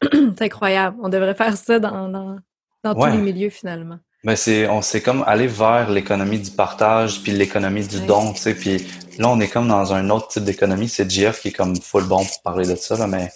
incroyable. 0.39 0.97
On 1.03 1.09
devrait 1.09 1.35
faire 1.35 1.55
ça 1.55 1.77
dans, 1.77 2.09
dans, 2.09 2.95
tous 2.95 3.05
les 3.05 3.21
milieux 3.21 3.51
finalement. 3.51 3.99
Ben 4.23 4.37
c'est 4.37 4.69
on 4.69 4.81
c'est 4.81 5.01
comme 5.01 5.23
aller 5.27 5.47
vers 5.47 5.89
l'économie 5.89 6.39
du 6.39 6.51
partage 6.51 7.21
puis 7.23 7.33
l'économie 7.33 7.85
du 7.85 7.99
don, 8.01 8.31
tu 8.33 8.41
sais. 8.41 8.55
Puis 8.55 8.77
là 9.17 9.27
on 9.29 9.39
est 9.41 9.49
comme 9.49 9.67
dans 9.67 9.93
un 9.93 10.09
autre 10.09 10.29
type 10.29 10.45
d'économie. 10.45 10.87
C'est 10.87 11.09
Jeff 11.09 11.41
qui 11.41 11.49
est 11.49 11.51
comme 11.51 11.75
full 11.75 12.05
bon 12.05 12.23
pour 12.23 12.41
parler 12.41 12.65
de 12.65 12.75
ça, 12.75 12.97
là, 12.97 13.07
mais 13.07 13.31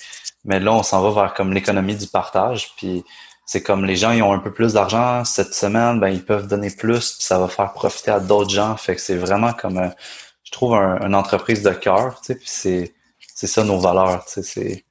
mais 0.45 0.59
là 0.61 0.73
on 0.73 0.83
s'en 0.83 1.01
va 1.01 1.23
vers 1.23 1.33
comme 1.33 1.51
l'économie 1.53 1.95
du 1.95 2.07
partage. 2.07 2.71
Puis 2.77 3.03
c'est 3.45 3.61
comme 3.63 3.83
les 3.85 3.97
gens 3.97 4.11
ils 4.11 4.23
ont 4.23 4.31
un 4.33 4.39
peu 4.39 4.53
plus 4.53 4.73
d'argent 4.73 5.25
cette 5.25 5.53
semaine, 5.53 5.99
ben 5.99 6.09
ils 6.09 6.23
peuvent 6.23 6.47
donner 6.47 6.69
plus, 6.69 7.13
puis 7.15 7.23
ça 7.25 7.38
va 7.39 7.49
faire 7.49 7.73
profiter 7.73 8.11
à 8.11 8.19
d'autres 8.21 8.49
gens. 8.51 8.77
Fait 8.77 8.95
que 8.95 9.01
c'est 9.01 9.17
vraiment 9.17 9.51
comme 9.53 9.79
euh, 9.79 9.89
je 10.43 10.51
trouve 10.51 10.75
un, 10.75 11.05
une 11.05 11.15
entreprise 11.15 11.63
de 11.63 11.71
cœur, 11.71 12.21
tu 12.21 12.27
sais. 12.27 12.35
Puis 12.35 12.47
c'est 12.49 12.93
c'est 13.35 13.47
ça 13.47 13.63
nos 13.65 13.79
valeurs, 13.79 14.25
tu 14.25 14.41
sais. 14.41 14.43
C'est 14.43 14.85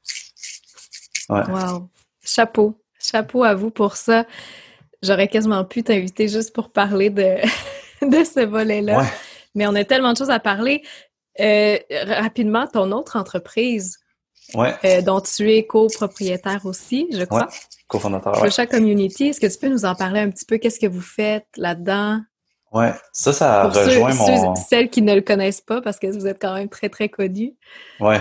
ouais. 1.30 1.42
Wow, 1.48 1.88
chapeau, 2.22 2.78
chapeau 3.00 3.44
à 3.44 3.54
vous 3.54 3.70
pour 3.70 3.96
ça. 3.96 4.26
J'aurais 5.06 5.28
quasiment 5.28 5.64
pu 5.64 5.82
t'inviter 5.82 6.28
juste 6.28 6.54
pour 6.54 6.70
parler 6.70 7.10
de, 7.10 7.36
de 8.02 8.24
ce 8.24 8.44
volet-là. 8.44 9.04
Mais 9.54 9.66
on 9.66 9.74
a 9.74 9.84
tellement 9.84 10.12
de 10.12 10.18
choses 10.18 10.30
à 10.30 10.40
parler. 10.40 10.82
Euh, 11.40 11.78
rapidement, 12.06 12.66
ton 12.66 12.92
autre 12.92 13.16
entreprise, 13.16 13.98
euh, 14.54 15.02
dont 15.02 15.20
tu 15.20 15.52
es 15.52 15.66
copropriétaire 15.66 16.64
aussi, 16.64 17.08
je 17.12 17.24
crois. 17.24 17.42
Ouais. 17.46 17.52
Cofondateur. 17.88 18.50
chaque 18.50 18.70
Community, 18.70 19.28
est-ce 19.28 19.40
que 19.40 19.46
tu 19.46 19.58
peux 19.58 19.68
nous 19.68 19.84
en 19.84 19.94
parler 19.94 20.20
un 20.20 20.30
petit 20.30 20.44
peu? 20.44 20.58
Qu'est-ce 20.58 20.80
que 20.80 20.86
vous 20.86 21.00
faites 21.00 21.46
là-dedans? 21.56 22.20
Ouais, 22.72 22.92
ça, 23.12 23.32
ça 23.32 23.68
rejoint 23.68 24.12
mon. 24.14 24.56
celles 24.56 24.90
qui 24.90 25.02
ne 25.02 25.14
le 25.14 25.20
connaissent 25.20 25.60
pas, 25.60 25.80
parce 25.80 25.98
que 25.98 26.08
vous 26.08 26.26
êtes 26.26 26.40
quand 26.40 26.54
même 26.54 26.68
très, 26.68 26.88
très 26.88 27.08
connus. 27.08 27.54
Ouais. 28.00 28.20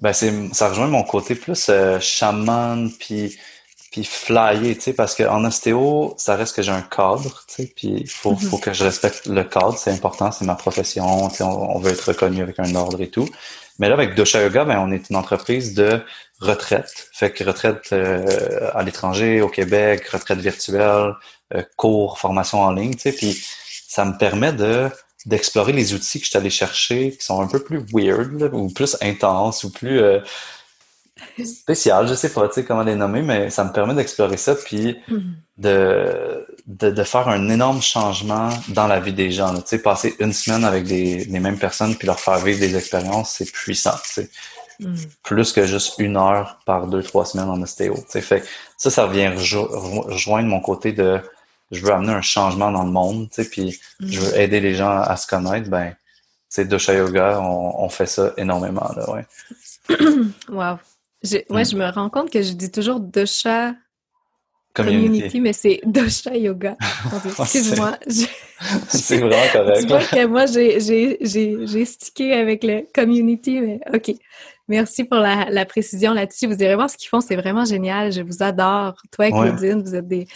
Ben 0.00 0.14
c'est 0.14 0.32
ça 0.54 0.70
rejoint 0.70 0.86
mon 0.86 1.02
côté 1.02 1.34
plus 1.34 1.68
euh, 1.68 2.00
chaman 2.00 2.90
puis 2.98 3.38
puis 3.90 4.04
flyer, 4.04 4.76
tu 4.76 4.80
sais, 4.80 4.92
parce 4.92 5.16
qu'en 5.16 5.44
ostéo, 5.44 6.14
ça 6.16 6.36
reste 6.36 6.54
que 6.54 6.62
j'ai 6.62 6.70
un 6.70 6.82
cadre, 6.82 7.44
tu 7.48 7.54
sais, 7.54 7.72
puis 7.74 7.88
il 7.88 8.08
faut, 8.08 8.36
faut 8.36 8.58
que 8.58 8.72
je 8.72 8.84
respecte 8.84 9.26
le 9.26 9.42
cadre, 9.42 9.76
c'est 9.76 9.90
important, 9.90 10.30
c'est 10.30 10.44
ma 10.44 10.54
profession, 10.54 11.28
tu 11.28 11.36
sais, 11.36 11.44
on, 11.44 11.78
veut 11.80 11.90
être 11.90 12.08
reconnu 12.08 12.42
avec 12.42 12.60
un 12.60 12.74
ordre 12.76 13.00
et 13.00 13.10
tout. 13.10 13.28
Mais 13.80 13.88
là, 13.88 13.94
avec 13.94 14.14
Dosha 14.14 14.42
Yoga, 14.42 14.64
ben, 14.64 14.78
on 14.78 14.92
est 14.92 15.10
une 15.10 15.16
entreprise 15.16 15.74
de 15.74 16.00
retraite. 16.38 17.08
Fait 17.12 17.32
que 17.32 17.42
retraite 17.42 17.88
euh, 17.92 18.70
à 18.74 18.82
l'étranger, 18.82 19.40
au 19.40 19.48
Québec, 19.48 20.06
retraite 20.08 20.38
virtuelle, 20.38 21.14
euh, 21.54 21.62
cours, 21.76 22.18
formation 22.18 22.60
en 22.60 22.72
ligne, 22.72 22.94
tu 22.94 23.00
sais, 23.00 23.12
puis 23.12 23.42
ça 23.88 24.04
me 24.04 24.16
permet 24.16 24.52
de 24.52 24.88
d'explorer 25.26 25.72
les 25.72 25.92
outils 25.92 26.18
que 26.18 26.24
je 26.24 26.30
suis 26.30 26.38
allé 26.38 26.48
chercher 26.48 27.10
qui 27.10 27.22
sont 27.22 27.42
un 27.42 27.46
peu 27.46 27.62
plus 27.62 27.84
weird 27.92 28.50
ou 28.54 28.68
plus 28.70 28.96
intenses 29.02 29.64
ou 29.64 29.70
plus 29.70 30.00
euh, 30.00 30.20
spécial, 31.44 32.08
je 32.08 32.14
sais 32.14 32.30
pas 32.30 32.48
tu 32.48 32.54
sais, 32.54 32.64
comment 32.64 32.82
les 32.82 32.94
nommer, 32.94 33.22
mais 33.22 33.50
ça 33.50 33.64
me 33.64 33.72
permet 33.72 33.94
d'explorer 33.94 34.36
ça 34.36 34.54
puis 34.54 34.96
mm-hmm. 35.08 35.20
de, 35.58 36.46
de, 36.66 36.90
de, 36.90 37.02
faire 37.02 37.28
un 37.28 37.48
énorme 37.48 37.82
changement 37.82 38.50
dans 38.68 38.86
la 38.86 39.00
vie 39.00 39.12
des 39.12 39.30
gens. 39.30 39.54
Tu 39.54 39.62
sais, 39.66 39.78
passer 39.78 40.14
une 40.20 40.32
semaine 40.32 40.64
avec 40.64 40.84
des, 40.84 41.24
les 41.24 41.40
mêmes 41.40 41.58
personnes 41.58 41.94
puis 41.96 42.06
leur 42.06 42.20
faire 42.20 42.38
vivre 42.38 42.60
des 42.60 42.76
expériences, 42.76 43.34
c'est 43.38 43.50
puissant. 43.50 43.96
Mm-hmm. 44.80 45.06
Plus 45.22 45.52
que 45.52 45.66
juste 45.66 45.94
une 45.98 46.16
heure 46.16 46.58
par 46.66 46.86
deux, 46.86 47.02
trois 47.02 47.24
semaines 47.24 47.48
en 47.48 47.60
ostéo. 47.60 47.94
Tu 47.94 48.02
sais. 48.08 48.20
Fait 48.20 48.44
ça, 48.76 48.90
ça 48.90 49.06
vient 49.06 49.34
rejoindre 49.34 50.48
mon 50.48 50.60
côté 50.60 50.92
de 50.92 51.20
je 51.70 51.84
veux 51.84 51.92
amener 51.92 52.12
un 52.12 52.22
changement 52.22 52.72
dans 52.72 52.84
le 52.84 52.90
monde, 52.90 53.28
tu 53.30 53.42
sais, 53.42 53.48
puis 53.48 53.80
je 54.00 54.20
veux 54.20 54.32
mm. 54.32 54.40
aider 54.40 54.60
les 54.60 54.74
gens 54.74 54.90
à 54.90 55.16
se 55.16 55.26
connaître, 55.26 55.70
ben, 55.70 55.94
Dosha 56.58 56.94
Yoga, 56.94 57.40
on, 57.40 57.88
fait 57.88 58.06
ça 58.06 58.32
énormément, 58.36 58.90
là, 58.96 59.08
ouais. 59.10 59.26
wow. 60.48 60.78
Ouais, 61.24 61.62
mm. 61.62 61.64
je 61.64 61.76
me 61.76 61.90
rends 61.90 62.10
compte 62.10 62.30
que 62.30 62.42
je 62.42 62.52
dis 62.52 62.70
toujours 62.70 63.00
Dosha 63.00 63.74
Community, 64.74 65.40
mais 65.40 65.52
c'est 65.52 65.80
Dosha 65.84 66.36
Yoga. 66.36 66.76
Excuse-moi. 67.38 67.98
c'est 68.88 69.18
vraiment 69.18 69.36
correct. 69.52 69.80
tu 69.80 69.86
vois 69.86 70.00
que 70.00 70.26
moi, 70.26 70.46
j'ai 70.46 71.84
stické 71.84 72.32
avec 72.32 72.64
le 72.64 72.86
community, 72.94 73.60
mais 73.60 73.80
OK. 73.92 74.14
Merci 74.68 75.02
pour 75.02 75.18
la, 75.18 75.66
précision 75.66 76.12
là-dessus. 76.14 76.46
Vous 76.46 76.62
irez 76.62 76.76
voir 76.76 76.88
ce 76.88 76.96
qu'ils 76.96 77.08
font, 77.08 77.20
c'est 77.20 77.34
vraiment 77.34 77.64
génial. 77.64 78.12
Je 78.12 78.22
vous 78.22 78.42
adore. 78.42 78.94
Toi 79.10 79.26
et 79.26 79.32
Claudine, 79.32 79.82
vous 79.82 79.96
êtes 79.96 80.06
des, 80.06 80.28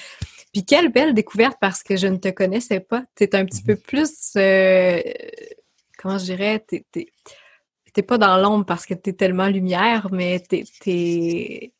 puis 0.54 0.64
quelle 0.64 0.88
belle 0.88 1.14
découverte 1.14 1.56
parce 1.60 1.82
que 1.82 1.96
je 1.96 2.06
ne 2.06 2.16
te 2.16 2.28
connaissais 2.28 2.78
pas. 2.78 3.02
Tu 3.16 3.24
es 3.24 3.34
un 3.34 3.44
petit 3.44 3.62
peu 3.64 3.74
plus, 3.74 4.12
euh, 4.36 5.00
comment 5.98 6.16
je 6.16 6.24
dirais, 6.24 6.64
tu 6.68 6.84
n'es 7.96 8.02
pas 8.02 8.18
dans 8.18 8.36
l'ombre 8.36 8.64
parce 8.64 8.86
que 8.86 8.94
tu 8.94 9.10
es 9.10 9.12
tellement 9.12 9.46
lumière, 9.46 10.08
mais 10.12 10.42
tu 10.50 10.64
es, 10.86 11.72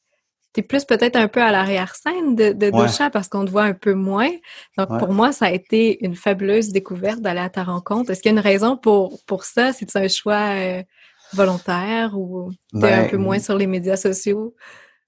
plus 0.63 0.85
peut-être 0.85 1.17
un 1.17 1.29
peu 1.29 1.43
à 1.43 1.51
l'arrière-scène 1.51 2.37
de, 2.37 2.53
de 2.53 2.71
parce 3.11 3.29
qu'on 3.29 3.45
te 3.45 3.51
voit 3.51 3.65
un 3.65 3.75
peu 3.75 3.95
moins. 3.95 4.31
Donc 4.79 4.99
pour 4.99 5.13
moi, 5.13 5.33
ça 5.33 5.47
a 5.47 5.51
été 5.51 6.05
une 6.05 6.15
fabuleuse 6.15 6.71
découverte 6.71 7.21
d'aller 7.21 7.41
à 7.41 7.51
ta 7.51 7.65
rencontre. 7.65 8.11
Est-ce 8.11 8.23
qu'il 8.23 8.31
y 8.31 8.35
a 8.35 8.39
une 8.39 8.45
raison 8.45 8.77
pour, 8.77 9.21
pour 9.27 9.45
ça? 9.45 9.73
C'est 9.73 9.97
un 9.97 10.09
choix 10.09 10.55
euh, 10.55 10.83
volontaire 11.33 12.17
ou 12.17 12.53
tu 12.73 12.79
es 12.81 12.93
un 12.93 13.03
ben, 13.03 13.11
peu 13.11 13.17
moins 13.17 13.41
sur 13.41 13.57
les 13.57 13.67
médias 13.67 13.97
sociaux? 13.97 14.55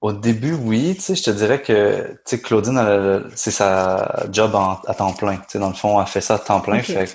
Au 0.00 0.12
début, 0.12 0.54
oui. 0.54 0.94
Tu 0.96 1.02
sais, 1.02 1.14
je 1.14 1.22
te 1.22 1.30
dirais 1.30 1.62
que 1.62 2.09
tu 2.09 2.36
sais, 2.36 2.40
Claudine, 2.40 3.24
c'est 3.34 3.50
sa 3.50 4.26
job 4.30 4.54
à 4.54 4.94
temps 4.94 5.12
plein. 5.12 5.36
Tu 5.36 5.44
sais, 5.48 5.59
dans 5.59 5.68
le 5.68 5.74
fond, 5.74 6.00
elle 6.00 6.07
fait 6.07 6.20
ça 6.20 6.34
à 6.34 6.38
temps 6.38 6.61
plein. 6.61 6.82
Fait 6.82 7.07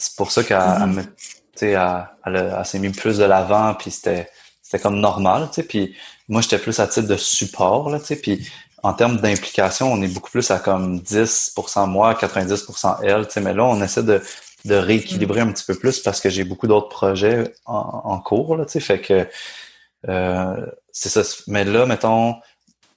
c'est 0.00 0.16
pour 0.16 0.30
ça 0.30 0.42
qu'elle 0.42 0.58
mm 0.58 1.04
elle, 1.68 2.62
s'est 2.64 2.78
mis 2.78 2.90
plus 2.90 3.18
de 3.18 3.24
l'avant, 3.24 3.74
puis 3.74 3.90
c'était 3.90 4.30
c'était 4.62 4.82
comme 4.82 5.00
normal. 5.00 5.48
Tu 5.48 5.56
sais, 5.56 5.62
puis 5.64 5.96
moi, 6.28 6.42
j'étais 6.42 6.58
plus 6.58 6.78
à 6.78 6.86
titre 6.86 7.08
de 7.08 7.16
support. 7.16 7.90
Là, 7.90 7.98
tu 7.98 8.06
sais, 8.06 8.16
puis 8.16 8.48
en 8.82 8.92
termes 8.94 9.16
d'implication, 9.18 9.92
on 9.92 10.00
est 10.00 10.08
beaucoup 10.08 10.30
plus 10.30 10.50
à 10.50 10.58
comme 10.58 10.98
10% 11.00 11.88
moi, 11.88 12.14
90% 12.14 12.98
elle. 13.02 13.26
Tu 13.26 13.32
sais, 13.32 13.40
mais 13.40 13.54
là, 13.54 13.64
on 13.64 13.82
essaie 13.82 14.02
de 14.02 14.22
de 14.66 14.74
rééquilibrer 14.74 15.40
un 15.40 15.52
petit 15.52 15.64
peu 15.64 15.74
plus 15.74 16.00
parce 16.00 16.20
que 16.20 16.28
j'ai 16.28 16.44
beaucoup 16.44 16.66
d'autres 16.66 16.88
projets 16.88 17.54
en, 17.64 18.02
en 18.04 18.20
cours. 18.20 18.56
Là, 18.56 18.66
tu 18.66 18.72
sais, 18.72 18.80
fait 18.80 19.00
que 19.00 19.26
euh, 20.08 20.66
c'est 20.92 21.08
ça. 21.08 21.22
Mais 21.46 21.64
là, 21.64 21.86
mettons, 21.86 22.36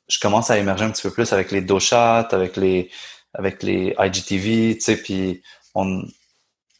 je 0.07 0.19
commence 0.19 0.49
à 0.49 0.57
émerger 0.57 0.85
un 0.85 0.91
petit 0.91 1.03
peu 1.03 1.11
plus 1.11 1.31
avec 1.33 1.51
les 1.51 1.61
doshats, 1.61 2.27
avec 2.31 2.57
les 2.57 2.91
avec 3.33 3.63
les 3.63 3.95
IGTV, 3.97 4.75
tu 4.75 4.81
sais, 4.81 4.97
puis 4.97 5.41
on, 5.73 6.03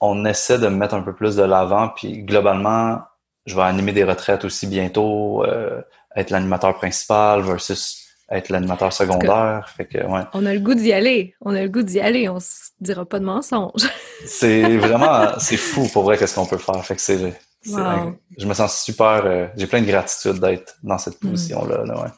on 0.06 0.26
essaie 0.26 0.60
de 0.60 0.68
me 0.68 0.76
mettre 0.76 0.96
un 0.96 1.02
peu 1.02 1.14
plus 1.14 1.38
de 1.38 1.44
l'avant, 1.44 1.88
puis 1.88 2.24
globalement, 2.24 3.00
je 3.46 3.56
vais 3.56 3.62
animer 3.62 3.94
des 3.94 4.04
retraites 4.04 4.44
aussi 4.44 4.68
bientôt, 4.68 5.46
euh, 5.46 5.82
être 6.18 6.30
l'animateur 6.30 6.76
principal 6.76 7.42
versus 7.42 8.06
être 8.30 8.50
l'animateur 8.50 8.92
secondaire. 8.92 9.70
Fait 9.78 9.86
que, 9.86 10.00
ouais. 10.00 10.22
On 10.34 10.46
a 10.46 10.54
le 10.54 10.60
goût 10.60 10.74
d'y 10.74 10.92
aller. 10.92 11.36
On 11.40 11.56
a 11.56 11.62
le 11.62 11.70
goût 11.70 11.84
d'y 11.84 12.02
aller. 12.02 12.28
On 12.28 12.42
se 12.42 12.72
dira 12.82 13.06
pas 13.06 13.20
de 13.20 13.24
mensonge. 13.24 13.88
c'est 14.26 14.76
vraiment, 14.76 15.40
c'est 15.40 15.56
fou 15.58 15.88
pour 15.94 16.04
vrai 16.04 16.18
qu'est-ce 16.18 16.36
qu'on 16.36 16.46
peut 16.46 16.58
faire. 16.58 16.84
Fait 16.86 16.96
que 16.96 17.02
c'est, 17.02 17.34
je 17.64 18.46
me 18.46 18.54
sens 18.54 18.84
super. 18.84 19.26
Euh, 19.26 19.48
j'ai 19.56 19.68
plein 19.68 19.82
de 19.82 19.88
gratitude 19.88 20.40
d'être 20.40 20.76
dans 20.84 20.98
cette 20.98 21.24
hmm. 21.24 21.30
position-là. 21.30 21.84
ouais. 21.84 22.10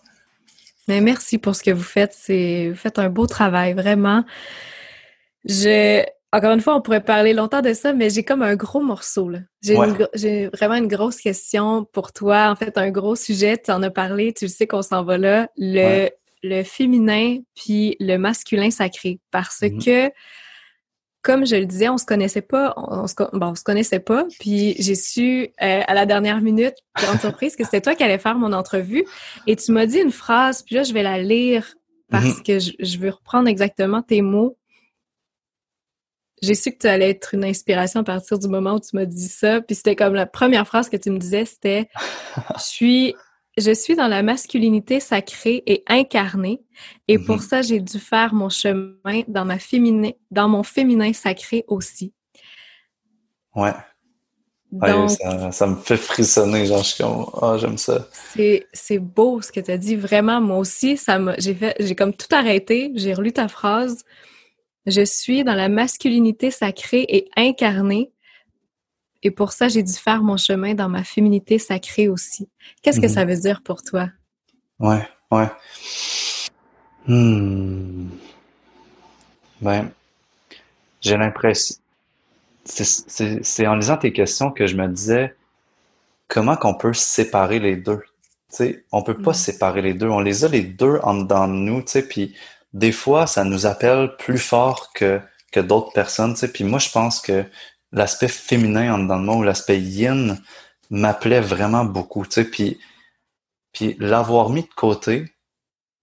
Mais 0.87 1.01
merci 1.01 1.37
pour 1.37 1.55
ce 1.55 1.61
que 1.61 1.71
vous 1.71 1.83
faites. 1.83 2.13
C'est, 2.17 2.69
vous 2.69 2.77
faites 2.77 2.97
un 2.97 3.09
beau 3.09 3.27
travail, 3.27 3.73
vraiment. 3.73 4.23
Je, 5.47 6.03
encore 6.35 6.51
une 6.51 6.61
fois, 6.61 6.75
on 6.75 6.81
pourrait 6.81 7.03
parler 7.03 7.33
longtemps 7.33 7.61
de 7.61 7.73
ça, 7.73 7.93
mais 7.93 8.09
j'ai 8.09 8.23
comme 8.23 8.41
un 8.41 8.55
gros 8.55 8.81
morceau. 8.81 9.31
J'ai, 9.61 10.47
vraiment 10.47 10.75
une 10.75 10.87
grosse 10.87 11.17
question 11.17 11.85
pour 11.93 12.11
toi. 12.11 12.49
En 12.49 12.55
fait, 12.55 12.77
un 12.77 12.91
gros 12.91 13.15
sujet. 13.15 13.57
Tu 13.57 13.71
en 13.71 13.81
as 13.83 13.89
parlé. 13.89 14.33
Tu 14.33 14.49
sais 14.49 14.67
qu'on 14.67 14.81
s'en 14.81 15.03
va 15.03 15.17
là. 15.17 15.47
Le, 15.57 16.09
le 16.43 16.63
féminin 16.63 17.37
puis 17.55 17.95
le 18.01 18.17
masculin 18.17 18.69
sacré. 18.69 19.19
Parce 19.31 19.61
mm-hmm. 19.61 19.85
que 19.85 20.13
comme 21.21 21.45
je 21.47 21.55
le 21.55 21.65
disais, 21.65 21.89
on 21.89 21.97
se 21.97 22.05
connaissait 22.05 22.43
pas, 22.43 22.75
on 22.77 23.07
se, 23.07 23.15
bon, 23.33 23.47
on 23.47 23.55
se 23.55 23.63
connaissait 23.63 23.99
pas, 23.99 24.27
puis 24.39 24.75
j'ai 24.77 24.93
su 24.93 25.49
euh, 25.63 25.81
à 25.87 25.93
la 25.95 26.05
dernière 26.05 26.39
minute, 26.39 26.75
grande 26.95 27.19
surprise, 27.19 27.55
que 27.55 27.63
c'était 27.63 27.81
toi 27.81 27.95
qui 27.95 28.03
allais 28.03 28.19
faire 28.19 28.35
mon 28.35 28.53
entrevue, 28.53 29.03
et 29.47 29.55
tu 29.55 29.71
m'as 29.71 29.87
dit 29.87 29.97
une 29.97 30.11
phrase, 30.11 30.61
puis 30.61 30.75
là 30.75 30.83
je 30.83 30.93
vais 30.93 31.01
la 31.01 31.17
lire 31.17 31.73
parce 32.11 32.37
mhm. 32.37 32.43
que 32.43 32.59
je, 32.59 32.99
veux 32.99 33.09
reprendre 33.09 33.47
exactement 33.47 34.03
tes 34.03 34.21
mots. 34.21 34.55
J'ai 36.41 36.53
su 36.53 36.71
que 36.71 36.79
tu 36.79 36.87
allais 36.87 37.11
être 37.11 37.33
une 37.33 37.45
inspiration 37.45 38.01
à 38.01 38.03
partir 38.03 38.37
du 38.37 38.47
moment 38.47 38.73
où 38.73 38.79
tu 38.79 38.95
m'as 38.95 39.05
dit 39.05 39.27
ça, 39.27 39.61
puis 39.61 39.75
c'était 39.75 39.95
comme 39.95 40.13
la 40.13 40.25
première 40.25 40.67
phrase 40.67 40.89
que 40.89 40.97
tu 40.97 41.09
me 41.09 41.17
disais, 41.17 41.45
c'était 41.45 41.89
je 42.57 42.63
suis 42.63 43.15
je 43.57 43.71
suis 43.71 43.95
dans 43.95 44.07
la 44.07 44.21
masculinité 44.21 44.99
sacrée 44.99 45.63
et 45.65 45.83
incarnée, 45.87 46.61
et 47.07 47.17
pour 47.17 47.37
mhm. 47.37 47.41
ça, 47.41 47.61
j'ai 47.61 47.79
dû 47.79 47.99
faire 47.99 48.33
mon 48.33 48.49
chemin 48.49 49.21
dans 49.27 49.45
ma 49.45 49.59
féminin, 49.59 50.11
dans 50.31 50.49
mon 50.49 50.63
féminin 50.63 51.13
sacré 51.13 51.63
aussi. 51.67 52.13
Ouais. 53.55 53.71
ça, 55.51 55.67
me 55.67 55.75
fait 55.75 55.95
frissonner, 55.95 56.65
genre, 56.65 56.83
je 56.83 56.95
suis 56.95 57.03
comme, 57.03 57.25
ah, 57.41 57.57
j'aime 57.57 57.77
ça. 57.77 58.09
C'est 58.73 58.99
beau 58.99 59.41
ce 59.41 59.51
que 59.53 59.61
tu 59.61 59.71
as 59.71 59.77
dit, 59.77 59.95
vraiment, 59.95 60.41
moi 60.41 60.57
aussi, 60.57 60.97
ça 60.97 61.17
m'a, 61.17 61.35
j'ai 61.37 61.55
fait, 61.55 61.75
j'ai 61.79 61.95
comme 61.95 62.13
tout 62.13 62.27
arrêté, 62.31 62.91
j'ai 62.95 63.13
relu 63.13 63.31
ta 63.31 63.47
phrase. 63.47 64.03
Je 64.85 65.03
suis 65.03 65.43
dans 65.43 65.55
la 65.55 65.69
masculinité 65.69 66.51
sacrée 66.51 67.05
et 67.09 67.29
incarnée, 67.35 68.11
et 69.23 69.31
pour 69.31 69.53
ça, 69.53 69.67
j'ai 69.67 69.81
dû 69.81 69.93
faire 69.93 70.21
mon 70.21 70.37
chemin 70.37 70.75
dans 70.75 70.89
ma 70.89 71.03
féminité 71.03 71.57
sacrée 71.57 72.07
aussi. 72.07 72.47
Qu'est-ce 72.83 72.99
que 72.99 73.07
mhm. 73.07 73.13
ça 73.13 73.25
veut 73.25 73.37
dire 73.37 73.63
pour 73.63 73.81
toi? 73.81 74.09
Ouais, 74.79 75.07
ouais. 75.31 75.47
Hmm. 77.07 78.09
Ben, 79.61 79.89
j'ai 81.01 81.17
l'impression. 81.17 81.75
C'est 82.65 83.67
en 83.67 83.75
lisant 83.75 83.97
tes 83.97 84.13
questions 84.13 84.51
que 84.51 84.67
je 84.67 84.75
me 84.75 84.87
disais 84.87 85.35
comment 86.27 86.55
qu'on 86.55 86.75
peut 86.75 86.93
séparer 86.93 87.59
les 87.59 87.77
deux? 87.77 88.01
sais, 88.55 88.85
on 88.91 89.03
peut 89.03 89.17
pas 89.17 89.33
séparer 89.33 89.81
les 89.81 89.93
deux. 89.93 90.07
On 90.07 90.19
les 90.19 90.45
a 90.45 90.47
les 90.47 90.61
deux 90.61 90.99
en 91.03 91.15
dedans 91.15 91.47
de 91.47 91.53
nous, 91.53 91.83
puis 92.09 92.35
des 92.75 92.91
fois, 92.91 93.25
ça 93.25 93.45
nous 93.45 93.65
appelle 93.65 94.17
plus 94.17 94.37
fort 94.37 94.91
que, 94.93 95.21
que 95.53 95.61
d'autres 95.61 95.93
personnes. 95.93 96.35
Puis 96.53 96.65
moi, 96.65 96.77
je 96.77 96.89
pense 96.89 97.21
que 97.21 97.45
l'aspect 97.93 98.27
féminin 98.27 98.93
en 98.93 98.99
dedans 98.99 99.17
de 99.17 99.23
moi 99.23 99.35
ou 99.37 99.43
l'aspect 99.43 99.79
yin 99.79 100.37
m'appelait 100.89 101.39
vraiment 101.39 101.85
beaucoup, 101.85 102.25
tu 102.25 102.33
sais, 102.33 102.43
puis, 102.43 102.77
puis 103.71 103.95
l'avoir 103.99 104.49
mis 104.49 104.63
de 104.63 104.73
côté 104.75 105.33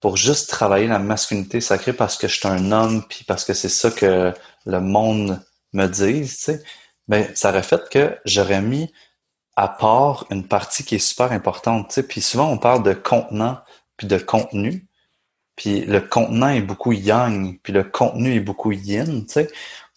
pour 0.00 0.16
juste 0.16 0.48
travailler 0.48 0.88
la 0.88 0.98
masculinité 0.98 1.60
sacrée 1.60 1.92
parce 1.92 2.16
que 2.16 2.26
je 2.26 2.38
suis 2.38 2.48
un 2.48 2.72
homme, 2.72 3.04
puis 3.06 3.24
parce 3.24 3.44
que 3.44 3.52
c'est 3.52 3.68
ça 3.68 3.90
que 3.90 4.32
le 4.64 4.80
monde 4.80 5.40
me 5.74 5.86
dit, 5.86 6.22
tu 6.22 6.26
sais, 6.26 6.62
ben, 7.06 7.28
ça 7.34 7.50
aurait 7.50 7.62
fait 7.62 7.86
que 7.90 8.18
j'aurais 8.24 8.62
mis 8.62 8.90
à 9.56 9.68
part 9.68 10.26
une 10.30 10.48
partie 10.48 10.84
qui 10.84 10.94
est 10.94 10.98
super 10.98 11.32
importante, 11.32 11.88
tu 11.88 11.94
sais, 11.96 12.02
puis 12.02 12.22
souvent 12.22 12.48
on 12.48 12.56
parle 12.56 12.82
de 12.82 12.94
contenant 12.94 13.58
puis 13.98 14.06
de 14.06 14.16
contenu, 14.16 14.88
puis 15.56 15.80
le 15.82 16.00
contenant 16.00 16.48
est 16.48 16.62
beaucoup 16.62 16.92
yang, 16.92 17.58
puis 17.62 17.72
le 17.72 17.84
contenu 17.84 18.34
est 18.34 18.40
beaucoup 18.40 18.72
yin, 18.72 19.26
tu 19.26 19.32
sais, 19.32 19.50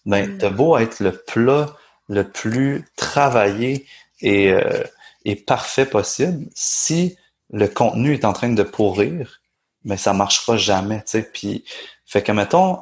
ben, 0.04 0.34
mm. 0.34 0.38
t'as 0.38 0.50
beau 0.50 0.76
être 0.78 1.00
le 1.00 1.12
plat 1.12 1.74
le 2.08 2.28
plus 2.28 2.84
travaillé 2.96 3.86
et, 4.20 4.52
euh, 4.52 4.84
est 5.24 5.46
parfait 5.46 5.86
possible, 5.86 6.46
si 6.54 7.16
le 7.50 7.68
contenu 7.68 8.14
est 8.14 8.24
en 8.24 8.32
train 8.32 8.50
de 8.50 8.62
pourrir, 8.62 9.40
mais 9.84 9.96
ça 9.96 10.12
marchera 10.12 10.56
jamais, 10.56 10.98
tu 10.98 11.04
sais. 11.06 11.22
Puis, 11.22 11.64
fait 12.06 12.22
que, 12.22 12.32
mettons, 12.32 12.80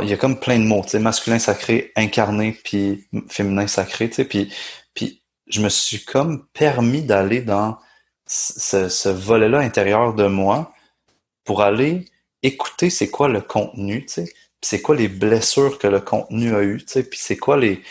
il 0.00 0.08
y 0.08 0.12
a 0.12 0.16
comme 0.16 0.38
plein 0.38 0.58
de 0.58 0.64
mots, 0.64 0.82
tu 0.82 0.90
sais, 0.90 0.98
masculin 0.98 1.38
sacré, 1.38 1.92
incarné, 1.96 2.52
puis 2.64 3.08
féminin 3.28 3.66
sacré, 3.66 4.08
tu 4.08 4.16
sais. 4.16 4.24
Puis, 4.24 4.52
puis 4.94 5.22
je 5.48 5.60
me 5.60 5.68
suis 5.68 6.04
comme 6.04 6.46
permis 6.52 7.02
d'aller 7.02 7.40
dans 7.40 7.78
ce, 8.26 8.88
ce 8.88 9.08
volet-là 9.08 9.58
intérieur 9.58 10.14
de 10.14 10.26
moi 10.26 10.71
pour 11.44 11.62
aller 11.62 12.06
écouter 12.42 12.90
c'est 12.90 13.10
quoi 13.10 13.28
le 13.28 13.40
contenu, 13.40 14.04
tu 14.06 14.12
sais, 14.12 14.32
c'est 14.60 14.80
quoi 14.80 14.94
les 14.94 15.08
blessures 15.08 15.78
que 15.78 15.86
le 15.88 16.00
contenu 16.00 16.54
a 16.54 16.62
eu, 16.62 16.78
tu 16.78 16.92
sais, 16.92 17.02
puis 17.02 17.18
c'est 17.20 17.36
quoi 17.36 17.56
les, 17.56 17.82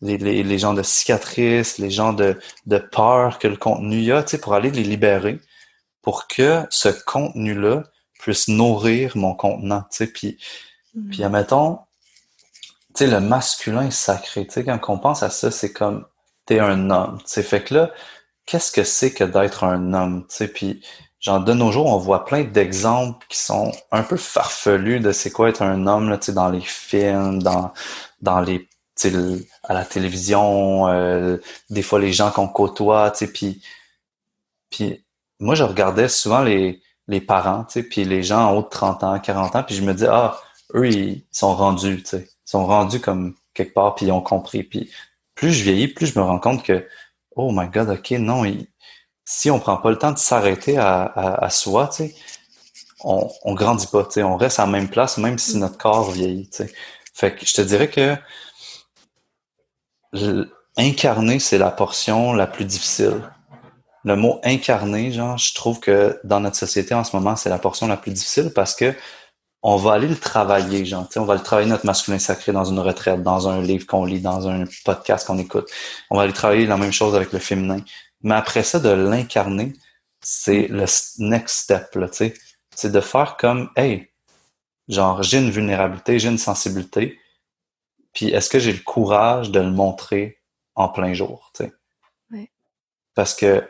les, 0.00 0.18
les, 0.18 0.42
les 0.42 0.58
genres 0.58 0.74
de 0.74 0.82
cicatrices, 0.82 1.78
les 1.78 1.90
genres 1.90 2.14
de, 2.14 2.38
de 2.66 2.78
peur 2.78 3.38
que 3.38 3.48
le 3.48 3.56
contenu 3.56 4.12
a, 4.12 4.22
tu 4.22 4.30
sais, 4.30 4.40
pour 4.40 4.54
aller 4.54 4.70
les 4.70 4.82
libérer, 4.82 5.40
pour 6.02 6.26
que 6.28 6.64
ce 6.70 6.88
contenu-là 6.88 7.84
puisse 8.18 8.48
nourrir 8.48 9.16
mon 9.16 9.34
contenant, 9.34 9.82
tu 9.90 9.98
sais, 9.98 10.06
puis, 10.06 10.38
mm. 10.94 11.10
puis 11.10 11.24
admettons, 11.24 11.78
tu 12.94 13.04
sais, 13.04 13.06
le 13.06 13.20
masculin 13.20 13.90
sacré, 13.90 14.46
tu 14.46 14.52
sais, 14.52 14.64
quand 14.64 14.80
on 14.88 14.98
pense 14.98 15.22
à 15.22 15.30
ça, 15.30 15.50
c'est 15.50 15.72
comme, 15.72 16.06
t'es 16.46 16.60
un 16.60 16.90
homme, 16.90 17.18
tu 17.18 17.24
sais, 17.26 17.42
fait 17.42 17.62
que 17.64 17.74
là, 17.74 17.90
qu'est-ce 18.46 18.72
que 18.72 18.84
c'est 18.84 19.12
que 19.12 19.24
d'être 19.24 19.64
un 19.64 19.94
homme, 19.94 20.26
tu 20.28 20.36
sais, 20.36 20.48
puis 20.48 20.82
genre 21.20 21.40
de 21.44 21.52
nos 21.52 21.70
jours, 21.72 21.86
on 21.86 21.98
voit 21.98 22.24
plein 22.24 22.44
d'exemples 22.44 23.26
qui 23.28 23.38
sont 23.38 23.72
un 23.92 24.02
peu 24.02 24.16
farfelus 24.16 25.00
de 25.00 25.12
c'est 25.12 25.30
quoi 25.30 25.50
être 25.50 25.62
un 25.62 25.86
homme 25.86 26.08
là, 26.10 26.18
dans 26.28 26.50
les 26.50 26.60
films, 26.60 27.42
dans 27.42 27.72
dans 28.22 28.40
les 28.40 28.68
à 29.64 29.74
la 29.74 29.84
télévision, 29.84 30.88
euh, 30.88 31.38
des 31.70 31.82
fois 31.82 32.00
les 32.00 32.12
gens 32.12 32.30
qu'on 32.30 32.48
côtoie, 32.48 33.12
puis 33.32 33.62
puis 34.70 35.04
moi 35.40 35.54
je 35.54 35.64
regardais 35.64 36.08
souvent 36.08 36.42
les 36.42 36.82
les 37.08 37.20
parents, 37.20 37.66
puis 37.90 38.04
les 38.04 38.22
gens 38.22 38.50
en 38.50 38.56
haut 38.56 38.62
de 38.62 38.68
30 38.68 39.04
ans, 39.04 39.18
40 39.20 39.56
ans, 39.56 39.62
puis 39.64 39.74
je 39.74 39.82
me 39.82 39.94
dis 39.94 40.06
ah 40.06 40.40
eux 40.74 40.88
ils 40.88 41.24
sont 41.32 41.54
rendus, 41.54 42.04
ils 42.12 42.26
sont 42.44 42.66
rendus 42.66 43.00
comme 43.00 43.34
quelque 43.54 43.74
part 43.74 43.94
puis 43.94 44.06
ils 44.06 44.12
ont 44.12 44.20
compris 44.22 44.62
puis 44.64 44.90
plus 45.34 45.52
je 45.52 45.64
vieillis, 45.64 45.88
plus 45.88 46.06
je 46.06 46.18
me 46.18 46.24
rends 46.24 46.38
compte 46.38 46.62
que 46.62 46.86
oh 47.36 47.52
my 47.52 47.68
god, 47.68 47.90
ok 47.90 48.10
non, 48.12 48.44
ils, 48.44 48.68
si 49.30 49.48
on 49.48 49.60
prend 49.60 49.76
pas 49.76 49.90
le 49.90 49.96
temps 49.96 50.10
de 50.10 50.18
s'arrêter 50.18 50.76
à, 50.76 51.04
à, 51.04 51.50
soi, 51.50 51.86
tu 51.86 52.08
sais, 52.08 52.14
on, 53.04 53.30
on 53.44 53.54
grandit 53.54 53.86
pas, 53.86 54.02
tu 54.02 54.14
sais, 54.14 54.22
on 54.24 54.36
reste 54.36 54.58
à 54.58 54.66
la 54.66 54.72
même 54.72 54.88
place 54.88 55.18
même 55.18 55.38
si 55.38 55.56
notre 55.56 55.78
corps 55.78 56.10
vieillit, 56.10 56.50
tu 56.50 56.64
sais. 56.64 56.72
Fait 57.14 57.32
que 57.36 57.46
je 57.46 57.54
te 57.54 57.60
dirais 57.60 57.88
que 57.88 58.16
incarner, 60.76 61.38
c'est 61.38 61.58
la 61.58 61.70
portion 61.70 62.32
la 62.32 62.48
plus 62.48 62.64
difficile. 62.64 63.22
Le 64.02 64.16
mot 64.16 64.40
incarner, 64.42 65.12
genre, 65.12 65.38
je 65.38 65.54
trouve 65.54 65.78
que 65.78 66.18
dans 66.24 66.40
notre 66.40 66.56
société 66.56 66.92
en 66.94 67.04
ce 67.04 67.14
moment, 67.14 67.36
c'est 67.36 67.50
la 67.50 67.58
portion 67.58 67.86
la 67.86 67.96
plus 67.96 68.10
difficile 68.10 68.50
parce 68.52 68.74
que 68.74 68.92
on 69.62 69.76
va 69.76 69.92
aller 69.92 70.08
le 70.08 70.16
travailler, 70.16 70.84
genre, 70.84 71.06
on 71.14 71.24
va 71.24 71.34
le 71.34 71.42
travailler 71.42 71.68
notre 71.68 71.86
masculin 71.86 72.18
sacré 72.18 72.50
dans 72.50 72.64
une 72.64 72.80
retraite, 72.80 73.22
dans 73.22 73.48
un 73.48 73.62
livre 73.62 73.86
qu'on 73.86 74.04
lit, 74.04 74.20
dans 74.20 74.48
un 74.48 74.64
podcast 74.84 75.24
qu'on 75.24 75.38
écoute. 75.38 75.70
On 76.10 76.16
va 76.16 76.24
aller 76.24 76.32
travailler 76.32 76.66
la 76.66 76.78
même 76.78 76.92
chose 76.92 77.14
avec 77.14 77.32
le 77.32 77.38
féminin. 77.38 77.78
Mais 78.22 78.34
après 78.34 78.62
ça, 78.62 78.78
de 78.80 78.90
l'incarner, 78.90 79.72
c'est 80.20 80.68
le 80.68 80.84
next 81.18 81.60
step, 81.62 81.94
là, 81.94 82.08
tu 82.08 82.16
sais. 82.16 82.34
C'est 82.74 82.92
de 82.92 83.00
faire 83.00 83.36
comme, 83.36 83.70
hey, 83.76 84.10
genre, 84.88 85.22
j'ai 85.22 85.38
une 85.38 85.50
vulnérabilité, 85.50 86.18
j'ai 86.18 86.28
une 86.28 86.38
sensibilité, 86.38 87.18
puis 88.12 88.28
est-ce 88.28 88.50
que 88.50 88.58
j'ai 88.58 88.72
le 88.72 88.80
courage 88.80 89.50
de 89.50 89.60
le 89.60 89.70
montrer 89.70 90.38
en 90.74 90.88
plein 90.88 91.14
jour, 91.14 91.50
tu 91.54 91.64
sais? 91.64 91.72
Ouais. 92.30 92.50
Parce 93.14 93.34
que, 93.34 93.66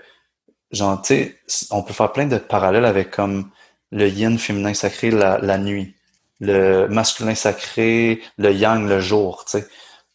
genre, 0.70 1.00
tu 1.02 1.36
sais, 1.46 1.68
on 1.70 1.82
peut 1.82 1.92
faire 1.92 2.12
plein 2.12 2.26
de 2.26 2.38
parallèles 2.38 2.84
avec 2.84 3.10
comme 3.10 3.50
le 3.90 4.08
yin 4.08 4.38
féminin 4.38 4.74
sacré 4.74 5.10
la, 5.10 5.38
la 5.38 5.58
nuit, 5.58 5.94
le 6.40 6.86
masculin 6.86 7.34
sacré, 7.34 8.22
le 8.38 8.52
yang 8.52 8.88
le 8.88 9.00
jour, 9.00 9.44
tu 9.44 9.58
sais. 9.58 9.68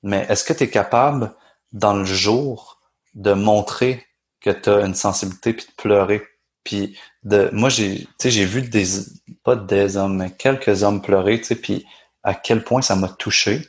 Mais 0.03 0.25
est-ce 0.29 0.43
que 0.43 0.53
tu 0.53 0.65
es 0.65 0.69
capable, 0.69 1.33
dans 1.71 1.93
le 1.93 2.05
jour, 2.05 2.81
de 3.15 3.33
montrer 3.33 4.04
que 4.45 4.51
tu 4.51 4.69
as 4.69 4.85
une 4.85 4.95
sensibilité 4.95 5.53
puis 5.53 5.65
de 5.65 5.73
pleurer. 5.75 6.23
Puis 6.63 6.97
de 7.23 7.49
moi 7.51 7.69
j'ai 7.69 8.07
j'ai 8.23 8.45
vu 8.45 8.61
des 8.63 8.85
pas 9.43 9.55
des 9.55 9.97
hommes 9.97 10.17
mais 10.17 10.31
quelques 10.31 10.83
hommes 10.83 11.01
pleurer, 11.01 11.39
tu 11.39 11.47
sais 11.47 11.55
puis 11.55 11.85
à 12.23 12.35
quel 12.35 12.63
point 12.63 12.81
ça 12.81 12.95
m'a 12.95 13.09
touché. 13.09 13.61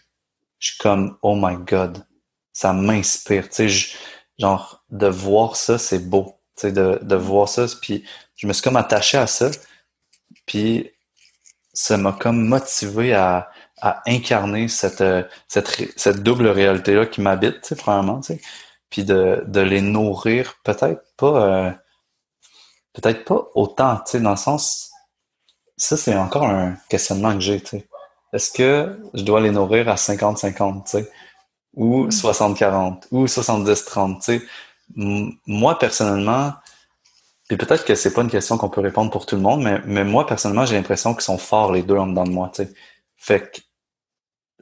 Je 0.58 0.68
suis 0.68 0.78
comme 0.78 1.18
oh 1.22 1.34
my 1.36 1.56
god, 1.56 2.06
ça 2.52 2.72
m'inspire, 2.72 3.48
tu 3.48 3.68
sais 3.68 3.96
genre 4.38 4.84
de 4.90 5.06
voir 5.08 5.56
ça 5.56 5.78
c'est 5.78 5.98
beau, 6.10 6.40
tu 6.56 6.62
sais 6.62 6.72
de 6.72 6.98
de 7.02 7.16
voir 7.16 7.48
ça 7.48 7.66
puis 7.80 8.04
je 8.36 8.46
me 8.46 8.52
suis 8.52 8.62
comme 8.62 8.76
attaché 8.76 9.18
à 9.18 9.26
ça. 9.26 9.50
Puis 10.46 10.90
ça 11.72 11.96
m'a 11.98 12.12
comme 12.12 12.46
motivé 12.46 13.14
à, 13.14 13.50
à 13.80 14.02
incarner 14.06 14.68
cette, 14.68 15.04
cette, 15.48 15.92
cette 15.96 16.22
double 16.22 16.48
réalité-là 16.48 17.06
qui 17.06 17.20
m'habite, 17.20 17.60
tu 17.62 17.68
sais, 17.68 17.76
premièrement, 17.76 18.20
tu 18.20 18.34
sais 18.34 18.40
puis 18.90 19.04
de, 19.04 19.44
de 19.46 19.60
les 19.60 19.80
nourrir 19.80 20.56
peut-être 20.64 21.02
pas 21.16 21.42
euh, 21.42 21.70
peut-être 22.92 23.24
pas 23.24 23.48
autant, 23.54 23.96
tu 23.98 24.12
sais, 24.12 24.20
dans 24.20 24.30
le 24.30 24.36
sens 24.36 24.90
ça 25.76 25.96
c'est 25.96 26.16
encore 26.16 26.44
un 26.44 26.76
questionnement 26.88 27.34
que 27.34 27.40
j'ai, 27.40 27.60
tu 27.60 27.78
sais. 27.78 27.88
Est-ce 28.32 28.50
que 28.50 28.98
je 29.14 29.22
dois 29.22 29.40
les 29.40 29.50
nourrir 29.50 29.88
à 29.88 29.94
50-50, 29.94 30.84
tu 30.84 30.90
sais, 30.90 31.10
ou 31.74 32.08
60-40, 32.08 33.04
mm. 33.10 33.16
ou 33.16 33.26
70-30, 33.26 34.16
tu 34.16 34.22
sais? 34.22 34.42
Moi 35.46 35.78
personnellement, 35.78 36.54
puis 37.48 37.56
peut-être 37.56 37.84
que 37.84 37.94
c'est 37.94 38.12
pas 38.12 38.22
une 38.22 38.30
question 38.30 38.56
qu'on 38.58 38.70
peut 38.70 38.80
répondre 38.80 39.10
pour 39.10 39.26
tout 39.26 39.36
le 39.36 39.42
monde, 39.42 39.62
mais, 39.62 39.80
mais 39.84 40.04
moi 40.04 40.26
personnellement, 40.26 40.66
j'ai 40.66 40.76
l'impression 40.76 41.12
qu'ils 41.12 41.22
sont 41.22 41.38
forts 41.38 41.72
les 41.72 41.82
deux 41.82 41.96
en 41.96 42.06
dedans 42.06 42.24
de 42.24 42.30
moi, 42.30 42.50
tu 42.54 42.64
sais. 42.64 42.72
Fait 43.16 43.50
que 43.50 43.60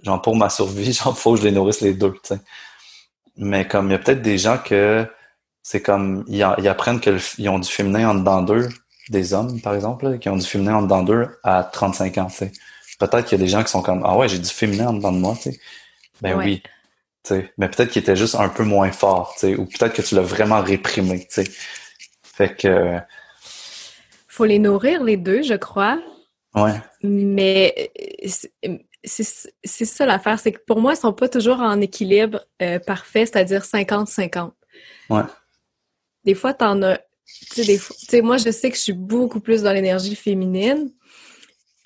genre 0.02 0.20
pour 0.20 0.36
ma 0.36 0.50
survie, 0.50 0.92
genre 0.94 1.16
faut 1.16 1.34
que 1.34 1.40
je 1.40 1.44
les 1.44 1.52
nourrisse 1.52 1.80
les 1.80 1.94
deux, 1.94 2.12
tu 2.12 2.34
sais 2.34 2.40
mais 3.36 3.66
comme 3.66 3.88
il 3.88 3.92
y 3.92 3.94
a 3.94 3.98
peut-être 3.98 4.22
des 4.22 4.38
gens 4.38 4.58
que 4.58 5.06
c'est 5.62 5.80
comme 5.80 6.24
ils, 6.28 6.42
apprennent 6.42 7.00
qu'ils 7.00 7.48
ont 7.48 7.58
du 7.58 7.68
féminin 7.68 8.10
en 8.10 8.14
dedans 8.14 8.42
d'eux, 8.42 8.68
des 9.08 9.34
hommes 9.34 9.60
par 9.60 9.74
exemple, 9.74 10.18
qui 10.18 10.28
ont 10.28 10.36
du 10.36 10.46
féminin 10.46 10.76
en 10.76 10.82
dedans 10.82 11.02
d'eux 11.02 11.28
à 11.42 11.64
35 11.64 12.18
ans. 12.18 12.28
Peut-être 12.98 13.24
qu'il 13.24 13.38
y 13.38 13.40
a 13.40 13.44
des 13.44 13.50
gens 13.50 13.62
qui 13.62 13.70
sont 13.70 13.82
comme 13.82 14.02
Ah 14.04 14.16
ouais, 14.16 14.28
j'ai 14.28 14.38
du 14.38 14.48
féminin 14.48 14.88
en 14.88 14.92
dedans 14.92 15.12
de 15.12 15.18
moi. 15.18 15.36
Ben 16.20 16.36
oui. 16.36 16.62
Mais 17.58 17.68
peut-être 17.68 17.90
qu'il 17.90 18.02
était 18.02 18.16
juste 18.16 18.34
un 18.34 18.48
peu 18.48 18.64
moins 18.64 18.92
fort, 18.92 19.32
tu 19.34 19.40
sais, 19.40 19.56
ou 19.56 19.64
peut-être 19.64 19.94
que 19.94 20.02
tu 20.02 20.14
l'as 20.14 20.22
vraiment 20.22 20.60
réprimé. 20.60 21.20
tu 21.20 21.42
sais. 21.42 21.50
Fait 22.22 22.54
que. 22.54 22.98
Faut 24.28 24.44
les 24.44 24.58
nourrir 24.58 25.02
les 25.02 25.16
deux, 25.16 25.42
je 25.42 25.54
crois. 25.54 25.98
Ouais. 26.54 26.74
Mais 27.02 27.90
c'est 29.04 29.84
ça 29.84 30.06
l'affaire, 30.06 30.38
c'est 30.38 30.52
que 30.52 30.60
pour 30.66 30.80
moi, 30.80 30.94
ils 30.94 30.98
sont 30.98 31.12
pas 31.12 31.28
toujours 31.28 31.60
en 31.60 31.80
équilibre 31.80 32.40
euh, 32.62 32.78
parfait, 32.78 33.26
c'est-à-dire 33.26 33.62
50-50. 33.62 34.52
Ouais. 35.10 35.22
Des 36.24 36.34
fois, 36.34 36.54
t'en 36.54 36.82
as. 36.82 37.00
Tu 37.52 37.64
sais, 37.64 38.20
moi, 38.22 38.36
je 38.36 38.50
sais 38.50 38.70
que 38.70 38.76
je 38.76 38.82
suis 38.82 38.92
beaucoup 38.92 39.40
plus 39.40 39.62
dans 39.62 39.72
l'énergie 39.72 40.14
féminine, 40.14 40.92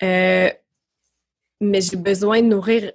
euh, 0.03 0.49
mais 1.61 1.81
j'ai 1.81 1.97
besoin 1.97 2.41
de 2.41 2.47
nourrir. 2.47 2.91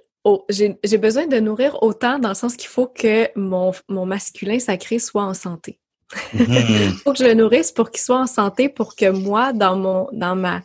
J'ai 0.49 0.97
besoin 0.97 1.27
de 1.27 1.39
nourrir 1.39 1.81
autant 1.83 2.17
dans 2.17 2.29
le 2.29 2.35
sens 2.35 2.55
qu'il 2.55 2.69
faut 2.69 2.87
que 2.87 3.29
mon, 3.37 3.71
mon 3.89 4.07
masculin 4.07 4.57
sacré 4.57 4.97
soit 4.97 5.23
en 5.23 5.35
santé. 5.35 5.79
Il 6.33 6.39
mm-hmm. 6.39 6.91
faut 7.03 7.11
que 7.13 7.19
je 7.19 7.23
le 7.25 7.33
nourrisse 7.33 7.71
pour 7.71 7.91
qu'il 7.91 8.01
soit 8.01 8.19
en 8.19 8.27
santé, 8.27 8.69
pour 8.69 8.95
que 8.95 9.09
moi, 9.09 9.53
dans 9.53 9.75
mon 9.75 10.07
dans 10.13 10.35
ma 10.35 10.61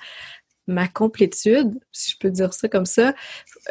ma 0.71 0.89
complétude, 0.89 1.79
si 1.93 2.12
je 2.12 2.16
peux 2.18 2.31
dire 2.31 2.53
ça 2.55 2.68
comme 2.68 2.87
ça, 2.87 3.14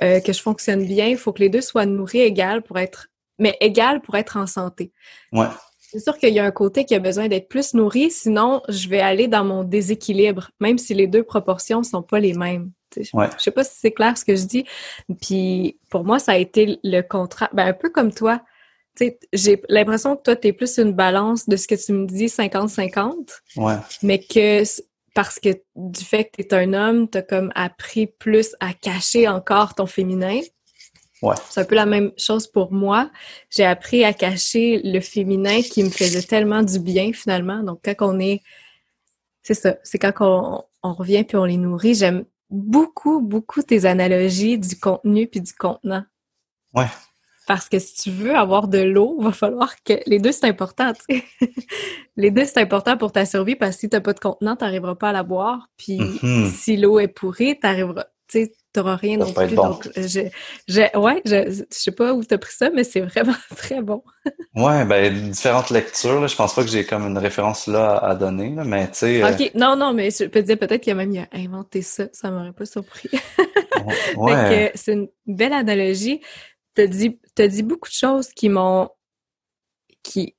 euh, 0.01 0.19
que 0.19 0.33
je 0.33 0.41
fonctionne 0.41 0.85
bien, 0.85 1.07
il 1.07 1.17
faut 1.17 1.33
que 1.33 1.39
les 1.39 1.49
deux 1.49 1.61
soient 1.61 1.85
nourris 1.85 2.21
égales 2.21 2.61
pour 2.61 2.77
être, 2.77 3.07
mais 3.37 3.57
égales 3.61 4.01
pour 4.01 4.15
être 4.15 4.37
en 4.37 4.47
santé. 4.47 4.91
Ouais. 5.31 5.47
C'est 5.79 5.99
sûr 5.99 6.17
qu'il 6.19 6.33
y 6.33 6.39
a 6.39 6.45
un 6.45 6.51
côté 6.51 6.85
qui 6.85 6.93
a 6.93 6.99
besoin 6.99 7.27
d'être 7.27 7.49
plus 7.49 7.73
nourri, 7.73 8.11
sinon 8.11 8.61
je 8.69 8.87
vais 8.89 8.99
aller 8.99 9.27
dans 9.27 9.43
mon 9.43 9.63
déséquilibre, 9.63 10.51
même 10.59 10.77
si 10.77 10.93
les 10.93 11.07
deux 11.07 11.23
proportions 11.23 11.81
sont 11.81 12.03
pas 12.03 12.19
les 12.19 12.33
mêmes. 12.33 12.71
Ouais. 13.13 13.29
Je 13.37 13.43
sais 13.43 13.51
pas 13.51 13.63
si 13.63 13.75
c'est 13.75 13.91
clair 13.91 14.17
ce 14.17 14.25
que 14.25 14.35
je 14.35 14.45
dis. 14.45 14.65
Puis 15.21 15.79
pour 15.89 16.03
moi, 16.03 16.19
ça 16.19 16.33
a 16.33 16.37
été 16.37 16.79
le 16.83 17.01
contrat, 17.01 17.49
ben, 17.53 17.67
un 17.67 17.73
peu 17.73 17.89
comme 17.89 18.13
toi. 18.13 18.41
J'ai 19.31 19.61
l'impression 19.69 20.17
que 20.17 20.23
toi, 20.23 20.35
tu 20.35 20.49
es 20.49 20.53
plus 20.53 20.77
une 20.77 20.91
balance 20.91 21.47
de 21.47 21.55
ce 21.55 21.67
que 21.67 21.75
tu 21.75 21.93
me 21.93 22.05
dis 22.05 22.25
50-50. 22.25 23.13
Ouais. 23.55 23.75
Mais 24.03 24.19
que 24.19 24.63
parce 25.13 25.39
que 25.39 25.49
du 25.75 26.03
fait 26.03 26.25
que 26.25 26.41
tu 26.41 26.47
es 26.49 26.53
un 26.53 26.73
homme, 26.73 27.09
tu 27.09 27.17
as 27.17 27.21
comme 27.21 27.51
appris 27.55 28.07
plus 28.07 28.55
à 28.59 28.73
cacher 28.73 29.27
encore 29.27 29.75
ton 29.75 29.85
féminin. 29.85 30.41
Ouais. 31.21 31.35
C'est 31.49 31.61
un 31.61 31.65
peu 31.65 31.75
la 31.75 31.85
même 31.85 32.11
chose 32.17 32.47
pour 32.47 32.71
moi. 32.71 33.11
J'ai 33.49 33.65
appris 33.65 34.03
à 34.03 34.13
cacher 34.13 34.81
le 34.83 35.01
féminin 35.01 35.61
qui 35.61 35.83
me 35.83 35.89
faisait 35.89 36.21
tellement 36.21 36.63
du 36.63 36.79
bien 36.79 37.11
finalement. 37.13 37.61
Donc 37.63 37.81
quand 37.83 37.95
on 38.01 38.19
est 38.19 38.41
c'est 39.41 39.53
ça, 39.53 39.75
c'est 39.83 39.97
quand 39.97 40.13
on, 40.19 40.63
on, 40.83 40.93
revient 40.93 41.23
puis 41.23 41.37
on 41.37 41.45
les 41.45 41.57
nourrit. 41.57 41.95
J'aime 41.95 42.25
beaucoup 42.49 43.19
beaucoup 43.21 43.61
tes 43.61 43.85
analogies 43.85 44.57
du 44.57 44.77
contenu 44.77 45.27
puis 45.27 45.41
du 45.41 45.53
contenant. 45.53 46.03
Ouais. 46.73 46.87
Parce 47.49 47.67
que 47.67 47.79
si 47.79 47.95
tu 47.95 48.11
veux 48.11 48.35
avoir 48.35 48.67
de 48.67 48.77
l'eau, 48.77 49.17
il 49.19 49.25
va 49.25 49.31
falloir 49.31 49.73
que 49.83 49.93
les 50.05 50.19
deux 50.19 50.31
c'est 50.31 50.45
important, 50.45 50.93
tu 50.93 51.23
les 52.15 52.29
deux 52.29 52.45
c'est 52.45 52.59
important 52.59 52.95
pour 52.95 53.11
ta 53.11 53.25
survie 53.25 53.55
parce 53.55 53.73
que 53.73 53.79
si 53.79 53.89
t'as 53.89 54.01
pas 54.01 54.13
de 54.13 54.19
contenant, 54.19 54.55
t'arriveras 54.55 54.93
pas 54.93 55.09
à 55.09 55.13
la 55.13 55.23
boire. 55.23 55.67
Puis 55.75 55.97
mm-hmm. 55.97 56.45
si 56.45 56.77
l'eau 56.77 56.99
est 56.99 57.07
pourrie, 57.07 57.57
tu 57.59 57.67
sais, 58.27 58.51
t'auras 58.71 58.97
rien 58.97 59.17
non 59.17 59.33
plus. 59.33 59.55
Donc, 59.55 59.89
je, 59.97 60.29
je, 60.67 60.99
ouais, 60.99 61.23
je, 61.25 61.49
je 61.49 61.63
sais 61.71 61.91
pas 61.91 62.13
où 62.13 62.23
t'as 62.23 62.37
pris 62.37 62.53
ça, 62.53 62.69
mais 62.69 62.83
c'est 62.83 63.01
vraiment 63.01 63.33
très 63.55 63.81
bon. 63.81 64.03
ouais, 64.53 64.85
ben 64.85 65.31
différentes 65.31 65.71
lectures. 65.71 66.21
Là, 66.21 66.27
je 66.27 66.35
pense 66.35 66.53
pas 66.53 66.61
que 66.61 66.69
j'ai 66.69 66.85
comme 66.85 67.07
une 67.07 67.17
référence 67.17 67.65
là 67.65 67.97
à, 67.97 68.13
donner, 68.13 68.53
là, 68.53 68.63
mais 68.63 68.85
tu 68.89 68.99
sais. 68.99 69.23
Euh 69.23 69.31
ok, 69.31 69.55
non, 69.55 69.75
non, 69.75 69.95
mais 69.95 70.11
je 70.11 70.25
peux 70.25 70.41
te 70.41 70.45
dire 70.45 70.59
peut-être 70.59 70.81
qu'il 70.81 70.93
a 70.93 70.95
même 71.03 71.25
inventé 71.33 71.81
ça. 71.81 72.03
Ça 72.13 72.29
m'aurait 72.29 72.53
pas 72.53 72.67
surpris. 72.67 73.09
ouais. 74.17 74.71
c'est 74.75 74.93
une 74.93 75.07
belle 75.25 75.53
analogie 75.53 76.21
t'as 76.79 76.87
dit, 76.87 77.19
as 77.37 77.47
dit 77.47 77.63
beaucoup 77.63 77.89
de 77.89 77.93
choses 77.93 78.29
qui 78.29 78.47
m'ont. 78.47 78.89
qui. 80.01 80.35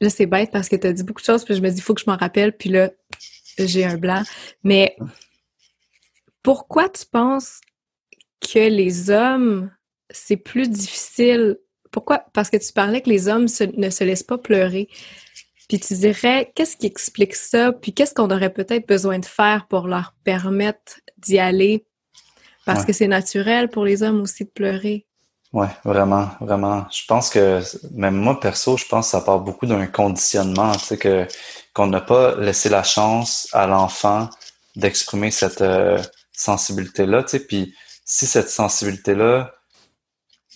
Là, 0.00 0.08
c'est 0.08 0.26
bête 0.26 0.50
parce 0.50 0.68
que 0.68 0.76
t'as 0.76 0.92
dit 0.92 1.02
beaucoup 1.04 1.20
de 1.20 1.26
choses, 1.26 1.44
puis 1.44 1.54
je 1.54 1.60
me 1.60 1.68
dis, 1.68 1.76
il 1.76 1.82
faut 1.82 1.94
que 1.94 2.00
je 2.00 2.10
m'en 2.10 2.16
rappelle, 2.16 2.56
puis 2.56 2.70
là, 2.70 2.90
j'ai 3.58 3.84
un 3.84 3.96
blanc. 3.96 4.22
Mais 4.64 4.96
pourquoi 6.42 6.88
tu 6.88 7.04
penses 7.06 7.60
que 8.40 8.68
les 8.68 9.10
hommes, 9.10 9.70
c'est 10.10 10.36
plus 10.36 10.68
difficile? 10.68 11.58
Pourquoi? 11.90 12.24
Parce 12.32 12.48
que 12.48 12.56
tu 12.56 12.72
parlais 12.72 13.02
que 13.02 13.10
les 13.10 13.28
hommes 13.28 13.46
ne 13.76 13.90
se 13.90 14.02
laissent 14.02 14.22
pas 14.22 14.38
pleurer. 14.38 14.88
Puis 15.68 15.78
tu 15.78 15.94
dirais, 15.94 16.52
qu'est-ce 16.54 16.76
qui 16.76 16.86
explique 16.86 17.36
ça? 17.36 17.72
Puis 17.72 17.92
qu'est-ce 17.92 18.14
qu'on 18.14 18.30
aurait 18.30 18.52
peut-être 18.52 18.88
besoin 18.88 19.18
de 19.18 19.26
faire 19.26 19.66
pour 19.68 19.86
leur 19.86 20.14
permettre 20.24 21.00
d'y 21.18 21.38
aller? 21.38 21.84
Parce 22.64 22.84
que 22.84 22.92
c'est 22.92 23.08
naturel 23.08 23.68
pour 23.68 23.84
les 23.84 24.02
hommes 24.02 24.22
aussi 24.22 24.44
de 24.44 24.50
pleurer. 24.50 25.06
Ouais, 25.52 25.68
vraiment, 25.84 26.30
vraiment. 26.40 26.86
Je 26.90 27.04
pense 27.06 27.28
que 27.28 27.60
même 27.92 28.14
moi 28.16 28.40
perso, 28.40 28.78
je 28.78 28.86
pense 28.86 29.06
que 29.06 29.10
ça 29.10 29.20
part 29.20 29.40
beaucoup 29.40 29.66
d'un 29.66 29.86
conditionnement, 29.86 30.72
tu 30.72 30.78
sais 30.80 30.98
que 30.98 31.26
qu'on 31.74 31.86
n'a 31.88 32.00
pas 32.00 32.34
laissé 32.36 32.68
la 32.70 32.82
chance 32.82 33.48
à 33.52 33.66
l'enfant 33.66 34.30
d'exprimer 34.76 35.30
cette 35.30 35.60
euh, 35.60 36.00
sensibilité-là, 36.32 37.22
tu 37.24 37.30
sais. 37.30 37.40
Puis 37.40 37.74
si 38.04 38.26
cette 38.26 38.48
sensibilité-là 38.48 39.52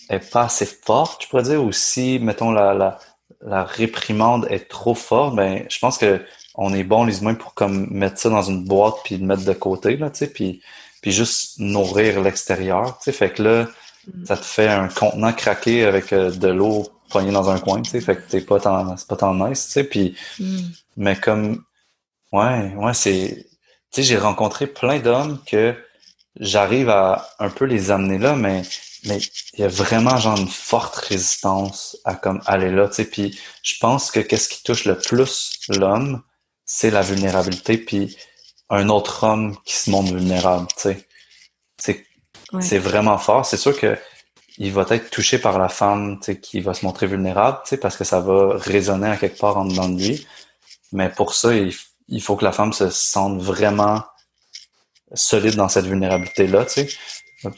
est 0.09 0.31
pas 0.31 0.43
assez 0.43 0.65
forte, 0.65 1.23
je 1.23 1.27
pourrais 1.29 1.43
dire, 1.43 1.63
ou 1.63 1.71
si 1.71 2.19
mettons 2.19 2.51
la 2.51 2.73
la, 2.73 2.99
la 3.41 3.63
réprimande 3.63 4.47
est 4.49 4.67
trop 4.69 4.95
forte, 4.95 5.35
ben 5.35 5.65
je 5.69 5.79
pense 5.79 5.97
que 5.99 6.21
on 6.55 6.73
est 6.73 6.83
bon 6.83 7.03
les 7.05 7.21
humains 7.21 7.35
pour 7.35 7.53
comme 7.53 7.87
mettre 7.91 8.17
ça 8.19 8.29
dans 8.29 8.41
une 8.41 8.65
boîte 8.65 8.95
puis 9.03 9.17
le 9.17 9.25
mettre 9.27 9.45
de 9.45 9.53
côté 9.53 9.97
là, 9.97 10.09
tu 10.09 10.19
sais, 10.19 10.27
puis 10.27 10.61
puis 11.01 11.11
juste 11.11 11.59
nourrir 11.59 12.21
l'extérieur, 12.21 12.97
tu 12.97 13.05
sais. 13.05 13.11
Fait 13.11 13.31
que 13.31 13.43
là 13.43 13.67
ça 14.25 14.37
te 14.37 14.45
fait 14.45 14.67
un 14.67 14.87
contenant 14.87 15.33
craqué 15.33 15.85
avec 15.85 16.13
euh, 16.13 16.31
de 16.31 16.47
l'eau 16.47 16.87
poignée 17.09 17.31
dans 17.31 17.49
un 17.49 17.59
coin, 17.59 17.81
tu 17.81 17.91
sais, 17.91 18.01
fait 18.01 18.15
que 18.15 18.29
t'es 18.29 18.41
pas 18.41 18.59
tant, 18.59 18.95
c'est 18.97 19.07
pas 19.07 19.15
tant 19.15 19.33
nice, 19.33 19.65
tu 19.67 19.71
sais, 19.71 19.83
puis, 19.83 20.15
mm. 20.39 20.59
mais 20.97 21.15
comme, 21.15 21.63
ouais, 22.31 22.73
ouais, 22.75 22.93
c'est, 22.93 23.47
tu 23.91 24.01
sais, 24.01 24.03
j'ai 24.03 24.17
rencontré 24.17 24.67
plein 24.67 24.99
d'hommes 24.99 25.41
que 25.45 25.75
j'arrive 26.39 26.89
à 26.89 27.29
un 27.39 27.49
peu 27.49 27.65
les 27.65 27.91
amener 27.91 28.17
là, 28.17 28.35
mais, 28.35 28.63
mais 29.05 29.19
il 29.53 29.61
y 29.61 29.63
a 29.63 29.67
vraiment 29.69 30.17
genre 30.17 30.37
une 30.37 30.49
forte 30.49 30.95
résistance 30.95 31.97
à 32.03 32.15
comme 32.15 32.41
aller 32.45 32.71
là, 32.71 32.87
tu 32.87 32.95
sais, 32.95 33.05
puis 33.05 33.39
je 33.63 33.75
pense 33.79 34.11
que 34.11 34.19
qu'est-ce 34.19 34.49
qui 34.49 34.63
touche 34.63 34.85
le 34.85 34.97
plus 34.97 35.59
l'homme, 35.69 36.21
c'est 36.65 36.91
la 36.91 37.01
vulnérabilité, 37.01 37.77
puis 37.77 38.17
un 38.69 38.89
autre 38.89 39.23
homme 39.23 39.55
qui 39.63 39.75
se 39.75 39.89
montre 39.89 40.13
vulnérable, 40.13 40.67
tu 40.75 40.81
sais. 40.81 41.07
C'est 41.79 42.06
c'est 42.59 42.79
vraiment 42.79 43.17
fort. 43.17 43.45
C'est 43.45 43.57
sûr 43.57 43.77
que 43.77 43.97
il 44.57 44.73
va 44.73 44.85
être 44.89 45.11
touché 45.11 45.37
par 45.37 45.59
la 45.59 45.69
femme 45.69 46.19
qui 46.19 46.61
va 46.61 46.73
se 46.73 46.83
montrer 46.83 47.05
vulnérable, 47.05 47.59
parce 47.79 47.95
que 47.95 48.03
ça 48.03 48.19
va 48.19 48.57
résonner 48.57 49.07
à 49.07 49.17
quelque 49.17 49.37
part 49.37 49.57
en 49.57 49.65
dedans 49.65 49.87
de 49.87 50.01
lui. 50.01 50.27
Mais 50.91 51.09
pour 51.09 51.35
ça, 51.35 51.53
il, 51.53 52.21
faut 52.21 52.35
que 52.35 52.43
la 52.43 52.51
femme 52.51 52.73
se 52.73 52.89
sente 52.89 53.39
vraiment 53.39 54.03
solide 55.13 55.55
dans 55.55 55.69
cette 55.69 55.85
vulnérabilité-là, 55.85 56.65
tu 56.65 56.87
sais. 56.87 57.51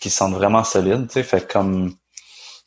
Qu'il 0.00 0.10
se 0.10 0.18
sente 0.18 0.34
vraiment 0.34 0.64
solide, 0.64 1.06
tu 1.08 1.14
sais. 1.14 1.22
Fait 1.22 1.46
comme, 1.46 1.94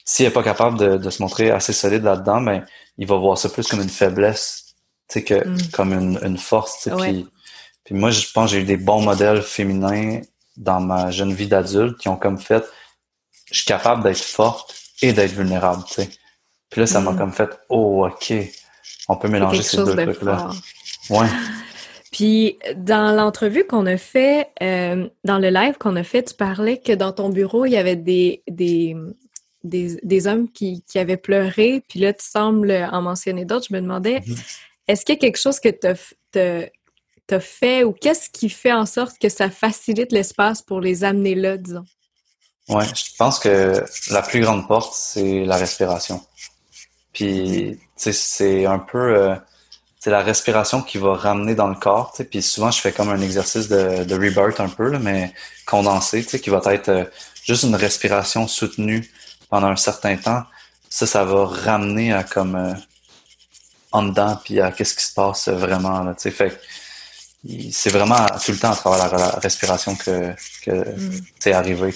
s'il 0.06 0.26
n'est 0.26 0.32
pas 0.32 0.44
capable 0.44 1.00
de, 1.00 1.10
se 1.10 1.22
montrer 1.22 1.50
assez 1.50 1.74
solide 1.74 2.04
là-dedans, 2.04 2.42
ben, 2.42 2.64
il 3.00 3.08
va 3.08 3.16
voir 3.16 3.38
ça 3.38 3.50
plus 3.50 3.68
comme 3.68 3.82
une 3.82 3.90
faiblesse, 3.90 4.76
tu 5.10 5.20
sais, 5.20 5.24
que 5.24 5.48
mm. 5.48 5.72
comme 5.72 5.94
une, 5.94 6.38
force, 6.38 6.88
puis 7.84 7.96
moi, 7.96 8.12
je 8.12 8.28
pense 8.32 8.52
que 8.52 8.58
j'ai 8.58 8.62
eu 8.62 8.66
des 8.66 8.78
bons 8.78 9.02
modèles 9.02 9.42
féminins 9.42 10.22
dans 10.62 10.80
ma 10.80 11.12
jeune 11.12 11.34
vie 11.34 11.48
d'adulte 11.48 11.98
qui 11.98 12.08
ont 12.08 12.16
comme 12.16 12.38
fait 12.38 12.64
je 13.52 13.58
suis 13.58 13.66
capable 13.66 14.04
d'être 14.04 14.22
forte 14.22 14.76
et 15.02 15.12
d'être 15.12 15.34
vulnérable, 15.34 15.84
tu 15.88 15.96
sais. 15.96 16.10
Puis 16.70 16.80
là, 16.80 16.88
ça 16.88 17.02
m'a 17.02 17.12
mm. 17.12 17.18
comme 17.18 17.34
fait 17.34 17.50
oh 17.68 18.08
ok, 18.08 18.34
on 19.10 19.18
peut 19.18 19.28
mélanger 19.28 19.62
ces 19.62 19.78
deux 19.78 19.96
trucs-là. 19.96 20.50
Ouais. 21.10 21.28
Puis 22.12 22.60
dans 22.76 23.16
l'entrevue 23.16 23.66
qu'on 23.66 23.86
a 23.86 23.98
fait, 23.98 24.50
euh, 24.62 25.08
dans 25.24 25.40
le 25.40 25.50
live 25.50 25.78
qu'on 25.78 25.96
a 25.96 26.04
fait, 26.04 26.24
tu 26.24 26.34
parlais 26.34 26.78
que 26.78 26.92
dans 26.92 27.14
ton 27.14 27.30
bureau, 27.30 27.66
il 27.66 27.72
y 27.72 27.78
avait 27.78 27.96
des, 27.96 28.44
des, 28.50 28.98
des, 29.64 30.28
hommes 30.28 30.52
qui, 30.52 30.84
qui, 30.84 31.00
avaient 31.00 31.16
pleuré, 31.16 31.82
puis 31.88 32.02
là, 32.02 32.12
tu 32.12 32.26
sembles 32.26 32.72
en 32.92 33.02
mentionner 33.02 33.46
d'autres. 33.46 33.68
Je 33.70 33.74
me 33.74 33.80
demandais, 33.80 34.20
mm-hmm. 34.20 34.58
est-ce 34.90 35.06
qu'il 35.06 35.16
y 35.16 35.18
a 35.18 35.22
quelque 35.22 35.40
chose 35.40 35.62
que 35.62 35.70
tu 35.70 36.70
fait 37.40 37.84
ou 37.84 37.94
qu'est-ce 37.94 38.30
qui 38.30 38.50
fait 38.50 38.74
en 38.74 38.86
sorte 38.86 39.18
que 39.20 39.30
ça 39.30 39.50
facilite 39.50 40.12
l'espace 40.12 40.62
pour 40.62 40.82
les 40.82 41.04
amener 41.04 41.36
là, 41.36 41.58
disons? 41.58 41.86
Ouais, 42.70 42.86
je 42.86 43.16
pense 43.18 43.40
que 43.40 43.84
la 44.10 44.22
plus 44.22 44.42
grande 44.42 44.68
porte, 44.68 44.94
c'est 44.94 45.46
la 45.46 45.58
respiration. 45.58 46.22
Puis, 47.14 47.80
c'est 47.96 48.66
un 48.66 48.80
peu... 48.80 49.18
Euh, 49.18 49.36
la 50.10 50.22
respiration 50.22 50.82
qui 50.82 50.98
va 50.98 51.14
ramener 51.14 51.54
dans 51.54 51.68
le 51.68 51.76
corps, 51.76 52.14
puis 52.30 52.42
souvent 52.42 52.72
je 52.72 52.82
fais 52.82 52.92
comme 52.92 53.10
un 53.10 53.22
exercice 53.22 53.68
de, 53.68 54.14
rebirth 54.16 54.60
un 54.60 54.70
peu, 54.70 54.98
mais 54.98 55.32
condensé, 55.68 56.26
qui 56.26 56.50
va 56.50 56.60
être 56.74 56.90
euh, 56.90 57.06
juste 57.44 57.64
une 57.64 57.76
respiration 57.76 58.48
soutenue 58.48 59.08
pendant 59.50 59.68
un 59.68 59.76
certain 59.76 60.18
temps. 60.18 60.44
Ça, 60.90 61.06
ça 61.06 61.24
va 61.24 61.46
ramener 61.46 62.14
à 62.14 62.24
comme 62.24 62.56
euh, 62.56 62.74
en 63.92 64.04
dedans, 64.04 64.40
puis 64.44 64.60
à 64.60 64.72
qu'est-ce 64.72 64.96
qui 64.96 65.06
se 65.06 65.14
passe 65.14 65.50
vraiment, 65.50 66.04
là. 66.04 66.16
Fait 66.18 66.60
c'est 67.72 67.90
vraiment 67.90 68.26
tout 68.44 68.52
le 68.52 68.58
temps 68.58 68.72
à 68.72 68.76
travers 68.76 69.18
la, 69.18 69.30
respiration 69.40 69.96
que, 69.96 70.34
c'est 71.40 71.54
arrivé. 71.54 71.94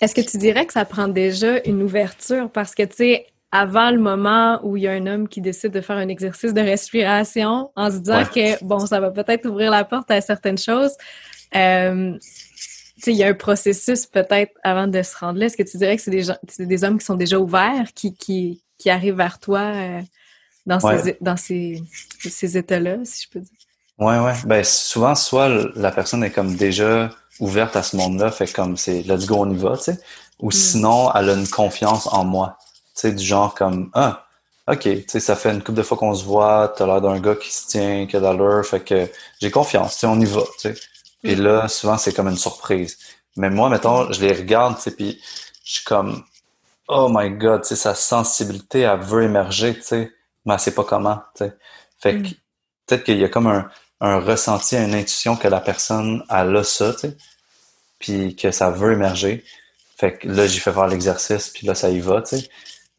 Est-ce 0.00 0.14
que 0.14 0.20
tu 0.20 0.38
dirais 0.38 0.64
que 0.66 0.72
ça 0.72 0.84
prend 0.84 1.08
déjà 1.08 1.60
une 1.64 1.82
ouverture? 1.82 2.50
Parce 2.50 2.74
que, 2.74 2.84
tu 2.84 2.96
sais, 2.96 3.26
avant 3.50 3.90
le 3.90 3.98
moment 3.98 4.60
où 4.62 4.76
il 4.76 4.84
y 4.84 4.88
a 4.88 4.92
un 4.92 5.06
homme 5.06 5.28
qui 5.28 5.40
décide 5.40 5.72
de 5.72 5.80
faire 5.80 5.96
un 5.96 6.08
exercice 6.08 6.54
de 6.54 6.60
respiration 6.60 7.70
en 7.76 7.90
se 7.90 7.98
disant 7.98 8.24
que, 8.24 8.62
bon, 8.64 8.78
ça 8.80 9.00
va 9.00 9.10
peut-être 9.10 9.46
ouvrir 9.46 9.70
la 9.70 9.84
porte 9.84 10.10
à 10.10 10.20
certaines 10.20 10.58
choses, 10.58 10.92
euh, 11.54 12.16
tu 12.18 13.04
sais, 13.04 13.12
il 13.12 13.16
y 13.16 13.24
a 13.24 13.28
un 13.28 13.34
processus 13.34 14.06
peut-être 14.06 14.52
avant 14.64 14.88
de 14.88 15.02
se 15.02 15.16
rendre 15.16 15.38
là. 15.38 15.46
Est-ce 15.46 15.56
que 15.56 15.62
tu 15.62 15.76
dirais 15.76 15.96
que 15.96 16.02
c'est 16.02 16.10
des, 16.10 16.22
gens, 16.22 16.36
des 16.58 16.84
hommes 16.84 16.98
qui 16.98 17.04
sont 17.04 17.14
déjà 17.14 17.38
ouverts, 17.38 17.92
qui, 17.94 18.12
qui, 18.14 18.62
qui 18.76 18.90
arrivent 18.90 19.16
vers 19.16 19.38
toi 19.38 19.60
euh, 19.60 20.00
dans, 20.66 20.80
ces, 20.80 21.16
dans 21.20 21.36
ces, 21.36 21.80
ces 22.18 22.58
états-là, 22.58 22.98
si 23.04 23.24
je 23.24 23.30
peux 23.30 23.40
dire? 23.40 23.57
Ouais, 23.98 24.18
ouais. 24.18 24.34
Ben, 24.44 24.62
souvent, 24.64 25.14
soit 25.14 25.48
la 25.74 25.90
personne 25.90 26.22
est 26.22 26.30
comme 26.30 26.54
déjà 26.54 27.10
ouverte 27.40 27.76
à 27.76 27.82
ce 27.82 27.96
monde-là, 27.96 28.30
fait 28.30 28.46
comme 28.52 28.76
c'est 28.76 29.02
let's 29.02 29.26
go, 29.26 29.36
on 29.40 29.50
y 29.50 29.56
va, 29.56 29.76
tu 29.76 29.84
sais. 29.84 30.00
Ou 30.40 30.48
mm. 30.48 30.52
sinon, 30.52 31.12
elle 31.14 31.30
a 31.30 31.34
une 31.34 31.48
confiance 31.48 32.06
en 32.06 32.24
moi. 32.24 32.58
Tu 32.94 33.02
sais, 33.02 33.12
du 33.12 33.24
genre 33.24 33.54
comme, 33.54 33.90
ah, 33.94 34.26
OK, 34.68 34.82
tu 34.82 35.04
sais, 35.08 35.20
ça 35.20 35.34
fait 35.34 35.50
une 35.50 35.62
couple 35.62 35.78
de 35.78 35.82
fois 35.82 35.96
qu'on 35.96 36.14
se 36.14 36.24
voit, 36.24 36.72
t'as 36.76 36.86
l'air 36.86 37.00
d'un 37.00 37.18
gars 37.20 37.34
qui 37.34 37.52
se 37.52 37.66
tient, 37.68 38.06
qui 38.06 38.16
a 38.16 38.20
de 38.20 38.24
l'allure, 38.24 38.64
fait 38.64 38.80
que 38.80 39.08
j'ai 39.40 39.50
confiance, 39.50 39.94
tu 39.94 40.00
sais, 40.00 40.06
on 40.06 40.20
y 40.20 40.26
va, 40.26 40.42
tu 40.60 40.74
sais. 40.74 40.74
Puis 41.22 41.36
mm. 41.36 41.42
là, 41.42 41.68
souvent, 41.68 41.98
c'est 41.98 42.14
comme 42.14 42.28
une 42.28 42.36
surprise. 42.36 42.98
Mais 43.36 43.50
moi, 43.50 43.68
mettons, 43.68 44.12
je 44.12 44.20
les 44.20 44.32
regarde, 44.32 44.76
tu 44.76 44.82
sais, 44.82 44.90
puis 44.92 45.20
je 45.64 45.72
suis 45.74 45.84
comme, 45.84 46.22
oh 46.88 47.08
my 47.10 47.30
God, 47.30 47.62
tu 47.62 47.68
sais, 47.68 47.76
sa 47.76 47.94
sensibilité, 47.94 48.80
elle 48.80 49.00
veut 49.00 49.24
émerger, 49.24 49.74
tu 49.74 49.82
sais, 49.82 50.12
mais 50.44 50.54
elle 50.54 50.60
sait 50.60 50.74
pas 50.74 50.84
comment, 50.84 51.20
tu 51.36 51.44
sais. 51.44 51.56
Fait 52.00 52.12
que 52.14 52.28
mm. 52.28 52.32
peut-être 52.86 53.04
qu'il 53.04 53.18
y 53.18 53.24
a 53.24 53.28
comme 53.28 53.48
un, 53.48 53.68
un 54.00 54.20
ressenti, 54.20 54.76
une 54.76 54.94
intuition 54.94 55.36
que 55.36 55.48
la 55.48 55.60
personne 55.60 56.24
elle 56.30 56.56
a 56.56 56.64
ça, 56.64 56.92
tu 56.94 57.00
sais, 57.00 57.16
puis 57.98 58.36
que 58.36 58.50
ça 58.52 58.70
veut 58.70 58.92
émerger. 58.92 59.44
Fait 59.98 60.18
que 60.18 60.28
là, 60.28 60.46
j'ai 60.46 60.60
fait 60.60 60.72
faire 60.72 60.86
l'exercice, 60.88 61.48
puis 61.50 61.66
là, 61.66 61.74
ça 61.74 61.90
y 61.90 62.00
va, 62.00 62.22
tu 62.22 62.38
sais. 62.38 62.48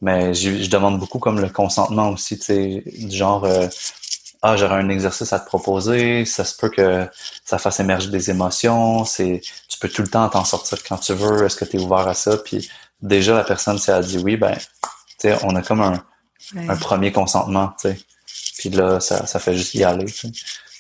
Mais 0.02 0.34
je 0.34 0.70
demande 0.70 1.00
beaucoup 1.00 1.20
comme 1.20 1.40
le 1.42 1.50
consentement 1.50 2.10
aussi, 2.12 2.38
tu 2.40 2.46
sais, 2.46 2.84
du 2.88 3.16
genre 3.16 3.46
euh, 3.46 3.68
Ah, 4.42 4.56
j'aurais 4.58 4.76
un 4.76 4.90
exercice 4.90 5.34
à 5.34 5.40
te 5.40 5.46
proposer, 5.46 6.26
ça 6.26 6.46
se 6.46 6.56
peut 6.56 6.70
que 6.70 7.08
ça 7.46 7.58
fasse 7.58 7.80
émerger 7.82 8.10
des 8.10 8.30
émotions, 8.30 9.04
c'est 9.06 9.42
tu 9.68 9.78
peux 9.80 9.90
tout 9.90 10.02
le 10.02 10.08
temps 10.10 10.30
t'en 10.30 10.46
sortir 10.46 10.82
quand 10.84 10.98
tu 10.98 11.14
veux, 11.14 11.46
est-ce 11.46 11.58
que 11.58 11.66
tu 11.66 11.78
es 11.78 11.80
ouvert 11.82 12.08
à 12.08 12.14
ça? 12.14 12.38
Puis 12.38 12.70
déjà, 13.02 13.36
la 13.36 13.44
personne, 13.44 13.78
si 13.80 13.90
elle 13.92 13.98
a 13.98 14.02
dit 14.02 14.18
oui, 14.18 14.38
ben, 14.38 14.56
tu 14.58 15.30
sais, 15.30 15.38
on 15.44 15.56
a 15.56 15.62
comme 15.62 15.82
un, 15.82 16.04
un 16.70 16.78
premier 16.78 17.12
consentement, 17.12 17.74
tu 17.82 17.90
sais. 17.90 18.00
Puis 18.60 18.70
là, 18.70 19.00
ça, 19.02 19.26
ça 19.28 19.40
fait 19.40 19.56
juste 19.56 19.74
y 19.76 19.84
aller, 19.84 20.06
tu 20.06 20.30
sais. 20.30 20.32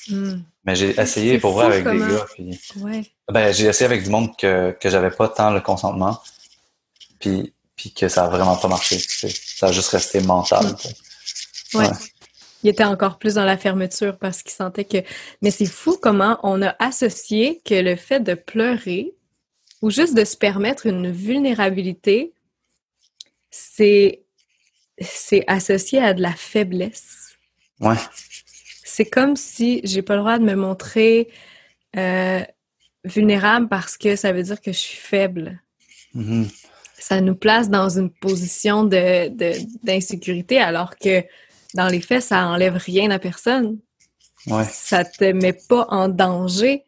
Hmm. 0.10 0.42
Mais 0.66 0.76
j'ai 0.76 1.00
essayé 1.00 1.40
pour 1.40 1.54
voir 1.54 1.68
avec 1.68 1.84
des 1.84 2.00
gars. 2.00 2.26
Ben, 3.32 3.54
j'ai 3.54 3.66
essayé 3.66 3.86
avec 3.86 4.04
du 4.04 4.10
monde 4.10 4.36
que, 4.38 4.72
que 4.80 4.90
j'avais 4.90 5.12
pas 5.12 5.28
tant 5.30 5.52
le 5.52 5.62
consentement. 5.62 6.22
Puis, 7.20 7.54
puis 7.76 7.94
que 7.94 8.08
ça 8.08 8.26
a 8.26 8.30
vraiment 8.30 8.56
pas 8.56 8.68
marché. 8.68 9.00
Ça 9.00 9.68
a 9.68 9.72
juste 9.72 9.90
resté 9.90 10.22
mental. 10.22 10.76
Ouais. 11.74 11.88
Il 12.64 12.70
était 12.70 12.84
encore 12.84 13.18
plus 13.18 13.36
dans 13.36 13.46
la 13.46 13.58
fermeture 13.58 14.18
parce 14.18 14.44
qu'il 14.44 14.52
sentait 14.52 14.86
que. 14.86 14.98
Mais 15.42 15.52
c'est 15.52 15.66
fou 15.66 15.98
comment 16.02 16.40
on 16.44 16.62
a 16.62 16.76
associé 16.80 17.62
que 17.64 17.76
le 17.76 17.96
fait 17.96 18.20
de 18.20 18.34
pleurer 18.34 19.14
ou 19.82 19.92
juste 19.92 20.14
de 20.14 20.26
se 20.26 20.36
permettre 20.36 20.86
une 20.86 21.12
vulnérabilité, 21.12 22.34
c'est 23.50 24.24
c'est 25.00 25.46
associé 25.48 26.00
à 26.00 26.14
de 26.14 26.22
la 26.22 26.34
faiblesse. 26.34 27.38
Ouais. 27.80 27.96
C'est 29.00 29.10
comme 29.10 29.38
si 29.38 29.80
j'ai 29.86 30.02
pas 30.02 30.16
le 30.16 30.20
droit 30.20 30.38
de 30.40 30.44
me 30.44 30.56
montrer 30.56 31.30
euh, 31.96 32.44
vulnérable 33.06 33.70
parce 33.70 33.96
que 33.96 34.18
ça 34.18 34.34
veut 34.34 34.44
dire 34.44 34.60
que 34.60 34.74
je 34.74 34.78
suis 34.78 34.98
faible. 34.98 35.62
Mm-hmm. 36.14 36.54
Ça 36.98 37.22
nous 37.22 37.36
place 37.36 37.70
dans 37.70 37.98
une 37.98 38.10
position 38.10 38.84
de, 38.84 39.30
d'insécurité 39.86 40.60
alors 40.60 40.98
que 40.98 41.24
dans 41.76 41.88
les 41.88 42.02
faits, 42.02 42.24
ça 42.24 42.46
enlève 42.48 42.76
rien 42.76 43.10
à 43.10 43.20
personne. 43.20 43.80
Ouais. 44.48 44.66
Ça 44.66 45.06
te 45.06 45.32
met 45.32 45.54
pas 45.54 45.88
en 45.88 46.10
danger 46.10 46.84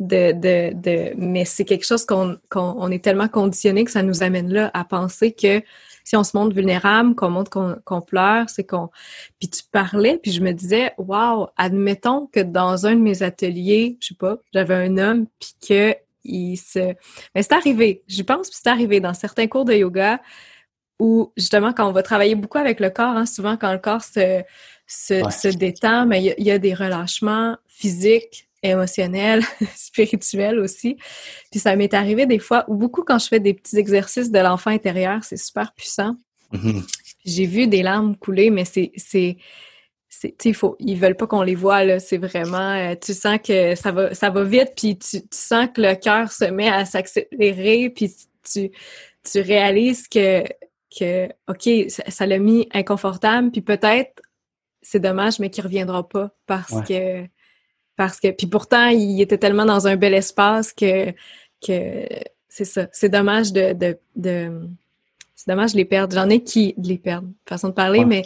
de, 0.00 0.32
de, 0.32 0.74
de 0.74 1.14
mais 1.16 1.44
c'est 1.44 1.64
quelque 1.64 1.86
chose 1.86 2.04
qu'on, 2.04 2.36
qu'on 2.50 2.74
on 2.78 2.90
est 2.90 3.04
tellement 3.04 3.28
conditionné 3.28 3.84
que 3.84 3.92
ça 3.92 4.02
nous 4.02 4.24
amène 4.24 4.52
là 4.52 4.72
à 4.74 4.84
penser 4.84 5.30
que 5.30 5.62
si 6.04 6.16
on 6.16 6.22
se 6.22 6.36
montre 6.36 6.54
vulnérable, 6.54 7.14
qu'on 7.14 7.30
montre 7.30 7.50
qu'on, 7.84 8.00
pleure, 8.00 8.48
c'est 8.48 8.64
qu'on. 8.64 8.90
Puis 9.40 9.48
tu 9.48 9.62
parlais, 9.72 10.18
puis 10.18 10.30
je 10.30 10.42
me 10.42 10.52
disais, 10.52 10.92
waouh, 10.98 11.48
admettons 11.56 12.26
que 12.26 12.40
dans 12.40 12.86
un 12.86 12.94
de 12.94 13.00
mes 13.00 13.22
ateliers, 13.22 13.96
je 14.00 14.08
sais 14.08 14.14
pas, 14.14 14.36
j'avais 14.52 14.74
un 14.74 14.98
homme, 14.98 15.26
puis 15.40 15.54
que 15.66 15.96
il 16.24 16.56
se. 16.56 16.94
Mais 17.34 17.42
c'est 17.42 17.52
arrivé. 17.52 18.02
Je 18.06 18.22
pense 18.22 18.50
que 18.50 18.56
c'est 18.56 18.68
arrivé 18.68 19.00
dans 19.00 19.14
certains 19.14 19.46
cours 19.46 19.64
de 19.64 19.74
yoga 19.74 20.20
où 21.00 21.32
justement 21.36 21.72
quand 21.72 21.88
on 21.88 21.92
va 21.92 22.02
travailler 22.02 22.34
beaucoup 22.34 22.58
avec 22.58 22.80
le 22.80 22.90
corps, 22.90 23.16
hein, 23.16 23.26
souvent 23.26 23.56
quand 23.56 23.72
le 23.72 23.78
corps 23.78 24.02
se 24.02 24.42
se, 24.86 25.22
se 25.30 25.48
détend, 25.48 26.06
mais 26.06 26.34
il 26.38 26.44
y, 26.44 26.50
a 26.50 26.58
des 26.58 26.74
relâchements 26.74 27.56
physiques 27.66 28.48
émotionnel, 28.64 29.42
spirituel 29.76 30.58
aussi. 30.58 30.96
Puis 31.50 31.60
ça 31.60 31.76
m'est 31.76 31.94
arrivé 31.94 32.26
des 32.26 32.38
fois, 32.38 32.64
ou 32.68 32.74
beaucoup 32.74 33.02
quand 33.02 33.18
je 33.18 33.28
fais 33.28 33.40
des 33.40 33.54
petits 33.54 33.76
exercices 33.76 34.30
de 34.30 34.38
l'enfant 34.38 34.70
intérieur, 34.70 35.22
c'est 35.22 35.36
super 35.36 35.72
puissant. 35.74 36.16
Mm-hmm. 36.52 36.82
J'ai 37.24 37.46
vu 37.46 37.66
des 37.66 37.82
larmes 37.82 38.16
couler, 38.16 38.50
mais 38.50 38.64
c'est 38.64 38.92
c'est 38.96 39.36
il 40.44 40.54
faut 40.54 40.76
ils 40.78 40.98
veulent 40.98 41.16
pas 41.16 41.26
qu'on 41.26 41.42
les 41.42 41.54
voit 41.54 41.84
là, 41.84 41.98
c'est 41.98 42.18
vraiment 42.18 42.72
euh, 42.72 42.94
tu 43.00 43.14
sens 43.14 43.38
que 43.44 43.74
ça 43.74 43.92
va 43.92 44.14
ça 44.14 44.30
va 44.30 44.44
vite 44.44 44.72
puis 44.76 44.96
tu, 44.98 45.18
sens 45.30 45.68
que 45.74 45.80
le 45.80 45.94
cœur 45.96 46.30
se 46.30 46.44
met 46.44 46.68
à 46.68 46.84
s'accélérer 46.84 47.90
puis 47.90 48.14
tu 48.42 48.70
tu 49.30 49.40
réalises 49.40 50.08
que 50.08 50.44
que 50.98 51.28
OK, 51.48 51.68
ça 51.88 52.26
l'a 52.26 52.38
mis 52.38 52.68
inconfortable 52.72 53.50
puis 53.50 53.60
peut-être 53.60 54.22
c'est 54.82 55.00
dommage 55.00 55.40
mais 55.40 55.50
qu'il 55.50 55.64
reviendra 55.64 56.08
pas 56.08 56.30
parce 56.46 56.80
que 56.86 57.26
parce 57.96 58.20
que, 58.20 58.30
puis 58.30 58.46
pourtant, 58.46 58.88
il 58.88 59.20
était 59.20 59.38
tellement 59.38 59.64
dans 59.64 59.86
un 59.86 59.96
bel 59.96 60.14
espace 60.14 60.72
que, 60.72 61.12
que 61.66 62.06
c'est 62.48 62.64
ça. 62.64 62.88
C'est 62.92 63.08
dommage 63.08 63.52
de, 63.52 63.72
de, 63.72 63.98
de 64.16 64.68
c'est 65.34 65.50
dommage 65.50 65.72
de 65.72 65.78
les 65.78 65.84
perdre. 65.84 66.14
J'en 66.14 66.28
ai 66.28 66.42
qui 66.42 66.74
de 66.76 66.88
les 66.88 66.98
perdre, 66.98 67.28
façon 67.46 67.68
de 67.68 67.74
parler, 67.74 68.04
mais 68.04 68.22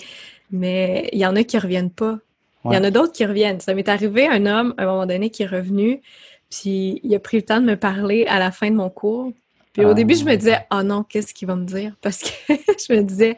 mais 0.51 1.09
il 1.13 1.19
y 1.19 1.27
en 1.27 1.37
a 1.37 1.43
qui 1.43 1.59
reviennent 1.59 1.91
pas. 1.91 2.19
Il 2.65 2.75
y 2.75 2.77
en 2.77 2.85
a 2.85 2.91
d'autres 2.91 3.13
qui 3.13 3.25
reviennent. 3.25 3.61
Ça 3.61 3.75
m'est 3.75 3.89
arrivé 3.89 4.27
un 4.27 4.45
homme 4.45 4.75
à 4.77 4.83
un 4.83 4.87
moment 4.87 5.07
donné 5.07 5.31
qui 5.31 5.43
est 5.43 5.47
revenu, 5.47 6.03
puis 6.51 7.01
il 7.03 7.15
a 7.15 7.19
pris 7.19 7.39
le 7.39 7.43
temps 7.43 7.61
de 7.61 7.67
me 7.67 7.77
parler 7.77 8.27
à 8.27 8.39
la 8.39 8.51
fin 8.51 8.71
de 8.71 8.77
mon 8.77 8.91
cours. 8.91 9.33
Puis 9.73 9.85
au 9.85 9.95
début, 9.95 10.17
je 10.17 10.25
me 10.25 10.33
ah. 10.33 10.37
disais, 10.37 10.59
oh 10.73 10.83
non, 10.83 11.05
qu'est-ce 11.05 11.33
qu'il 11.33 11.47
va 11.47 11.55
me 11.55 11.65
dire? 11.65 11.95
Parce 12.03 12.19
que 12.19 12.31
je 12.49 12.93
me 12.93 13.03
disais, 13.03 13.37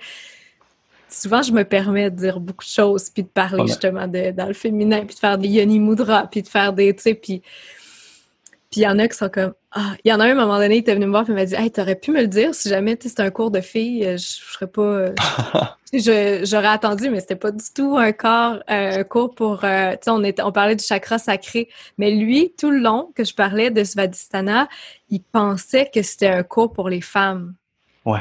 souvent, 1.10 1.42
je 1.42 1.52
me 1.52 1.64
permets 1.64 2.10
de 2.10 2.16
dire 2.16 2.40
beaucoup 2.40 2.64
de 2.64 2.70
choses, 2.70 3.10
puis 3.10 3.22
de 3.22 3.28
parler 3.28 3.66
justement 3.66 4.06
de, 4.06 4.30
dans 4.30 4.46
le 4.46 4.54
féminin, 4.54 5.04
puis 5.04 5.14
de 5.14 5.20
faire 5.20 5.38
des 5.38 5.48
yoni 5.48 5.78
mudra, 5.78 6.26
puis 6.30 6.42
de 6.42 6.48
faire 6.48 6.72
des, 6.72 6.94
tu 6.94 7.02
sais, 7.02 7.14
puis 7.14 7.42
puis 8.70 8.82
il 8.82 8.84
y 8.84 8.86
en 8.86 9.00
a 9.00 9.08
qui 9.08 9.16
sont 9.16 9.28
comme 9.28 9.52
ah, 9.72 9.94
il 10.04 10.10
y 10.10 10.12
en 10.12 10.20
a 10.20 10.24
un 10.24 10.28
à 10.28 10.32
un 10.32 10.34
moment 10.34 10.58
donné, 10.58 10.76
il 10.76 10.78
était 10.78 10.94
venu 10.94 11.06
me 11.06 11.10
voir 11.10 11.24
et 11.28 11.32
il 11.32 11.34
m'a 11.34 11.44
dit 11.44 11.54
"Hey, 11.56 11.72
t'aurais 11.72 11.96
pu 11.96 12.12
me 12.12 12.20
le 12.20 12.28
dire 12.28 12.54
si 12.54 12.68
jamais 12.68 12.96
c'était 13.00 13.22
un 13.22 13.30
cours 13.30 13.50
de 13.50 13.60
filles, 13.60 14.06
euh, 14.06 14.16
je, 14.16 14.22
je 14.22 14.52
serais 14.52 14.68
pas 14.68 14.82
euh, 14.82 15.14
j'aurais 16.44 16.68
attendu 16.68 17.10
mais 17.10 17.18
c'était 17.18 17.36
pas 17.36 17.50
du 17.50 17.64
tout 17.74 17.96
un 17.98 18.12
corps 18.12 18.62
un 18.68 19.02
cours 19.02 19.34
pour 19.34 19.64
euh, 19.64 19.92
tu 19.92 19.98
sais 20.02 20.10
on 20.10 20.22
était 20.22 20.42
on 20.42 20.52
parlait 20.52 20.76
du 20.76 20.84
chakra 20.84 21.18
sacré, 21.18 21.68
mais 21.98 22.12
lui 22.12 22.54
tout 22.56 22.70
le 22.70 22.78
long 22.78 23.10
que 23.16 23.24
je 23.24 23.34
parlais 23.34 23.70
de 23.70 23.82
Svadhisthana, 23.82 24.68
il 25.08 25.20
pensait 25.20 25.90
que 25.92 26.02
c'était 26.02 26.28
un 26.28 26.44
cours 26.44 26.72
pour 26.72 26.88
les 26.88 27.00
femmes. 27.00 27.54
Ouais. 28.04 28.20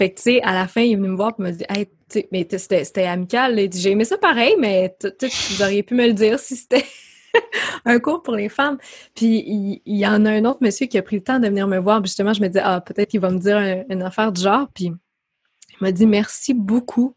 Fait 0.00 0.08
que, 0.08 0.16
tu 0.16 0.22
sais, 0.22 0.40
à 0.40 0.54
la 0.54 0.66
fin, 0.66 0.80
il 0.80 0.92
est 0.92 0.96
venu 0.96 1.08
me 1.08 1.14
voir 1.14 1.34
et 1.38 1.42
me 1.42 1.50
dit 1.50 1.64
Hey, 1.68 1.86
tu 2.08 2.24
mais 2.32 2.48
c'était 2.50 3.04
amical. 3.04 3.60
Il 3.60 3.68
dit 3.68 3.82
J'ai 3.82 3.90
aimé 3.90 4.06
ça 4.06 4.16
pareil, 4.16 4.54
mais 4.58 4.96
vous 5.02 5.62
auriez 5.62 5.82
pu 5.82 5.94
me 5.94 6.06
le 6.06 6.14
dire 6.14 6.38
si 6.38 6.56
c'était 6.56 6.86
un 7.84 7.98
cours 7.98 8.22
pour 8.22 8.34
les 8.34 8.48
femmes. 8.48 8.78
Puis 9.14 9.44
il, 9.84 9.96
y 9.98 10.06
en 10.06 10.24
a 10.24 10.30
un 10.30 10.46
autre 10.46 10.60
monsieur 10.62 10.86
qui 10.86 10.96
a 10.96 11.02
pris 11.02 11.16
le 11.16 11.22
temps 11.22 11.38
de 11.38 11.46
venir 11.46 11.68
me 11.68 11.76
voir. 11.76 12.02
justement, 12.02 12.32
je 12.32 12.40
me 12.40 12.48
dis 12.48 12.58
Ah, 12.62 12.80
peut-être 12.80 13.10
qu'il 13.10 13.20
va 13.20 13.28
me 13.28 13.38
dire 13.38 13.58
une 13.90 14.02
affaire 14.02 14.32
du 14.32 14.40
genre. 14.40 14.68
Puis 14.74 14.86
il 14.86 15.76
m'a 15.82 15.92
dit 15.92 16.06
Merci 16.06 16.54
beaucoup. 16.54 17.14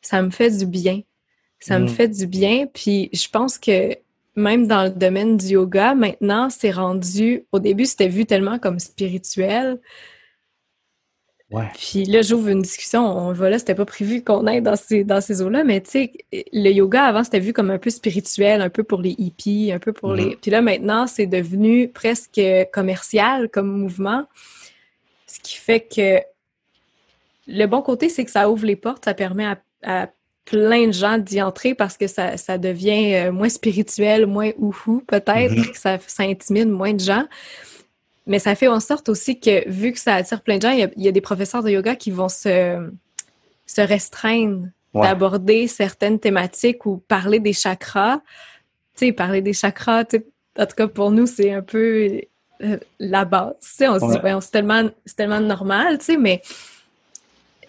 Ça 0.00 0.22
me 0.22 0.30
fait 0.30 0.56
du 0.56 0.64
bien. 0.64 1.02
Ça 1.60 1.78
me 1.78 1.84
mm. 1.84 1.88
fait 1.88 2.08
du 2.08 2.26
bien. 2.26 2.66
Puis 2.66 3.10
je 3.12 3.28
pense 3.28 3.58
que 3.58 3.94
même 4.36 4.66
dans 4.66 4.84
le 4.84 4.90
domaine 4.90 5.36
du 5.36 5.48
yoga, 5.48 5.94
maintenant, 5.94 6.48
c'est 6.48 6.70
rendu. 6.70 7.44
Au 7.52 7.58
début, 7.58 7.84
c'était 7.84 8.08
vu 8.08 8.24
tellement 8.24 8.58
comme 8.58 8.78
spirituel. 8.78 9.78
Puis 11.74 12.04
là, 12.04 12.22
j'ouvre 12.22 12.48
une 12.48 12.62
discussion. 12.62 13.04
On 13.04 13.32
va 13.32 13.50
là, 13.50 13.58
c'était 13.58 13.74
pas 13.74 13.84
prévu 13.84 14.22
qu'on 14.22 14.46
aille 14.46 14.62
dans 14.62 14.74
ces, 14.74 15.04
dans 15.04 15.20
ces 15.20 15.42
eaux-là, 15.42 15.62
mais 15.62 15.80
tu 15.80 15.90
sais, 15.90 16.12
le 16.52 16.70
yoga 16.70 17.04
avant, 17.04 17.22
c'était 17.22 17.38
vu 17.38 17.52
comme 17.52 17.70
un 17.70 17.78
peu 17.78 17.90
spirituel, 17.90 18.60
un 18.60 18.68
peu 18.68 18.82
pour 18.82 19.00
les 19.00 19.14
hippies, 19.16 19.70
un 19.72 19.78
peu 19.78 19.92
pour 19.92 20.12
les. 20.12 20.24
Mm-hmm. 20.24 20.40
Puis 20.40 20.50
là, 20.50 20.60
maintenant, 20.60 21.06
c'est 21.06 21.26
devenu 21.26 21.88
presque 21.88 22.40
commercial 22.72 23.48
comme 23.48 23.68
mouvement. 23.68 24.24
Ce 25.26 25.38
qui 25.40 25.56
fait 25.56 25.80
que 25.80 26.20
le 27.46 27.66
bon 27.66 27.80
côté, 27.80 28.08
c'est 28.08 28.24
que 28.24 28.30
ça 28.30 28.50
ouvre 28.50 28.66
les 28.66 28.76
portes, 28.76 29.04
ça 29.04 29.14
permet 29.14 29.46
à, 29.82 30.08
plein 30.44 30.86
de 30.86 30.92
gens 30.92 31.18
d'y 31.18 31.42
entrer 31.42 31.74
parce 31.74 31.96
que 31.96 32.06
ça, 32.06 32.36
ça 32.36 32.56
devient 32.56 33.16
euh, 33.16 33.32
moins 33.32 33.48
spirituel, 33.48 34.26
moins 34.26 34.52
ouhou, 34.58 35.02
peut-être, 35.04 35.72
que 35.72 35.76
ça, 35.76 35.98
ça 36.06 36.22
intimide 36.22 36.68
moins 36.68 36.94
de 36.94 37.00
gens. 37.00 37.24
Mais 38.26 38.38
ça 38.38 38.54
fait 38.54 38.68
en 38.68 38.80
sorte 38.80 39.08
aussi 39.08 39.38
que, 39.38 39.68
vu 39.68 39.92
que 39.92 39.98
ça 39.98 40.14
attire 40.14 40.42
plein 40.42 40.56
de 40.56 40.62
gens, 40.62 40.70
il 40.70 40.90
y 40.96 41.08
a, 41.08 41.12
des 41.12 41.20
professeurs 41.20 41.62
de 41.62 41.70
yoga 41.70 41.94
qui 41.94 42.10
vont 42.10 42.28
se, 42.28 42.90
se 43.66 43.80
restreindre 43.80 44.66
d'aborder 44.94 45.68
certaines 45.68 46.18
thématiques 46.18 46.86
ou 46.86 46.96
parler 46.96 47.38
des 47.38 47.52
chakras. 47.52 48.20
Tu 48.96 49.06
sais, 49.06 49.12
parler 49.12 49.42
des 49.42 49.52
chakras, 49.52 50.04
en 50.58 50.66
tout 50.66 50.76
cas 50.76 50.88
pour 50.88 51.10
nous, 51.10 51.26
c'est 51.26 51.52
un 51.52 51.62
peu 51.62 52.20
euh, 52.62 52.78
la 52.98 53.24
base. 53.24 53.54
Tu 53.60 53.68
sais, 53.68 53.88
on 53.88 53.98
se 54.00 54.06
dit, 54.06 54.18
c'est 54.40 54.50
tellement, 54.50 54.88
tellement 55.16 55.40
normal, 55.40 55.98
tu 55.98 56.06
sais, 56.06 56.16
mais, 56.16 56.40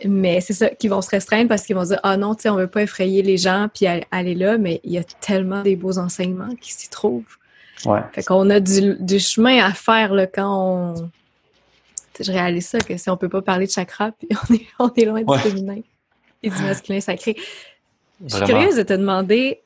mais 0.05 0.39
c'est 0.41 0.53
ça, 0.53 0.69
qu'ils 0.69 0.89
vont 0.89 1.01
se 1.01 1.09
restreindre 1.09 1.49
parce 1.49 1.63
qu'ils 1.63 1.75
vont 1.75 1.83
se 1.83 1.89
dire, 1.89 1.99
ah 2.03 2.15
non, 2.17 2.33
tu 2.35 2.43
sais, 2.43 2.49
on 2.49 2.55
veut 2.55 2.67
pas 2.67 2.83
effrayer 2.83 3.21
les 3.21 3.37
gens 3.37 3.67
puis 3.73 3.85
aller 3.85 4.35
là, 4.35 4.57
mais 4.57 4.79
il 4.83 4.93
y 4.93 4.97
a 4.97 5.03
tellement 5.03 5.63
des 5.63 5.75
beaux 5.75 5.97
enseignements 5.97 6.55
qui 6.61 6.71
s'y 6.71 6.89
trouvent. 6.89 7.36
Ouais. 7.85 8.01
Fait 8.11 8.23
qu'on 8.23 8.49
a 8.49 8.59
du, 8.59 8.95
du, 8.99 9.19
chemin 9.19 9.63
à 9.63 9.73
faire 9.73 10.13
là, 10.13 10.27
quand 10.27 10.95
on. 10.95 11.11
je 12.19 12.31
réalise 12.31 12.67
ça, 12.67 12.79
que 12.79 12.97
si 12.97 13.09
on 13.09 13.17
peut 13.17 13.29
pas 13.29 13.41
parler 13.41 13.67
de 13.67 13.71
chakra, 13.71 14.11
puis 14.19 14.27
on 14.31 14.53
est, 14.53 14.67
on 14.79 14.93
est 14.93 15.05
loin 15.05 15.21
du 15.21 15.39
féminin 15.39 15.81
et 16.43 16.49
du 16.49 16.61
masculin 16.61 16.99
sacré. 16.99 17.35
Je 18.25 18.35
suis 18.35 18.45
curieuse 18.45 18.75
de 18.75 18.83
te 18.83 18.93
demander 18.93 19.61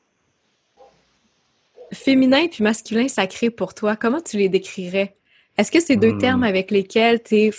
féminin 1.92 2.48
puis 2.48 2.62
masculin 2.62 3.08
sacré 3.08 3.50
pour 3.50 3.74
toi, 3.74 3.96
comment 3.96 4.20
tu 4.20 4.36
les 4.36 4.48
décrirais? 4.48 5.14
Est-ce 5.58 5.70
que 5.70 5.80
c'est 5.80 5.96
deux 5.96 6.12
hmm. 6.12 6.18
termes 6.18 6.44
avec 6.44 6.70
lesquels 6.70 7.22
tu 7.22 7.36
es, 7.36 7.50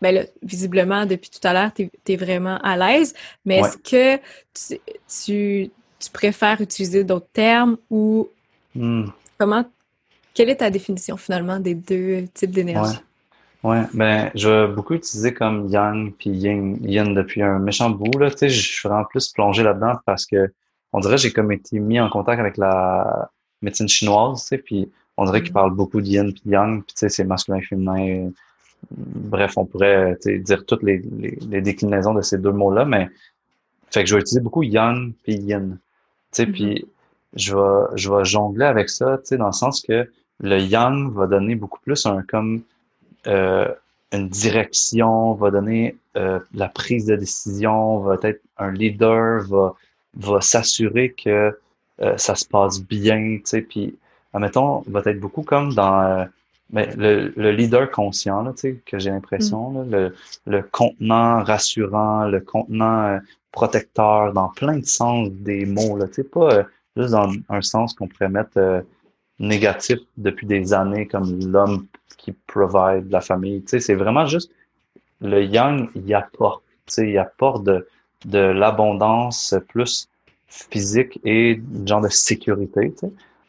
ben 0.00 0.14
là, 0.14 0.22
visiblement, 0.42 1.06
depuis 1.06 1.30
tout 1.30 1.46
à 1.46 1.52
l'heure, 1.52 1.70
tu 1.72 1.90
es, 2.08 2.16
vraiment 2.16 2.58
à 2.62 2.76
l'aise, 2.76 3.14
mais 3.44 3.58
est-ce 3.58 3.76
que 3.76 4.16
tu, 4.52 4.78
tu, 5.08 5.70
tu, 5.98 6.10
préfères 6.10 6.60
utiliser 6.60 7.04
d'autres 7.04 7.28
termes 7.32 7.76
ou 7.90 8.28
hmm. 8.74 9.06
comment 9.38 9.64
quelle 10.36 10.50
est 10.50 10.56
ta 10.56 10.70
définition 10.70 11.16
finalement 11.16 11.58
des 11.58 11.74
deux 11.74 12.26
types 12.34 12.50
d'énergie? 12.50 13.00
Ouais. 13.64 13.82
ben, 13.94 14.30
je 14.34 14.48
vais 14.48 14.72
beaucoup 14.72 14.94
utiliser 14.94 15.32
comme 15.32 15.68
yang 15.70 16.12
puis 16.12 16.30
yin, 16.30 16.76
yin 16.82 17.14
depuis 17.14 17.42
un 17.42 17.58
méchant 17.58 17.90
bout, 17.90 18.16
là. 18.18 18.30
Tu 18.30 18.38
sais, 18.38 18.48
je 18.50 18.60
suis 18.60 18.88
vraiment 18.88 19.04
plus 19.04 19.28
plongé 19.30 19.62
là-dedans 19.64 19.94
parce 20.04 20.26
que 20.26 20.52
on 20.92 21.00
dirait 21.00 21.16
que 21.16 21.22
j'ai 21.22 21.32
comme 21.32 21.50
été 21.50 21.80
mis 21.80 21.98
en 21.98 22.08
contact 22.08 22.38
avec 22.38 22.58
la 22.58 23.30
médecine 23.62 23.88
chinoise, 23.88 24.42
tu 24.42 24.48
sais, 24.48 24.58
puis 24.58 24.92
on 25.16 25.24
dirait 25.24 25.40
qu'ils 25.40 25.50
mm. 25.50 25.54
parlent 25.54 25.74
beaucoup 25.74 26.00
de 26.00 26.06
yin 26.06 26.32
puis 26.32 26.42
yang, 26.44 26.84
puis 26.84 26.94
tu 26.94 27.00
sais, 27.00 27.08
c'est 27.08 27.24
masculin 27.24 27.56
et 27.56 27.62
féminin. 27.62 28.30
Bref, 28.90 29.54
on 29.56 29.64
pourrait 29.64 30.16
dire 30.22 30.66
toutes 30.66 30.82
les, 30.82 31.02
les, 31.48 31.62
déclinaisons 31.62 32.12
de 32.12 32.20
ces 32.20 32.38
deux 32.38 32.52
mots-là, 32.52 32.84
mais 32.84 33.08
fait 33.90 34.04
que 34.04 34.08
je 34.10 34.14
vais 34.14 34.20
utiliser 34.20 34.40
beaucoup 34.40 34.62
yang 34.62 35.12
puis 35.24 35.34
yin. 35.34 35.78
Tu 36.30 36.36
sais, 36.36 36.44
mm-hmm. 36.44 36.52
puis 36.52 36.86
je 37.34 37.56
vais, 37.56 37.96
je 37.96 38.12
vais 38.12 38.24
jongler 38.24 38.66
avec 38.66 38.90
ça, 38.90 39.18
tu 39.18 39.28
sais, 39.28 39.36
dans 39.38 39.46
le 39.46 39.52
sens 39.52 39.80
que 39.80 40.08
le 40.40 40.58
yang 40.58 41.12
va 41.12 41.26
donner 41.26 41.54
beaucoup 41.54 41.80
plus 41.80 42.06
un 42.06 42.22
comme 42.22 42.62
euh, 43.26 43.68
une 44.12 44.28
direction, 44.28 45.34
va 45.34 45.50
donner 45.50 45.96
euh, 46.16 46.38
la 46.54 46.68
prise 46.68 47.06
de 47.06 47.16
décision, 47.16 47.98
va 47.98 48.16
être 48.22 48.40
un 48.56 48.70
leader, 48.70 49.42
va, 49.48 49.74
va 50.14 50.40
s'assurer 50.40 51.12
que 51.12 51.58
euh, 52.02 52.16
ça 52.16 52.34
se 52.34 52.46
passe 52.46 52.80
bien, 52.80 53.38
tu 53.38 53.42
sais, 53.44 53.62
puis, 53.62 53.98
admettons, 54.32 54.84
va 54.86 55.02
être 55.06 55.20
beaucoup 55.20 55.42
comme 55.42 55.74
dans 55.74 56.28
mais 56.70 56.92
le, 56.96 57.32
le, 57.36 57.52
leader 57.52 57.88
conscient, 57.92 58.42
là, 58.42 58.52
tu 58.52 58.58
sais, 58.58 58.82
que 58.84 58.98
j'ai 58.98 59.10
l'impression, 59.10 59.70
mm. 59.70 59.90
le, 59.90 60.14
le 60.46 60.62
contenant 60.62 61.44
rassurant, 61.44 62.26
le 62.26 62.40
contenant 62.40 63.20
protecteur, 63.52 64.32
dans 64.32 64.48
plein 64.48 64.78
de 64.78 64.84
sens 64.84 65.30
des 65.30 65.64
mots, 65.64 65.96
là, 65.96 66.06
tu 66.08 66.14
sais, 66.14 66.24
pas 66.24 66.66
juste 66.96 67.12
dans 67.12 67.30
un 67.48 67.62
sens 67.62 67.94
qu'on 67.94 68.08
pourrait 68.08 68.28
mettre 68.28 68.84
négatif 69.38 69.98
depuis 70.16 70.46
des 70.46 70.72
années, 70.72 71.06
comme 71.06 71.38
l'homme 71.50 71.86
qui 72.16 72.32
provide 72.32 73.10
la 73.10 73.20
famille, 73.20 73.62
tu 73.62 73.70
sais, 73.70 73.80
c'est 73.80 73.94
vraiment 73.94 74.26
juste 74.26 74.50
le 75.20 75.44
yang, 75.44 75.88
il 75.94 76.14
apporte, 76.14 76.62
il 76.98 77.18
apporte 77.18 77.64
de, 77.64 77.86
de 78.24 78.38
l'abondance 78.38 79.54
plus 79.68 80.08
physique 80.46 81.18
et 81.24 81.60
genre 81.84 82.00
de 82.00 82.08
sécurité. 82.08 82.94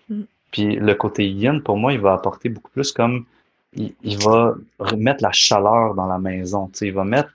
Mm. 0.09 0.21
Puis 0.51 0.75
le 0.75 0.95
côté 0.95 1.27
yin, 1.27 1.61
pour 1.61 1.77
moi, 1.77 1.93
il 1.93 1.99
va 1.99 2.13
apporter 2.13 2.49
beaucoup 2.49 2.71
plus 2.71 2.91
comme 2.91 3.25
il, 3.73 4.17
va 4.23 4.55
remettre 4.79 5.21
la 5.21 5.31
chaleur 5.31 5.93
dans 5.93 6.07
la 6.07 6.17
maison. 6.17 6.71
Il 6.81 6.93
va 6.93 7.03
mettre 7.03 7.29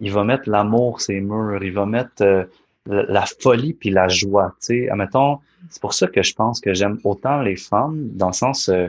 il 0.00 0.12
va 0.12 0.24
mettre 0.24 0.50
l'amour 0.50 1.00
ses 1.00 1.20
murs, 1.20 1.62
il 1.62 1.72
va 1.72 1.86
mettre 1.86 2.22
euh, 2.22 2.44
la, 2.86 3.24
folie 3.26 3.74
puis 3.74 3.90
la 3.90 4.08
joie. 4.08 4.54
sais 4.58 4.88
Admettons, 4.88 5.38
c'est 5.70 5.80
pour 5.80 5.94
ça 5.94 6.06
que 6.06 6.22
je 6.22 6.34
pense 6.34 6.60
que 6.60 6.74
j'aime 6.74 6.98
autant 7.04 7.40
les 7.40 7.56
femmes, 7.56 8.08
dans 8.12 8.28
le 8.28 8.32
sens, 8.32 8.68
euh, 8.68 8.88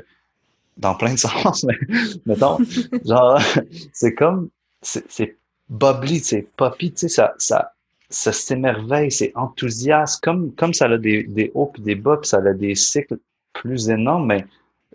dans 0.78 0.96
plein 0.96 1.14
de 1.14 1.20
sens, 1.20 1.64
mais 1.64 1.78
mettons, 2.26 2.58
genre, 3.06 3.40
c'est 3.94 4.14
comme 4.14 4.50
c'est 4.82 5.38
bubbly, 5.70 6.20
c'est 6.20 6.48
poppy, 6.58 6.92
tu 6.92 7.00
sais, 7.00 7.10
ça, 7.10 7.34
ça, 7.38 7.72
ça 8.10 8.32
s'émerveille, 8.32 9.12
c'est 9.12 9.32
enthousiaste, 9.36 10.24
comme, 10.24 10.54
comme 10.54 10.74
ça 10.74 10.86
a 10.86 10.98
des, 10.98 11.24
des 11.24 11.52
hauts 11.56 11.72
et 11.78 11.82
des 11.82 11.96
bas, 11.96 12.18
puis 12.18 12.30
ça 12.30 12.38
a 12.38 12.54
des 12.54 12.76
cycles 12.76 13.18
plus 13.54 13.90
énormes, 13.90 14.28
mais 14.28 14.46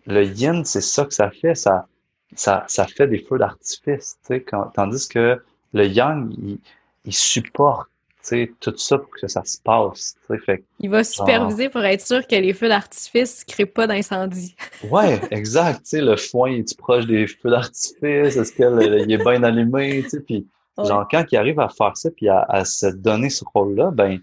le 0.07 0.25
yin, 0.25 0.65
c'est 0.65 0.81
ça 0.81 1.05
que 1.05 1.15
ça 1.15 1.31
fait, 1.31 1.57
ça, 1.57 1.89
ça, 2.35 2.65
ça 2.69 2.87
fait 2.87 3.09
des 3.09 3.19
feux 3.19 3.39
d'artifice, 3.39 4.19
tu 4.25 4.37
sais, 4.37 4.45
tandis 4.75 5.09
que 5.09 5.43
le 5.73 5.87
yang, 5.87 6.33
il, 6.39 6.59
il 7.05 7.15
supporte 7.15 7.90
sais, 8.23 8.53
tout 8.61 8.77
ça 8.77 8.99
pour 8.99 9.11
que 9.11 9.27
ça 9.29 9.45
se 9.45 9.59
passe. 9.63 10.17
Fait, 10.45 10.63
il 10.79 10.91
va 10.91 11.05
superviser 11.05 11.69
pour 11.69 11.83
être 11.83 12.07
sûr 12.07 12.27
que 12.27 12.37
les 12.37 12.53
feux 12.53 12.69
d'artifice 12.69 13.45
ne 13.47 13.53
créent 13.53 13.67
pas 13.67 13.87
d'incendie. 13.87 14.55
ouais, 14.91 15.21
exact. 15.31 15.81
sais, 15.85 16.01
le 16.01 16.17
foin, 16.17 16.53
est 16.53 16.77
proche 16.77 17.07
des 17.07 17.27
feux 17.27 17.51
d'artifice? 17.51 18.37
Est-ce 18.37 18.53
qu'il 18.53 19.13
est 19.13 19.25
bien 19.25 19.43
allumé? 19.43 20.05
Puis, 20.27 20.47
genre, 20.79 21.07
quand 21.11 21.25
il 21.31 21.37
arrive 21.37 21.61
à 21.61 21.69
faire 21.69 21.97
ça 21.97 22.11
puis 22.11 22.29
à, 22.29 22.65
se 22.65 22.87
donner 22.87 23.31
ce 23.31 23.45
rôle-là, 23.45 23.91
ben, 23.91 24.21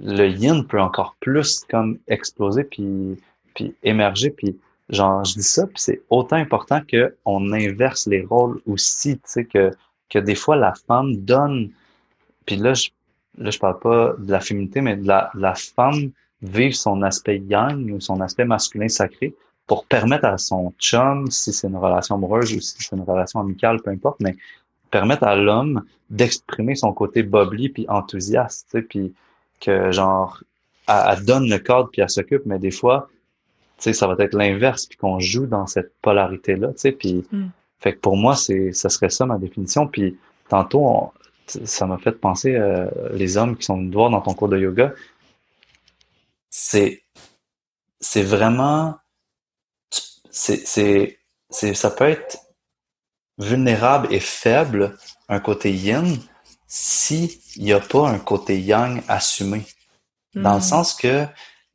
le 0.00 0.28
yin 0.28 0.66
peut 0.66 0.80
encore 0.80 1.16
plus 1.20 1.64
comme 1.68 1.98
exploser 2.08 2.64
puis, 2.64 3.18
puis 3.54 3.74
émerger. 3.82 4.30
Puis, 4.30 4.58
genre, 4.88 5.24
je 5.24 5.34
dis 5.34 5.42
ça, 5.42 5.66
puis 5.66 5.76
c'est 5.76 6.02
autant 6.10 6.36
important 6.36 6.80
qu'on 6.80 7.52
inverse 7.52 8.06
les 8.06 8.22
rôles 8.22 8.60
aussi, 8.66 9.16
tu 9.16 9.22
sais, 9.24 9.44
que, 9.44 9.70
que 10.08 10.18
des 10.18 10.34
fois 10.34 10.56
la 10.56 10.74
femme 10.86 11.16
donne. 11.16 11.70
Puis 12.46 12.56
là, 12.56 12.74
je 12.74 12.88
là, 13.38 13.50
je 13.50 13.58
parle 13.58 13.78
pas 13.78 14.14
de 14.18 14.30
la 14.30 14.40
féminité, 14.40 14.80
mais 14.80 14.96
de 14.96 15.06
la, 15.06 15.30
la 15.34 15.54
femme 15.54 16.10
vivre 16.42 16.74
son 16.74 17.02
aspect 17.02 17.38
yang 17.38 17.90
ou 17.92 18.00
son 18.00 18.20
aspect 18.20 18.44
masculin 18.44 18.88
sacré 18.88 19.34
pour 19.66 19.86
permettre 19.86 20.24
à 20.24 20.38
son 20.38 20.72
chum, 20.78 21.30
si 21.30 21.52
c'est 21.52 21.68
une 21.68 21.76
relation 21.76 22.16
amoureuse 22.16 22.52
ou 22.54 22.60
si 22.60 22.74
c'est 22.78 22.96
une 22.96 23.02
relation 23.02 23.40
amicale, 23.40 23.80
peu 23.80 23.90
importe, 23.90 24.20
mais 24.20 24.36
permettre 24.90 25.24
à 25.24 25.36
l'homme 25.36 25.84
d'exprimer 26.10 26.74
son 26.74 26.92
côté 26.92 27.22
bubbly 27.22 27.70
puis 27.70 27.86
enthousiaste, 27.88 28.66
tu 28.70 28.78
sais, 28.78 28.82
puis 28.82 29.14
que 29.60 29.90
genre 29.92 30.42
elle, 30.88 31.24
donne 31.24 31.48
le 31.48 31.58
cadre 31.58 31.88
puis 31.90 32.02
elle 32.02 32.10
s'occupe, 32.10 32.44
mais 32.44 32.58
des 32.58 32.72
fois, 32.72 33.08
tu 33.78 33.84
sais, 33.84 33.92
ça 33.92 34.06
va 34.06 34.16
être 34.18 34.34
l'inverse 34.34 34.86
puis 34.86 34.98
qu'on 34.98 35.20
joue 35.20 35.46
dans 35.46 35.66
cette 35.66 35.94
polarité 36.02 36.56
là, 36.56 36.68
tu 36.68 36.78
sais, 36.78 36.92
puis 36.92 37.24
mm. 37.30 37.46
fait 37.78 37.94
que 37.94 38.00
pour 38.00 38.16
moi 38.16 38.36
c'est, 38.36 38.72
ça 38.72 38.88
serait 38.88 39.10
ça 39.10 39.24
ma 39.24 39.38
définition, 39.38 39.86
puis 39.86 40.18
tantôt 40.48 40.84
on, 40.84 41.10
ça 41.46 41.86
m'a 41.86 41.98
fait 41.98 42.12
penser 42.12 42.54
euh, 42.54 42.88
les 43.12 43.36
hommes 43.36 43.56
qui 43.56 43.64
sont 43.64 43.76
venus 43.76 43.92
voir 43.92 44.10
dans 44.10 44.20
ton 44.20 44.34
cours 44.34 44.48
de 44.48 44.58
yoga. 44.58 44.92
C'est 46.50 47.02
c'est 48.00 48.22
vraiment 48.22 48.96
c'est 50.30 50.66
c'est 50.66 51.74
ça 51.74 51.90
peut 51.90 52.08
être 52.08 52.38
vulnérable 53.38 54.08
et 54.12 54.20
faible 54.20 54.96
un 55.28 55.40
côté 55.40 55.72
yin 55.72 56.18
si 56.66 57.40
il 57.56 57.64
n'y 57.64 57.72
a 57.72 57.80
pas 57.80 58.08
un 58.08 58.18
côté 58.18 58.60
yang 58.60 59.02
assumé. 59.08 59.64
Dans 60.34 60.54
le 60.54 60.58
hmm. 60.58 60.62
sens 60.62 60.94
que 60.94 61.26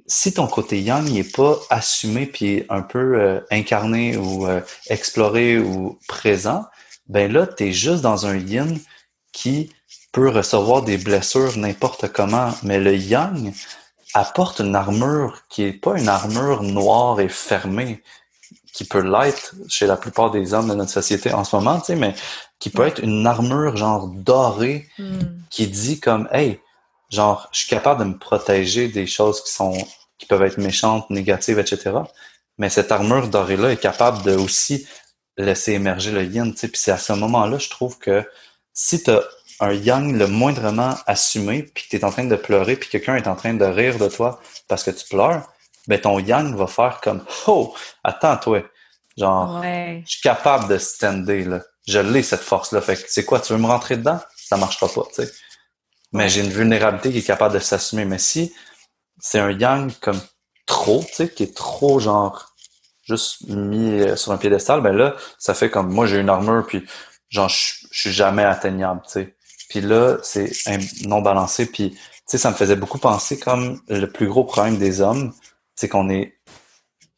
si 0.07 0.33
ton 0.33 0.47
côté 0.47 0.81
yang 0.81 1.07
n'est 1.07 1.23
pas 1.23 1.59
assumé 1.69 2.25
puis 2.25 2.63
un 2.69 2.81
peu 2.81 3.19
euh, 3.19 3.41
incarné 3.51 4.17
ou 4.17 4.47
euh, 4.47 4.61
exploré 4.89 5.59
ou 5.59 5.99
présent, 6.07 6.65
ben 7.07 7.31
là, 7.31 7.45
tu 7.45 7.65
es 7.65 7.71
juste 7.71 8.01
dans 8.01 8.25
un 8.25 8.37
yin 8.37 8.79
qui 9.37 9.69
peut 10.11 10.29
recevoir 10.29 10.81
des 10.81 10.97
blessures 10.97 11.55
n'importe 11.57 12.11
comment, 12.11 12.49
mais 12.63 12.79
le 12.79 12.95
yang 12.95 13.53
apporte 14.15 14.61
une 14.61 14.75
armure 14.75 15.43
qui 15.47 15.61
est 15.61 15.73
pas 15.73 15.99
une 15.99 16.09
armure 16.09 16.63
noire 16.63 17.19
et 17.19 17.29
fermée, 17.29 18.01
qui 18.73 18.83
peut 18.83 19.03
l'être 19.03 19.53
chez 19.69 19.85
la 19.85 19.95
plupart 19.95 20.31
des 20.31 20.55
hommes 20.55 20.69
de 20.69 20.73
notre 20.73 20.89
société 20.89 21.31
en 21.33 21.43
ce 21.43 21.55
moment, 21.55 21.79
tu 21.79 21.85
sais, 21.85 21.95
mais 21.95 22.15
qui 22.57 22.71
peut 22.71 22.87
être 22.87 22.99
une 23.03 23.27
armure 23.27 23.77
genre 23.77 24.07
dorée 24.07 24.87
hmm. 24.97 25.19
qui 25.51 25.67
dit 25.67 25.99
comme 25.99 26.27
hey, 26.31 26.59
genre 27.11 27.47
je 27.51 27.59
suis 27.59 27.69
capable 27.69 27.99
de 27.99 28.09
me 28.09 28.17
protéger 28.17 28.87
des 28.87 29.05
choses 29.05 29.43
qui 29.43 29.51
sont 29.51 29.77
qui 30.17 30.25
peuvent 30.25 30.41
être 30.41 30.57
méchantes, 30.57 31.07
négatives, 31.11 31.59
etc. 31.59 31.91
Mais 32.57 32.71
cette 32.71 32.91
armure 32.91 33.27
dorée 33.27 33.57
là 33.57 33.71
est 33.71 33.77
capable 33.77 34.23
de 34.23 34.35
aussi 34.35 34.87
laisser 35.37 35.73
émerger 35.73 36.09
le 36.11 36.23
yin, 36.23 36.51
tu 36.53 36.57
sais. 36.57 36.67
Puis 36.69 36.81
c'est 36.81 36.91
à 36.91 36.97
ce 36.97 37.13
moment-là, 37.13 37.59
je 37.59 37.69
trouve 37.69 37.99
que 37.99 38.25
si 38.77 39.01
tu 39.01 39.09
as 39.09 39.23
un 39.59 39.73
yang 39.73 40.15
le 40.15 40.27
moindrement 40.27 40.95
assumé, 41.07 41.63
puis 41.63 41.85
que 41.85 41.89
tu 41.89 41.95
es 41.97 42.05
en 42.05 42.11
train 42.11 42.25
de 42.25 42.35
pleurer, 42.35 42.75
puis 42.75 42.89
quelqu'un 42.89 43.15
est 43.15 43.27
en 43.27 43.35
train 43.35 43.55
de 43.55 43.65
rire 43.65 43.97
de 43.97 44.07
toi 44.07 44.39
parce 44.67 44.83
que 44.83 44.91
tu 44.91 45.07
pleures, 45.07 45.51
ben 45.87 45.99
ton 45.99 46.19
yang 46.19 46.55
va 46.55 46.67
faire 46.67 47.01
comme 47.01 47.25
Oh, 47.47 47.73
attends, 48.03 48.37
toi. 48.37 48.63
Genre, 49.17 49.63
je 49.63 50.01
suis 50.05 50.21
capable 50.21 50.67
de 50.67 50.77
stander, 50.77 51.43
là. 51.43 51.63
Je 51.87 51.97
l'ai, 51.97 52.21
cette 52.21 52.41
force-là. 52.41 52.81
Fait 52.81 52.95
que, 52.95 53.03
c'est 53.07 53.25
quoi, 53.25 53.39
tu 53.39 53.53
veux 53.53 53.59
me 53.59 53.65
rentrer 53.65 53.97
dedans? 53.97 54.19
Ça 54.35 54.57
marchera 54.57 54.87
pas, 54.89 55.03
tu 55.07 55.23
sais. 55.23 55.31
Mais 56.11 56.29
j'ai 56.29 56.41
une 56.41 56.51
vulnérabilité 56.51 57.11
qui 57.11 57.19
est 57.19 57.23
capable 57.23 57.55
de 57.55 57.59
s'assumer. 57.59 58.05
Mais 58.05 58.19
si 58.19 58.53
c'est 59.19 59.39
un 59.39 59.51
yang 59.51 59.91
comme 60.01 60.21
trop, 60.67 61.03
tu 61.07 61.13
sais, 61.15 61.29
qui 61.29 61.43
est 61.43 61.55
trop, 61.55 61.99
genre, 61.99 62.53
juste 63.05 63.47
mis 63.47 64.01
euh, 64.01 64.15
sur 64.15 64.33
un 64.33 64.37
piédestal, 64.37 64.81
ben 64.81 64.91
là, 64.91 65.15
ça 65.39 65.55
fait 65.55 65.71
comme, 65.71 65.91
moi, 65.91 66.05
j'ai 66.05 66.19
une 66.19 66.29
armure, 66.29 66.65
puis 66.67 66.85
genre, 67.29 67.49
je 67.49 67.55
suis 67.55 67.76
jamais 68.05 68.43
atteignable, 68.43 69.01
tu 69.05 69.11
sais. 69.11 69.35
Puis 69.69 69.81
là, 69.81 70.17
c'est 70.23 70.51
non 71.05 71.21
balancé. 71.21 71.65
Puis, 71.65 71.91
tu 71.91 71.99
sais, 72.25 72.37
ça 72.37 72.51
me 72.51 72.55
faisait 72.55 72.75
beaucoup 72.75 72.99
penser 72.99 73.37
comme 73.39 73.81
le 73.89 74.05
plus 74.05 74.27
gros 74.27 74.43
problème 74.43 74.77
des 74.77 75.01
hommes, 75.01 75.33
c'est 75.75 75.89
qu'on 75.89 76.09
est 76.09 76.33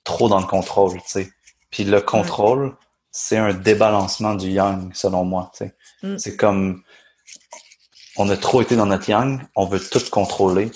trop 0.03 0.29
dans 0.29 0.39
le 0.39 0.47
contrôle, 0.47 0.97
tu 1.01 1.07
sais. 1.07 1.31
Puis 1.71 1.83
le 1.83 2.01
contrôle, 2.01 2.75
c'est 3.11 3.37
un 3.37 3.53
débalancement 3.53 4.33
du 4.35 4.49
yang, 4.49 4.91
selon 4.93 5.23
moi, 5.23 5.51
tu 5.53 5.65
sais. 5.65 5.75
Mm. 6.03 6.17
C'est 6.17 6.35
comme, 6.35 6.83
on 8.17 8.29
a 8.29 8.37
trop 8.37 8.61
été 8.61 8.75
dans 8.75 8.85
notre 8.85 9.09
yang, 9.09 9.41
on 9.55 9.65
veut 9.65 9.79
tout 9.79 10.01
contrôler, 10.09 10.71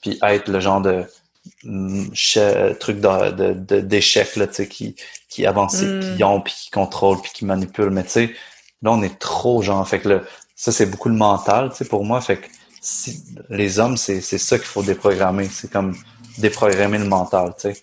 puis 0.00 0.18
être 0.22 0.48
le 0.48 0.60
genre 0.60 0.80
de 0.80 1.04
mm, 1.64 2.08
truc 2.80 3.00
de, 3.00 3.80
d'échec, 3.80 4.36
là, 4.36 4.46
tu 4.46 4.54
sais, 4.54 4.68
qui, 4.68 4.96
qui 5.28 5.46
avance 5.46 5.82
mm. 5.82 6.16
qui 6.16 6.24
ont, 6.24 6.40
puis 6.40 6.54
qui 6.54 6.70
contrôle, 6.70 7.20
puis 7.20 7.32
qui 7.32 7.44
manipule. 7.44 7.90
Mais 7.90 8.04
tu 8.04 8.10
sais, 8.10 8.34
là, 8.82 8.92
on 8.92 9.02
est 9.02 9.18
trop 9.18 9.62
genre, 9.62 9.86
fait 9.86 10.00
que 10.00 10.22
ça, 10.54 10.72
c'est 10.72 10.86
beaucoup 10.86 11.08
le 11.08 11.14
mental, 11.14 11.70
tu 11.70 11.76
sais, 11.76 11.84
pour 11.84 12.04
moi. 12.04 12.20
Fait 12.20 12.38
que 12.38 12.46
si, 12.80 13.24
les 13.50 13.78
hommes, 13.78 13.96
c'est, 13.96 14.20
c'est 14.20 14.38
ça 14.38 14.58
qu'il 14.58 14.66
faut 14.66 14.82
déprogrammer. 14.82 15.44
C'est 15.44 15.70
comme 15.70 15.94
déprogrammer 16.38 16.98
le 16.98 17.06
mental, 17.06 17.54
tu 17.56 17.72
sais. 17.72 17.82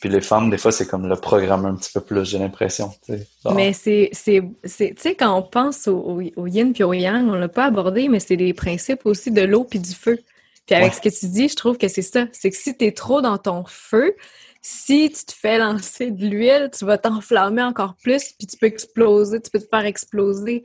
Puis 0.00 0.10
les 0.10 0.20
femmes, 0.20 0.50
des 0.50 0.58
fois, 0.58 0.72
c'est 0.72 0.86
comme 0.86 1.06
le 1.06 1.14
programmer 1.14 1.68
un 1.68 1.76
petit 1.76 1.92
peu 1.92 2.00
plus, 2.00 2.24
j'ai 2.24 2.38
l'impression. 2.38 2.92
Tu 3.06 3.12
sais. 3.12 3.28
Mais 3.54 3.72
c'est, 3.72 4.10
tu 4.12 4.42
sais, 4.64 5.14
quand 5.14 5.38
on 5.38 5.42
pense 5.42 5.86
au, 5.86 6.20
au, 6.34 6.46
yin 6.48 6.72
puis 6.72 6.82
au 6.82 6.92
yang, 6.92 7.28
on 7.28 7.34
l'a 7.34 7.48
pas 7.48 7.66
abordé, 7.66 8.08
mais 8.08 8.18
c'est 8.18 8.34
les 8.34 8.52
principes 8.52 9.06
aussi 9.06 9.30
de 9.30 9.42
l'eau 9.42 9.62
puis 9.62 9.78
du 9.78 9.94
feu. 9.94 10.18
Puis 10.66 10.74
avec 10.74 10.94
ce 10.94 11.00
que 11.00 11.08
tu 11.08 11.26
dis, 11.26 11.48
je 11.48 11.54
trouve 11.54 11.78
que 11.78 11.86
c'est 11.86 12.02
ça. 12.02 12.26
C'est 12.32 12.50
que 12.50 12.56
si 12.56 12.76
tu 12.76 12.84
es 12.84 12.92
trop 12.92 13.20
dans 13.20 13.38
ton 13.38 13.64
feu, 13.64 14.16
si 14.62 15.10
tu 15.10 15.24
te 15.24 15.32
fais 15.32 15.58
lancer 15.58 16.12
de 16.12 16.24
l'huile, 16.24 16.70
tu 16.76 16.84
vas 16.84 16.96
t'enflammer 16.96 17.62
encore 17.62 17.96
plus, 17.96 18.32
puis 18.38 18.46
tu 18.46 18.56
peux 18.56 18.66
exploser, 18.66 19.40
tu 19.40 19.50
peux 19.50 19.58
te 19.58 19.68
faire 19.68 19.84
exploser. 19.84 20.62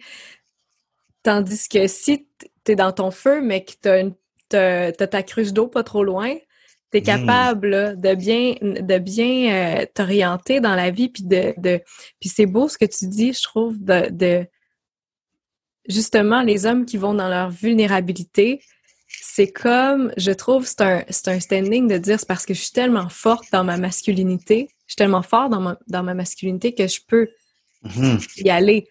Tandis 1.23 1.67
que 1.67 1.87
si 1.87 2.27
tu 2.63 2.71
es 2.71 2.75
dans 2.75 2.91
ton 2.91 3.09
feu, 3.09 3.41
mais 3.41 3.65
que 3.65 3.73
tu 4.49 4.55
as, 4.55 4.91
ta 5.07 5.23
cruche 5.23 5.51
d'eau 5.51 5.67
pas 5.67 5.83
trop 5.83 6.03
loin, 6.03 6.35
tu 6.91 6.99
es 6.99 7.01
hmm. 7.01 7.03
capable 7.03 7.99
de 7.99 8.13
bien, 8.13 8.53
de 8.61 8.97
bien 8.99 9.81
euh, 9.81 9.85
t'orienter 9.91 10.59
dans 10.61 10.75
la 10.75 10.91
vie. 10.91 11.09
Puis 11.09 11.23
de, 11.23 11.53
de 11.57 11.81
puis 12.19 12.29
c'est 12.29 12.45
beau 12.45 12.69
ce 12.69 12.77
que 12.77 12.85
tu 12.85 13.07
dis, 13.07 13.33
je 13.33 13.41
trouve, 13.41 13.83
de, 13.83 14.45
justement, 15.89 16.43
les 16.43 16.67
hommes 16.67 16.85
qui 16.85 16.97
vont 16.97 17.15
dans 17.15 17.29
leur 17.29 17.49
vulnérabilité, 17.49 18.61
c'est 19.07 19.51
comme, 19.51 20.11
je 20.17 20.31
trouve, 20.31 20.65
c'est 20.65 20.81
un, 20.81 21.03
c'est 21.09 21.29
un 21.29 21.39
standing 21.39 21.87
de 21.87 21.97
dire, 21.97 22.19
c'est 22.19 22.27
parce 22.27 22.45
que 22.45 22.53
je 22.53 22.61
suis 22.61 22.71
tellement 22.71 23.09
forte 23.09 23.45
dans 23.51 23.63
ma 23.63 23.77
masculinité, 23.77 24.69
je 24.85 24.93
suis 24.93 24.97
tellement 24.97 25.21
fort 25.21 25.49
dans 25.49 25.61
ma, 25.61 25.77
dans 25.87 26.03
ma 26.03 26.13
masculinité 26.13 26.73
que 26.73 26.87
je 26.87 26.99
peux 27.07 27.29
mm-hmm. 27.85 28.43
y 28.43 28.49
aller. 28.49 28.87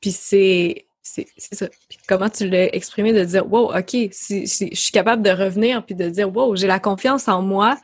Puis, 0.00 0.12
c'est, 0.12 0.86
c'est, 1.02 1.26
ça. 1.36 1.68
Puis 1.88 1.98
comment 2.08 2.28
tu 2.28 2.48
l'as 2.48 2.74
exprimé 2.74 3.12
de 3.12 3.24
dire, 3.24 3.50
wow, 3.50 3.76
OK, 3.76 3.96
si, 4.10 4.46
je 4.46 4.74
suis 4.74 4.92
capable 4.92 5.22
de 5.22 5.30
revenir 5.30 5.84
puis 5.84 5.94
de 5.94 6.08
dire, 6.08 6.34
wow, 6.34 6.56
j'ai 6.56 6.66
la 6.66 6.80
confiance 6.80 7.28
en 7.28 7.42
moi, 7.42 7.78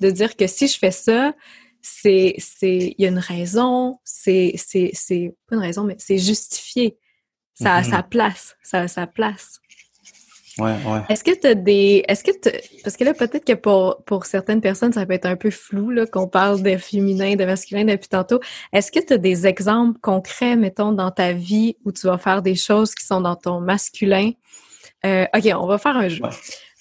de 0.00 0.10
dire 0.10 0.36
que 0.36 0.46
si 0.46 0.66
je 0.66 0.78
fais 0.78 0.90
ça, 0.90 1.34
c'est, 1.82 2.34
c'est, 2.38 2.94
il 2.98 3.02
y 3.02 3.04
a 3.06 3.08
une 3.08 3.18
raison, 3.18 3.98
c'est, 4.04 4.54
c'est, 4.56 4.90
c'est, 4.94 5.34
pas 5.48 5.56
une 5.56 5.62
raison, 5.62 5.84
mais 5.84 5.96
c'est 5.98 6.18
justifié. 6.18 6.96
Ça 7.60 7.74
a 7.74 7.82
mm-hmm. 7.82 7.90
sa 7.90 8.02
place, 8.02 8.56
ça 8.62 8.80
a 8.80 8.88
sa 8.88 9.06
place. 9.06 9.60
Ouais, 10.58 10.72
ouais. 10.72 11.00
Est-ce 11.08 11.22
que 11.22 11.30
tu 11.38 11.46
as 11.46 11.54
des. 11.54 12.04
Est-ce 12.08 12.24
que 12.24 12.32
Parce 12.82 12.96
que 12.96 13.04
là, 13.04 13.14
peut-être 13.14 13.44
que 13.44 13.52
pour, 13.52 14.02
pour 14.04 14.26
certaines 14.26 14.60
personnes, 14.60 14.92
ça 14.92 15.06
peut 15.06 15.12
être 15.12 15.26
un 15.26 15.36
peu 15.36 15.50
flou, 15.50 15.90
là, 15.90 16.04
qu'on 16.06 16.26
parle 16.26 16.62
de 16.62 16.76
féminin, 16.76 17.36
de 17.36 17.44
masculin 17.44 17.84
depuis 17.84 18.08
tantôt. 18.08 18.40
Est-ce 18.72 18.90
que 18.90 18.98
tu 18.98 19.12
as 19.12 19.18
des 19.18 19.46
exemples 19.46 20.00
concrets, 20.00 20.56
mettons, 20.56 20.92
dans 20.92 21.12
ta 21.12 21.32
vie 21.32 21.76
où 21.84 21.92
tu 21.92 22.06
vas 22.08 22.18
faire 22.18 22.42
des 22.42 22.56
choses 22.56 22.94
qui 22.94 23.06
sont 23.06 23.20
dans 23.20 23.36
ton 23.36 23.60
masculin? 23.60 24.32
Euh, 25.06 25.26
OK, 25.34 25.48
on 25.54 25.66
va 25.66 25.78
faire 25.78 25.96
un 25.96 26.08
jeu. 26.08 26.22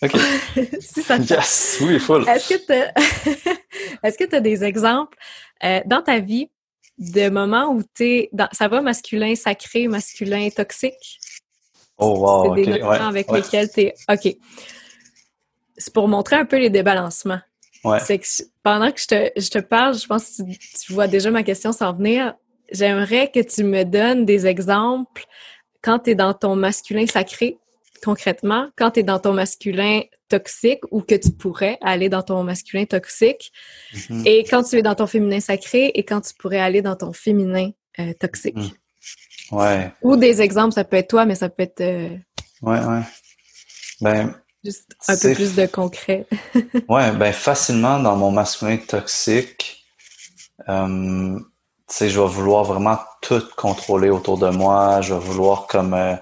OK. 0.01 0.11
si 0.79 1.03
ça 1.03 1.19
te... 1.19 1.33
Yes, 1.33 1.77
oui, 1.81 1.99
full. 1.99 2.27
Est-ce 2.27 2.49
que 2.49 2.65
tu 2.65 2.73
as... 2.73 2.93
Est-ce 4.03 4.17
que 4.17 4.23
tu 4.23 4.35
as 4.35 4.39
des 4.39 4.63
exemples 4.63 5.17
euh, 5.63 5.81
dans 5.85 6.01
ta 6.01 6.19
vie 6.19 6.49
de 6.97 7.29
moments 7.29 7.69
où 7.69 7.83
tu 7.95 8.03
es 8.03 8.29
dans... 8.33 8.47
ça 8.51 8.67
va 8.67 8.81
masculin 8.81 9.35
sacré, 9.35 9.87
masculin 9.87 10.49
toxique? 10.49 11.19
Oh 11.97 12.17
wow, 12.17 12.55
C'est 12.55 12.61
des 12.63 12.81
ouais, 12.81 12.97
avec 12.99 13.31
lesquels 13.31 13.69
tu 13.71 13.81
es 13.81 13.93
OK. 14.09 14.35
C'est 15.77 15.93
pour 15.93 16.07
montrer 16.07 16.35
un 16.35 16.45
peu 16.45 16.57
les 16.57 16.69
débalancements. 16.69 17.39
Ouais. 17.83 17.99
C'est 17.99 18.17
que 18.17 18.27
pendant 18.63 18.91
que 18.91 18.99
je 18.99 19.07
te, 19.07 19.39
je 19.39 19.49
te 19.49 19.59
parle, 19.59 19.97
je 19.97 20.07
pense 20.07 20.37
que 20.37 20.43
tu, 20.43 20.57
tu 20.85 20.93
vois 20.93 21.07
déjà 21.07 21.31
ma 21.31 21.43
question 21.43 21.71
s'en 21.71 21.93
venir. 21.93 22.35
J'aimerais 22.71 23.31
que 23.31 23.39
tu 23.39 23.63
me 23.63 23.83
donnes 23.83 24.25
des 24.25 24.45
exemples 24.45 25.25
quand 25.81 25.99
tu 25.99 26.11
es 26.11 26.15
dans 26.15 26.33
ton 26.33 26.55
masculin 26.55 27.05
sacré, 27.05 27.57
concrètement, 28.03 28.69
quand 28.77 28.91
tu 28.91 28.99
es 29.01 29.03
dans 29.03 29.19
ton 29.19 29.33
masculin 29.33 30.01
toxique 30.29 30.81
ou 30.91 31.01
que 31.01 31.15
tu 31.15 31.31
pourrais 31.31 31.77
aller 31.81 32.09
dans 32.09 32.23
ton 32.23 32.43
masculin 32.43 32.85
toxique, 32.85 33.51
mm-hmm. 33.93 34.27
et 34.27 34.43
quand 34.43 34.63
tu 34.63 34.77
es 34.77 34.81
dans 34.81 34.95
ton 34.95 35.07
féminin 35.07 35.39
sacré 35.39 35.91
et 35.93 36.03
quand 36.03 36.21
tu 36.21 36.33
pourrais 36.33 36.59
aller 36.59 36.81
dans 36.81 36.95
ton 36.95 37.13
féminin 37.13 37.71
euh, 37.99 38.13
toxique. 38.19 38.57
Mm. 38.57 39.55
Ouais. 39.55 39.91
Ou 40.01 40.17
des 40.17 40.41
exemples, 40.41 40.73
ça 40.73 40.83
peut 40.83 40.97
être 40.97 41.09
toi, 41.09 41.25
mais 41.25 41.35
ça 41.35 41.49
peut 41.49 41.63
être. 41.63 41.81
Euh, 41.81 42.09
ouais, 42.61 42.79
ouais. 42.79 43.01
Ben. 44.01 44.35
Juste 44.63 44.95
un 45.07 45.15
peu 45.17 45.33
plus 45.33 45.55
de 45.55 45.65
concret. 45.67 46.25
ouais, 46.89 47.11
ben 47.13 47.31
facilement 47.31 47.99
dans 47.99 48.17
mon 48.17 48.31
masculin 48.31 48.77
toxique, 48.77 49.85
euh, 50.67 51.39
sais, 51.95 52.09
je 52.09 52.19
vais 52.19 52.27
vouloir 52.27 52.63
vraiment 52.63 52.97
tout 53.21 53.43
contrôler 53.55 54.09
autour 54.09 54.37
de 54.37 54.49
moi. 54.49 55.01
Je 55.01 55.13
vais 55.13 55.19
vouloir 55.19 55.67
comme 55.67 55.93
euh, 55.93 56.15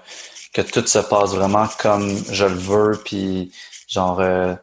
que 0.52 0.62
tout 0.62 0.86
se 0.86 0.98
passe 0.98 1.34
vraiment 1.34 1.66
comme 1.78 2.08
je 2.30 2.44
le 2.44 2.54
veux, 2.54 3.00
puis 3.04 3.52
genre, 3.88 4.20
euh, 4.20 4.54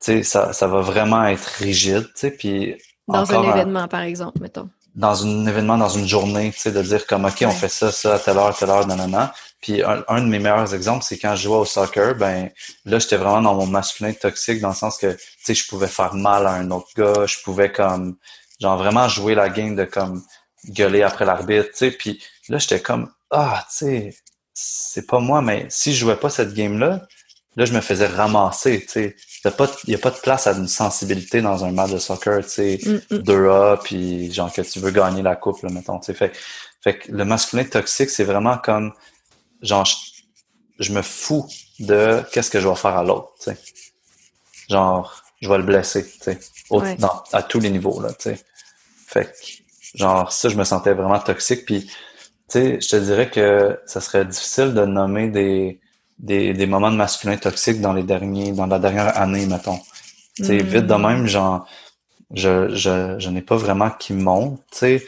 tu 0.00 0.12
sais, 0.12 0.22
ça, 0.22 0.52
ça 0.52 0.66
va 0.66 0.80
vraiment 0.80 1.24
être 1.24 1.46
rigide, 1.58 2.04
tu 2.04 2.12
sais, 2.14 2.30
puis 2.30 2.76
dans 3.08 3.32
un 3.32 3.42
événement, 3.42 3.88
par 3.88 4.02
exemple, 4.02 4.40
mettons. 4.40 4.68
Dans 4.94 5.24
un 5.24 5.46
événement, 5.46 5.78
dans 5.78 5.88
une 5.88 6.06
journée, 6.06 6.50
tu 6.52 6.60
sais, 6.60 6.72
de 6.72 6.82
dire 6.82 7.06
comme, 7.06 7.24
OK, 7.24 7.42
on 7.46 7.50
fait 7.50 7.68
ça, 7.68 7.90
ça, 7.90 8.14
à 8.14 8.18
telle 8.18 8.36
heure, 8.36 8.48
à 8.48 8.52
telle 8.52 8.70
heure, 8.70 8.86
nanana. 8.86 9.32
Puis 9.60 9.82
un, 9.82 10.04
un 10.08 10.20
de 10.20 10.26
mes 10.26 10.38
meilleurs 10.38 10.74
exemples, 10.74 11.04
c'est 11.04 11.18
quand 11.18 11.34
je 11.34 11.44
jouais 11.44 11.56
au 11.56 11.64
soccer, 11.64 12.14
ben 12.14 12.50
là, 12.84 12.98
j'étais 12.98 13.16
vraiment 13.16 13.42
dans 13.42 13.54
mon 13.54 13.66
masculin 13.66 14.12
toxique, 14.12 14.60
dans 14.60 14.68
le 14.68 14.74
sens 14.74 14.98
que, 14.98 15.12
tu 15.12 15.18
sais, 15.42 15.54
je 15.54 15.66
pouvais 15.66 15.88
faire 15.88 16.14
mal 16.14 16.46
à 16.46 16.52
un 16.52 16.70
autre 16.70 16.88
gars, 16.96 17.26
je 17.26 17.38
pouvais 17.42 17.72
comme, 17.72 18.16
genre 18.60 18.76
vraiment 18.76 19.08
jouer 19.08 19.34
la 19.34 19.48
game 19.48 19.76
de 19.76 19.84
comme 19.84 20.22
gueuler 20.66 21.02
après 21.02 21.24
l'arbitre, 21.24 21.68
tu 21.70 21.76
sais. 21.76 21.90
Puis 21.90 22.22
là, 22.48 22.58
j'étais 22.58 22.80
comme, 22.80 23.10
ah, 23.30 23.64
tu 23.70 23.76
sais, 23.76 24.16
c'est 24.54 25.06
pas 25.06 25.20
moi, 25.20 25.42
mais 25.42 25.66
si 25.68 25.94
je 25.94 26.00
jouais 26.00 26.16
pas 26.16 26.30
cette 26.30 26.54
game-là, 26.54 27.06
là, 27.56 27.64
je 27.64 27.72
me 27.72 27.80
faisais 27.80 28.06
ramasser, 28.06 28.80
tu 28.82 28.88
sais. 28.88 29.16
Il 29.44 29.50
n'y 29.88 29.94
a, 29.94 29.98
pas 29.98 30.10
de 30.10 30.20
place 30.20 30.46
à 30.46 30.52
une 30.52 30.68
sensibilité 30.68 31.40
dans 31.40 31.64
un 31.64 31.70
match 31.70 31.92
de 31.92 31.98
soccer, 31.98 32.42
tu 32.42 32.50
sais, 32.50 32.76
2A, 33.10 33.10
mm, 33.10 33.74
mm. 33.74 33.78
puis 33.84 34.32
genre 34.32 34.52
que 34.52 34.62
tu 34.62 34.80
veux 34.80 34.90
gagner 34.90 35.22
la 35.22 35.36
coupe, 35.36 35.62
là, 35.62 35.70
mettons, 35.70 35.98
tu 36.00 36.06
sais. 36.06 36.14
Fait, 36.14 36.32
fait 36.80 36.98
que 36.98 37.12
le 37.12 37.24
masculin 37.24 37.64
toxique, 37.64 38.10
c'est 38.10 38.24
vraiment 38.24 38.58
comme, 38.58 38.92
genre, 39.62 39.86
je, 40.78 40.92
me 40.92 41.02
fous 41.02 41.46
de 41.78 42.22
qu'est-ce 42.32 42.50
que 42.50 42.60
je 42.60 42.68
vais 42.68 42.76
faire 42.76 42.96
à 42.96 43.04
l'autre, 43.04 43.32
tu 43.38 43.44
sais. 43.44 43.58
Genre, 44.68 45.22
je 45.40 45.48
vais 45.48 45.58
le 45.58 45.64
blesser, 45.64 46.04
tu 46.04 46.18
sais, 46.20 46.40
à 47.32 47.42
tous 47.42 47.60
les 47.60 47.70
niveaux, 47.70 48.00
là, 48.00 48.10
tu 48.10 48.30
sais. 48.30 48.38
Fait 49.06 49.24
que, 49.24 49.98
genre, 49.98 50.32
ça, 50.32 50.48
je 50.48 50.56
me 50.56 50.64
sentais 50.64 50.92
vraiment 50.92 51.18
toxique, 51.18 51.64
puis, 51.64 51.86
tu 51.86 51.92
sais, 52.48 52.80
je 52.80 52.88
te 52.88 52.96
dirais 52.96 53.30
que 53.30 53.78
ça 53.86 54.00
serait 54.00 54.24
difficile 54.24 54.74
de 54.74 54.84
nommer 54.84 55.28
des 55.28 55.80
des, 56.18 56.52
des 56.52 56.66
moments 56.66 56.90
de 56.90 56.96
masculin 56.96 57.36
toxique 57.36 57.80
dans 57.80 57.92
les 57.92 58.02
derniers, 58.02 58.52
dans 58.52 58.66
la 58.66 58.78
dernière 58.78 59.16
année, 59.16 59.46
mettons. 59.46 59.78
Tu 60.36 60.58
vite 60.62 60.86
de 60.86 60.94
même, 60.94 61.26
genre, 61.26 61.66
je, 62.32 62.74
je, 62.74 63.16
je 63.18 63.30
n'ai 63.30 63.42
pas 63.42 63.56
vraiment 63.56 63.90
qui 63.90 64.12
monte, 64.12 64.60
tu 64.70 64.78
sais, 64.78 65.06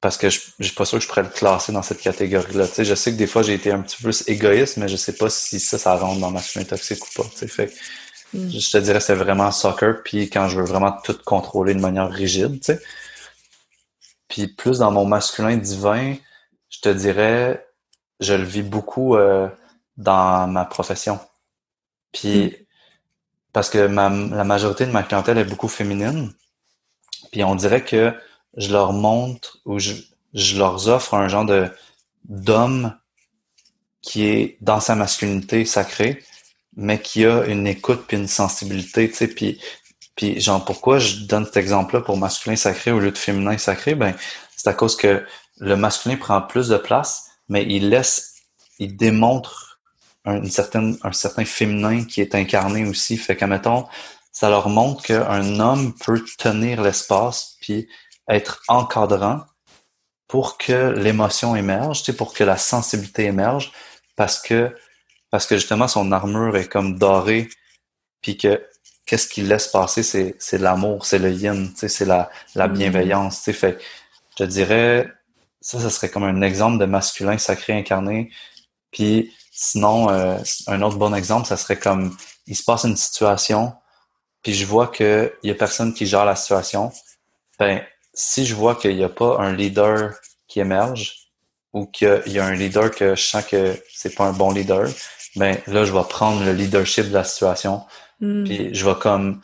parce 0.00 0.16
que 0.16 0.30
je, 0.30 0.40
je 0.58 0.64
suis 0.64 0.74
pas 0.74 0.84
sûr 0.84 0.98
que 0.98 1.04
je 1.04 1.08
pourrais 1.08 1.22
le 1.22 1.28
classer 1.28 1.72
dans 1.72 1.82
cette 1.82 2.00
catégorie-là. 2.00 2.66
Tu 2.68 2.74
sais, 2.74 2.84
je 2.84 2.94
sais 2.94 3.12
que 3.12 3.16
des 3.16 3.26
fois 3.26 3.42
j'ai 3.42 3.54
été 3.54 3.70
un 3.70 3.80
petit 3.80 3.96
peu 3.96 4.04
plus 4.04 4.24
égoïste, 4.28 4.78
mais 4.78 4.88
je 4.88 4.96
sais 4.96 5.14
pas 5.14 5.28
si 5.28 5.60
ça, 5.60 5.78
ça 5.78 5.94
rentre 5.96 6.20
dans 6.20 6.30
masculin 6.30 6.64
toxique 6.64 7.04
ou 7.04 7.22
pas. 7.22 7.28
Tu 7.30 7.38
sais, 7.38 7.48
fait 7.48 7.72
mm. 8.34 8.50
je 8.50 8.70
te 8.70 8.78
dirais 8.78 9.00
c'est 9.00 9.14
vraiment 9.14 9.50
soccer, 9.50 10.02
puis 10.04 10.30
quand 10.30 10.48
je 10.48 10.58
veux 10.58 10.66
vraiment 10.66 10.92
tout 11.04 11.16
contrôler 11.24 11.74
de 11.74 11.80
manière 11.80 12.10
rigide, 12.10 12.60
tu 12.60 12.72
sais. 12.72 12.80
Puis 14.28 14.46
plus 14.46 14.78
dans 14.78 14.92
mon 14.92 15.04
masculin 15.04 15.56
divin, 15.56 16.14
je 16.68 16.80
te 16.80 16.88
dirais 16.88 17.66
je 18.20 18.34
le 18.34 18.44
vis 18.44 18.62
beaucoup 18.62 19.16
euh, 19.16 19.48
dans 19.96 20.46
ma 20.46 20.64
profession. 20.64 21.18
Puis, 22.12 22.46
hmm. 22.46 22.52
parce 23.52 23.70
que 23.70 23.78
la 23.78 24.44
majorité 24.44 24.86
de 24.86 24.92
ma 24.92 25.02
clientèle 25.02 25.38
est 25.38 25.44
beaucoup 25.44 25.68
féminine. 25.68 26.32
Puis 27.32 27.44
on 27.44 27.54
dirait 27.54 27.84
que 27.84 28.14
je 28.56 28.72
leur 28.72 28.92
montre 28.92 29.58
ou 29.64 29.78
je, 29.78 29.94
je 30.34 30.58
leur 30.58 30.86
offre 30.88 31.14
un 31.14 31.28
genre 31.28 31.44
de 31.44 31.68
d'homme 32.24 32.94
qui 34.02 34.26
est 34.26 34.56
dans 34.60 34.80
sa 34.80 34.94
masculinité 34.94 35.64
sacrée, 35.64 36.22
mais 36.76 37.00
qui 37.00 37.24
a 37.24 37.44
une 37.46 37.66
écoute 37.66 38.04
puis 38.06 38.16
une 38.16 38.28
sensibilité, 38.28 39.08
tu 39.10 39.16
sais, 39.16 39.28
puis 39.28 39.60
puis 40.16 40.40
genre 40.40 40.64
pourquoi 40.64 40.98
je 40.98 41.20
donne 41.24 41.46
cet 41.46 41.56
exemple-là 41.56 42.02
pour 42.02 42.16
masculin 42.16 42.56
sacré 42.56 42.92
au 42.92 43.00
lieu 43.00 43.10
de 43.10 43.18
féminin 43.18 43.56
sacré, 43.58 43.94
ben 43.94 44.14
c'est 44.56 44.68
à 44.68 44.74
cause 44.74 44.96
que 44.96 45.24
le 45.58 45.76
masculin 45.76 46.16
prend 46.16 46.42
plus 46.42 46.68
de 46.68 46.76
place, 46.76 47.30
mais 47.48 47.64
il 47.64 47.88
laisse, 47.88 48.34
il 48.78 48.96
démontre 48.96 49.80
un, 50.24 50.44
certaine, 50.48 50.98
un 51.02 51.12
certain 51.12 51.44
féminin 51.44 52.04
qui 52.04 52.20
est 52.20 52.34
incarné 52.34 52.86
aussi. 52.86 53.16
Fait 53.16 53.36
qu'à 53.36 53.46
mettons, 53.46 53.86
ça 54.32 54.50
leur 54.50 54.68
montre 54.68 55.02
qu'un 55.02 55.60
homme 55.60 55.94
peut 55.94 56.22
tenir 56.38 56.82
l'espace 56.82 57.56
puis 57.60 57.88
être 58.28 58.62
encadrant 58.68 59.44
pour 60.28 60.58
que 60.58 60.92
l'émotion 60.96 61.56
émerge, 61.56 62.02
tu 62.02 62.12
pour 62.12 62.32
que 62.32 62.44
la 62.44 62.56
sensibilité 62.56 63.24
émerge, 63.24 63.72
parce 64.16 64.38
que 64.38 64.74
parce 65.30 65.46
que 65.46 65.56
justement 65.56 65.88
son 65.88 66.12
armure 66.12 66.56
est 66.56 66.68
comme 66.68 66.98
dorée, 66.98 67.48
puis 68.20 68.36
que 68.36 68.64
qu'est-ce 69.06 69.28
qu'il 69.28 69.48
laisse 69.48 69.68
passer, 69.68 70.02
c'est 70.02 70.36
c'est 70.38 70.58
l'amour, 70.58 71.06
c'est 71.06 71.18
le 71.18 71.32
yin, 71.32 71.72
c'est 71.76 72.04
la 72.04 72.30
la 72.54 72.68
mm. 72.68 72.72
bienveillance, 72.72 73.42
tu 73.42 73.52
fait 73.52 73.78
je 74.38 74.44
dirais 74.44 75.08
ça, 75.60 75.80
ça 75.80 75.90
serait 75.90 76.10
comme 76.10 76.24
un 76.24 76.42
exemple 76.42 76.78
de 76.78 76.86
masculin 76.86 77.38
sacré 77.38 77.74
incarné. 77.74 78.30
Puis 78.90 79.32
sinon, 79.52 80.10
euh, 80.10 80.38
un 80.66 80.82
autre 80.82 80.96
bon 80.96 81.14
exemple, 81.14 81.46
ça 81.46 81.56
serait 81.56 81.78
comme 81.78 82.16
il 82.46 82.56
se 82.56 82.64
passe 82.64 82.84
une 82.84 82.96
situation, 82.96 83.74
puis 84.42 84.54
je 84.54 84.66
vois 84.66 84.88
qu'il 84.88 85.30
y 85.42 85.50
a 85.50 85.54
personne 85.54 85.94
qui 85.94 86.06
gère 86.06 86.24
la 86.24 86.36
situation. 86.36 86.92
Ben, 87.58 87.82
si 88.14 88.46
je 88.46 88.54
vois 88.54 88.74
qu'il 88.74 88.96
n'y 88.96 89.04
a 89.04 89.08
pas 89.08 89.38
un 89.38 89.54
leader 89.54 90.14
qui 90.48 90.60
émerge, 90.60 91.20
ou 91.72 91.86
qu'il 91.86 92.22
y 92.26 92.38
a 92.38 92.44
un 92.44 92.54
leader 92.54 92.90
que 92.90 93.14
je 93.14 93.22
sens 93.22 93.44
que 93.44 93.76
c'est 93.92 94.14
pas 94.14 94.24
un 94.24 94.32
bon 94.32 94.50
leader, 94.50 94.88
ben 95.36 95.58
là, 95.66 95.84
je 95.84 95.92
vais 95.92 96.04
prendre 96.08 96.44
le 96.44 96.52
leadership 96.52 97.08
de 97.08 97.14
la 97.14 97.24
situation. 97.24 97.82
Hmm. 98.20 98.44
Puis 98.44 98.74
je 98.74 98.84
vais 98.84 98.96
comme 98.96 99.40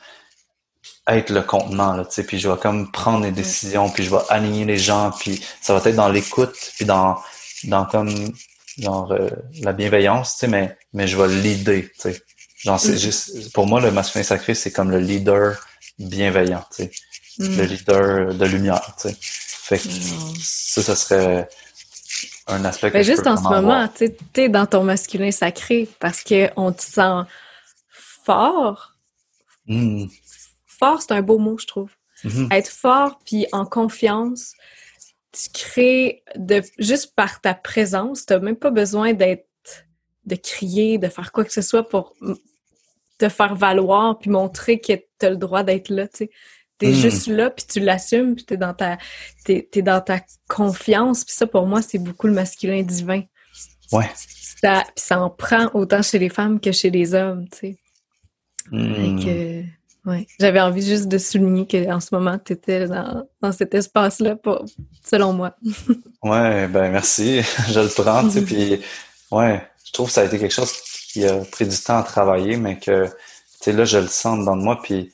être 1.08 1.30
le 1.30 1.42
contenant, 1.42 1.94
là, 1.94 2.04
tu 2.04 2.14
sais, 2.14 2.24
puis 2.24 2.38
je 2.38 2.48
vais 2.48 2.58
comme 2.58 2.90
prendre 2.90 3.22
des 3.22 3.30
décisions, 3.30 3.88
puis 3.88 4.02
je 4.02 4.10
vais 4.10 4.22
aligner 4.28 4.64
les 4.64 4.78
gens, 4.78 5.12
puis 5.12 5.40
ça 5.60 5.72
va 5.72 5.88
être 5.88 5.96
dans 5.96 6.08
l'écoute, 6.08 6.54
puis 6.74 6.84
dans, 6.84 7.16
dans 7.64 7.84
comme, 7.84 8.32
genre, 8.78 9.12
euh, 9.12 9.30
la 9.62 9.72
bienveillance, 9.72 10.34
tu 10.34 10.40
sais, 10.40 10.48
mais, 10.48 10.76
mais 10.92 11.06
je 11.06 11.16
vais 11.16 11.28
leader, 11.28 11.82
tu 11.82 11.90
sais. 11.96 12.22
Genre, 12.58 12.80
c'est 12.80 12.94
mm. 12.94 12.98
juste, 12.98 13.52
pour 13.52 13.66
moi, 13.66 13.80
le 13.80 13.92
masculin 13.92 14.24
sacré, 14.24 14.54
c'est 14.54 14.72
comme 14.72 14.90
le 14.90 14.98
leader 14.98 15.64
bienveillant, 15.98 16.64
tu 16.74 16.84
sais. 16.84 16.90
Le 17.38 17.48
mm. 17.48 17.66
leader 17.66 18.34
de 18.34 18.44
lumière, 18.46 18.96
tu 19.00 19.08
sais. 19.08 19.16
Fait 19.20 19.78
que 19.78 19.86
mm. 19.86 20.34
ça, 20.40 20.82
ça 20.82 20.96
serait, 20.96 21.48
un 22.46 22.64
aspect 22.64 22.90
que 22.90 23.02
Juste 23.02 23.26
en 23.26 23.36
ce 23.36 23.42
moment, 23.42 23.88
tu 23.88 24.14
es 24.40 24.48
dans 24.48 24.66
ton 24.66 24.84
masculin 24.84 25.30
sacré 25.30 25.88
parce 26.00 26.22
qu'on 26.22 26.72
te 26.72 26.82
sent 26.82 27.22
fort. 28.24 28.94
Hmm. 29.66 30.06
Fort, 30.66 31.02
c'est 31.02 31.12
un 31.12 31.22
beau 31.22 31.38
mot, 31.38 31.58
je 31.58 31.66
trouve. 31.66 31.90
Mm-hmm. 32.24 32.52
Être 32.52 32.70
fort 32.70 33.18
puis 33.24 33.46
en 33.52 33.64
confiance, 33.66 34.54
tu 35.32 35.50
crées 35.52 36.22
de 36.36 36.62
juste 36.78 37.14
par 37.14 37.40
ta 37.40 37.54
présence, 37.54 38.26
tu 38.26 38.32
n'as 38.32 38.38
même 38.38 38.56
pas 38.56 38.70
besoin 38.70 39.12
d'être 39.12 39.46
de 40.24 40.34
crier, 40.34 40.98
de 40.98 41.08
faire 41.08 41.30
quoi 41.30 41.44
que 41.44 41.52
ce 41.52 41.62
soit 41.62 41.88
pour 41.88 42.14
te 43.18 43.28
faire 43.28 43.54
valoir 43.54 44.18
puis 44.18 44.28
montrer 44.28 44.80
que 44.80 44.94
tu 44.94 45.26
as 45.26 45.30
le 45.30 45.36
droit 45.36 45.62
d'être 45.62 45.88
là, 45.88 46.08
tu 46.08 46.16
sais. 46.16 46.30
T'es 46.78 46.90
hmm. 46.90 46.94
juste 46.94 47.26
là, 47.28 47.50
puis 47.50 47.64
tu 47.66 47.80
l'assumes, 47.80 48.34
puis 48.34 48.44
t'es 48.44 48.56
dans 48.56 48.74
ta 48.74 48.98
t'es, 49.44 49.66
dans 49.76 50.00
ta 50.00 50.20
confiance. 50.48 51.24
Puis 51.24 51.34
ça, 51.34 51.46
pour 51.46 51.66
moi, 51.66 51.80
c'est 51.80 51.98
beaucoup 51.98 52.26
le 52.26 52.34
masculin 52.34 52.82
divin. 52.82 53.22
Ouais. 53.92 54.10
Ça, 54.60 54.82
puis 54.84 55.04
ça 55.04 55.20
en 55.20 55.30
prend 55.30 55.70
autant 55.74 56.02
chez 56.02 56.18
les 56.18 56.28
femmes 56.28 56.60
que 56.60 56.72
chez 56.72 56.90
les 56.90 57.14
hommes, 57.14 57.46
tu 57.48 57.58
sais. 57.58 57.76
Hmm. 58.70 59.18
ouais. 60.06 60.26
J'avais 60.40 60.60
envie 60.60 60.84
juste 60.84 61.08
de 61.08 61.18
souligner 61.18 61.66
qu'en 61.66 62.00
ce 62.00 62.14
moment, 62.14 62.38
tu 62.38 62.52
étais 62.52 62.86
dans, 62.86 63.26
dans 63.40 63.52
cet 63.52 63.74
espace-là, 63.74 64.36
selon 65.04 65.32
moi. 65.32 65.56
ouais, 66.22 66.66
ben 66.66 66.90
merci. 66.90 67.42
Je 67.70 67.80
le 67.80 67.88
prends, 67.88 68.24
tu 68.24 68.32
sais, 68.32 68.42
puis 68.42 68.80
ouais, 69.30 69.62
je 69.84 69.92
trouve 69.92 70.08
que 70.08 70.12
ça 70.12 70.22
a 70.22 70.24
été 70.24 70.38
quelque 70.38 70.52
chose 70.52 70.72
qui 71.12 71.24
a 71.24 71.38
pris 71.44 71.66
du 71.66 71.76
temps 71.78 71.98
à 71.98 72.02
travailler, 72.02 72.56
mais 72.56 72.78
que, 72.78 73.06
tu 73.06 73.12
sais, 73.60 73.72
là, 73.72 73.84
je 73.84 73.98
le 73.98 74.08
sens 74.08 74.44
dans 74.44 74.56
moi, 74.56 74.80
puis 74.82 75.12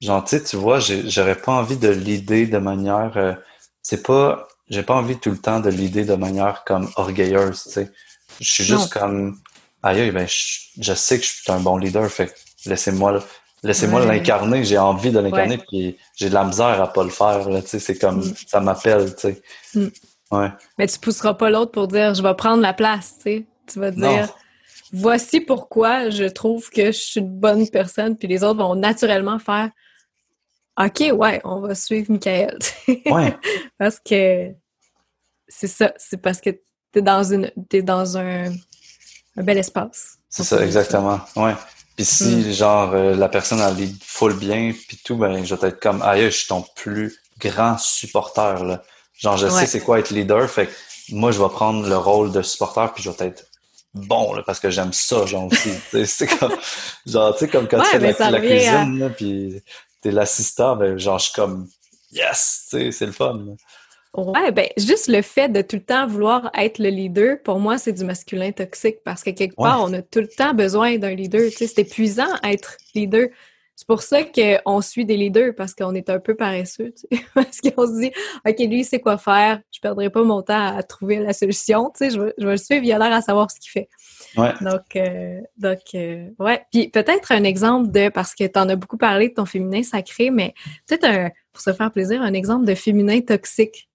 Genre, 0.00 0.24
tu 0.24 0.56
vois, 0.56 0.78
j'aurais 0.80 1.36
pas 1.36 1.52
envie 1.52 1.76
de 1.76 1.88
l'idée 1.88 2.46
de 2.46 2.58
manière. 2.58 3.12
Euh, 3.16 3.34
c'est 3.82 4.02
pas. 4.02 4.48
J'ai 4.68 4.82
pas 4.82 4.94
envie 4.94 5.18
tout 5.18 5.30
le 5.30 5.38
temps 5.38 5.60
de 5.60 5.70
l'idée 5.70 6.04
de 6.04 6.14
manière 6.14 6.64
comme 6.64 6.90
orgueilleuse, 6.96 7.62
tu 7.62 7.70
sais. 7.70 7.92
Je 8.40 8.50
suis 8.50 8.64
juste 8.64 8.92
comme. 8.92 9.38
Aïe, 9.82 10.10
ben, 10.10 10.26
je, 10.26 10.92
sais 10.94 11.18
que 11.18 11.24
je 11.24 11.30
suis 11.30 11.52
un 11.52 11.60
bon 11.60 11.76
leader, 11.76 12.10
fait 12.10 12.34
laissez-moi 12.64 13.22
laissez-moi 13.62 14.04
l'incarner, 14.04 14.64
j'ai 14.64 14.78
envie 14.78 15.10
de 15.10 15.18
l'incarner, 15.18 15.58
puis 15.58 15.96
j'ai 16.14 16.28
de 16.28 16.34
la 16.34 16.44
misère 16.44 16.80
à 16.80 16.92
pas 16.92 17.04
le 17.04 17.10
faire, 17.10 17.48
là, 17.48 17.62
tu 17.62 17.68
sais, 17.68 17.78
c'est 17.78 17.98
comme, 17.98 18.20
mm. 18.20 18.34
ça 18.46 18.60
m'appelle, 18.60 19.14
tu 19.14 19.20
sais. 19.20 19.42
Mm. 19.74 19.86
Ouais. 20.32 20.48
Mais 20.78 20.86
tu 20.86 20.98
pousseras 20.98 21.34
pas 21.34 21.50
l'autre 21.50 21.72
pour 21.72 21.88
dire, 21.88 22.14
je 22.14 22.22
vais 22.22 22.34
prendre 22.34 22.62
la 22.62 22.72
place, 22.72 23.14
tu 23.18 23.22
sais. 23.22 23.46
Tu 23.66 23.80
vas 23.80 23.90
dire, 23.90 24.28
voici 24.92 25.40
pourquoi 25.40 26.10
je 26.10 26.24
trouve 26.24 26.70
que 26.70 26.86
je 26.86 26.98
suis 26.98 27.20
une 27.20 27.38
bonne 27.38 27.68
personne, 27.68 28.16
puis 28.16 28.28
les 28.28 28.44
autres 28.44 28.60
vont 28.60 28.76
naturellement 28.76 29.38
faire, 29.38 29.70
OK, 30.78 31.04
ouais, 31.12 31.40
on 31.44 31.60
va 31.60 31.74
suivre 31.74 32.10
Michael. 32.10 32.58
Ouais. 33.06 33.36
parce 33.78 33.98
que 33.98 34.52
c'est 35.48 35.68
ça, 35.68 35.92
c'est 35.96 36.20
parce 36.20 36.40
que 36.40 36.50
t'es 36.92 37.02
dans 37.02 37.22
une 37.22 37.50
t'es 37.68 37.82
dans 37.82 38.18
un, 38.18 38.52
un 39.36 39.42
bel 39.42 39.58
espace. 39.58 40.18
C'est 40.28 40.44
ça, 40.44 40.62
exactement. 40.64 41.20
Ouais. 41.34 41.54
Puis 41.96 42.04
si, 42.04 42.36
mm. 42.36 42.52
genre, 42.52 42.92
euh, 42.92 43.14
la 43.14 43.28
personne, 43.28 43.60
elle 43.60 43.74
lit 43.74 43.98
full 44.04 44.34
bien, 44.34 44.72
puis 44.86 44.98
tout, 45.02 45.16
ben, 45.16 45.44
je 45.44 45.54
vais 45.54 45.68
être 45.68 45.80
comme, 45.80 46.02
aïe, 46.02 46.26
je 46.26 46.36
suis 46.36 46.48
ton 46.48 46.62
plus 46.74 47.18
grand 47.40 47.78
supporter, 47.78 48.64
là. 48.64 48.82
Genre, 49.14 49.38
je 49.38 49.48
sais 49.48 49.64
c'est 49.64 49.80
quoi 49.80 49.98
être 49.98 50.10
leader, 50.10 50.48
fait 50.48 50.66
que 50.66 50.72
moi, 51.10 51.32
je 51.32 51.40
vais 51.40 51.48
prendre 51.48 51.88
le 51.88 51.96
rôle 51.96 52.32
de 52.32 52.42
supporter, 52.42 52.92
puis 52.92 53.02
je 53.02 53.10
vais 53.10 53.26
être 53.28 53.46
bon, 53.94 54.34
là, 54.34 54.42
parce 54.44 54.60
que 54.60 54.68
j'aime 54.68 54.92
ça, 54.92 55.24
genre, 55.24 55.46
aussi. 55.50 55.70
c'est 56.06 56.26
comme, 56.38 56.54
genre, 57.06 57.32
tu 57.32 57.46
sais, 57.46 57.48
comme 57.48 57.66
quand 57.66 57.82
tu 57.82 57.98
fais 57.98 58.30
la, 58.30 58.40
cuisine, 58.40 58.98
là, 58.98 59.08
puis 59.08 59.62
l'assistant, 60.04 60.76
ben, 60.76 60.98
genre, 60.98 61.18
je 61.18 61.24
suis 61.26 61.34
comme, 61.34 61.68
yes, 62.12 62.68
tu 62.70 62.78
sais, 62.78 62.92
c'est 62.92 63.06
le 63.06 63.12
fun. 63.12 63.56
Ouais, 64.16 64.50
ben, 64.50 64.66
juste 64.78 65.08
le 65.08 65.20
fait 65.20 65.50
de 65.50 65.60
tout 65.60 65.76
le 65.76 65.84
temps 65.84 66.06
vouloir 66.06 66.50
être 66.54 66.78
le 66.78 66.88
leader, 66.88 67.36
pour 67.42 67.60
moi, 67.60 67.76
c'est 67.76 67.92
du 67.92 68.04
masculin 68.04 68.50
toxique 68.50 68.98
parce 69.04 69.22
que 69.22 69.30
quelque 69.30 69.56
part, 69.56 69.82
on 69.82 69.92
a 69.92 70.00
tout 70.00 70.20
le 70.20 70.28
temps 70.28 70.54
besoin 70.54 70.96
d'un 70.96 71.14
leader. 71.14 71.50
Tu 71.50 71.56
sais, 71.58 71.66
c'est 71.66 71.82
épuisant 71.82 72.28
être 72.42 72.78
leader. 72.94 73.28
C'est 73.74 73.86
pour 73.86 74.00
ça 74.00 74.22
qu'on 74.24 74.80
suit 74.80 75.04
des 75.04 75.18
leaders 75.18 75.54
parce 75.54 75.74
qu'on 75.74 75.94
est 75.94 76.08
un 76.08 76.18
peu 76.18 76.34
paresseux, 76.34 76.94
tu 76.98 77.14
sais, 77.14 77.24
parce 77.34 77.60
qu'on 77.60 77.86
se 77.86 78.00
dit, 78.00 78.10
OK, 78.48 78.58
lui, 78.58 78.80
il 78.80 78.84
sait 78.86 79.00
quoi 79.00 79.18
faire, 79.18 79.60
je 79.70 79.80
perdrai 79.80 80.08
pas 80.08 80.22
mon 80.22 80.40
temps 80.40 80.74
à 80.74 80.82
trouver 80.82 81.18
la 81.18 81.34
solution, 81.34 81.90
tu 81.90 81.98
sais, 81.98 82.10
je 82.10 82.18
vais, 82.18 82.32
je 82.38 82.46
vais 82.46 82.52
le 82.52 82.56
suivre, 82.56 82.84
il 82.84 82.92
a 82.92 82.98
l'air 82.98 83.12
à 83.12 83.20
savoir 83.20 83.50
ce 83.50 83.60
qu'il 83.60 83.70
fait. 83.70 83.90
Donc, 84.36 84.96
euh, 84.96 85.40
donc 85.56 85.78
euh, 85.94 86.28
ouais. 86.38 86.64
Puis 86.70 86.88
peut-être 86.88 87.32
un 87.32 87.44
exemple 87.44 87.90
de, 87.90 88.08
parce 88.08 88.34
que 88.34 88.44
tu 88.44 88.58
en 88.58 88.68
as 88.68 88.76
beaucoup 88.76 88.98
parlé 88.98 89.30
de 89.30 89.34
ton 89.34 89.46
féminin 89.46 89.82
sacré, 89.82 90.30
mais 90.30 90.54
peut-être 90.86 91.32
pour 91.52 91.62
se 91.62 91.72
faire 91.72 91.90
plaisir, 91.90 92.22
un 92.22 92.34
exemple 92.34 92.66
de 92.66 92.74
féminin 92.74 93.20
toxique. 93.20 93.88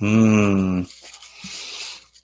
Hmm. 0.00 0.82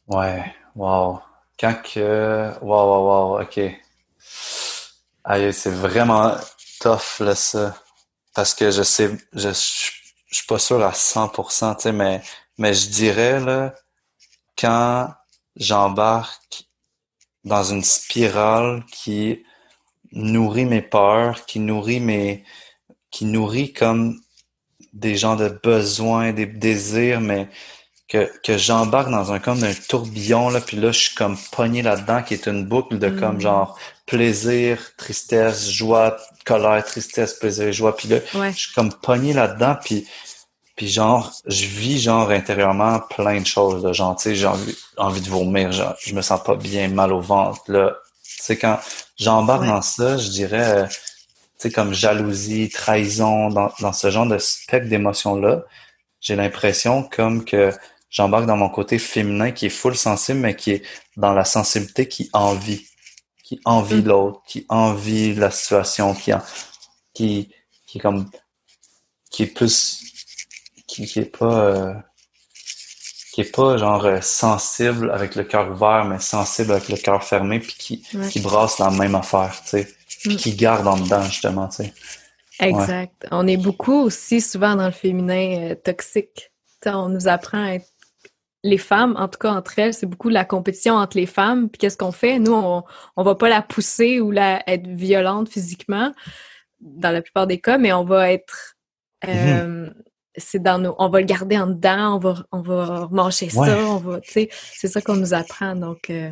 Ouais, 0.08 0.44
wow. 0.74 1.20
Quand 1.58 1.74
que. 1.82 2.50
Wow, 2.62 2.86
wow, 2.86 3.36
wow, 3.36 3.42
ok. 3.42 3.60
Aïe, 5.24 5.52
c'est 5.52 5.70
vraiment 5.70 6.34
tough, 6.80 7.20
là, 7.20 7.34
ça. 7.34 7.76
Parce 8.34 8.54
que 8.54 8.70
je 8.70 8.82
sais, 8.82 9.10
je, 9.34 9.48
je, 9.50 9.90
je 10.30 10.36
suis 10.36 10.46
pas 10.46 10.58
sûr 10.58 10.82
à 10.82 10.92
100%, 10.92 11.76
tu 11.76 11.82
sais, 11.82 11.92
mais, 11.92 12.22
mais 12.56 12.72
je 12.72 12.88
dirais, 12.88 13.40
là, 13.40 13.74
quand 14.58 15.12
j'embarque 15.56 16.69
dans 17.44 17.64
une 17.64 17.84
spirale 17.84 18.84
qui 18.92 19.44
nourrit 20.12 20.66
mes 20.66 20.82
peurs, 20.82 21.44
qui 21.46 21.60
nourrit 21.60 22.00
mes, 22.00 22.44
qui 23.10 23.24
nourrit 23.24 23.72
comme 23.72 24.20
des 24.92 25.16
gens 25.16 25.36
de 25.36 25.48
besoins, 25.62 26.32
des 26.32 26.46
désirs, 26.46 27.20
mais 27.20 27.48
que, 28.08 28.28
que 28.42 28.58
j'embarque 28.58 29.10
dans 29.10 29.32
un 29.32 29.38
comme 29.38 29.62
un 29.62 29.72
tourbillon, 29.88 30.50
là, 30.50 30.60
puis 30.60 30.76
là, 30.76 30.90
je 30.90 30.98
suis 30.98 31.14
comme 31.14 31.36
pogné 31.52 31.80
là-dedans, 31.80 32.22
qui 32.22 32.34
est 32.34 32.46
une 32.46 32.66
boucle 32.66 32.98
de 32.98 33.08
comme 33.08 33.36
mm. 33.36 33.40
genre 33.40 33.78
plaisir, 34.06 34.78
tristesse, 34.96 35.70
joie, 35.70 36.16
colère, 36.44 36.84
tristesse, 36.84 37.34
plaisir, 37.34 37.72
joie, 37.72 37.96
puis 37.96 38.08
là, 38.08 38.18
je 38.50 38.58
suis 38.58 38.74
comme 38.74 38.92
pogné 38.92 39.32
là-dedans, 39.32 39.76
puis 39.84 40.08
puis 40.80 40.88
genre, 40.88 41.30
je 41.44 41.66
vis 41.66 42.00
genre 42.00 42.30
intérieurement 42.30 43.00
plein 43.00 43.38
de 43.38 43.46
choses. 43.46 43.84
Là. 43.84 43.92
Genre, 43.92 44.16
tu 44.16 44.22
sais, 44.22 44.34
j'ai 44.34 44.46
envie, 44.46 45.20
de 45.20 45.28
vomir, 45.28 45.72
genre, 45.72 45.94
je 46.00 46.14
me 46.14 46.22
sens 46.22 46.42
pas 46.42 46.54
bien, 46.54 46.88
mal 46.88 47.12
au 47.12 47.20
ventre. 47.20 47.60
Là. 47.68 47.98
Tu 48.24 48.42
sais, 48.42 48.56
quand 48.56 48.80
j'embarque 49.18 49.66
dans 49.66 49.82
ça, 49.82 50.16
je 50.16 50.30
dirais, 50.30 50.78
euh, 50.78 50.86
tu 50.86 50.96
sais, 51.58 51.70
comme 51.70 51.92
jalousie, 51.92 52.70
trahison, 52.70 53.50
dans, 53.50 53.70
dans 53.80 53.92
ce 53.92 54.10
genre 54.10 54.24
de 54.24 54.38
spectre 54.38 54.88
d'émotions-là, 54.88 55.64
j'ai 56.22 56.34
l'impression 56.34 57.02
comme 57.02 57.44
que 57.44 57.74
j'embarque 58.08 58.46
dans 58.46 58.56
mon 58.56 58.70
côté 58.70 58.98
féminin 58.98 59.50
qui 59.50 59.66
est 59.66 59.68
full 59.68 59.94
sensible, 59.94 60.38
mais 60.38 60.56
qui 60.56 60.70
est 60.70 60.82
dans 61.18 61.34
la 61.34 61.44
sensibilité 61.44 62.08
qui 62.08 62.30
envie, 62.32 62.86
qui 63.44 63.60
envie 63.66 64.00
mm. 64.00 64.06
l'autre, 64.06 64.40
qui 64.46 64.64
envie 64.70 65.34
la 65.34 65.50
situation, 65.50 66.14
qui, 66.14 66.32
qui, 67.12 67.50
qui 67.86 67.98
est 67.98 68.00
comme, 68.00 68.30
qui 69.30 69.42
est 69.42 69.54
plus 69.54 70.09
qui, 71.06 71.12
qui 71.12 71.18
est 71.20 71.36
pas 71.36 71.60
euh, 71.60 71.94
qui 73.32 73.42
est 73.42 73.54
pas 73.54 73.76
genre 73.76 74.04
euh, 74.04 74.20
sensible 74.20 75.10
avec 75.10 75.34
le 75.34 75.44
cœur 75.44 75.70
ouvert, 75.70 76.04
mais 76.04 76.18
sensible 76.18 76.72
avec 76.72 76.88
le 76.88 76.96
cœur 76.96 77.22
fermé, 77.22 77.60
puis 77.60 77.74
qui, 77.78 78.02
qui 78.30 78.40
brasse 78.40 78.78
la 78.78 78.90
même 78.90 79.14
affaire, 79.14 79.54
tu 79.62 79.68
sais, 79.68 79.88
puis 80.20 80.34
mm. 80.34 80.36
qui 80.36 80.54
garde 80.54 80.86
en 80.86 80.96
dedans 80.96 81.22
justement, 81.22 81.68
tu 81.68 81.84
sais. 81.84 81.92
Exact. 82.58 83.26
On 83.30 83.46
est 83.46 83.56
beaucoup 83.56 84.02
aussi 84.02 84.42
souvent 84.42 84.76
dans 84.76 84.84
le 84.84 84.92
féminin 84.92 85.70
euh, 85.70 85.74
toxique. 85.74 86.52
on 86.84 87.08
nous 87.08 87.26
apprend 87.26 87.64
à 87.64 87.70
être 87.74 87.86
les 88.62 88.76
femmes, 88.76 89.16
en 89.16 89.28
tout 89.28 89.38
cas 89.38 89.52
entre 89.52 89.78
elles, 89.78 89.94
c'est 89.94 90.04
beaucoup 90.04 90.28
la 90.28 90.44
compétition 90.44 90.96
entre 90.96 91.16
les 91.16 91.24
femmes. 91.24 91.70
Puis 91.70 91.78
qu'est-ce 91.78 91.96
qu'on 91.96 92.12
fait? 92.12 92.38
Nous, 92.38 92.52
on, 92.52 92.84
on 93.16 93.22
va 93.22 93.34
pas 93.34 93.48
la 93.48 93.62
pousser 93.62 94.20
ou 94.20 94.30
la 94.30 94.62
être 94.68 94.86
violente 94.86 95.48
physiquement 95.48 96.12
dans 96.80 97.10
la 97.10 97.22
plupart 97.22 97.46
des 97.46 97.58
cas, 97.58 97.78
mais 97.78 97.94
on 97.94 98.04
va 98.04 98.30
être 98.30 98.76
mm-hmm 99.24 99.94
c'est 100.36 100.62
dans 100.62 100.78
nos, 100.78 100.94
on 100.98 101.08
va 101.08 101.20
le 101.20 101.26
garder 101.26 101.58
en 101.58 101.66
dedans, 101.66 102.16
on 102.16 102.18
va, 102.18 102.44
on 102.52 102.60
va 102.60 103.08
manger 103.10 103.48
ça, 103.48 103.78
on 103.86 103.96
va, 103.96 104.20
tu 104.20 104.32
sais, 104.32 104.48
c'est 104.52 104.88
ça 104.88 105.00
qu'on 105.00 105.16
nous 105.16 105.34
apprend, 105.34 105.74
donc. 105.74 106.10
Euh, 106.10 106.30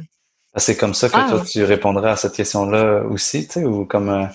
ah, 0.55 0.61
c'est 0.61 0.77
comme 0.77 0.95
ça 0.95 1.09
que 1.09 1.15
toi 1.15 1.41
ah. 1.43 1.45
tu 1.45 1.65
répondrais 1.65 2.11
à 2.11 2.17
cette 2.17 2.35
question-là 2.35 3.03
aussi, 3.05 3.47
tu 3.47 3.55
sais, 3.55 3.65
ou 3.65 3.85
comme. 3.85 4.09
Euh, 4.09 4.27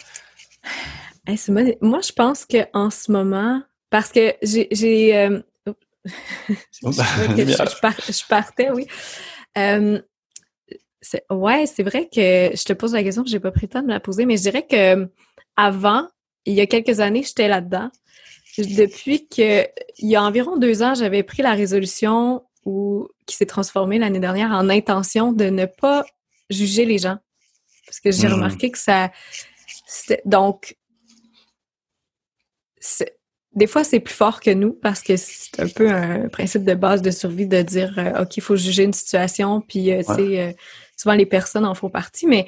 moi, 1.82 2.02
je 2.02 2.12
pense 2.12 2.46
que 2.46 2.66
en 2.74 2.90
ce 2.90 3.12
moment, 3.12 3.62
parce 3.90 4.12
que 4.12 4.36
j'ai, 4.42 5.18
euh, 5.18 5.40
je, 6.82 8.28
partais, 8.28 8.70
oui. 8.72 8.88
ouais, 11.32 11.66
c'est 11.66 11.84
vrai 11.84 12.10
que 12.14 12.52
je 12.56 12.64
te 12.64 12.74
pose 12.74 12.94
la 12.94 13.04
question, 13.04 13.24
j'ai 13.26 13.40
pas 13.40 13.52
pris 13.52 13.68
le 13.68 13.70
temps 13.70 13.82
de 13.82 13.88
me 13.88 13.94
la 13.94 14.02
poser, 14.02 14.26
mais 14.26 14.36
je 14.36 14.44
dirais 14.44 14.68
que 14.68 15.10
avant, 15.56 16.08
il 16.46 16.56
y 16.56 16.62
a 16.62 16.68
quelques 16.68 17.00
années, 17.00 17.24
j'étais 17.24 17.48
là-dedans 17.48 17.90
depuis 18.58 19.28
que 19.28 19.68
il 19.98 20.10
y 20.10 20.16
a 20.16 20.24
environ 20.24 20.58
deux 20.58 20.84
ans, 20.84 20.94
j'avais 20.96 21.24
pris 21.24 21.42
la 21.42 21.54
résolution 21.54 22.44
ou 22.66 23.08
qui 23.26 23.36
s'est 23.36 23.46
transformée 23.46 24.00
l'année 24.00 24.20
dernière 24.20 24.52
en 24.52 24.70
intention 24.70 25.32
de 25.34 25.46
ne 25.46 25.66
pas 25.66 26.06
juger 26.50 26.86
les 26.86 26.98
gens. 26.98 27.18
Parce 27.86 28.00
que 28.00 28.12
j'ai 28.12 28.28
hmm. 28.28 28.34
remarqué 28.34 28.72
que 28.72 28.78
ça. 28.78 29.12
Donc, 30.26 30.78
des 33.56 33.68
fois, 33.68 33.84
c'est 33.84 34.00
plus 34.00 34.14
fort 34.14 34.40
que 34.40 34.52
nous 34.52 34.74
parce 34.74 35.02
que 35.02 35.16
c'est 35.16 35.60
un 35.60 35.68
peu 35.68 35.90
un 35.90 36.28
principe 36.30 36.64
de 36.64 36.74
base 36.74 37.02
de 37.02 37.12
survie 37.12 37.48
de 37.48 37.62
dire 37.62 37.94
euh, 37.98 38.24
OK, 38.24 38.38
il 38.38 38.42
faut 38.42 38.56
juger 38.56 38.84
une 38.84 38.94
situation, 38.94 39.62
puis 39.62 39.92
euh, 39.92 40.00
tu 40.00 40.16
sais, 40.16 40.40
euh, 40.40 40.52
souvent 40.98 41.16
les 41.16 41.26
personnes 41.26 41.66
en 41.66 41.76
font 41.76 41.90
partie, 41.90 42.26
mais 42.26 42.48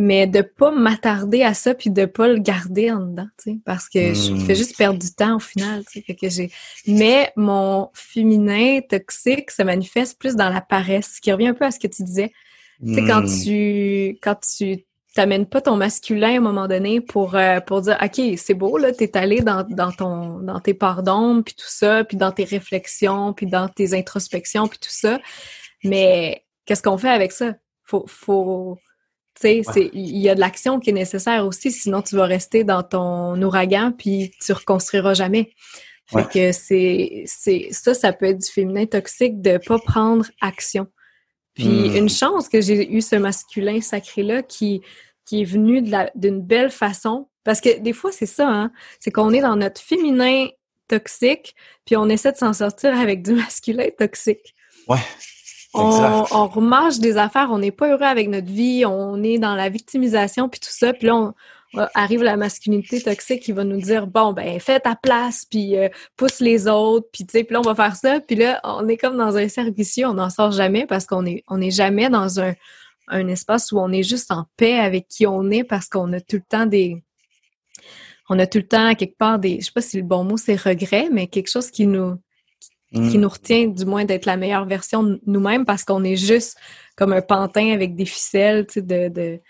mais 0.00 0.26
de 0.26 0.40
pas 0.40 0.70
m'attarder 0.70 1.42
à 1.42 1.52
ça 1.52 1.74
puis 1.74 1.90
de 1.90 2.06
pas 2.06 2.26
le 2.28 2.38
garder 2.38 2.90
en 2.90 3.00
dedans, 3.00 3.28
tu 3.36 3.52
sais, 3.52 3.58
parce 3.66 3.86
que 3.88 4.14
je 4.14 4.32
hmm. 4.32 4.40
fais 4.40 4.54
juste 4.54 4.76
perdre 4.78 4.98
du 4.98 5.12
temps 5.12 5.36
au 5.36 5.40
final, 5.40 5.84
tu 5.92 6.02
sais, 6.02 6.14
que 6.14 6.30
j'ai. 6.30 6.50
Mais 6.86 7.30
mon 7.36 7.90
féminin 7.92 8.80
toxique 8.80 9.50
se 9.50 9.62
manifeste 9.62 10.18
plus 10.18 10.36
dans 10.36 10.48
la 10.48 10.62
paresse, 10.62 11.16
ce 11.16 11.20
qui 11.20 11.30
revient 11.30 11.48
un 11.48 11.54
peu 11.54 11.66
à 11.66 11.70
ce 11.70 11.78
que 11.78 11.86
tu 11.86 12.02
disais. 12.02 12.32
Tu 12.82 12.94
sais, 12.94 13.04
quand 13.06 13.22
hmm. 13.22 13.42
tu 13.44 14.18
quand 14.22 14.36
tu 14.40 14.86
t'amènes 15.14 15.44
pas 15.44 15.60
ton 15.60 15.76
masculin 15.76 16.34
à 16.34 16.36
un 16.38 16.40
moment 16.40 16.66
donné 16.66 17.02
pour 17.02 17.34
euh, 17.34 17.60
pour 17.60 17.82
dire 17.82 17.98
ok 18.02 18.38
c'est 18.38 18.54
beau 18.54 18.78
là 18.78 18.92
t'es 18.92 19.16
allé 19.16 19.40
dans, 19.40 19.64
dans 19.68 19.90
ton 19.90 20.38
dans 20.38 20.60
tes 20.60 20.72
pardons 20.72 21.42
puis 21.42 21.54
tout 21.54 21.66
ça 21.68 22.04
puis 22.04 22.16
dans 22.16 22.30
tes 22.30 22.44
réflexions 22.44 23.32
puis 23.32 23.46
dans 23.46 23.68
tes 23.68 23.92
introspections 23.92 24.68
puis 24.68 24.78
tout 24.78 24.88
ça 24.88 25.18
mais 25.82 26.44
qu'est-ce 26.64 26.82
qu'on 26.82 26.98
fait 26.98 27.10
avec 27.10 27.32
ça? 27.32 27.54
Faut 27.82 28.04
faut 28.06 28.78
tu 29.34 29.62
sais 29.64 29.90
il 29.92 30.18
y 30.18 30.28
a 30.28 30.34
de 30.34 30.40
l'action 30.40 30.80
qui 30.80 30.90
est 30.90 30.94
nécessaire 30.94 31.46
aussi 31.46 31.70
sinon 31.70 32.02
tu 32.02 32.16
vas 32.16 32.24
rester 32.24 32.64
dans 32.64 32.82
ton 32.82 33.40
ouragan 33.42 33.92
puis 33.92 34.32
tu 34.40 34.52
reconstruiras 34.52 35.14
jamais 35.14 35.52
fait 36.06 36.28
que 36.28 36.52
c'est 36.52 37.22
c'est 37.26 37.68
ça 37.70 37.94
ça 37.94 38.12
peut 38.12 38.26
être 38.26 38.38
du 38.38 38.50
féminin 38.50 38.86
toxique 38.86 39.40
de 39.40 39.58
pas 39.58 39.78
prendre 39.78 40.26
action 40.40 40.88
puis 41.54 41.90
hmm. 41.90 41.96
une 41.96 42.08
chance 42.08 42.48
que 42.48 42.60
j'ai 42.60 42.92
eu 42.92 43.00
ce 43.00 43.16
masculin 43.16 43.80
sacré-là 43.80 44.42
qui, 44.42 44.82
qui 45.26 45.42
est 45.42 45.44
venu 45.44 45.82
d'une 46.14 46.40
belle 46.40 46.70
façon. 46.70 47.28
Parce 47.44 47.60
que 47.60 47.78
des 47.78 47.92
fois, 47.92 48.12
c'est 48.12 48.26
ça, 48.26 48.48
hein? 48.48 48.72
C'est 48.98 49.10
qu'on 49.10 49.32
est 49.32 49.40
dans 49.40 49.56
notre 49.56 49.80
féminin 49.80 50.48
toxique, 50.88 51.54
puis 51.84 51.96
on 51.96 52.08
essaie 52.08 52.32
de 52.32 52.36
s'en 52.36 52.52
sortir 52.52 52.98
avec 52.98 53.22
du 53.22 53.32
masculin 53.34 53.88
toxique. 53.96 54.54
Ouais. 54.88 54.98
On, 55.72 56.24
on 56.32 56.88
des 56.98 57.16
affaires, 57.16 57.48
on 57.52 57.58
n'est 57.58 57.70
pas 57.70 57.88
heureux 57.88 58.02
avec 58.02 58.28
notre 58.28 58.50
vie, 58.50 58.84
on 58.84 59.22
est 59.22 59.38
dans 59.38 59.54
la 59.54 59.68
victimisation, 59.68 60.48
puis 60.48 60.58
tout 60.58 60.72
ça. 60.72 60.92
Puis 60.92 61.06
là, 61.06 61.14
on, 61.14 61.34
arrive 61.72 62.22
la 62.22 62.36
masculinité 62.36 63.00
toxique 63.00 63.42
qui 63.42 63.52
va 63.52 63.64
nous 63.64 63.80
dire 63.80 64.06
bon 64.06 64.32
ben 64.32 64.58
fais 64.58 64.80
ta 64.80 64.96
place 64.96 65.46
puis 65.48 65.78
euh, 65.78 65.88
pousse 66.16 66.40
les 66.40 66.66
autres 66.66 67.08
puis 67.12 67.24
tu 67.24 67.32
sais 67.32 67.44
puis 67.44 67.54
là 67.54 67.60
on 67.60 67.62
va 67.62 67.74
faire 67.74 67.94
ça 67.94 68.20
puis 68.20 68.36
là 68.36 68.60
on 68.64 68.88
est 68.88 68.96
comme 68.96 69.16
dans 69.16 69.36
un 69.36 69.48
cercle 69.48 69.72
vicieux 69.72 70.06
on 70.06 70.14
n'en 70.14 70.30
sort 70.30 70.50
jamais 70.50 70.86
parce 70.86 71.06
qu'on 71.06 71.24
est 71.26 71.44
on 71.48 71.60
est 71.60 71.70
jamais 71.70 72.08
dans 72.10 72.40
un 72.40 72.54
un 73.08 73.28
espace 73.28 73.72
où 73.72 73.78
on 73.78 73.92
est 73.92 74.02
juste 74.02 74.32
en 74.32 74.46
paix 74.56 74.78
avec 74.78 75.06
qui 75.08 75.26
on 75.26 75.50
est 75.50 75.64
parce 75.64 75.88
qu'on 75.88 76.12
a 76.12 76.20
tout 76.20 76.36
le 76.36 76.42
temps 76.48 76.66
des 76.66 77.02
on 78.28 78.38
a 78.38 78.46
tout 78.46 78.58
le 78.58 78.66
temps 78.66 78.94
quelque 78.94 79.16
part 79.16 79.38
des 79.38 79.60
je 79.60 79.66
sais 79.66 79.72
pas 79.72 79.80
si 79.80 79.96
le 79.96 80.02
bon 80.02 80.24
mot 80.24 80.36
c'est 80.36 80.60
regret 80.60 81.08
mais 81.12 81.28
quelque 81.28 81.50
chose 81.50 81.70
qui 81.70 81.86
nous 81.86 82.18
qui 82.92 83.18
mm. 83.18 83.20
nous 83.20 83.28
retient 83.28 83.66
du 83.68 83.84
moins 83.84 84.04
d'être 84.04 84.26
la 84.26 84.36
meilleure 84.36 84.66
version 84.66 85.02
de 85.02 85.20
nous-mêmes 85.26 85.64
parce 85.64 85.84
qu'on 85.84 86.02
est 86.02 86.16
juste 86.16 86.58
comme 86.96 87.12
un 87.12 87.22
pantin 87.22 87.72
avec 87.72 87.94
des 87.94 88.04
ficelles 88.04 88.66
tu 88.66 88.74
sais 88.74 88.82
de, 88.82 89.08
de 89.08 89.40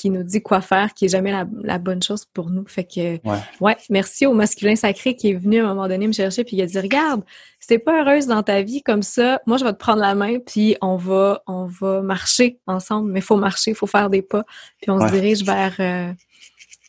qui 0.00 0.08
nous 0.08 0.22
dit 0.22 0.40
quoi 0.40 0.62
faire, 0.62 0.94
qui 0.94 1.04
est 1.04 1.08
jamais 1.08 1.30
la, 1.62 1.78
bonne 1.78 2.02
chose 2.02 2.24
pour 2.32 2.48
nous. 2.48 2.64
Fait 2.66 2.84
que, 2.84 3.18
ouais. 3.60 3.76
merci 3.90 4.24
au 4.24 4.32
masculin 4.32 4.74
sacré 4.74 5.14
qui 5.14 5.28
est 5.28 5.34
venu 5.34 5.60
à 5.60 5.64
un 5.64 5.74
moment 5.74 5.88
donné 5.88 6.06
me 6.06 6.14
chercher 6.14 6.42
puis 6.42 6.56
il 6.56 6.62
a 6.62 6.66
dit, 6.66 6.80
regarde, 6.80 7.22
si 7.58 7.68
t'es 7.68 7.78
pas 7.78 8.00
heureuse 8.00 8.26
dans 8.26 8.42
ta 8.42 8.62
vie 8.62 8.82
comme 8.82 9.02
ça, 9.02 9.42
moi 9.46 9.58
je 9.58 9.64
vais 9.64 9.74
te 9.74 9.78
prendre 9.78 10.00
la 10.00 10.14
main 10.14 10.38
puis 10.38 10.74
on 10.80 10.96
va, 10.96 11.42
on 11.46 11.66
va 11.66 12.00
marcher 12.00 12.58
ensemble. 12.66 13.12
Mais 13.12 13.20
faut 13.20 13.36
marcher, 13.36 13.74
faut 13.74 13.86
faire 13.86 14.08
des 14.08 14.22
pas 14.22 14.44
puis 14.80 14.90
on 14.90 15.06
se 15.06 15.12
dirige 15.12 15.44
vers, 15.44 15.74
euh, 15.80 16.12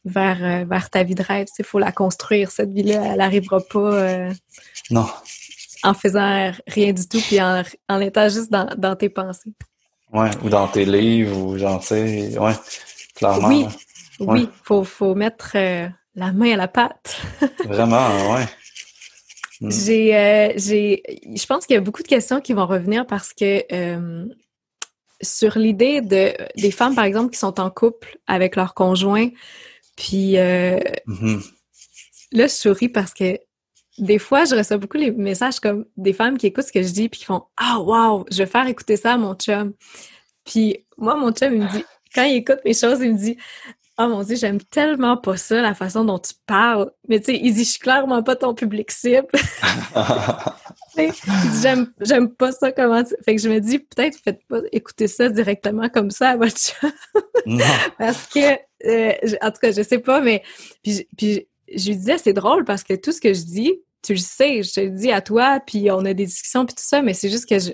vers, 0.06 0.42
euh, 0.42 0.64
vers 0.64 0.90
ta 0.90 1.04
vie 1.04 1.16
de 1.16 1.24
rêve. 1.24 1.48
Il 1.60 1.66
faut 1.66 1.80
la 1.80 1.92
construire. 1.92 2.50
Cette 2.50 2.72
vie-là, 2.72 3.04
elle 3.12 3.18
n'arrivera 3.18 3.60
pas. 3.60 3.94
Euh, 3.94 4.32
non. 4.90 5.06
En 5.84 5.94
faisant 5.94 6.52
rien 6.68 6.94
du 6.94 7.08
tout 7.08 7.20
puis 7.20 7.42
en, 7.42 7.64
en 7.90 8.00
étant 8.00 8.30
juste 8.30 8.52
dans, 8.52 8.70
dans 8.78 8.96
tes 8.96 9.10
pensées. 9.10 9.54
Ouais, 10.14 10.30
ou 10.44 10.50
dans 10.50 10.68
tes 10.68 10.86
livres, 10.86 11.38
ou 11.38 11.58
genre, 11.58 11.80
tu 11.80 11.88
sais, 11.88 12.38
ouais. 12.38 12.54
Oui, 13.22 13.68
oui, 14.20 14.50
faut, 14.64 14.84
faut 14.84 15.16
mettre 15.16 15.52
euh, 15.56 15.88
la 16.16 16.32
main 16.32 16.54
à 16.54 16.58
la 16.58 16.68
pâte. 16.68 17.22
Vraiment, 17.66 18.34
ouais. 18.34 18.46
Mm. 19.62 19.72
J'ai, 19.72 20.18
euh, 20.18 20.54
j'ai, 20.56 21.04
je 21.36 21.46
pense 21.46 21.66
qu'il 21.66 21.76
y 21.76 21.78
a 21.78 21.82
beaucoup 21.82 22.04
de 22.04 22.08
questions 22.08 22.42
qui 22.42 22.54
vont 22.54 22.66
revenir 22.66 23.06
parce 23.06 23.34
que 23.34 23.64
euh, 23.72 24.26
sur 25.22 25.58
l'idée 25.58 26.02
de 26.02 26.34
des 26.58 26.72
femmes, 26.72 26.96
par 26.96 27.06
exemple, 27.06 27.32
qui 27.32 27.40
sont 27.40 27.60
en 27.60 27.70
couple 27.70 28.18
avec 28.28 28.56
leur 28.56 28.74
conjoint, 28.74 29.30
puis 29.96 30.34
mm-hmm. 30.34 31.52
là, 32.32 32.48
je 32.48 32.54
souris 32.54 32.90
parce 32.90 33.14
que 33.14 33.38
des 34.02 34.20
fois, 34.20 34.46
je 34.46 34.56
reçois 34.56 34.78
beaucoup 34.78 34.98
les 34.98 35.12
messages 35.12 35.60
comme 35.60 35.86
des 35.96 36.14
femmes 36.14 36.38
qui 36.38 36.48
écoutent 36.48 36.66
ce 36.66 36.72
que 36.72 36.84
je 36.84 36.92
dis 36.92 37.08
puis 37.08 37.20
qui 37.20 37.26
font 37.26 37.44
ah 37.58 37.80
wow, 37.80 38.26
je 38.32 38.40
vais 38.40 38.46
faire 38.48 38.68
écouter 38.68 38.98
ça 38.98 39.14
à 39.14 39.18
mon 39.18 39.36
chum. 39.36 39.74
Puis 40.44 40.86
moi, 40.98 41.16
mon 41.16 41.32
chum 41.32 41.54
il 41.54 41.62
me 41.62 41.72
dit 41.72 41.86
quand 42.14 42.24
il 42.24 42.38
écoute 42.38 42.60
mes 42.66 42.74
choses, 42.74 43.00
il 43.02 43.14
me 43.14 43.18
dit 43.18 43.38
Oh 43.98 44.08
mon 44.08 44.24
Dieu, 44.24 44.36
j'aime 44.36 44.60
tellement 44.60 45.18
pas 45.18 45.38
ça, 45.38 45.62
la 45.62 45.76
façon 45.76 46.04
dont 46.04 46.18
tu 46.18 46.34
parles. 46.48 46.92
Mais 47.08 47.20
tu 47.20 47.28
sais, 47.28 47.40
il 47.42 47.54
dit 47.54 47.64
Je 47.64 47.70
suis 47.72 47.80
clairement 47.80 48.24
pas 48.24 48.36
ton 48.36 48.54
public 48.54 48.90
cible. 48.90 49.28
dit 50.98 51.10
J'aime 52.02 52.30
pas 52.30 52.52
ça 52.52 52.72
comment 52.72 53.04
tu. 53.04 53.14
Fait 53.24 53.36
que 53.36 53.42
je 53.42 53.50
me 53.50 53.60
dis 53.60 53.80
Peut-être 53.80 54.18
faites 54.18 54.46
pas 54.48 54.62
écouter 54.72 55.08
ça 55.08 55.30
directement 55.30 55.90
comme 55.90 56.10
ça 56.10 56.30
à 56.30 56.38
votre 56.38 56.58
chat. 56.58 56.88
parce 57.98 58.28
que, 58.28 58.54
euh, 58.86 59.38
en 59.42 59.52
tout 59.52 59.60
cas, 59.62 59.72
je 59.72 59.84
sais 59.84 60.00
pas, 60.00 60.22
mais. 60.22 60.42
Puis, 60.84 61.08
puis 61.18 61.48
je 61.74 61.90
lui 61.90 61.98
disais 61.98 62.18
C'est 62.18 62.34
drôle 62.34 62.66
parce 62.66 62.84
que 62.84 62.96
tout 62.96 63.12
ce 63.12 63.22
que 63.22 63.34
je 63.34 63.44
dis, 63.44 63.80
tu 64.04 64.14
le 64.14 64.20
sais, 64.20 64.64
je 64.64 64.74
te 64.74 64.80
le 64.80 64.90
dis 64.90 65.12
à 65.12 65.22
toi, 65.22 65.60
puis 65.66 65.92
on 65.92 66.06
a 66.06 66.14
des 66.14 66.26
discussions, 66.26 66.66
puis 66.66 66.76
tout 66.76 66.84
ça, 66.84 67.02
mais 67.02 67.14
c'est 67.14 67.30
juste 67.30 67.48
que 67.48 67.60
je, 67.60 67.72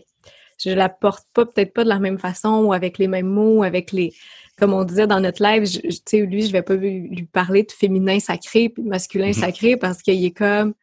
je 0.59 0.71
la 0.71 0.89
porte 0.89 1.25
pas 1.33 1.45
peut-être 1.45 1.73
pas 1.73 1.83
de 1.83 1.89
la 1.89 1.99
même 1.99 2.19
façon 2.19 2.63
ou 2.65 2.73
avec 2.73 2.97
les 2.97 3.07
mêmes 3.07 3.27
mots, 3.27 3.63
avec 3.63 3.91
les 3.91 4.13
comme 4.57 4.73
on 4.73 4.83
disait 4.83 5.05
dans 5.05 5.19
notre 5.19 5.43
live, 5.43 5.69
tu 5.69 5.91
sais 6.03 6.21
lui 6.21 6.41
je 6.47 6.51
vais 6.51 6.63
pas 6.63 6.73
lui 6.73 7.27
parler 7.31 7.61
de 7.61 7.71
féminin 7.71 8.19
sacré 8.19 8.69
puis 8.69 8.83
de 8.83 8.89
masculin 8.89 9.29
mm-hmm. 9.29 9.39
sacré 9.39 9.77
parce 9.77 10.01
qu'il 10.01 10.23
est 10.25 10.31
comme 10.31 10.73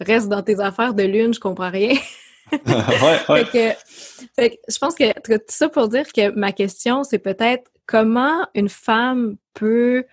reste 0.00 0.28
dans 0.28 0.42
tes 0.42 0.60
affaires 0.60 0.94
de 0.94 1.02
lune, 1.02 1.34
je 1.34 1.40
comprends 1.40 1.70
rien. 1.70 1.96
ouais, 2.52 3.18
ouais. 3.28 3.44
Fait 3.44 3.76
que, 3.76 4.28
fait 4.34 4.50
que 4.50 4.56
je 4.68 4.78
pense 4.78 4.94
que 4.94 5.12
tout 5.12 5.42
ça 5.48 5.68
pour 5.68 5.88
dire 5.88 6.10
que 6.10 6.30
ma 6.30 6.52
question 6.52 7.04
c'est 7.04 7.18
peut-être 7.18 7.70
comment 7.86 8.46
une 8.54 8.70
femme 8.70 9.36
peut 9.52 10.04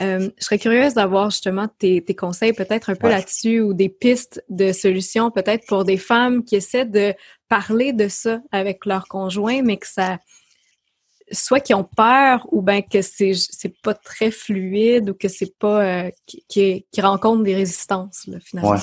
euh, 0.00 0.28
je 0.38 0.44
serais 0.44 0.58
curieuse 0.58 0.94
d'avoir 0.94 1.30
justement 1.30 1.68
tes, 1.78 2.02
conseils 2.16 2.52
peut-être 2.52 2.90
un 2.90 2.94
peu 2.94 3.08
là-dessus 3.08 3.60
ou 3.60 3.72
des 3.72 3.88
pistes 3.88 4.44
de 4.48 4.72
solutions 4.72 5.30
peut-être 5.30 5.66
pour 5.66 5.84
des 5.84 5.96
femmes 5.96 6.44
qui 6.44 6.56
essaient 6.56 6.84
de 6.84 7.14
parler 7.48 7.92
de 7.92 8.08
ça 8.08 8.40
avec 8.52 8.84
leur 8.84 9.08
conjoint, 9.08 9.62
mais 9.62 9.76
que 9.76 9.86
ça 9.86 10.18
soit 11.32 11.60
qui 11.60 11.74
ont 11.74 11.84
peur 11.84 12.46
ou 12.52 12.62
bien 12.62 12.82
que 12.82 13.02
c'est 13.02 13.82
pas 13.82 13.94
très 13.94 14.30
fluide 14.30 15.10
ou 15.10 15.14
que 15.14 15.28
c'est 15.28 15.58
pas 15.58 15.82
euh, 15.82 16.10
qui, 16.26 16.84
qui, 16.92 17.00
rencontrent 17.00 17.42
des 17.42 17.54
résistances 17.54 18.28
finalement. 18.44 18.70
Ouais. 18.70 18.78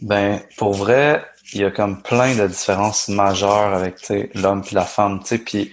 Ben 0.00 0.40
pour 0.56 0.72
vrai, 0.72 1.24
il 1.52 1.60
y 1.60 1.64
a 1.64 1.70
comme 1.70 2.02
plein 2.02 2.34
de 2.34 2.46
différences 2.46 3.08
majeures 3.08 3.74
avec 3.74 3.96
l'homme 4.34 4.62
puis 4.62 4.74
la 4.74 4.84
femme, 4.84 5.20
tu 5.20 5.26
sais 5.26 5.38
puis 5.38 5.72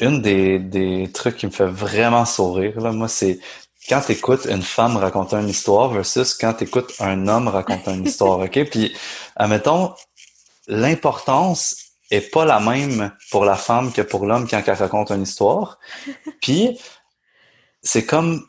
une 0.00 0.22
des, 0.22 0.60
des 0.60 1.10
trucs 1.12 1.36
qui 1.36 1.46
me 1.46 1.50
fait 1.50 1.66
vraiment 1.66 2.24
sourire 2.24 2.80
là, 2.80 2.92
moi 2.92 3.08
c'est 3.08 3.40
quand 3.88 4.02
tu 4.02 4.12
écoutes 4.12 4.46
une 4.46 4.62
femme 4.62 4.96
raconter 4.96 5.36
une 5.36 5.48
histoire 5.48 5.88
versus 5.90 6.34
quand 6.34 6.54
tu 6.54 6.64
écoutes 6.64 6.92
un 7.00 7.26
homme 7.26 7.48
raconter 7.48 7.92
une 7.92 8.06
histoire, 8.06 8.40
OK? 8.40 8.64
Puis, 8.70 8.94
admettons, 9.36 9.94
l'importance 10.66 11.76
est 12.10 12.30
pas 12.32 12.44
la 12.44 12.60
même 12.60 13.12
pour 13.30 13.44
la 13.44 13.56
femme 13.56 13.92
que 13.92 14.02
pour 14.02 14.26
l'homme 14.26 14.46
quand 14.48 14.62
elle 14.66 14.74
raconte 14.74 15.10
une 15.10 15.22
histoire. 15.22 15.78
Puis, 16.42 16.78
c'est 17.82 18.04
comme, 18.04 18.44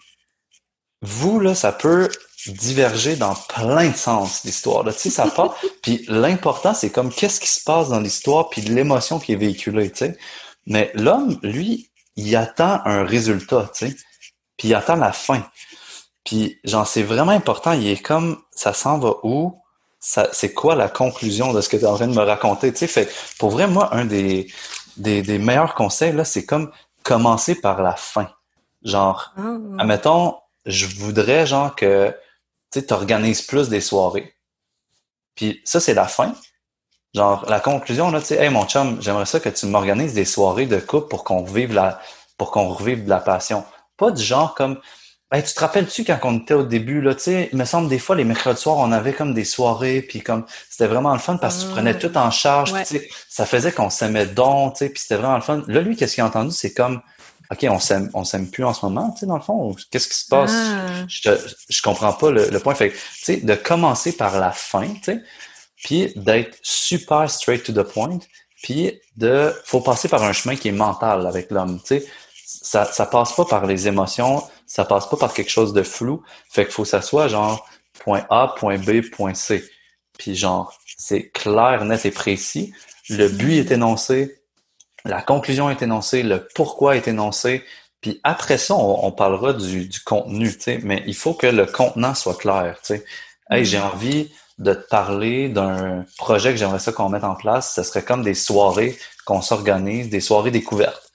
vous, 1.02 1.40
là, 1.40 1.56
ça 1.56 1.72
peut 1.72 2.10
diverger 2.48 3.16
dans 3.16 3.36
plein 3.36 3.90
de 3.90 3.96
sens, 3.96 4.44
l'histoire. 4.44 4.84
Tu 4.86 4.92
sais, 4.94 5.10
ça 5.10 5.28
pas. 5.28 5.56
Puis 5.82 6.06
l'important, 6.08 6.74
c'est 6.74 6.90
comme 6.90 7.12
qu'est-ce 7.12 7.40
qui 7.40 7.48
se 7.48 7.64
passe 7.64 7.90
dans 7.90 8.00
l'histoire, 8.00 8.50
puis 8.50 8.62
l'émotion 8.62 9.20
qui 9.20 9.34
est 9.34 9.38
véhiculée, 9.38 9.92
tu 9.92 10.00
sais? 10.00 10.18
Mais 10.66 10.92
l'homme, 10.94 11.40
lui, 11.44 11.90
il 12.16 12.36
attend 12.36 12.82
un 12.86 13.04
résultat, 13.04 13.72
tu 13.74 13.88
sais 13.88 13.96
puis 14.60 14.68
il 14.68 14.76
attend 14.76 14.98
la 14.98 15.14
fin. 15.14 15.44
Puis, 16.24 16.60
genre, 16.64 16.86
c'est 16.86 17.02
vraiment 17.02 17.32
important. 17.32 17.72
Il 17.72 17.88
est 17.88 18.04
comme, 18.04 18.38
ça 18.52 18.74
s'en 18.74 19.00
va 19.00 19.16
où? 19.24 19.60
Ça, 20.02 20.30
c'est 20.32 20.54
quoi 20.54 20.76
la 20.76 20.90
conclusion 20.90 21.54
de 21.54 21.62
ce 21.62 21.70
que 21.70 21.78
tu 21.78 21.84
es 21.84 21.88
en 21.88 21.96
train 21.96 22.08
de 22.08 22.14
me 22.14 22.24
raconter? 22.24 22.72
Tu 22.72 22.80
sais, 22.80 22.88
fait, 22.88 23.12
pour 23.40 23.50
vrai, 23.50 23.68
moi, 23.68 23.96
un 23.96 24.06
des, 24.06 24.52
des, 24.98 25.40
meilleurs 25.40 25.76
conseils, 25.76 26.14
là, 26.14 26.26
c'est 26.26 26.46
comme 26.46 26.72
commencer 27.04 27.56
par 27.56 27.82
la 27.82 27.96
fin. 27.96 28.30
Genre, 28.84 29.34
ah. 29.38 29.58
admettons, 29.80 30.36
je 30.66 30.88
voudrais, 30.88 31.48
genre, 31.48 31.76
que, 31.76 32.16
tu 32.72 32.84
organises 32.92 33.42
plus 33.42 33.70
des 33.70 33.82
soirées. 33.82 34.36
Puis 35.36 35.62
ça, 35.64 35.80
c'est 35.80 35.94
la 35.94 36.08
fin. 36.08 36.34
Genre, 37.16 37.46
la 37.48 37.60
conclusion, 37.60 38.12
là, 38.12 38.20
tu 38.20 38.28
sais, 38.28 38.36
hey, 38.36 38.50
mon 38.50 38.66
chum, 38.68 39.02
j'aimerais 39.02 39.26
ça 39.26 39.40
que 39.40 39.50
tu 39.50 39.66
m'organises 39.66 40.14
des 40.14 40.26
soirées 40.26 40.68
de 40.68 40.80
couple 40.80 41.08
pour 41.08 41.24
qu'on 41.24 41.44
vive 41.44 41.74
la, 41.74 42.00
pour 42.38 42.52
qu'on 42.52 42.70
revive 42.70 43.04
de 43.04 43.10
la 43.10 43.20
passion. 43.20 43.64
Pas 44.00 44.12
du 44.12 44.24
genre 44.24 44.56
comme 44.56 44.80
Ben, 45.32 45.44
tu 45.44 45.54
te 45.54 45.60
rappelles-tu 45.60 46.06
quand 46.06 46.18
on 46.24 46.40
était 46.40 46.56
au 46.56 46.64
début, 46.64 47.02
là, 47.02 47.14
tu 47.14 47.22
sais, 47.22 47.50
il 47.52 47.58
me 47.60 47.66
semble 47.66 47.88
des 47.88 48.00
fois, 48.00 48.16
les 48.16 48.24
mercredis 48.24 48.60
soirs, 48.60 48.78
on 48.78 48.92
avait 48.92 49.14
comme 49.14 49.36
des 49.36 49.46
soirées, 49.46 50.02
puis 50.02 50.22
comme, 50.22 50.46
c'était 50.72 50.88
vraiment 50.88 51.14
le 51.14 51.20
fun 51.20 51.38
parce 51.38 51.58
que 51.58 51.68
tu 51.68 51.72
prenais 51.72 51.92
ah. 51.96 52.00
tout 52.00 52.18
en 52.18 52.32
charge, 52.32 52.74
tu 52.74 52.86
sais, 52.86 53.10
ça 53.30 53.46
faisait 53.46 53.72
qu'on 53.72 53.92
s'aimait 53.92 54.26
donc, 54.26 54.74
tu 54.74 54.80
sais, 54.80 54.90
puis 54.90 55.00
c'était 55.00 55.18
vraiment 55.18 55.36
le 55.36 55.44
fun. 55.44 55.62
Là, 55.68 55.82
lui, 55.82 55.96
qu'est-ce 55.96 56.16
qu'il 56.16 56.24
a 56.24 56.28
entendu? 56.28 56.52
C'est 56.52 56.74
comme, 56.74 57.00
OK, 57.52 57.64
on 57.70 57.80
s'aime, 57.80 58.10
on 58.16 58.24
s'aime 58.24 58.50
plus 58.50 58.64
en 58.64 58.74
ce 58.74 58.84
moment, 58.84 59.12
tu 59.12 59.20
sais, 59.20 59.26
dans 59.28 59.36
le 59.36 59.44
fond, 59.44 59.76
qu'est-ce 59.92 60.08
qui 60.08 60.18
se 60.18 60.28
passe? 60.28 60.52
Ah. 60.52 61.06
Je, 61.08 61.30
je 61.70 61.82
comprends 61.84 62.14
pas 62.14 62.32
le, 62.32 62.50
le 62.50 62.60
point. 62.60 62.74
Fait 62.74 62.90
tu 62.90 62.98
sais, 63.22 63.38
de 63.38 63.54
commencer 63.54 64.14
par 64.14 64.40
la 64.40 64.52
fin, 64.52 64.88
tu 64.88 65.04
sais, 65.04 65.22
puis 65.84 66.12
d'être 66.16 66.58
super 66.64 67.30
straight 67.30 67.64
to 67.64 67.72
the 67.72 67.84
point, 67.88 68.18
puis 68.64 69.00
de, 69.16 69.54
faut 69.64 69.82
passer 69.82 70.08
par 70.08 70.24
un 70.24 70.34
chemin 70.34 70.56
qui 70.56 70.70
est 70.70 70.74
mental 70.74 71.28
avec 71.28 71.52
l'homme, 71.52 71.80
tu 71.82 72.00
sais. 72.00 72.06
Ça, 72.62 72.86
ça 72.86 73.06
passe 73.06 73.34
pas 73.34 73.46
par 73.46 73.66
les 73.66 73.88
émotions, 73.88 74.44
ça 74.66 74.86
passe 74.86 75.08
pas 75.08 75.18
par 75.18 75.34
quelque 75.34 75.50
chose 75.50 75.74
de 75.74 75.84
flou. 75.84 76.24
Fait 76.50 76.66
qu'il 76.66 76.74
faut 76.74 76.84
que 76.84 76.90
ça 76.90 77.02
soit 77.02 77.28
genre 77.28 77.68
point 78.00 78.26
A, 78.30 78.54
point 78.58 78.78
B, 78.78 79.02
point 79.02 79.34
C. 79.34 79.64
Puis 80.18 80.36
genre, 80.36 80.74
c'est 80.98 81.30
clair, 81.30 81.86
net 81.86 82.06
et 82.06 82.12
précis. 82.12 82.74
Le 83.10 83.30
but 83.30 83.60
est 83.60 83.72
énoncé, 83.72 84.42
la 85.06 85.22
conclusion 85.22 85.70
est 85.70 85.82
énoncée, 85.82 86.24
le 86.24 86.48
pourquoi 86.54 86.96
est 86.96 87.08
énoncé. 87.08 87.64
Puis 88.02 88.20
après 88.24 88.58
ça, 88.58 88.76
on, 88.76 89.12
parlera 89.12 89.54
du, 89.54 89.88
du 89.88 90.00
contenu, 90.02 90.56
tu 90.56 90.62
sais, 90.62 90.80
mais 90.84 91.04
il 91.06 91.16
faut 91.16 91.34
que 91.34 91.48
le 91.48 91.66
contenant 91.66 92.16
soit 92.16 92.38
clair, 92.38 92.78
tu 92.82 92.96
sais. 92.96 93.06
Hey, 93.50 93.66
j'ai 93.66 93.80
envie 93.80 94.32
de 94.60 94.74
te 94.74 94.88
parler 94.90 95.50
d'un 95.50 96.06
projet 96.18 96.52
que 96.52 96.58
j'aimerais 96.58 96.80
ça 96.80 96.92
qu'on 96.92 97.10
mette 97.10 97.24
en 97.24 97.36
place. 97.36 97.74
Ce 97.74 97.84
serait 97.84 98.04
comme 98.04 98.24
des 98.24 98.36
soirées 98.36 98.98
qu'on 99.26 99.42
s'organise, 99.42 100.10
des 100.10 100.20
soirées 100.20 100.52
découvertes. 100.52 101.09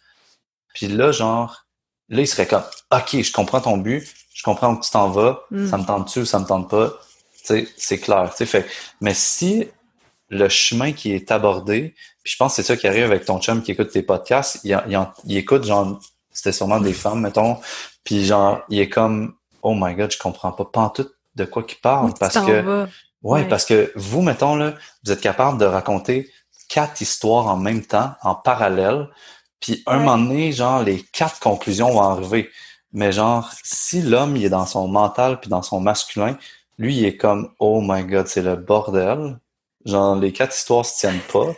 Puis 0.74 0.88
là, 0.88 1.12
genre, 1.12 1.64
Là, 2.08 2.20
il 2.20 2.28
serait 2.28 2.46
comme, 2.46 2.62
OK, 2.92 3.22
je 3.22 3.32
comprends 3.32 3.60
ton 3.60 3.78
but, 3.78 4.06
je 4.34 4.42
comprends 4.42 4.74
où 4.74 4.80
tu 4.80 4.90
t'en 4.90 5.08
vas, 5.08 5.40
mm. 5.50 5.68
ça 5.68 5.78
me 5.78 5.84
tente-tu 5.84 6.20
ou 6.20 6.24
ça 6.24 6.38
me 6.38 6.44
tente 6.44 6.68
pas? 6.68 6.92
C'est 7.42 7.98
clair. 7.98 8.32
Fait, 8.34 8.66
mais 9.00 9.14
si 9.14 9.68
le 10.30 10.48
chemin 10.48 10.92
qui 10.92 11.12
est 11.12 11.30
abordé, 11.30 11.94
puis 12.22 12.32
je 12.32 12.36
pense 12.36 12.52
que 12.52 12.62
c'est 12.62 12.66
ça 12.66 12.76
qui 12.76 12.86
arrive 12.86 13.04
avec 13.04 13.24
ton 13.24 13.38
chum 13.38 13.62
qui 13.62 13.72
écoute 13.72 13.90
tes 13.90 14.02
podcasts, 14.02 14.60
il, 14.64 14.78
il, 15.24 15.36
écoute, 15.36 15.64
genre, 15.64 16.00
c'était 16.30 16.52
sûrement 16.52 16.80
des 16.80 16.94
femmes, 16.94 17.20
mettons, 17.20 17.58
puis 18.02 18.24
genre, 18.24 18.62
il 18.70 18.80
est 18.80 18.88
comme, 18.88 19.34
oh 19.62 19.74
my 19.76 19.94
god, 19.94 20.10
je 20.10 20.18
comprends 20.18 20.52
pas, 20.52 20.64
pas 20.64 20.92
tout 20.94 21.08
de 21.34 21.44
quoi 21.44 21.62
qu'il 21.62 21.78
parle, 21.80 22.14
parce 22.18 22.34
que, 22.34 22.86
ouais, 23.22 23.46
parce 23.46 23.64
que 23.64 23.92
vous, 23.94 24.22
mettons, 24.22 24.56
là, 24.56 24.74
vous 25.04 25.12
êtes 25.12 25.20
capable 25.20 25.58
de 25.58 25.66
raconter 25.66 26.30
quatre 26.68 27.02
histoires 27.02 27.46
en 27.46 27.56
même 27.56 27.84
temps, 27.84 28.14
en 28.22 28.34
parallèle, 28.34 29.08
puis 29.60 29.82
un 29.86 29.98
moment 29.98 30.18
donné, 30.18 30.52
genre, 30.52 30.82
les 30.82 31.02
quatre 31.02 31.40
conclusions 31.40 31.90
vont 31.90 32.02
arriver. 32.02 32.50
Mais 32.92 33.12
genre, 33.12 33.50
si 33.62 34.02
l'homme, 34.02 34.36
il 34.36 34.44
est 34.44 34.50
dans 34.50 34.66
son 34.66 34.88
mental 34.88 35.40
puis 35.40 35.50
dans 35.50 35.62
son 35.62 35.80
masculin, 35.80 36.36
lui, 36.78 36.96
il 36.96 37.04
est 37.04 37.16
comme, 37.16 37.52
oh 37.58 37.80
my 37.82 38.04
god, 38.04 38.26
c'est 38.26 38.42
le 38.42 38.56
bordel. 38.56 39.38
Genre, 39.84 40.16
les 40.16 40.32
quatre 40.32 40.56
histoires 40.56 40.86
se 40.86 40.98
tiennent 40.98 41.20
pas. 41.32 41.52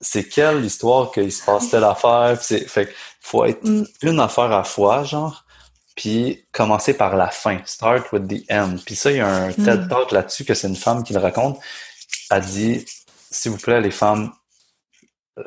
C'est 0.00 0.28
quelle 0.28 0.64
histoire 0.64 1.10
qu'il 1.10 1.32
se 1.32 1.44
passe 1.44 1.70
telle 1.70 1.84
affaire? 1.84 2.38
c'est, 2.40 2.68
fait 2.68 2.94
faut 3.20 3.44
être 3.44 3.64
mm. 3.64 3.84
une 4.02 4.20
affaire 4.20 4.52
à 4.52 4.64
fois, 4.64 5.04
genre. 5.04 5.44
Puis 5.96 6.46
commencer 6.52 6.94
par 6.94 7.16
la 7.16 7.28
fin. 7.28 7.58
Start 7.64 8.12
with 8.12 8.28
the 8.28 8.44
end. 8.50 8.76
Puis 8.86 8.94
ça, 8.94 9.10
il 9.10 9.16
y 9.16 9.20
a 9.20 9.28
un 9.28 9.48
mm. 9.48 9.64
TED 9.64 9.88
Talk 9.88 10.12
là-dessus 10.12 10.44
que 10.44 10.54
c'est 10.54 10.68
une 10.68 10.76
femme 10.76 11.02
qui 11.02 11.12
le 11.12 11.18
raconte. 11.18 11.58
Elle 12.30 12.44
dit, 12.44 12.84
s'il 13.30 13.52
vous 13.52 13.58
plaît, 13.58 13.80
les 13.80 13.90
femmes, 13.90 14.32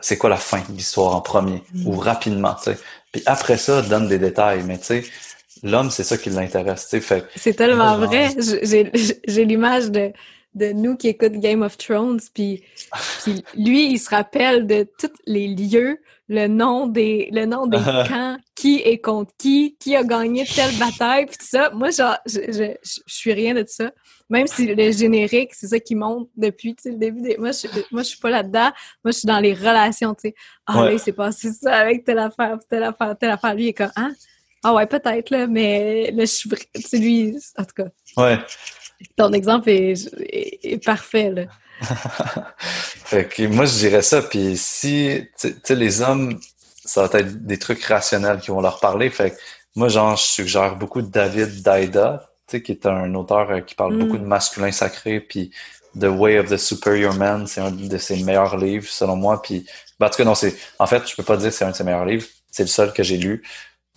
c'est 0.01 0.18
quoi 0.18 0.30
la 0.30 0.38
fin 0.38 0.59
de 0.69 0.76
l'histoire 0.76 1.15
en 1.15 1.22
premier 1.22 1.63
mm. 1.73 1.88
ou 1.88 1.97
rapidement, 1.97 2.55
tu 2.55 2.72
sais. 2.72 2.77
Puis 3.11 3.22
après 3.26 3.57
ça, 3.57 3.81
donne 3.81 4.07
des 4.07 4.19
détails, 4.19 4.63
mais 4.65 4.77
tu 4.77 4.85
sais, 4.85 5.03
l'homme, 5.63 5.91
c'est 5.91 6.03
ça 6.03 6.18
qui 6.18 6.30
l'intéresse, 6.30 6.88
tu 6.89 7.01
sais. 7.01 7.23
C'est 7.35 7.53
tellement 7.53 7.97
vrai. 7.97 8.30
J'ai 8.39 9.45
l'image 9.45 9.91
de, 9.91 10.11
de 10.53 10.72
nous 10.73 10.98
qui 10.98 11.07
écoutent 11.07 11.34
Game 11.34 11.61
of 11.61 11.78
Thrones, 11.78 12.19
puis, 12.34 12.64
lui, 13.56 13.91
il 13.91 13.99
se 13.99 14.10
rappelle 14.10 14.68
de 14.68 14.88
tous 14.99 15.14
les 15.26 15.48
lieux, 15.48 15.99
le 16.28 16.48
nom 16.48 16.88
des, 16.88 17.30
le 17.32 17.45
nom 17.45 17.68
des 17.68 17.78
camps, 17.78 18.38
qui 18.56 18.78
est 18.78 18.99
contre 18.99 19.32
qui, 19.38 19.76
qui 19.80 19.95
a 19.95 20.03
gagné 20.03 20.45
telle 20.45 20.76
bataille, 20.78 21.26
puis 21.26 21.38
tout 21.38 21.45
ça. 21.45 21.72
Moi, 21.72 21.90
genre, 21.90 22.18
je, 22.26 22.40
je, 22.48 22.76
je 22.84 23.02
suis 23.07 23.34
rien 23.34 23.53
de 23.53 23.65
ça. 23.68 23.91
Même 24.30 24.48
si 24.48 24.65
le 24.65 24.91
générique, 24.91 25.53
c'est 25.53 25.68
ça 25.68 25.80
qui 25.80 25.94
monte 25.94 26.30
depuis 26.38 26.73
le 26.86 26.95
début 26.95 27.22
des. 27.22 27.38
Moi, 27.38 27.52
je, 27.52 27.68
moi, 27.91 28.02
je 28.02 28.07
suis 28.07 28.19
pas 28.19 28.30
là-dedans. 28.30 28.72
Moi, 29.03 29.11
je 29.11 29.11
suis 29.11 29.26
dans 29.26 29.40
les 29.40 29.53
relations, 29.53 30.14
tu 30.14 30.30
sais. 30.30 30.36
Ah, 30.65 30.86
là, 30.86 30.94
il 30.94 30.99
s'est 30.99 31.11
passé 31.11 31.52
ça 31.52 31.76
avec 31.76 32.06
telle 32.06 32.19
affaire, 32.19 32.57
telle 32.69 32.84
affaire, 32.84 33.18
telle 33.18 33.32
affaire. 33.32 33.53
Lui, 33.53 33.65
il 33.65 33.68
est 33.69 33.73
comme, 33.73 33.91
ah, 33.98 34.10
ah 34.64 34.73
ouais, 34.73 34.86
peut-être, 34.86 35.32
là, 35.32 35.48
mais 35.48 36.11
là, 36.11 36.23
je 36.23 36.32
suis. 36.32 36.49
C'est 36.76 36.98
lui, 36.98 37.36
en 37.57 37.65
tout 37.65 37.73
cas. 37.76 37.90
Ouais. 38.15 38.38
Ton 39.15 39.34
exemple 39.34 39.69
est, 39.69 39.94
est, 40.64 40.84
parfait, 40.84 41.30
là. 41.30 41.44
fait 42.60 43.28
que 43.28 43.48
moi, 43.48 43.65
je 43.65 43.78
dirais 43.78 44.02
ça. 44.02 44.22
Puis 44.22 44.56
si, 44.56 45.28
tu 45.40 45.53
sais, 45.64 45.76
les 45.76 46.02
hommes, 46.02 46.40
ça 46.86 47.06
va 47.06 47.19
être 47.19 47.45
des 47.45 47.57
trucs 47.57 47.84
rationnels 47.84 48.40
qui 48.40 48.52
vont 48.52 48.61
leur 48.61 48.80
parler. 48.80 49.10
Fait 49.10 49.32
que 49.32 49.36
moi, 49.76 49.88
genre, 49.88 50.15
je 50.15 50.23
suggère 50.23 50.76
beaucoup 50.76 51.02
de 51.02 51.07
David 51.07 51.61
Daida 51.64 52.32
qui 52.60 52.72
est 52.72 52.86
un 52.86 53.14
auteur 53.15 53.49
euh, 53.52 53.61
qui 53.61 53.76
parle 53.76 53.98
beaucoup 53.98 54.18
de 54.18 54.23
mm. 54.23 54.28
masculin 54.28 54.72
sacré, 54.72 55.22
puis 55.22 55.52
The 55.99 56.06
Way 56.06 56.40
of 56.40 56.49
the 56.49 56.57
Superior 56.57 57.14
Man, 57.14 57.48
c'est 57.48 57.61
un 57.61 57.72
de 57.72 57.98
ses 57.98 58.23
meilleurs 58.23 58.57
livres, 58.57 58.88
selon 58.88 59.15
moi. 59.15 59.41
Puis, 59.41 59.65
ben, 59.99 60.07
en 60.07 60.10
tout 60.10 60.18
cas, 60.18 60.23
non, 60.23 60.36
c'est, 60.36 60.56
en 60.80 60.88
fait, 60.88 61.07
je 61.07 61.15
peux 61.15 61.23
pas 61.23 61.38
dire 61.38 61.49
que 61.49 61.56
c'est 61.56 61.65
un 61.65 61.72
de 61.72 61.76
ses 61.76 61.84
meilleurs 61.84 62.06
livres. 62.06 62.26
C'est 62.49 62.64
le 62.64 62.69
seul 62.69 62.94
que 62.94 63.03
j'ai 63.03 63.18
lu, 63.18 63.44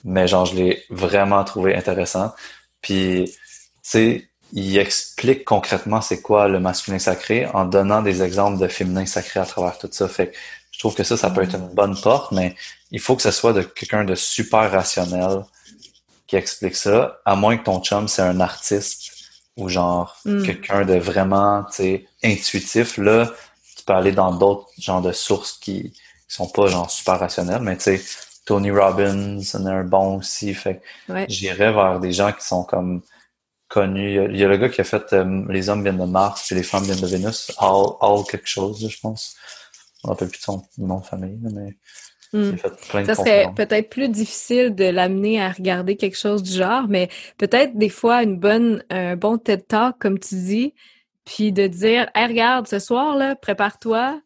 mais 0.04 0.28
genre, 0.28 0.46
je 0.46 0.54
l'ai 0.54 0.84
vraiment 0.90 1.42
trouvé 1.44 1.74
intéressant. 1.74 2.32
Puis, 2.80 3.24
tu 3.26 3.40
sais, 3.82 4.28
il 4.56 4.78
explique 4.78 5.44
concrètement 5.44 6.00
c'est 6.00 6.22
quoi 6.22 6.46
le 6.46 6.60
masculin 6.60 7.00
sacré 7.00 7.46
en 7.46 7.64
donnant 7.64 8.02
des 8.02 8.22
exemples 8.22 8.58
de 8.58 8.68
féminin 8.68 9.04
sacré 9.04 9.40
à 9.40 9.46
travers 9.46 9.78
tout 9.78 9.88
ça. 9.90 10.08
Fait 10.08 10.32
je 10.70 10.78
trouve 10.78 10.94
que 10.94 11.04
ça, 11.04 11.16
ça 11.16 11.30
peut 11.30 11.42
être 11.42 11.56
une 11.56 11.68
bonne 11.68 12.00
porte, 12.00 12.32
mais 12.32 12.54
il 12.90 13.00
faut 13.00 13.16
que 13.16 13.22
ce 13.22 13.30
soit 13.30 13.52
de 13.52 13.62
quelqu'un 13.62 14.04
de 14.04 14.14
super 14.14 14.70
rationnel, 14.70 15.44
qui 16.26 16.36
explique 16.36 16.76
ça, 16.76 17.20
à 17.24 17.36
moins 17.36 17.56
que 17.56 17.64
ton 17.64 17.80
chum, 17.80 18.08
c'est 18.08 18.22
un 18.22 18.40
artiste 18.40 19.12
ou 19.56 19.68
genre 19.68 20.16
hmm. 20.24 20.42
quelqu'un 20.42 20.84
de 20.84 20.94
vraiment 20.94 21.64
intuitif. 22.24 22.96
Là, 22.98 23.32
tu 23.76 23.84
peux 23.84 23.92
aller 23.92 24.12
dans 24.12 24.32
d'autres 24.32 24.68
genres 24.78 25.02
de 25.02 25.12
sources 25.12 25.52
qui, 25.52 25.92
sont 26.26 26.48
pas 26.48 26.66
genre 26.66 26.90
super 26.90 27.20
rationnelles, 27.20 27.62
mais 27.62 27.76
tu 27.76 27.96
sais, 27.96 28.02
Tony 28.44 28.70
Robbins 28.70 29.38
en 29.38 29.66
est 29.66 29.70
un 29.70 29.84
bon 29.84 30.18
aussi. 30.18 30.52
Fait 30.54 30.82
j'irais 31.28 31.72
vers 31.72 32.00
des 32.00 32.12
gens 32.12 32.32
qui 32.32 32.44
sont 32.44 32.64
comme 32.64 33.02
Il 33.76 34.36
y 34.36 34.44
a, 34.44 34.48
le 34.48 34.56
gars 34.56 34.68
qui 34.68 34.80
a 34.80 34.84
fait 34.84 35.12
euh, 35.12 35.44
Les 35.48 35.68
hommes 35.68 35.82
viennent 35.82 35.98
de 35.98 36.04
Mars 36.04 36.50
et 36.52 36.54
les 36.54 36.62
femmes 36.62 36.84
viennent 36.84 37.00
de 37.00 37.06
Vénus. 37.06 37.52
All, 37.58 37.84
all 38.00 38.24
quelque 38.28 38.48
chose, 38.48 38.86
je 38.88 39.00
pense. 39.00 39.36
On 40.04 40.10
ne 40.10 40.16
plus 40.16 40.26
de 40.26 40.36
son 40.36 40.62
nom 40.78 41.00
de 41.00 41.04
famille, 41.06 41.38
mais 41.40 41.76
Hmm. 42.34 42.56
ça 43.06 43.14
serait 43.14 43.46
peut-être 43.54 43.88
plus 43.90 44.08
difficile 44.08 44.74
de 44.74 44.86
l'amener 44.86 45.40
à 45.40 45.52
regarder 45.52 45.96
quelque 45.96 46.18
chose 46.18 46.42
du 46.42 46.50
genre, 46.50 46.88
mais 46.88 47.08
peut-être 47.38 47.78
des 47.78 47.88
fois 47.88 48.24
une 48.24 48.40
bonne, 48.40 48.82
un 48.90 49.14
bon 49.14 49.38
TED 49.38 49.68
Talk, 49.68 49.98
comme 50.00 50.18
tu 50.18 50.34
dis, 50.34 50.74
puis 51.24 51.52
de 51.52 51.68
dire 51.68 52.10
Hey, 52.12 52.26
regarde, 52.26 52.66
ce 52.66 52.80
soir, 52.80 53.16
là, 53.16 53.36
prépare-toi, 53.36 54.20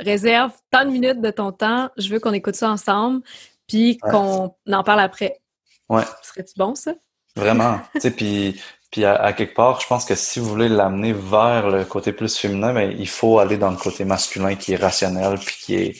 réserve 0.00 0.54
tant 0.72 0.84
de 0.84 0.90
minutes 0.90 1.20
de 1.20 1.30
ton 1.30 1.52
temps, 1.52 1.88
je 1.96 2.08
veux 2.08 2.18
qu'on 2.18 2.32
écoute 2.32 2.56
ça 2.56 2.68
ensemble, 2.68 3.22
puis 3.68 3.98
qu'on 3.98 4.52
en 4.68 4.82
parle 4.82 5.00
après. 5.00 5.40
Ouais. 5.88 6.02
Serait-tu 6.24 6.54
bon, 6.56 6.74
ça? 6.74 6.94
Vraiment. 7.36 7.80
tu 7.94 8.00
sais, 8.00 8.10
puis. 8.10 8.60
Puis 8.92 9.04
à, 9.04 9.32
quelque 9.34 9.54
part, 9.54 9.80
je 9.80 9.86
pense 9.88 10.04
que 10.06 10.14
si 10.14 10.38
vous 10.38 10.46
voulez 10.46 10.68
l'amener 10.68 11.12
vers 11.12 11.68
le 11.68 11.84
côté 11.84 12.12
plus 12.12 12.38
féminin, 12.38 12.72
ben, 12.72 12.94
il 12.96 13.08
faut 13.08 13.40
aller 13.40 13.58
dans 13.58 13.70
le 13.70 13.76
côté 13.76 14.04
masculin 14.04 14.54
qui 14.54 14.72
est 14.72 14.76
rationnel, 14.76 15.38
puis 15.38 15.56
qui 15.60 15.74
est 15.74 15.96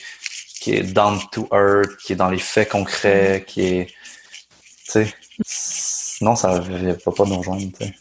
qui 0.60 0.72
est 0.72 0.82
down 0.82 1.20
to 1.30 1.48
earth, 1.52 1.96
qui 1.98 2.14
est 2.14 2.16
dans 2.16 2.30
les 2.30 2.38
faits 2.38 2.70
concrets, 2.70 3.44
qui 3.46 3.60
est. 3.62 3.86
Tu 3.86 3.94
sais. 4.90 5.14
Sinon, 5.44 6.34
ça 6.34 6.58
ne 6.58 6.92
va 6.92 7.12
pas 7.12 7.24
nous 7.24 7.38
rejoindre, 7.38 7.70
tu 7.78 7.84
sais. 7.84 7.94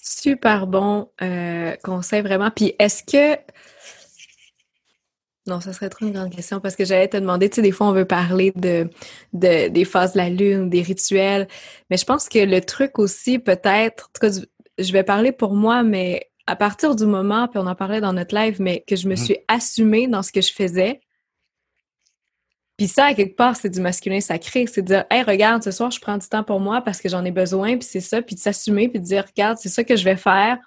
Super 0.00 0.66
bon 0.66 1.10
euh, 1.20 1.76
conseil, 1.84 2.22
vraiment. 2.22 2.50
Puis 2.50 2.74
est-ce 2.78 3.02
que. 3.04 3.38
Non, 5.46 5.60
ça 5.60 5.72
serait 5.72 5.88
trop 5.88 6.06
une 6.06 6.12
grande 6.12 6.30
question 6.30 6.60
parce 6.60 6.76
que 6.76 6.84
j'allais 6.84 7.08
te 7.08 7.16
demander, 7.16 7.50
tu 7.50 7.56
sais, 7.56 7.62
des 7.62 7.72
fois, 7.72 7.88
on 7.88 7.92
veut 7.92 8.04
parler 8.04 8.52
de, 8.54 8.88
de, 9.32 9.68
des 9.68 9.84
phases 9.84 10.12
de 10.12 10.18
la 10.18 10.28
lune, 10.28 10.70
des 10.70 10.82
rituels, 10.82 11.48
mais 11.90 11.96
je 11.96 12.04
pense 12.04 12.28
que 12.28 12.38
le 12.38 12.60
truc 12.60 12.98
aussi, 12.98 13.40
peut-être, 13.40 14.04
en 14.04 14.12
tout 14.14 14.28
cas, 14.28 14.40
je 14.78 14.92
vais 14.92 15.02
parler 15.02 15.32
pour 15.32 15.54
moi, 15.54 15.82
mais 15.82 16.30
à 16.46 16.54
partir 16.54 16.94
du 16.94 17.06
moment, 17.06 17.48
puis 17.48 17.58
on 17.58 17.66
en 17.66 17.74
parlait 17.74 18.00
dans 18.00 18.12
notre 18.12 18.34
live, 18.34 18.60
mais 18.60 18.84
que 18.86 18.94
je 18.94 19.08
me 19.08 19.14
mm-hmm. 19.14 19.24
suis 19.24 19.36
assumée 19.48 20.06
dans 20.06 20.22
ce 20.22 20.30
que 20.30 20.40
je 20.40 20.52
faisais, 20.52 21.00
puis 22.76 22.88
ça, 22.88 23.06
à 23.06 23.14
quelque 23.14 23.36
part, 23.36 23.54
c'est 23.54 23.68
du 23.68 23.80
masculin 23.80 24.20
sacré. 24.20 24.66
C'est 24.66 24.82
de 24.82 24.86
dire, 24.86 25.04
hey, 25.10 25.22
regarde, 25.22 25.62
ce 25.62 25.70
soir, 25.70 25.90
je 25.90 26.00
prends 26.00 26.18
du 26.18 26.26
temps 26.26 26.42
pour 26.42 26.58
moi 26.58 26.80
parce 26.80 27.00
que 27.00 27.08
j'en 27.08 27.24
ai 27.24 27.30
besoin, 27.30 27.76
puis 27.76 27.86
c'est 27.88 28.00
ça, 28.00 28.22
puis 28.22 28.34
de 28.34 28.40
s'assumer, 28.40 28.88
puis 28.88 28.98
de 28.98 29.04
dire, 29.04 29.24
regarde, 29.24 29.58
c'est 29.60 29.68
ça 29.68 29.84
que 29.84 29.94
je 29.94 30.04
vais 30.04 30.16
faire. 30.16 30.58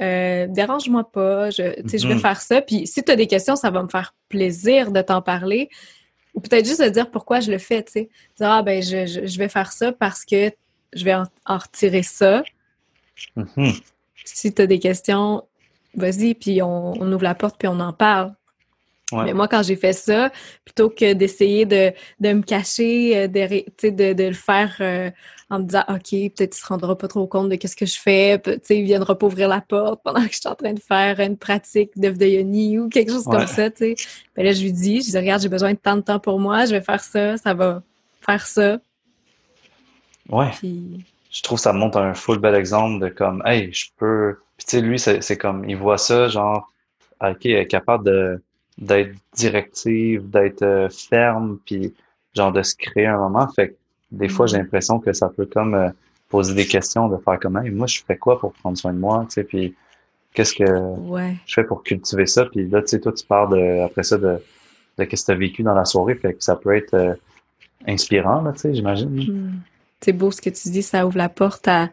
Euh, 0.00 0.46
dérange-moi 0.48 1.10
pas, 1.10 1.50
je, 1.50 1.56
je 1.56 2.06
vais 2.06 2.14
mm-hmm. 2.14 2.18
faire 2.18 2.40
ça. 2.40 2.60
Puis 2.60 2.86
si 2.86 3.02
tu 3.02 3.10
as 3.10 3.16
des 3.16 3.26
questions, 3.26 3.56
ça 3.56 3.70
va 3.70 3.82
me 3.82 3.88
faire 3.88 4.14
plaisir 4.28 4.92
de 4.92 5.00
t'en 5.00 5.22
parler. 5.22 5.70
Ou 6.34 6.40
peut-être 6.40 6.66
juste 6.66 6.82
de 6.82 6.88
dire 6.88 7.10
pourquoi 7.10 7.40
je 7.40 7.50
le 7.50 7.58
fais, 7.58 7.82
tu 7.82 7.92
sais. 7.92 8.08
Dire, 8.36 8.50
ah, 8.50 8.62
ben, 8.62 8.82
je, 8.82 9.06
je, 9.06 9.38
vais 9.38 9.48
faire 9.48 9.72
ça 9.72 9.92
parce 9.92 10.24
que 10.24 10.52
je 10.92 11.04
vais 11.04 11.14
en, 11.14 11.26
retirer 11.58 12.02
ça. 12.02 12.42
Mm-hmm. 13.36 13.80
Si 14.24 14.52
tu 14.52 14.62
as 14.62 14.66
des 14.66 14.78
questions, 14.78 15.42
vas-y, 15.94 16.34
puis 16.34 16.60
on, 16.60 16.92
ouvre 17.00 17.22
la 17.22 17.34
porte, 17.34 17.56
puis 17.58 17.68
on 17.68 17.80
en 17.80 17.92
parle. 17.92 18.34
Mais 19.12 19.32
moi, 19.34 19.46
quand 19.46 19.62
j'ai 19.62 19.76
fait 19.76 19.92
ça, 19.92 20.32
plutôt 20.64 20.90
que 20.90 21.12
d'essayer 21.12 21.64
de, 21.64 21.92
me 22.20 22.42
cacher, 22.42 23.16
euh, 23.16 23.28
de, 23.28 23.88
de, 23.88 24.12
de, 24.12 24.24
le 24.24 24.34
faire 24.34 24.76
euh, 24.80 25.10
en 25.48 25.60
me 25.60 25.64
disant 25.64 25.84
OK, 25.88 26.10
peut-être 26.10 26.56
il 26.56 26.60
se 26.60 26.66
rendra 26.66 26.98
pas 26.98 27.08
trop 27.08 27.26
compte 27.26 27.48
de 27.48 27.54
qu'est-ce 27.54 27.76
que 27.76 27.86
je 27.86 27.98
fais, 27.98 28.40
tu 28.40 28.52
sais, 28.62 28.78
il 28.78 28.84
viendra 28.84 29.16
pas 29.16 29.26
ouvrir 29.26 29.48
la 29.48 29.60
porte 29.60 30.02
pendant 30.02 30.24
que 30.24 30.32
je 30.32 30.38
suis 30.38 30.48
en 30.48 30.54
train 30.54 30.72
de 30.72 30.80
faire 30.80 31.20
une 31.20 31.36
pratique 31.36 31.90
d'œuf 31.96 32.18
de 32.18 32.26
yoni 32.26 32.78
ou 32.78 32.88
quelque 32.88 33.12
chose 33.12 33.24
comme 33.24 33.46
ça, 33.46 33.70
tu 33.70 33.94
sais. 33.94 34.08
Ben 34.34 34.44
là, 34.44 34.52
je 34.52 34.62
lui 34.62 34.72
dis, 34.72 35.02
je 35.02 35.10
dis 35.10 35.16
regarde, 35.16 35.40
j'ai 35.40 35.48
besoin 35.48 35.72
de 35.72 35.78
tant 35.78 35.96
de 35.96 36.02
temps 36.02 36.18
pour 36.18 36.40
moi, 36.40 36.64
je 36.64 36.72
vais 36.72 36.80
faire 36.80 37.02
ça, 37.02 37.36
ça 37.36 37.54
va 37.54 37.82
faire 38.20 38.46
ça. 38.46 38.78
Ouais. 40.28 40.50
Je 41.30 41.42
trouve 41.42 41.58
que 41.58 41.62
ça 41.62 41.72
montre 41.72 41.98
un 41.98 42.14
full 42.14 42.38
bel 42.38 42.54
exemple 42.54 43.04
de 43.04 43.08
comme 43.08 43.42
hey, 43.46 43.72
je 43.72 43.86
peux. 43.96 44.38
Puis 44.56 44.66
tu 44.66 44.76
sais, 44.78 44.80
lui, 44.80 44.98
c'est 44.98 45.36
comme 45.36 45.68
il 45.68 45.76
voit 45.76 45.98
ça, 45.98 46.28
genre 46.28 46.72
OK, 47.20 47.44
il 47.44 47.52
est 47.52 47.66
capable 47.66 48.04
de 48.04 48.42
d'être 48.78 49.14
directive, 49.34 50.28
d'être 50.28 50.62
euh, 50.62 50.88
ferme, 50.90 51.58
puis 51.64 51.94
genre 52.34 52.52
de 52.52 52.62
se 52.62 52.74
créer 52.74 53.06
un 53.06 53.16
moment. 53.16 53.48
Fait 53.48 53.74
des 54.10 54.28
fois, 54.28 54.46
j'ai 54.46 54.58
l'impression 54.58 54.98
que 54.98 55.12
ça 55.12 55.28
peut 55.28 55.46
comme 55.46 55.74
euh, 55.74 55.90
poser 56.28 56.54
des 56.54 56.66
questions, 56.66 57.08
de 57.08 57.16
faire 57.18 57.38
comme, 57.40 57.60
moi, 57.70 57.86
je 57.86 58.00
fais 58.06 58.16
quoi 58.16 58.38
pour 58.38 58.52
prendre 58.52 58.76
soin 58.76 58.92
de 58.92 58.98
moi, 58.98 59.24
tu 59.28 59.34
sais, 59.34 59.44
puis 59.44 59.74
qu'est-ce 60.34 60.54
que 60.54 60.64
je 61.46 61.54
fais 61.54 61.64
pour 61.64 61.82
cultiver 61.82 62.26
ça, 62.26 62.44
puis 62.46 62.68
là, 62.68 62.82
tu 62.82 62.88
sais, 62.88 63.00
toi, 63.00 63.12
tu 63.12 63.26
parles 63.26 63.50
de, 63.56 63.84
après 63.84 64.02
ça 64.02 64.18
de, 64.18 64.38
de 64.98 65.04
qu'est-ce 65.04 65.22
que 65.22 65.32
tu 65.32 65.32
as 65.32 65.38
vécu 65.38 65.62
dans 65.62 65.74
la 65.74 65.84
soirée, 65.84 66.14
fait 66.14 66.34
que 66.34 66.44
ça 66.44 66.56
peut 66.56 66.76
être 66.76 66.94
euh, 66.94 67.14
inspirant, 67.86 68.42
là, 68.42 68.52
tu 68.52 68.60
sais, 68.60 68.74
j'imagine. 68.74 69.10
Mm. 69.10 69.60
C'est 70.00 70.12
beau 70.12 70.30
ce 70.30 70.42
que 70.42 70.50
tu 70.50 70.68
dis, 70.68 70.82
ça 70.82 71.06
ouvre 71.06 71.16
la 71.16 71.28
porte 71.28 71.66
à, 71.68 71.90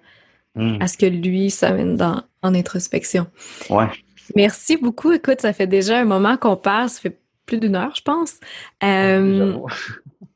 mm. 0.56 0.78
à 0.82 0.88
ce 0.88 0.98
que 0.98 1.06
lui 1.06 1.50
s'amène 1.50 1.96
dans, 1.96 2.22
en 2.42 2.54
introspection. 2.54 3.28
Ouais. 3.70 3.88
Merci 4.36 4.78
beaucoup. 4.78 5.12
Écoute, 5.12 5.42
ça 5.42 5.54
fait 5.54 5.68
déjà 5.68 6.00
un 6.00 6.06
moment 6.06 6.38
qu'on 6.38 6.56
parle, 6.56 6.90
ça 6.90 7.02
fait 7.02 7.20
plus 7.46 7.60
d'une 7.60 7.76
heure, 7.76 7.94
je 7.96 8.02
pense. 8.02 8.40
Euh, 8.84 9.58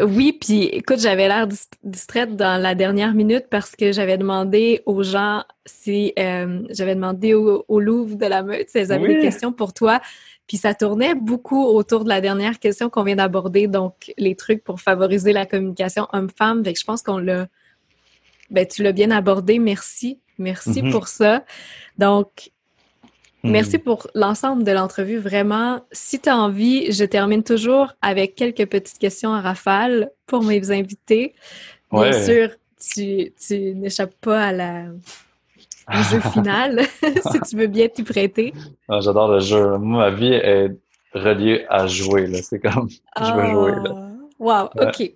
oui, 0.00 0.32
puis 0.32 0.62
écoute, 0.64 1.00
j'avais 1.00 1.26
l'air 1.26 1.48
distraite 1.82 2.36
dans 2.36 2.60
la 2.60 2.76
dernière 2.76 3.14
minute 3.14 3.46
parce 3.50 3.74
que 3.74 3.90
j'avais 3.90 4.16
demandé 4.16 4.80
aux 4.86 5.02
gens 5.02 5.44
si 5.66 6.12
euh, 6.18 6.62
j'avais 6.70 6.94
demandé 6.94 7.34
au, 7.34 7.80
Louvre 7.80 8.14
de 8.16 8.26
la 8.26 8.44
Meute 8.44 8.68
si 8.68 8.78
elles 8.78 8.92
avaient 8.92 9.16
des 9.16 9.20
questions 9.20 9.52
pour 9.52 9.74
toi. 9.74 10.00
Puis 10.46 10.56
ça 10.56 10.72
tournait 10.72 11.16
beaucoup 11.16 11.64
autour 11.64 12.04
de 12.04 12.08
la 12.08 12.20
dernière 12.20 12.60
question 12.60 12.88
qu'on 12.88 13.02
vient 13.02 13.16
d'aborder, 13.16 13.66
donc 13.66 14.12
les 14.16 14.36
trucs 14.36 14.62
pour 14.62 14.80
favoriser 14.80 15.32
la 15.32 15.46
communication 15.46 16.06
homme-femme. 16.12 16.64
Fait 16.64 16.72
que 16.72 16.78
je 16.78 16.84
pense 16.84 17.02
qu'on 17.02 17.18
l'a. 17.18 17.48
Ben, 18.50 18.66
tu 18.66 18.84
l'as 18.84 18.92
bien 18.92 19.10
abordé. 19.10 19.58
Merci. 19.58 20.20
Merci 20.38 20.82
mm-hmm. 20.82 20.92
pour 20.92 21.08
ça. 21.08 21.44
Donc, 21.98 22.52
Merci 23.44 23.76
hmm. 23.76 23.82
pour 23.82 24.08
l'ensemble 24.14 24.64
de 24.64 24.72
l'entrevue. 24.72 25.18
Vraiment, 25.18 25.80
si 25.92 26.18
tu 26.18 26.28
as 26.28 26.36
envie, 26.36 26.90
je 26.90 27.04
termine 27.04 27.44
toujours 27.44 27.92
avec 28.02 28.34
quelques 28.34 28.66
petites 28.66 28.98
questions 28.98 29.32
à 29.32 29.40
rafale 29.40 30.10
pour 30.26 30.42
mes 30.42 30.70
invités. 30.70 31.34
Bien 31.92 32.12
sûr, 32.12 32.50
tu, 32.80 33.32
tu 33.40 33.74
n'échappes 33.74 34.14
pas 34.20 34.46
à 34.46 34.52
la, 34.52 34.84
au 35.88 36.02
jeu 36.02 36.20
final, 36.32 36.82
si 37.02 37.40
tu 37.48 37.56
veux 37.56 37.66
bien 37.66 37.88
t'y 37.88 38.02
prêter. 38.02 38.52
Ah, 38.88 39.00
j'adore 39.00 39.28
le 39.32 39.40
jeu. 39.40 39.78
Moi, 39.78 40.10
ma 40.10 40.10
vie 40.10 40.32
est 40.32 40.70
reliée 41.14 41.64
à 41.68 41.86
jouer. 41.86 42.32
C'est 42.42 42.58
comme, 42.58 42.88
je 43.18 43.32
veux 43.32 43.50
jouer. 43.50 43.72
Là. 43.72 43.94
Ah, 43.94 44.08
wow, 44.38 44.88
OK. 44.88 45.12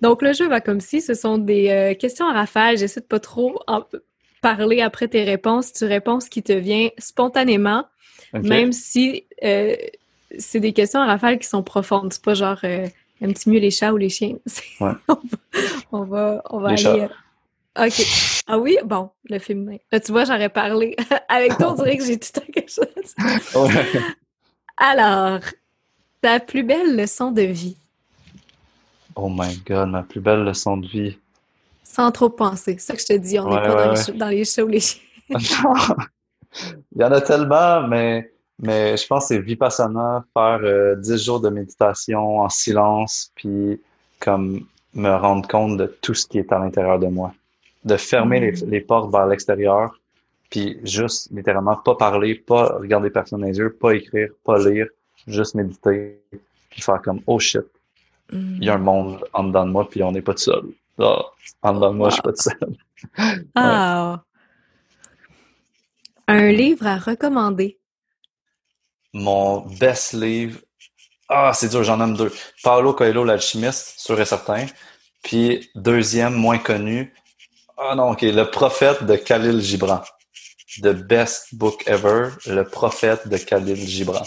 Donc, 0.00 0.22
le 0.22 0.32
jeu 0.32 0.48
va 0.48 0.60
comme 0.60 0.80
si, 0.80 1.00
ce 1.00 1.14
sont 1.14 1.38
des 1.38 1.70
euh, 1.70 1.94
questions 1.94 2.28
à 2.28 2.32
rafale. 2.32 2.78
J'essaie 2.78 3.00
de 3.00 3.06
pas 3.06 3.18
trop 3.18 3.58
parler 4.40 4.80
après 4.80 5.08
tes 5.08 5.24
réponses. 5.24 5.72
Tu 5.72 5.84
réponds 5.84 6.20
ce 6.20 6.30
qui 6.30 6.42
te 6.42 6.52
vient 6.52 6.88
spontanément, 6.98 7.84
même 8.32 8.72
si 8.72 9.24
euh, 9.44 9.76
c'est 10.38 10.60
des 10.60 10.72
questions 10.72 11.00
à 11.00 11.06
rafale 11.06 11.38
qui 11.38 11.46
sont 11.46 11.62
profondes. 11.62 12.12
C'est 12.12 12.22
pas 12.22 12.34
genre 12.34 12.58
euh, 12.64 12.86
aimes-tu 13.20 13.50
mieux 13.50 13.60
les 13.60 13.70
chats 13.70 13.92
ou 13.92 13.96
les 13.96 14.08
chiens? 14.08 14.36
on 15.92 16.02
va, 16.04 16.42
on 16.50 16.60
va, 16.60 16.68
aller. 16.70 16.86
Euh, 16.86 17.86
OK. 17.86 18.02
Ah 18.46 18.58
oui? 18.58 18.78
Bon, 18.84 19.10
le 19.24 19.38
féminin. 19.38 19.76
Là, 19.92 20.00
tu 20.00 20.12
vois, 20.12 20.24
j'aurais 20.24 20.48
parlé. 20.48 20.96
Avec 21.28 21.56
toi, 21.56 21.72
on 21.72 21.74
dirait 21.74 21.96
que 21.96 22.04
j'ai 22.04 22.18
tout 22.18 22.32
temps 22.32 22.46
quelque 22.52 22.70
chose. 22.70 23.14
Alors, 24.76 25.40
ta 26.20 26.40
plus 26.40 26.62
belle 26.62 26.96
leçon 26.96 27.30
de 27.30 27.42
vie? 27.42 27.76
Oh 29.14 29.28
my 29.28 29.56
God, 29.66 29.90
ma 29.90 30.02
plus 30.02 30.20
belle 30.20 30.44
leçon 30.44 30.76
de 30.76 30.86
vie 30.86 31.18
sans 31.88 32.12
trop 32.12 32.28
penser. 32.28 32.76
C'est 32.78 32.86
ça 32.86 32.94
que 32.94 33.00
je 33.00 33.06
te 33.06 33.12
dis, 33.14 33.38
on 33.38 33.48
n'est 33.48 33.56
pas 33.56 33.86
dans, 33.86 33.92
les 33.92 34.18
dans, 34.18 34.28
les 34.28 34.44
shows, 34.44 34.68
les 34.68 34.80
chiens. 34.80 35.00
Il 35.30 37.00
y 37.00 37.04
en 37.04 37.12
a 37.12 37.20
tellement, 37.20 37.86
mais, 37.86 38.30
mais 38.58 38.96
je 38.96 39.06
pense 39.06 39.24
que 39.24 39.34
c'est 39.34 39.40
Vipassana, 39.40 40.24
faire 40.32 40.60
euh, 40.62 40.96
10 40.96 41.24
jours 41.24 41.40
de 41.40 41.48
méditation 41.48 42.40
en 42.40 42.48
silence, 42.48 43.32
puis 43.34 43.80
comme 44.20 44.60
me 44.94 45.10
rendre 45.10 45.46
compte 45.48 45.76
de 45.76 45.86
tout 45.86 46.14
ce 46.14 46.26
qui 46.26 46.38
est 46.38 46.52
à 46.52 46.58
l'intérieur 46.58 46.98
de 46.98 47.06
moi. 47.06 47.32
De 47.84 47.96
fermer 47.96 48.40
les, 48.40 48.52
mm. 48.52 48.70
les, 48.70 48.80
portes 48.80 49.12
vers 49.12 49.26
l'extérieur, 49.26 49.98
puis 50.50 50.78
juste 50.84 51.30
littéralement 51.30 51.76
pas 51.76 51.94
parler, 51.94 52.34
pas 52.34 52.76
regarder 52.78 53.10
personne 53.10 53.40
dans 53.40 53.46
les 53.46 53.58
yeux, 53.58 53.72
pas 53.72 53.94
écrire, 53.94 54.30
pas 54.44 54.58
lire, 54.58 54.88
juste 55.26 55.54
méditer, 55.54 56.20
puis 56.70 56.82
faire 56.82 57.00
comme 57.02 57.20
oh 57.26 57.38
shit, 57.38 57.66
il 58.32 58.64
y 58.64 58.68
a 58.68 58.74
un 58.74 58.78
mm. 58.78 58.82
monde 58.82 59.24
en 59.32 59.44
dedans 59.44 59.66
de 59.66 59.70
moi, 59.70 59.88
puis 59.88 60.02
on 60.02 60.12
n'est 60.12 60.22
pas 60.22 60.34
tout 60.34 60.42
seul. 60.42 60.64
Ah, 61.00 61.72
de 61.72 61.88
moi, 61.90 62.08
je 62.08 62.14
suis 62.14 62.22
pas 62.22 62.32
tout 62.32 62.42
seul. 62.42 63.48
Ah! 63.54 64.22
Un 66.26 66.50
livre 66.50 66.86
à 66.86 66.98
recommander. 66.98 67.78
Mon 69.14 69.60
best 69.60 70.12
livre. 70.12 70.60
Ah, 71.28 71.52
c'est 71.54 71.68
dur, 71.68 71.84
j'en 71.84 72.00
aime 72.00 72.16
deux. 72.16 72.32
Paolo 72.62 72.92
Coelho, 72.92 73.24
l'alchimiste, 73.24 73.94
sûr 73.98 74.20
et 74.20 74.24
certain. 74.24 74.66
Puis, 75.22 75.70
deuxième, 75.74 76.34
moins 76.34 76.58
connu. 76.58 77.14
Ah 77.76 77.94
non, 77.94 78.10
ok, 78.10 78.22
Le 78.22 78.44
prophète 78.44 79.04
de 79.04 79.16
Khalil 79.16 79.60
Gibran. 79.60 80.02
The 80.82 80.92
best 80.92 81.54
book 81.54 81.82
ever, 81.86 82.30
Le 82.46 82.64
prophète 82.64 83.28
de 83.28 83.36
Khalil 83.36 83.76
Gibran. 83.76 84.24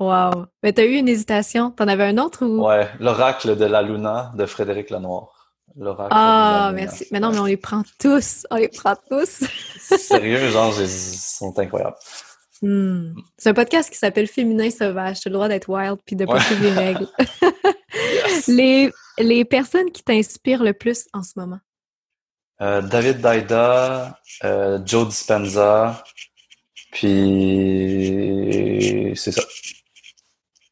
Wow. 0.00 0.46
Mais 0.62 0.72
t'as 0.72 0.84
eu 0.84 0.94
une 0.94 1.08
hésitation? 1.08 1.70
T'en 1.70 1.86
avais 1.86 2.04
un 2.04 2.18
autre 2.18 2.44
ou? 2.44 2.66
Ouais, 2.66 2.90
L'oracle 2.98 3.56
de 3.56 3.64
la 3.64 3.82
Luna 3.82 4.32
de 4.34 4.46
Frédéric 4.46 4.90
Ah, 6.10 6.72
merci. 6.74 7.06
Mais 7.10 7.20
non, 7.20 7.32
mais 7.32 7.38
on 7.38 7.46
les 7.46 7.56
prend 7.56 7.82
tous. 7.98 8.46
On 8.50 8.56
les 8.56 8.68
prend 8.68 8.96
tous. 9.08 9.44
Sérieux, 9.98 10.50
genre, 10.50 10.74
ils 10.80 10.88
sont 10.88 11.58
incroyables. 11.58 11.96
Hmm. 12.62 13.14
C'est 13.36 13.50
un 13.50 13.54
podcast 13.54 13.90
qui 13.90 13.98
s'appelle 13.98 14.26
Féminin 14.26 14.70
Sauvage. 14.70 15.20
Tu 15.20 15.28
as 15.28 15.30
le 15.30 15.34
droit 15.34 15.48
d'être 15.48 15.68
wild 15.68 15.98
puis 16.06 16.16
de 16.16 16.24
pas 16.24 16.40
suivre 16.40 16.62
les 16.62 16.72
règles. 16.72 17.08
les, 18.48 18.90
les 19.18 19.44
personnes 19.44 19.90
qui 19.90 20.02
t'inspirent 20.02 20.62
le 20.62 20.72
plus 20.72 21.06
en 21.12 21.22
ce 21.22 21.32
moment? 21.36 21.58
Euh, 22.60 22.82
David 22.82 23.20
Daida, 23.20 24.20
euh, 24.44 24.78
Joe 24.86 25.08
Dispenza, 25.08 26.04
puis 26.92 29.12
c'est 29.16 29.32
ça. 29.32 29.42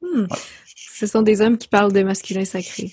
Hmm. 0.00 0.26
Ce 0.66 1.08
sont 1.08 1.22
des 1.22 1.40
hommes 1.40 1.58
qui 1.58 1.66
parlent 1.66 1.92
de 1.92 2.04
masculin 2.04 2.44
sacré. 2.44 2.92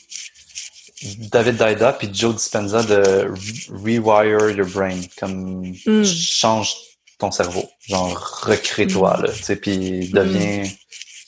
David 1.01 1.57
Daida 1.57 1.93
puis 1.93 2.09
Joe 2.13 2.35
Dispenza 2.35 2.83
de 2.83 3.31
Rewire 3.69 4.49
Your 4.49 4.67
Brain, 4.67 4.99
comme 5.17 5.73
hmm. 5.85 6.03
change 6.03 6.75
ton 7.17 7.31
cerveau, 7.31 7.69
genre 7.87 8.17
recrée-toi 8.43 9.17
hmm. 9.17 9.23
là, 9.23 9.31
tu 9.31 9.43
sais, 9.43 9.55
puis 9.55 10.09
deviens 10.09 10.63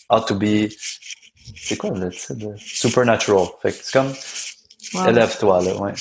how 0.10 0.20
to 0.20 0.36
be, 0.36 0.70
c'est 1.56 1.78
quoi 1.78 1.92
le 1.92 2.10
titre 2.10 2.34
de 2.34 2.56
supernatural, 2.58 3.48
fait 3.62 3.72
que 3.72 3.78
c'est 3.82 3.94
comme 3.94 4.14
élève-toi 5.08 5.64
là, 5.64 5.76
ouais. 5.78 5.94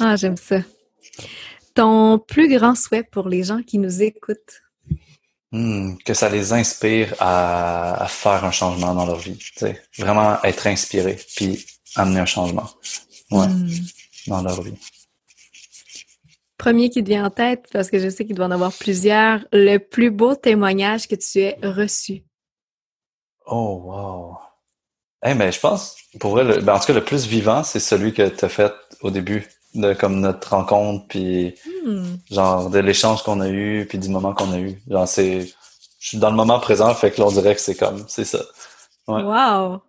Ah 0.00 0.16
j'aime 0.16 0.36
ça. 0.36 0.60
Ton 1.74 2.18
plus 2.18 2.48
grand 2.48 2.74
souhait 2.74 3.02
pour 3.02 3.28
les 3.28 3.42
gens 3.42 3.62
qui 3.62 3.78
nous 3.78 4.02
écoutent? 4.02 4.62
Hmm, 5.52 5.96
que 6.04 6.14
ça 6.14 6.28
les 6.28 6.52
inspire 6.52 7.14
à, 7.18 8.02
à, 8.02 8.08
faire 8.08 8.44
un 8.44 8.50
changement 8.50 8.94
dans 8.94 9.06
leur 9.06 9.18
vie, 9.18 9.36
tu 9.36 9.52
sais, 9.56 9.82
vraiment 9.98 10.42
être 10.42 10.66
inspiré, 10.66 11.18
puis 11.36 11.64
amener 11.96 12.20
un 12.20 12.26
changement 12.26 12.68
ouais, 13.30 13.48
hmm. 13.48 13.68
dans 14.28 14.42
leur 14.42 14.62
vie. 14.62 14.74
Premier 16.58 16.88
qui 16.88 17.04
te 17.04 17.08
vient 17.08 17.26
en 17.26 17.30
tête, 17.30 17.66
parce 17.72 17.90
que 17.90 17.98
je 17.98 18.08
sais 18.08 18.24
qu'il 18.24 18.34
doit 18.34 18.46
en 18.46 18.50
avoir 18.50 18.72
plusieurs, 18.72 19.40
le 19.52 19.78
plus 19.78 20.10
beau 20.10 20.34
témoignage 20.34 21.06
que 21.06 21.14
tu 21.14 21.40
aies 21.40 21.58
reçu. 21.62 22.24
Oh, 23.46 23.82
wow. 23.84 24.38
Eh 25.24 25.34
mais 25.34 25.52
je 25.52 25.60
pense, 25.60 25.96
pour 26.18 26.32
vrai, 26.32 26.44
le, 26.44 26.60
ben, 26.60 26.74
en 26.74 26.78
tout 26.78 26.86
cas, 26.86 26.92
le 26.92 27.04
plus 27.04 27.26
vivant, 27.26 27.62
c'est 27.62 27.80
celui 27.80 28.12
que 28.12 28.28
tu 28.28 28.44
as 28.44 28.48
fait 28.48 28.72
au 29.02 29.10
début, 29.10 29.48
de 29.74 29.92
comme 29.92 30.20
notre 30.20 30.50
rencontre, 30.50 31.06
puis 31.08 31.54
hmm. 31.84 32.16
genre 32.30 32.70
de 32.70 32.78
l'échange 32.78 33.22
qu'on 33.22 33.40
a 33.40 33.48
eu, 33.48 33.86
puis 33.88 33.98
du 33.98 34.08
moment 34.08 34.34
qu'on 34.34 34.52
a 34.52 34.58
eu. 34.58 34.80
Genre, 34.88 35.06
c'est. 35.06 35.52
Je 35.98 36.08
suis 36.08 36.18
dans 36.18 36.30
le 36.30 36.36
moment 36.36 36.60
présent, 36.60 36.94
fait 36.94 37.10
que 37.10 37.20
l'on 37.20 37.30
dirait 37.30 37.54
que 37.54 37.60
c'est 37.60 37.74
comme, 37.74 38.04
c'est 38.08 38.24
ça. 38.24 38.40
Ouais. 39.08 39.22
Wow! 39.22 39.80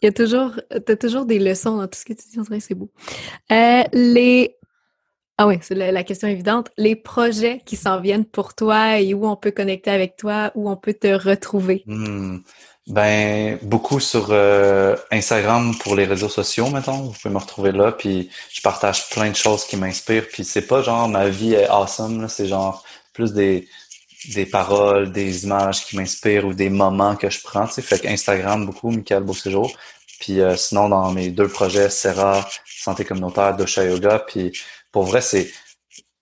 Il 0.00 0.06
y 0.06 0.08
a 0.08 0.12
toujours, 0.12 0.54
des 1.24 1.38
leçons 1.38 1.76
dans 1.76 1.88
tout 1.88 1.98
ce 1.98 2.04
que 2.04 2.12
tu 2.12 2.28
dis. 2.28 2.38
On 2.38 2.42
dirait 2.42 2.60
c'est 2.60 2.74
beau. 2.74 2.90
Euh, 3.50 3.82
les 3.92 4.54
ah 5.40 5.46
oui, 5.46 5.58
c'est 5.60 5.76
la, 5.76 6.02
question 6.02 6.26
évidente. 6.26 6.68
Les 6.76 6.96
projets 6.96 7.62
qui 7.64 7.76
s'en 7.76 8.00
viennent 8.00 8.24
pour 8.24 8.54
toi 8.54 8.98
et 8.98 9.14
où 9.14 9.24
on 9.24 9.36
peut 9.36 9.52
connecter 9.52 9.90
avec 9.92 10.16
toi, 10.16 10.50
où 10.56 10.68
on 10.68 10.76
peut 10.76 10.94
te 10.94 11.06
retrouver. 11.06 11.84
Hmm. 11.86 12.38
Ben, 12.88 13.56
beaucoup 13.62 14.00
sur 14.00 14.28
euh, 14.30 14.96
Instagram 15.12 15.76
pour 15.78 15.94
les 15.94 16.06
réseaux 16.06 16.28
sociaux, 16.28 16.70
mettons. 16.70 17.02
Vous 17.02 17.12
pouvez 17.12 17.32
me 17.32 17.38
retrouver 17.38 17.70
là, 17.70 17.92
puis 17.92 18.30
je 18.52 18.60
partage 18.62 19.10
plein 19.10 19.30
de 19.30 19.36
choses 19.36 19.64
qui 19.64 19.76
m'inspirent. 19.76 20.26
Puis 20.26 20.42
c'est 20.42 20.66
pas 20.66 20.82
genre 20.82 21.08
ma 21.08 21.28
vie 21.28 21.54
est 21.54 21.68
awesome, 21.68 22.28
c'est 22.28 22.48
genre 22.48 22.82
plus 23.12 23.32
des, 23.32 23.68
des 24.26 24.46
paroles, 24.46 25.12
des 25.12 25.44
images 25.44 25.84
qui 25.84 25.96
m'inspirent 25.96 26.46
ou 26.46 26.54
des 26.54 26.70
moments 26.70 27.16
que 27.16 27.30
je 27.30 27.40
prends. 27.42 27.66
Tu 27.66 27.74
sais. 27.74 27.82
Fait 27.82 28.06
Instagram 28.06 28.66
beaucoup, 28.66 28.90
Michael 28.90 29.22
Beauséjour. 29.22 29.72
Puis 30.20 30.40
euh, 30.40 30.56
sinon, 30.56 30.88
dans 30.88 31.12
mes 31.12 31.30
deux 31.30 31.48
projets, 31.48 31.90
Serra, 31.90 32.48
Santé 32.66 33.04
communautaire, 33.04 33.56
Dosha 33.56 33.84
Yoga, 33.84 34.18
puis 34.20 34.52
pour 34.90 35.04
vrai, 35.04 35.20
c'est 35.20 35.50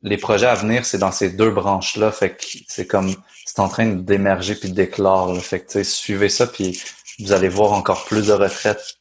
les 0.02 0.18
projets 0.18 0.46
à 0.46 0.54
venir, 0.54 0.84
c'est 0.84 0.98
dans 0.98 1.12
ces 1.12 1.30
deux 1.30 1.50
branches-là. 1.50 2.12
Fait 2.12 2.36
que 2.36 2.44
c'est 2.68 2.86
comme 2.86 3.14
c'est 3.44 3.60
en 3.60 3.68
train 3.68 3.86
d'émerger 3.86 4.54
puis 4.54 4.70
d'éclore. 4.70 5.36
Fait 5.40 5.60
que 5.60 5.82
suivez 5.82 6.28
ça, 6.28 6.46
puis 6.46 6.80
vous 7.18 7.32
allez 7.32 7.48
voir 7.48 7.72
encore 7.72 8.04
plus 8.04 8.26
de 8.26 8.32
retraites 8.32 8.98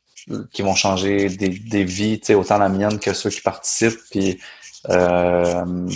qui 0.51 0.61
vont 0.61 0.75
changer 0.75 1.29
des, 1.29 1.49
des 1.49 1.83
vies, 1.83 2.19
autant 2.29 2.57
la 2.57 2.69
mienne 2.69 2.99
que 2.99 3.13
ceux 3.13 3.29
qui 3.29 3.41
participent. 3.41 3.99
Puis 4.09 4.39
euh, 4.89 5.87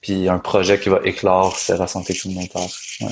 puis 0.00 0.28
un 0.28 0.38
projet 0.38 0.78
qui 0.80 0.88
va 0.88 1.00
éclore, 1.04 1.56
c'est 1.56 1.76
la 1.76 1.86
santé 1.86 2.14
communautaire. 2.14 2.68
Ouais. 3.00 3.08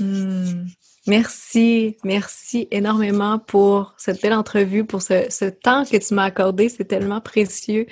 Hmm. 0.00 0.66
Merci, 1.06 1.96
merci 2.04 2.68
énormément 2.70 3.38
pour 3.38 3.94
cette 3.96 4.20
belle 4.20 4.34
entrevue, 4.34 4.84
pour 4.84 5.00
ce, 5.00 5.26
ce 5.30 5.46
temps 5.46 5.84
que 5.84 5.96
tu 5.96 6.14
m'as 6.14 6.24
accordé. 6.24 6.68
C'est 6.68 6.84
tellement 6.84 7.20
précieux. 7.20 7.86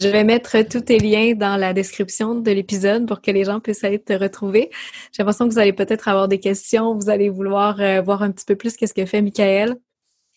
Je 0.00 0.08
vais 0.08 0.24
mettre 0.24 0.62
tous 0.62 0.80
tes 0.80 0.98
liens 0.98 1.34
dans 1.34 1.58
la 1.58 1.74
description 1.74 2.34
de 2.34 2.50
l'épisode 2.50 3.06
pour 3.06 3.20
que 3.20 3.30
les 3.30 3.44
gens 3.44 3.60
puissent 3.60 3.84
aller 3.84 3.98
te 3.98 4.14
retrouver. 4.14 4.70
J'ai 5.12 5.22
l'impression 5.22 5.46
que 5.46 5.52
vous 5.52 5.58
allez 5.58 5.74
peut-être 5.74 6.08
avoir 6.08 6.26
des 6.26 6.40
questions, 6.40 6.94
vous 6.96 7.10
allez 7.10 7.28
vouloir 7.28 7.80
euh, 7.80 8.00
voir 8.00 8.22
un 8.22 8.30
petit 8.30 8.46
peu 8.46 8.56
plus 8.56 8.76
qu'est-ce 8.76 8.94
que 8.94 9.04
fait 9.04 9.20
Michael. 9.20 9.76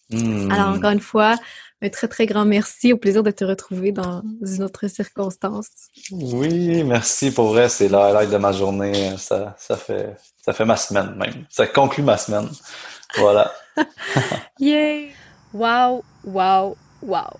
Hmm. 0.10 0.52
Alors 0.52 0.76
encore 0.76 0.91
une 0.91 1.00
fois, 1.00 1.38
un 1.84 1.89
très 1.89 2.07
très 2.07 2.26
grand 2.26 2.45
merci, 2.45 2.93
au 2.93 2.97
plaisir 2.97 3.23
de 3.23 3.31
te 3.31 3.43
retrouver 3.43 3.91
dans 3.91 4.23
une 4.41 4.64
autre 4.64 4.88
circonstance. 4.88 5.68
Oui, 6.11 6.84
merci 6.84 7.31
pour 7.31 7.49
vrai, 7.49 7.68
c'est 7.68 7.89
l'aide 7.89 8.30
de 8.30 8.38
ma 8.38 8.53
journée, 8.53 9.15
ça, 9.18 9.55
ça 9.60 9.76
fait 9.76 10.15
ça 10.41 10.53
fait 10.53 10.65
ma 10.65 10.77
semaine 10.77 11.14
même, 11.15 11.45
ça 11.49 11.68
conclut 11.68 12.03
ma 12.03 12.18
semaine. 12.18 12.49
Voilà. 13.18 13.51
Yay! 14.60 15.11
Wow, 15.53 16.03
wow, 16.23 16.76
wow. 17.01 17.39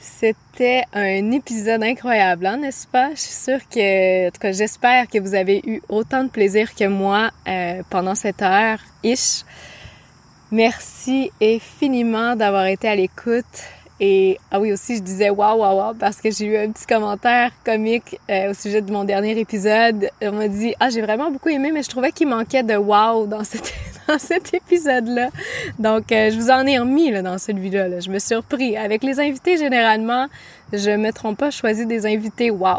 C'était 0.00 0.84
un 0.92 1.30
épisode 1.30 1.82
incroyable, 1.82 2.46
hein, 2.46 2.56
n'est-ce 2.58 2.86
pas? 2.86 3.10
Je 3.14 3.20
suis 3.20 3.32
sûre 3.32 3.60
que, 3.68 4.28
en 4.28 4.30
tout 4.30 4.40
cas, 4.40 4.52
j'espère 4.52 5.08
que 5.08 5.18
vous 5.18 5.34
avez 5.34 5.62
eu 5.64 5.82
autant 5.88 6.24
de 6.24 6.30
plaisir 6.30 6.74
que 6.74 6.86
moi 6.86 7.30
euh, 7.48 7.82
pendant 7.90 8.14
cette 8.14 8.42
heure-ish. 8.42 9.44
Merci 10.54 11.32
infiniment 11.42 12.36
d'avoir 12.36 12.66
été 12.66 12.86
à 12.86 12.94
l'écoute. 12.94 13.44
Et 13.98 14.38
ah 14.52 14.60
oui, 14.60 14.72
aussi, 14.72 14.98
je 14.98 15.02
disais 15.02 15.28
waouh, 15.28 15.58
waouh, 15.58 15.78
waouh, 15.78 15.94
parce 15.94 16.20
que 16.20 16.30
j'ai 16.30 16.46
eu 16.46 16.56
un 16.56 16.70
petit 16.70 16.86
commentaire 16.86 17.50
comique 17.64 18.20
euh, 18.30 18.52
au 18.52 18.54
sujet 18.54 18.80
de 18.80 18.92
mon 18.92 19.02
dernier 19.02 19.36
épisode. 19.36 20.10
On 20.22 20.30
m'a 20.30 20.46
dit 20.46 20.72
Ah, 20.78 20.90
j'ai 20.90 21.02
vraiment 21.02 21.32
beaucoup 21.32 21.48
aimé, 21.48 21.72
mais 21.72 21.82
je 21.82 21.88
trouvais 21.88 22.12
qu'il 22.12 22.28
manquait 22.28 22.62
de 22.62 22.76
wow 22.76 23.26
dans, 23.26 23.42
cette, 23.42 23.74
dans 24.06 24.20
cet 24.20 24.54
épisode-là. 24.54 25.30
Donc, 25.80 26.12
euh, 26.12 26.30
je 26.30 26.36
vous 26.36 26.50
en 26.50 26.64
ai 26.68 26.78
remis 26.78 27.10
là, 27.10 27.22
dans 27.22 27.38
celui-là. 27.38 27.88
Là. 27.88 27.98
Je 27.98 28.10
me 28.10 28.20
suis 28.20 28.28
surpris. 28.28 28.76
Avec 28.76 29.02
les 29.02 29.18
invités, 29.18 29.56
généralement, 29.56 30.28
je 30.72 30.92
me 30.92 31.10
trompe 31.10 31.38
pas, 31.38 31.50
choisi 31.50 31.84
des 31.84 32.06
invités 32.06 32.52
wow. 32.52 32.78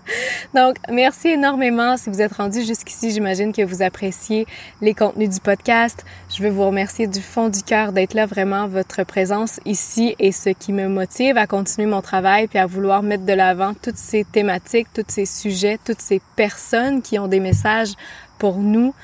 Donc, 0.56 0.78
merci 0.90 1.30
énormément. 1.30 1.96
Si 1.96 2.10
vous 2.10 2.22
êtes 2.22 2.34
rendu 2.34 2.64
jusqu'ici, 2.64 3.12
j'imagine 3.12 3.54
que 3.54 3.62
vous 3.62 3.84
appréciez 3.84 4.48
les 4.82 4.96
contenus 4.96 5.30
du 5.30 5.40
podcast. 5.40 6.04
Je 6.36 6.42
veux 6.42 6.50
vous 6.50 6.66
remercier 6.66 7.06
du 7.06 7.22
fond 7.22 7.50
du 7.50 7.62
cœur 7.62 7.92
d'être 7.92 8.16
là. 8.16 8.26
Vraiment, 8.26 8.68
votre 8.68 9.04
présence 9.04 9.60
ici 9.66 10.16
est 10.18 10.32
ce 10.32 10.50
qui 10.50 10.74
me 10.74 10.88
motive 10.88 11.38
à 11.38 11.46
continuer 11.46 11.88
mon 11.88 12.02
travail 12.02 12.48
puis 12.48 12.58
à 12.58 12.66
vouloir 12.66 13.04
mettre 13.04 13.26
de 13.26 13.34
l'avant 13.34 13.76
toutes 13.76 13.98
ces 13.98 14.24
thématiques, 14.24 14.88
tous 14.92 15.06
ces 15.08 15.26
sujets, 15.26 15.78
toutes 15.86 16.02
ces 16.02 16.20
personnes 16.36 17.04
qui 17.04 17.20
ont 17.20 17.28
des 17.28 17.40
messages 17.40 17.94
pour 18.40 18.58
nous 18.58 18.96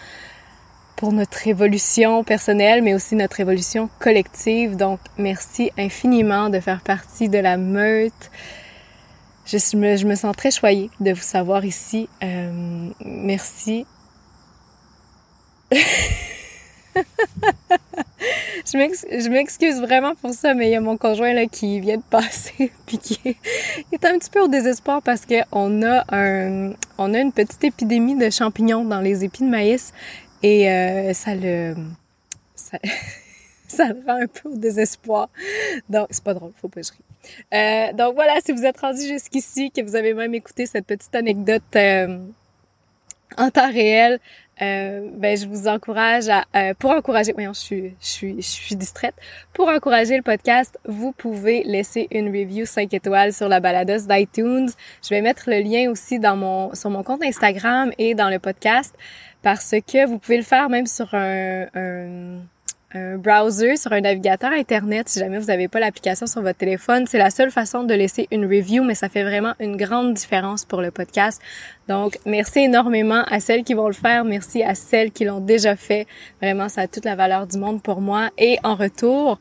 pour 0.95 1.11
notre 1.11 1.45
évolution 1.45 2.23
personnelle, 2.23 2.81
mais 2.81 2.93
aussi 2.93 3.15
notre 3.15 3.39
évolution 3.41 3.89
collective. 3.99 4.77
Donc, 4.77 4.99
merci 5.17 5.69
infiniment 5.77 6.49
de 6.49 6.59
faire 6.59 6.81
partie 6.81 7.27
de 7.27 7.37
la 7.37 7.57
meute 7.57 8.31
je 9.45 10.05
me, 10.05 10.15
sens 10.15 10.35
très 10.35 10.51
choyée 10.51 10.89
de 10.99 11.11
vous 11.11 11.21
savoir 11.21 11.65
ici. 11.65 12.09
Euh, 12.23 12.89
merci. 13.03 13.85
je 18.65 19.29
m'excuse 19.29 19.81
vraiment 19.81 20.15
pour 20.15 20.31
ça, 20.31 20.53
mais 20.53 20.67
il 20.67 20.71
y 20.71 20.75
a 20.75 20.81
mon 20.81 20.97
conjoint 20.97 21.33
là 21.33 21.45
qui 21.45 21.79
vient 21.79 21.97
de 21.97 22.03
passer 22.03 22.71
puis 22.85 22.97
qui 22.97 23.19
est, 23.25 24.05
un 24.05 24.17
petit 24.17 24.29
peu 24.29 24.41
au 24.41 24.47
désespoir 24.47 25.01
parce 25.01 25.25
que 25.25 25.35
on 25.51 25.81
a 25.83 26.03
a 26.09 27.19
une 27.19 27.31
petite 27.31 27.63
épidémie 27.63 28.15
de 28.15 28.29
champignons 28.29 28.85
dans 28.85 29.01
les 29.01 29.23
épis 29.23 29.43
de 29.43 29.49
maïs 29.49 29.93
et 30.43 30.69
euh, 30.69 31.13
ça 31.13 31.35
le 31.35 31.75
ça, 32.55 32.77
le 33.89 34.05
rend 34.05 34.21
un 34.21 34.27
peu 34.27 34.49
au 34.49 34.55
désespoir. 34.55 35.29
Donc 35.89 36.07
c'est 36.09 36.23
pas 36.23 36.33
drôle, 36.33 36.51
faut 36.59 36.67
pas 36.67 36.81
que 36.81 36.87
je. 36.87 37.04
Euh, 37.53 37.93
donc 37.93 38.15
voilà, 38.15 38.35
si 38.45 38.51
vous 38.51 38.65
êtes 38.65 38.79
rendu 38.79 39.01
jusqu'ici, 39.01 39.71
que 39.71 39.81
vous 39.81 39.95
avez 39.95 40.13
même 40.13 40.33
écouté 40.33 40.65
cette 40.65 40.85
petite 40.85 41.13
anecdote 41.15 41.63
euh, 41.75 42.19
en 43.37 43.49
temps 43.49 43.71
réel, 43.71 44.19
euh, 44.61 45.09
ben 45.13 45.35
je 45.37 45.47
vous 45.47 45.67
encourage 45.67 46.29
à 46.29 46.45
euh, 46.55 46.73
pour 46.79 46.91
encourager 46.91 47.33
voyons 47.33 47.51
je 47.51 47.59
suis 47.59 47.95
je 47.99 48.07
suis 48.07 48.35
je 48.37 48.47
suis 48.47 48.75
distraite. 48.77 49.15
Pour 49.51 49.67
encourager 49.67 50.15
le 50.15 50.23
podcast 50.23 50.79
vous 50.85 51.11
pouvez 51.11 51.63
laisser 51.63 52.07
une 52.11 52.27
review 52.27 52.65
5 52.65 52.93
étoiles 52.93 53.33
sur 53.33 53.49
la 53.49 53.59
baladeuse 53.59 54.07
d'iTunes. 54.07 54.69
Je 55.03 55.09
vais 55.09 55.21
mettre 55.21 55.49
le 55.49 55.59
lien 55.59 55.91
aussi 55.91 56.19
dans 56.19 56.37
mon 56.37 56.73
sur 56.73 56.89
mon 56.89 57.03
compte 57.03 57.21
Instagram 57.23 57.91
et 57.97 58.15
dans 58.15 58.29
le 58.29 58.39
podcast 58.39 58.95
parce 59.41 59.71
que 59.71 60.07
vous 60.07 60.19
pouvez 60.19 60.37
le 60.37 60.43
faire 60.43 60.69
même 60.69 60.87
sur 60.87 61.13
un, 61.13 61.65
un 61.75 62.39
un 62.95 63.17
browser, 63.17 63.75
sur 63.77 63.91
un 63.91 64.01
navigateur 64.01 64.51
Internet, 64.51 65.09
si 65.09 65.19
jamais 65.19 65.37
vous 65.37 65.47
n'avez 65.47 65.67
pas 65.67 65.79
l'application 65.79 66.27
sur 66.27 66.41
votre 66.41 66.57
téléphone. 66.57 67.05
C'est 67.07 67.17
la 67.17 67.29
seule 67.29 67.51
façon 67.51 67.83
de 67.83 67.93
laisser 67.93 68.27
une 68.31 68.45
review, 68.45 68.83
mais 68.83 68.95
ça 68.95 69.09
fait 69.09 69.23
vraiment 69.23 69.53
une 69.59 69.77
grande 69.77 70.13
différence 70.13 70.65
pour 70.65 70.81
le 70.81 70.91
podcast. 70.91 71.41
Donc, 71.87 72.17
merci 72.25 72.59
énormément 72.59 73.23
à 73.29 73.39
celles 73.39 73.63
qui 73.63 73.73
vont 73.73 73.87
le 73.87 73.93
faire. 73.93 74.23
Merci 74.25 74.63
à 74.63 74.75
celles 74.75 75.11
qui 75.11 75.25
l'ont 75.25 75.39
déjà 75.39 75.75
fait. 75.75 76.07
Vraiment, 76.41 76.69
ça 76.69 76.81
a 76.81 76.87
toute 76.87 77.05
la 77.05 77.15
valeur 77.15 77.47
du 77.47 77.57
monde 77.57 77.81
pour 77.81 78.01
moi. 78.01 78.29
Et 78.37 78.57
en 78.63 78.75
retour, 78.75 79.39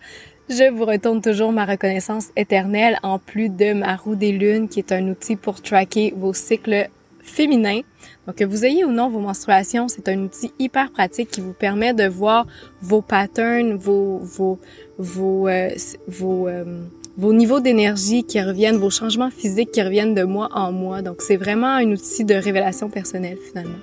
je 0.48 0.70
vous 0.70 0.84
retourne 0.84 1.22
toujours 1.22 1.52
ma 1.52 1.64
reconnaissance 1.64 2.28
éternelle 2.36 2.98
en 3.02 3.18
plus 3.18 3.48
de 3.48 3.72
ma 3.72 3.96
roue 3.96 4.16
des 4.16 4.32
lunes, 4.32 4.68
qui 4.68 4.80
est 4.80 4.92
un 4.92 5.08
outil 5.08 5.36
pour 5.36 5.62
tracker 5.62 6.12
vos 6.16 6.34
cycles 6.34 6.88
féminins. 7.24 7.80
Donc, 8.26 8.36
que 8.36 8.44
vous 8.44 8.64
ayez 8.64 8.84
ou 8.84 8.92
non 8.92 9.08
vos 9.08 9.18
menstruations, 9.18 9.88
c'est 9.88 10.08
un 10.08 10.18
outil 10.24 10.52
hyper 10.58 10.92
pratique 10.92 11.30
qui 11.30 11.40
vous 11.40 11.52
permet 11.52 11.92
de 11.92 12.06
voir 12.06 12.46
vos 12.80 13.02
patterns, 13.02 13.74
vos 13.74 14.18
vos 14.18 14.58
vos 14.98 15.48
euh, 15.48 15.70
vos, 16.06 16.48
euh, 16.48 16.82
vos 17.16 17.32
niveaux 17.32 17.60
d'énergie 17.60 18.24
qui 18.24 18.40
reviennent, 18.40 18.76
vos 18.76 18.90
changements 18.90 19.30
physiques 19.30 19.72
qui 19.72 19.82
reviennent 19.82 20.14
de 20.14 20.24
mois 20.24 20.48
en 20.52 20.72
mois. 20.72 21.02
Donc, 21.02 21.22
c'est 21.22 21.36
vraiment 21.36 21.68
un 21.68 21.90
outil 21.90 22.24
de 22.24 22.34
révélation 22.34 22.88
personnelle 22.88 23.38
finalement. 23.48 23.78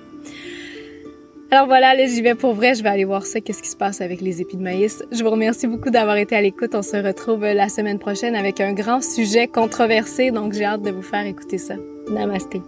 Alors 1.52 1.66
voilà, 1.66 1.94
là 1.94 2.06
j'y 2.06 2.22
vais 2.22 2.34
pour 2.34 2.54
vrai, 2.54 2.74
je 2.74 2.82
vais 2.82 2.88
aller 2.88 3.04
voir 3.04 3.26
ça, 3.26 3.42
qu'est-ce 3.42 3.62
qui 3.62 3.68
se 3.68 3.76
passe 3.76 4.00
avec 4.00 4.22
les 4.22 4.40
épis 4.40 4.56
de 4.56 4.62
maïs. 4.62 5.04
Je 5.12 5.22
vous 5.22 5.28
remercie 5.28 5.66
beaucoup 5.66 5.90
d'avoir 5.90 6.16
été 6.16 6.34
à 6.34 6.40
l'écoute. 6.40 6.74
On 6.74 6.80
se 6.80 6.96
retrouve 6.96 7.42
la 7.42 7.68
semaine 7.68 7.98
prochaine 7.98 8.34
avec 8.34 8.58
un 8.58 8.72
grand 8.72 9.02
sujet 9.02 9.48
controversé, 9.48 10.30
donc 10.30 10.54
j'ai 10.54 10.64
hâte 10.64 10.80
de 10.80 10.90
vous 10.90 11.02
faire 11.02 11.26
écouter 11.26 11.58
ça. 11.58 11.74
Namasté. 12.10 12.62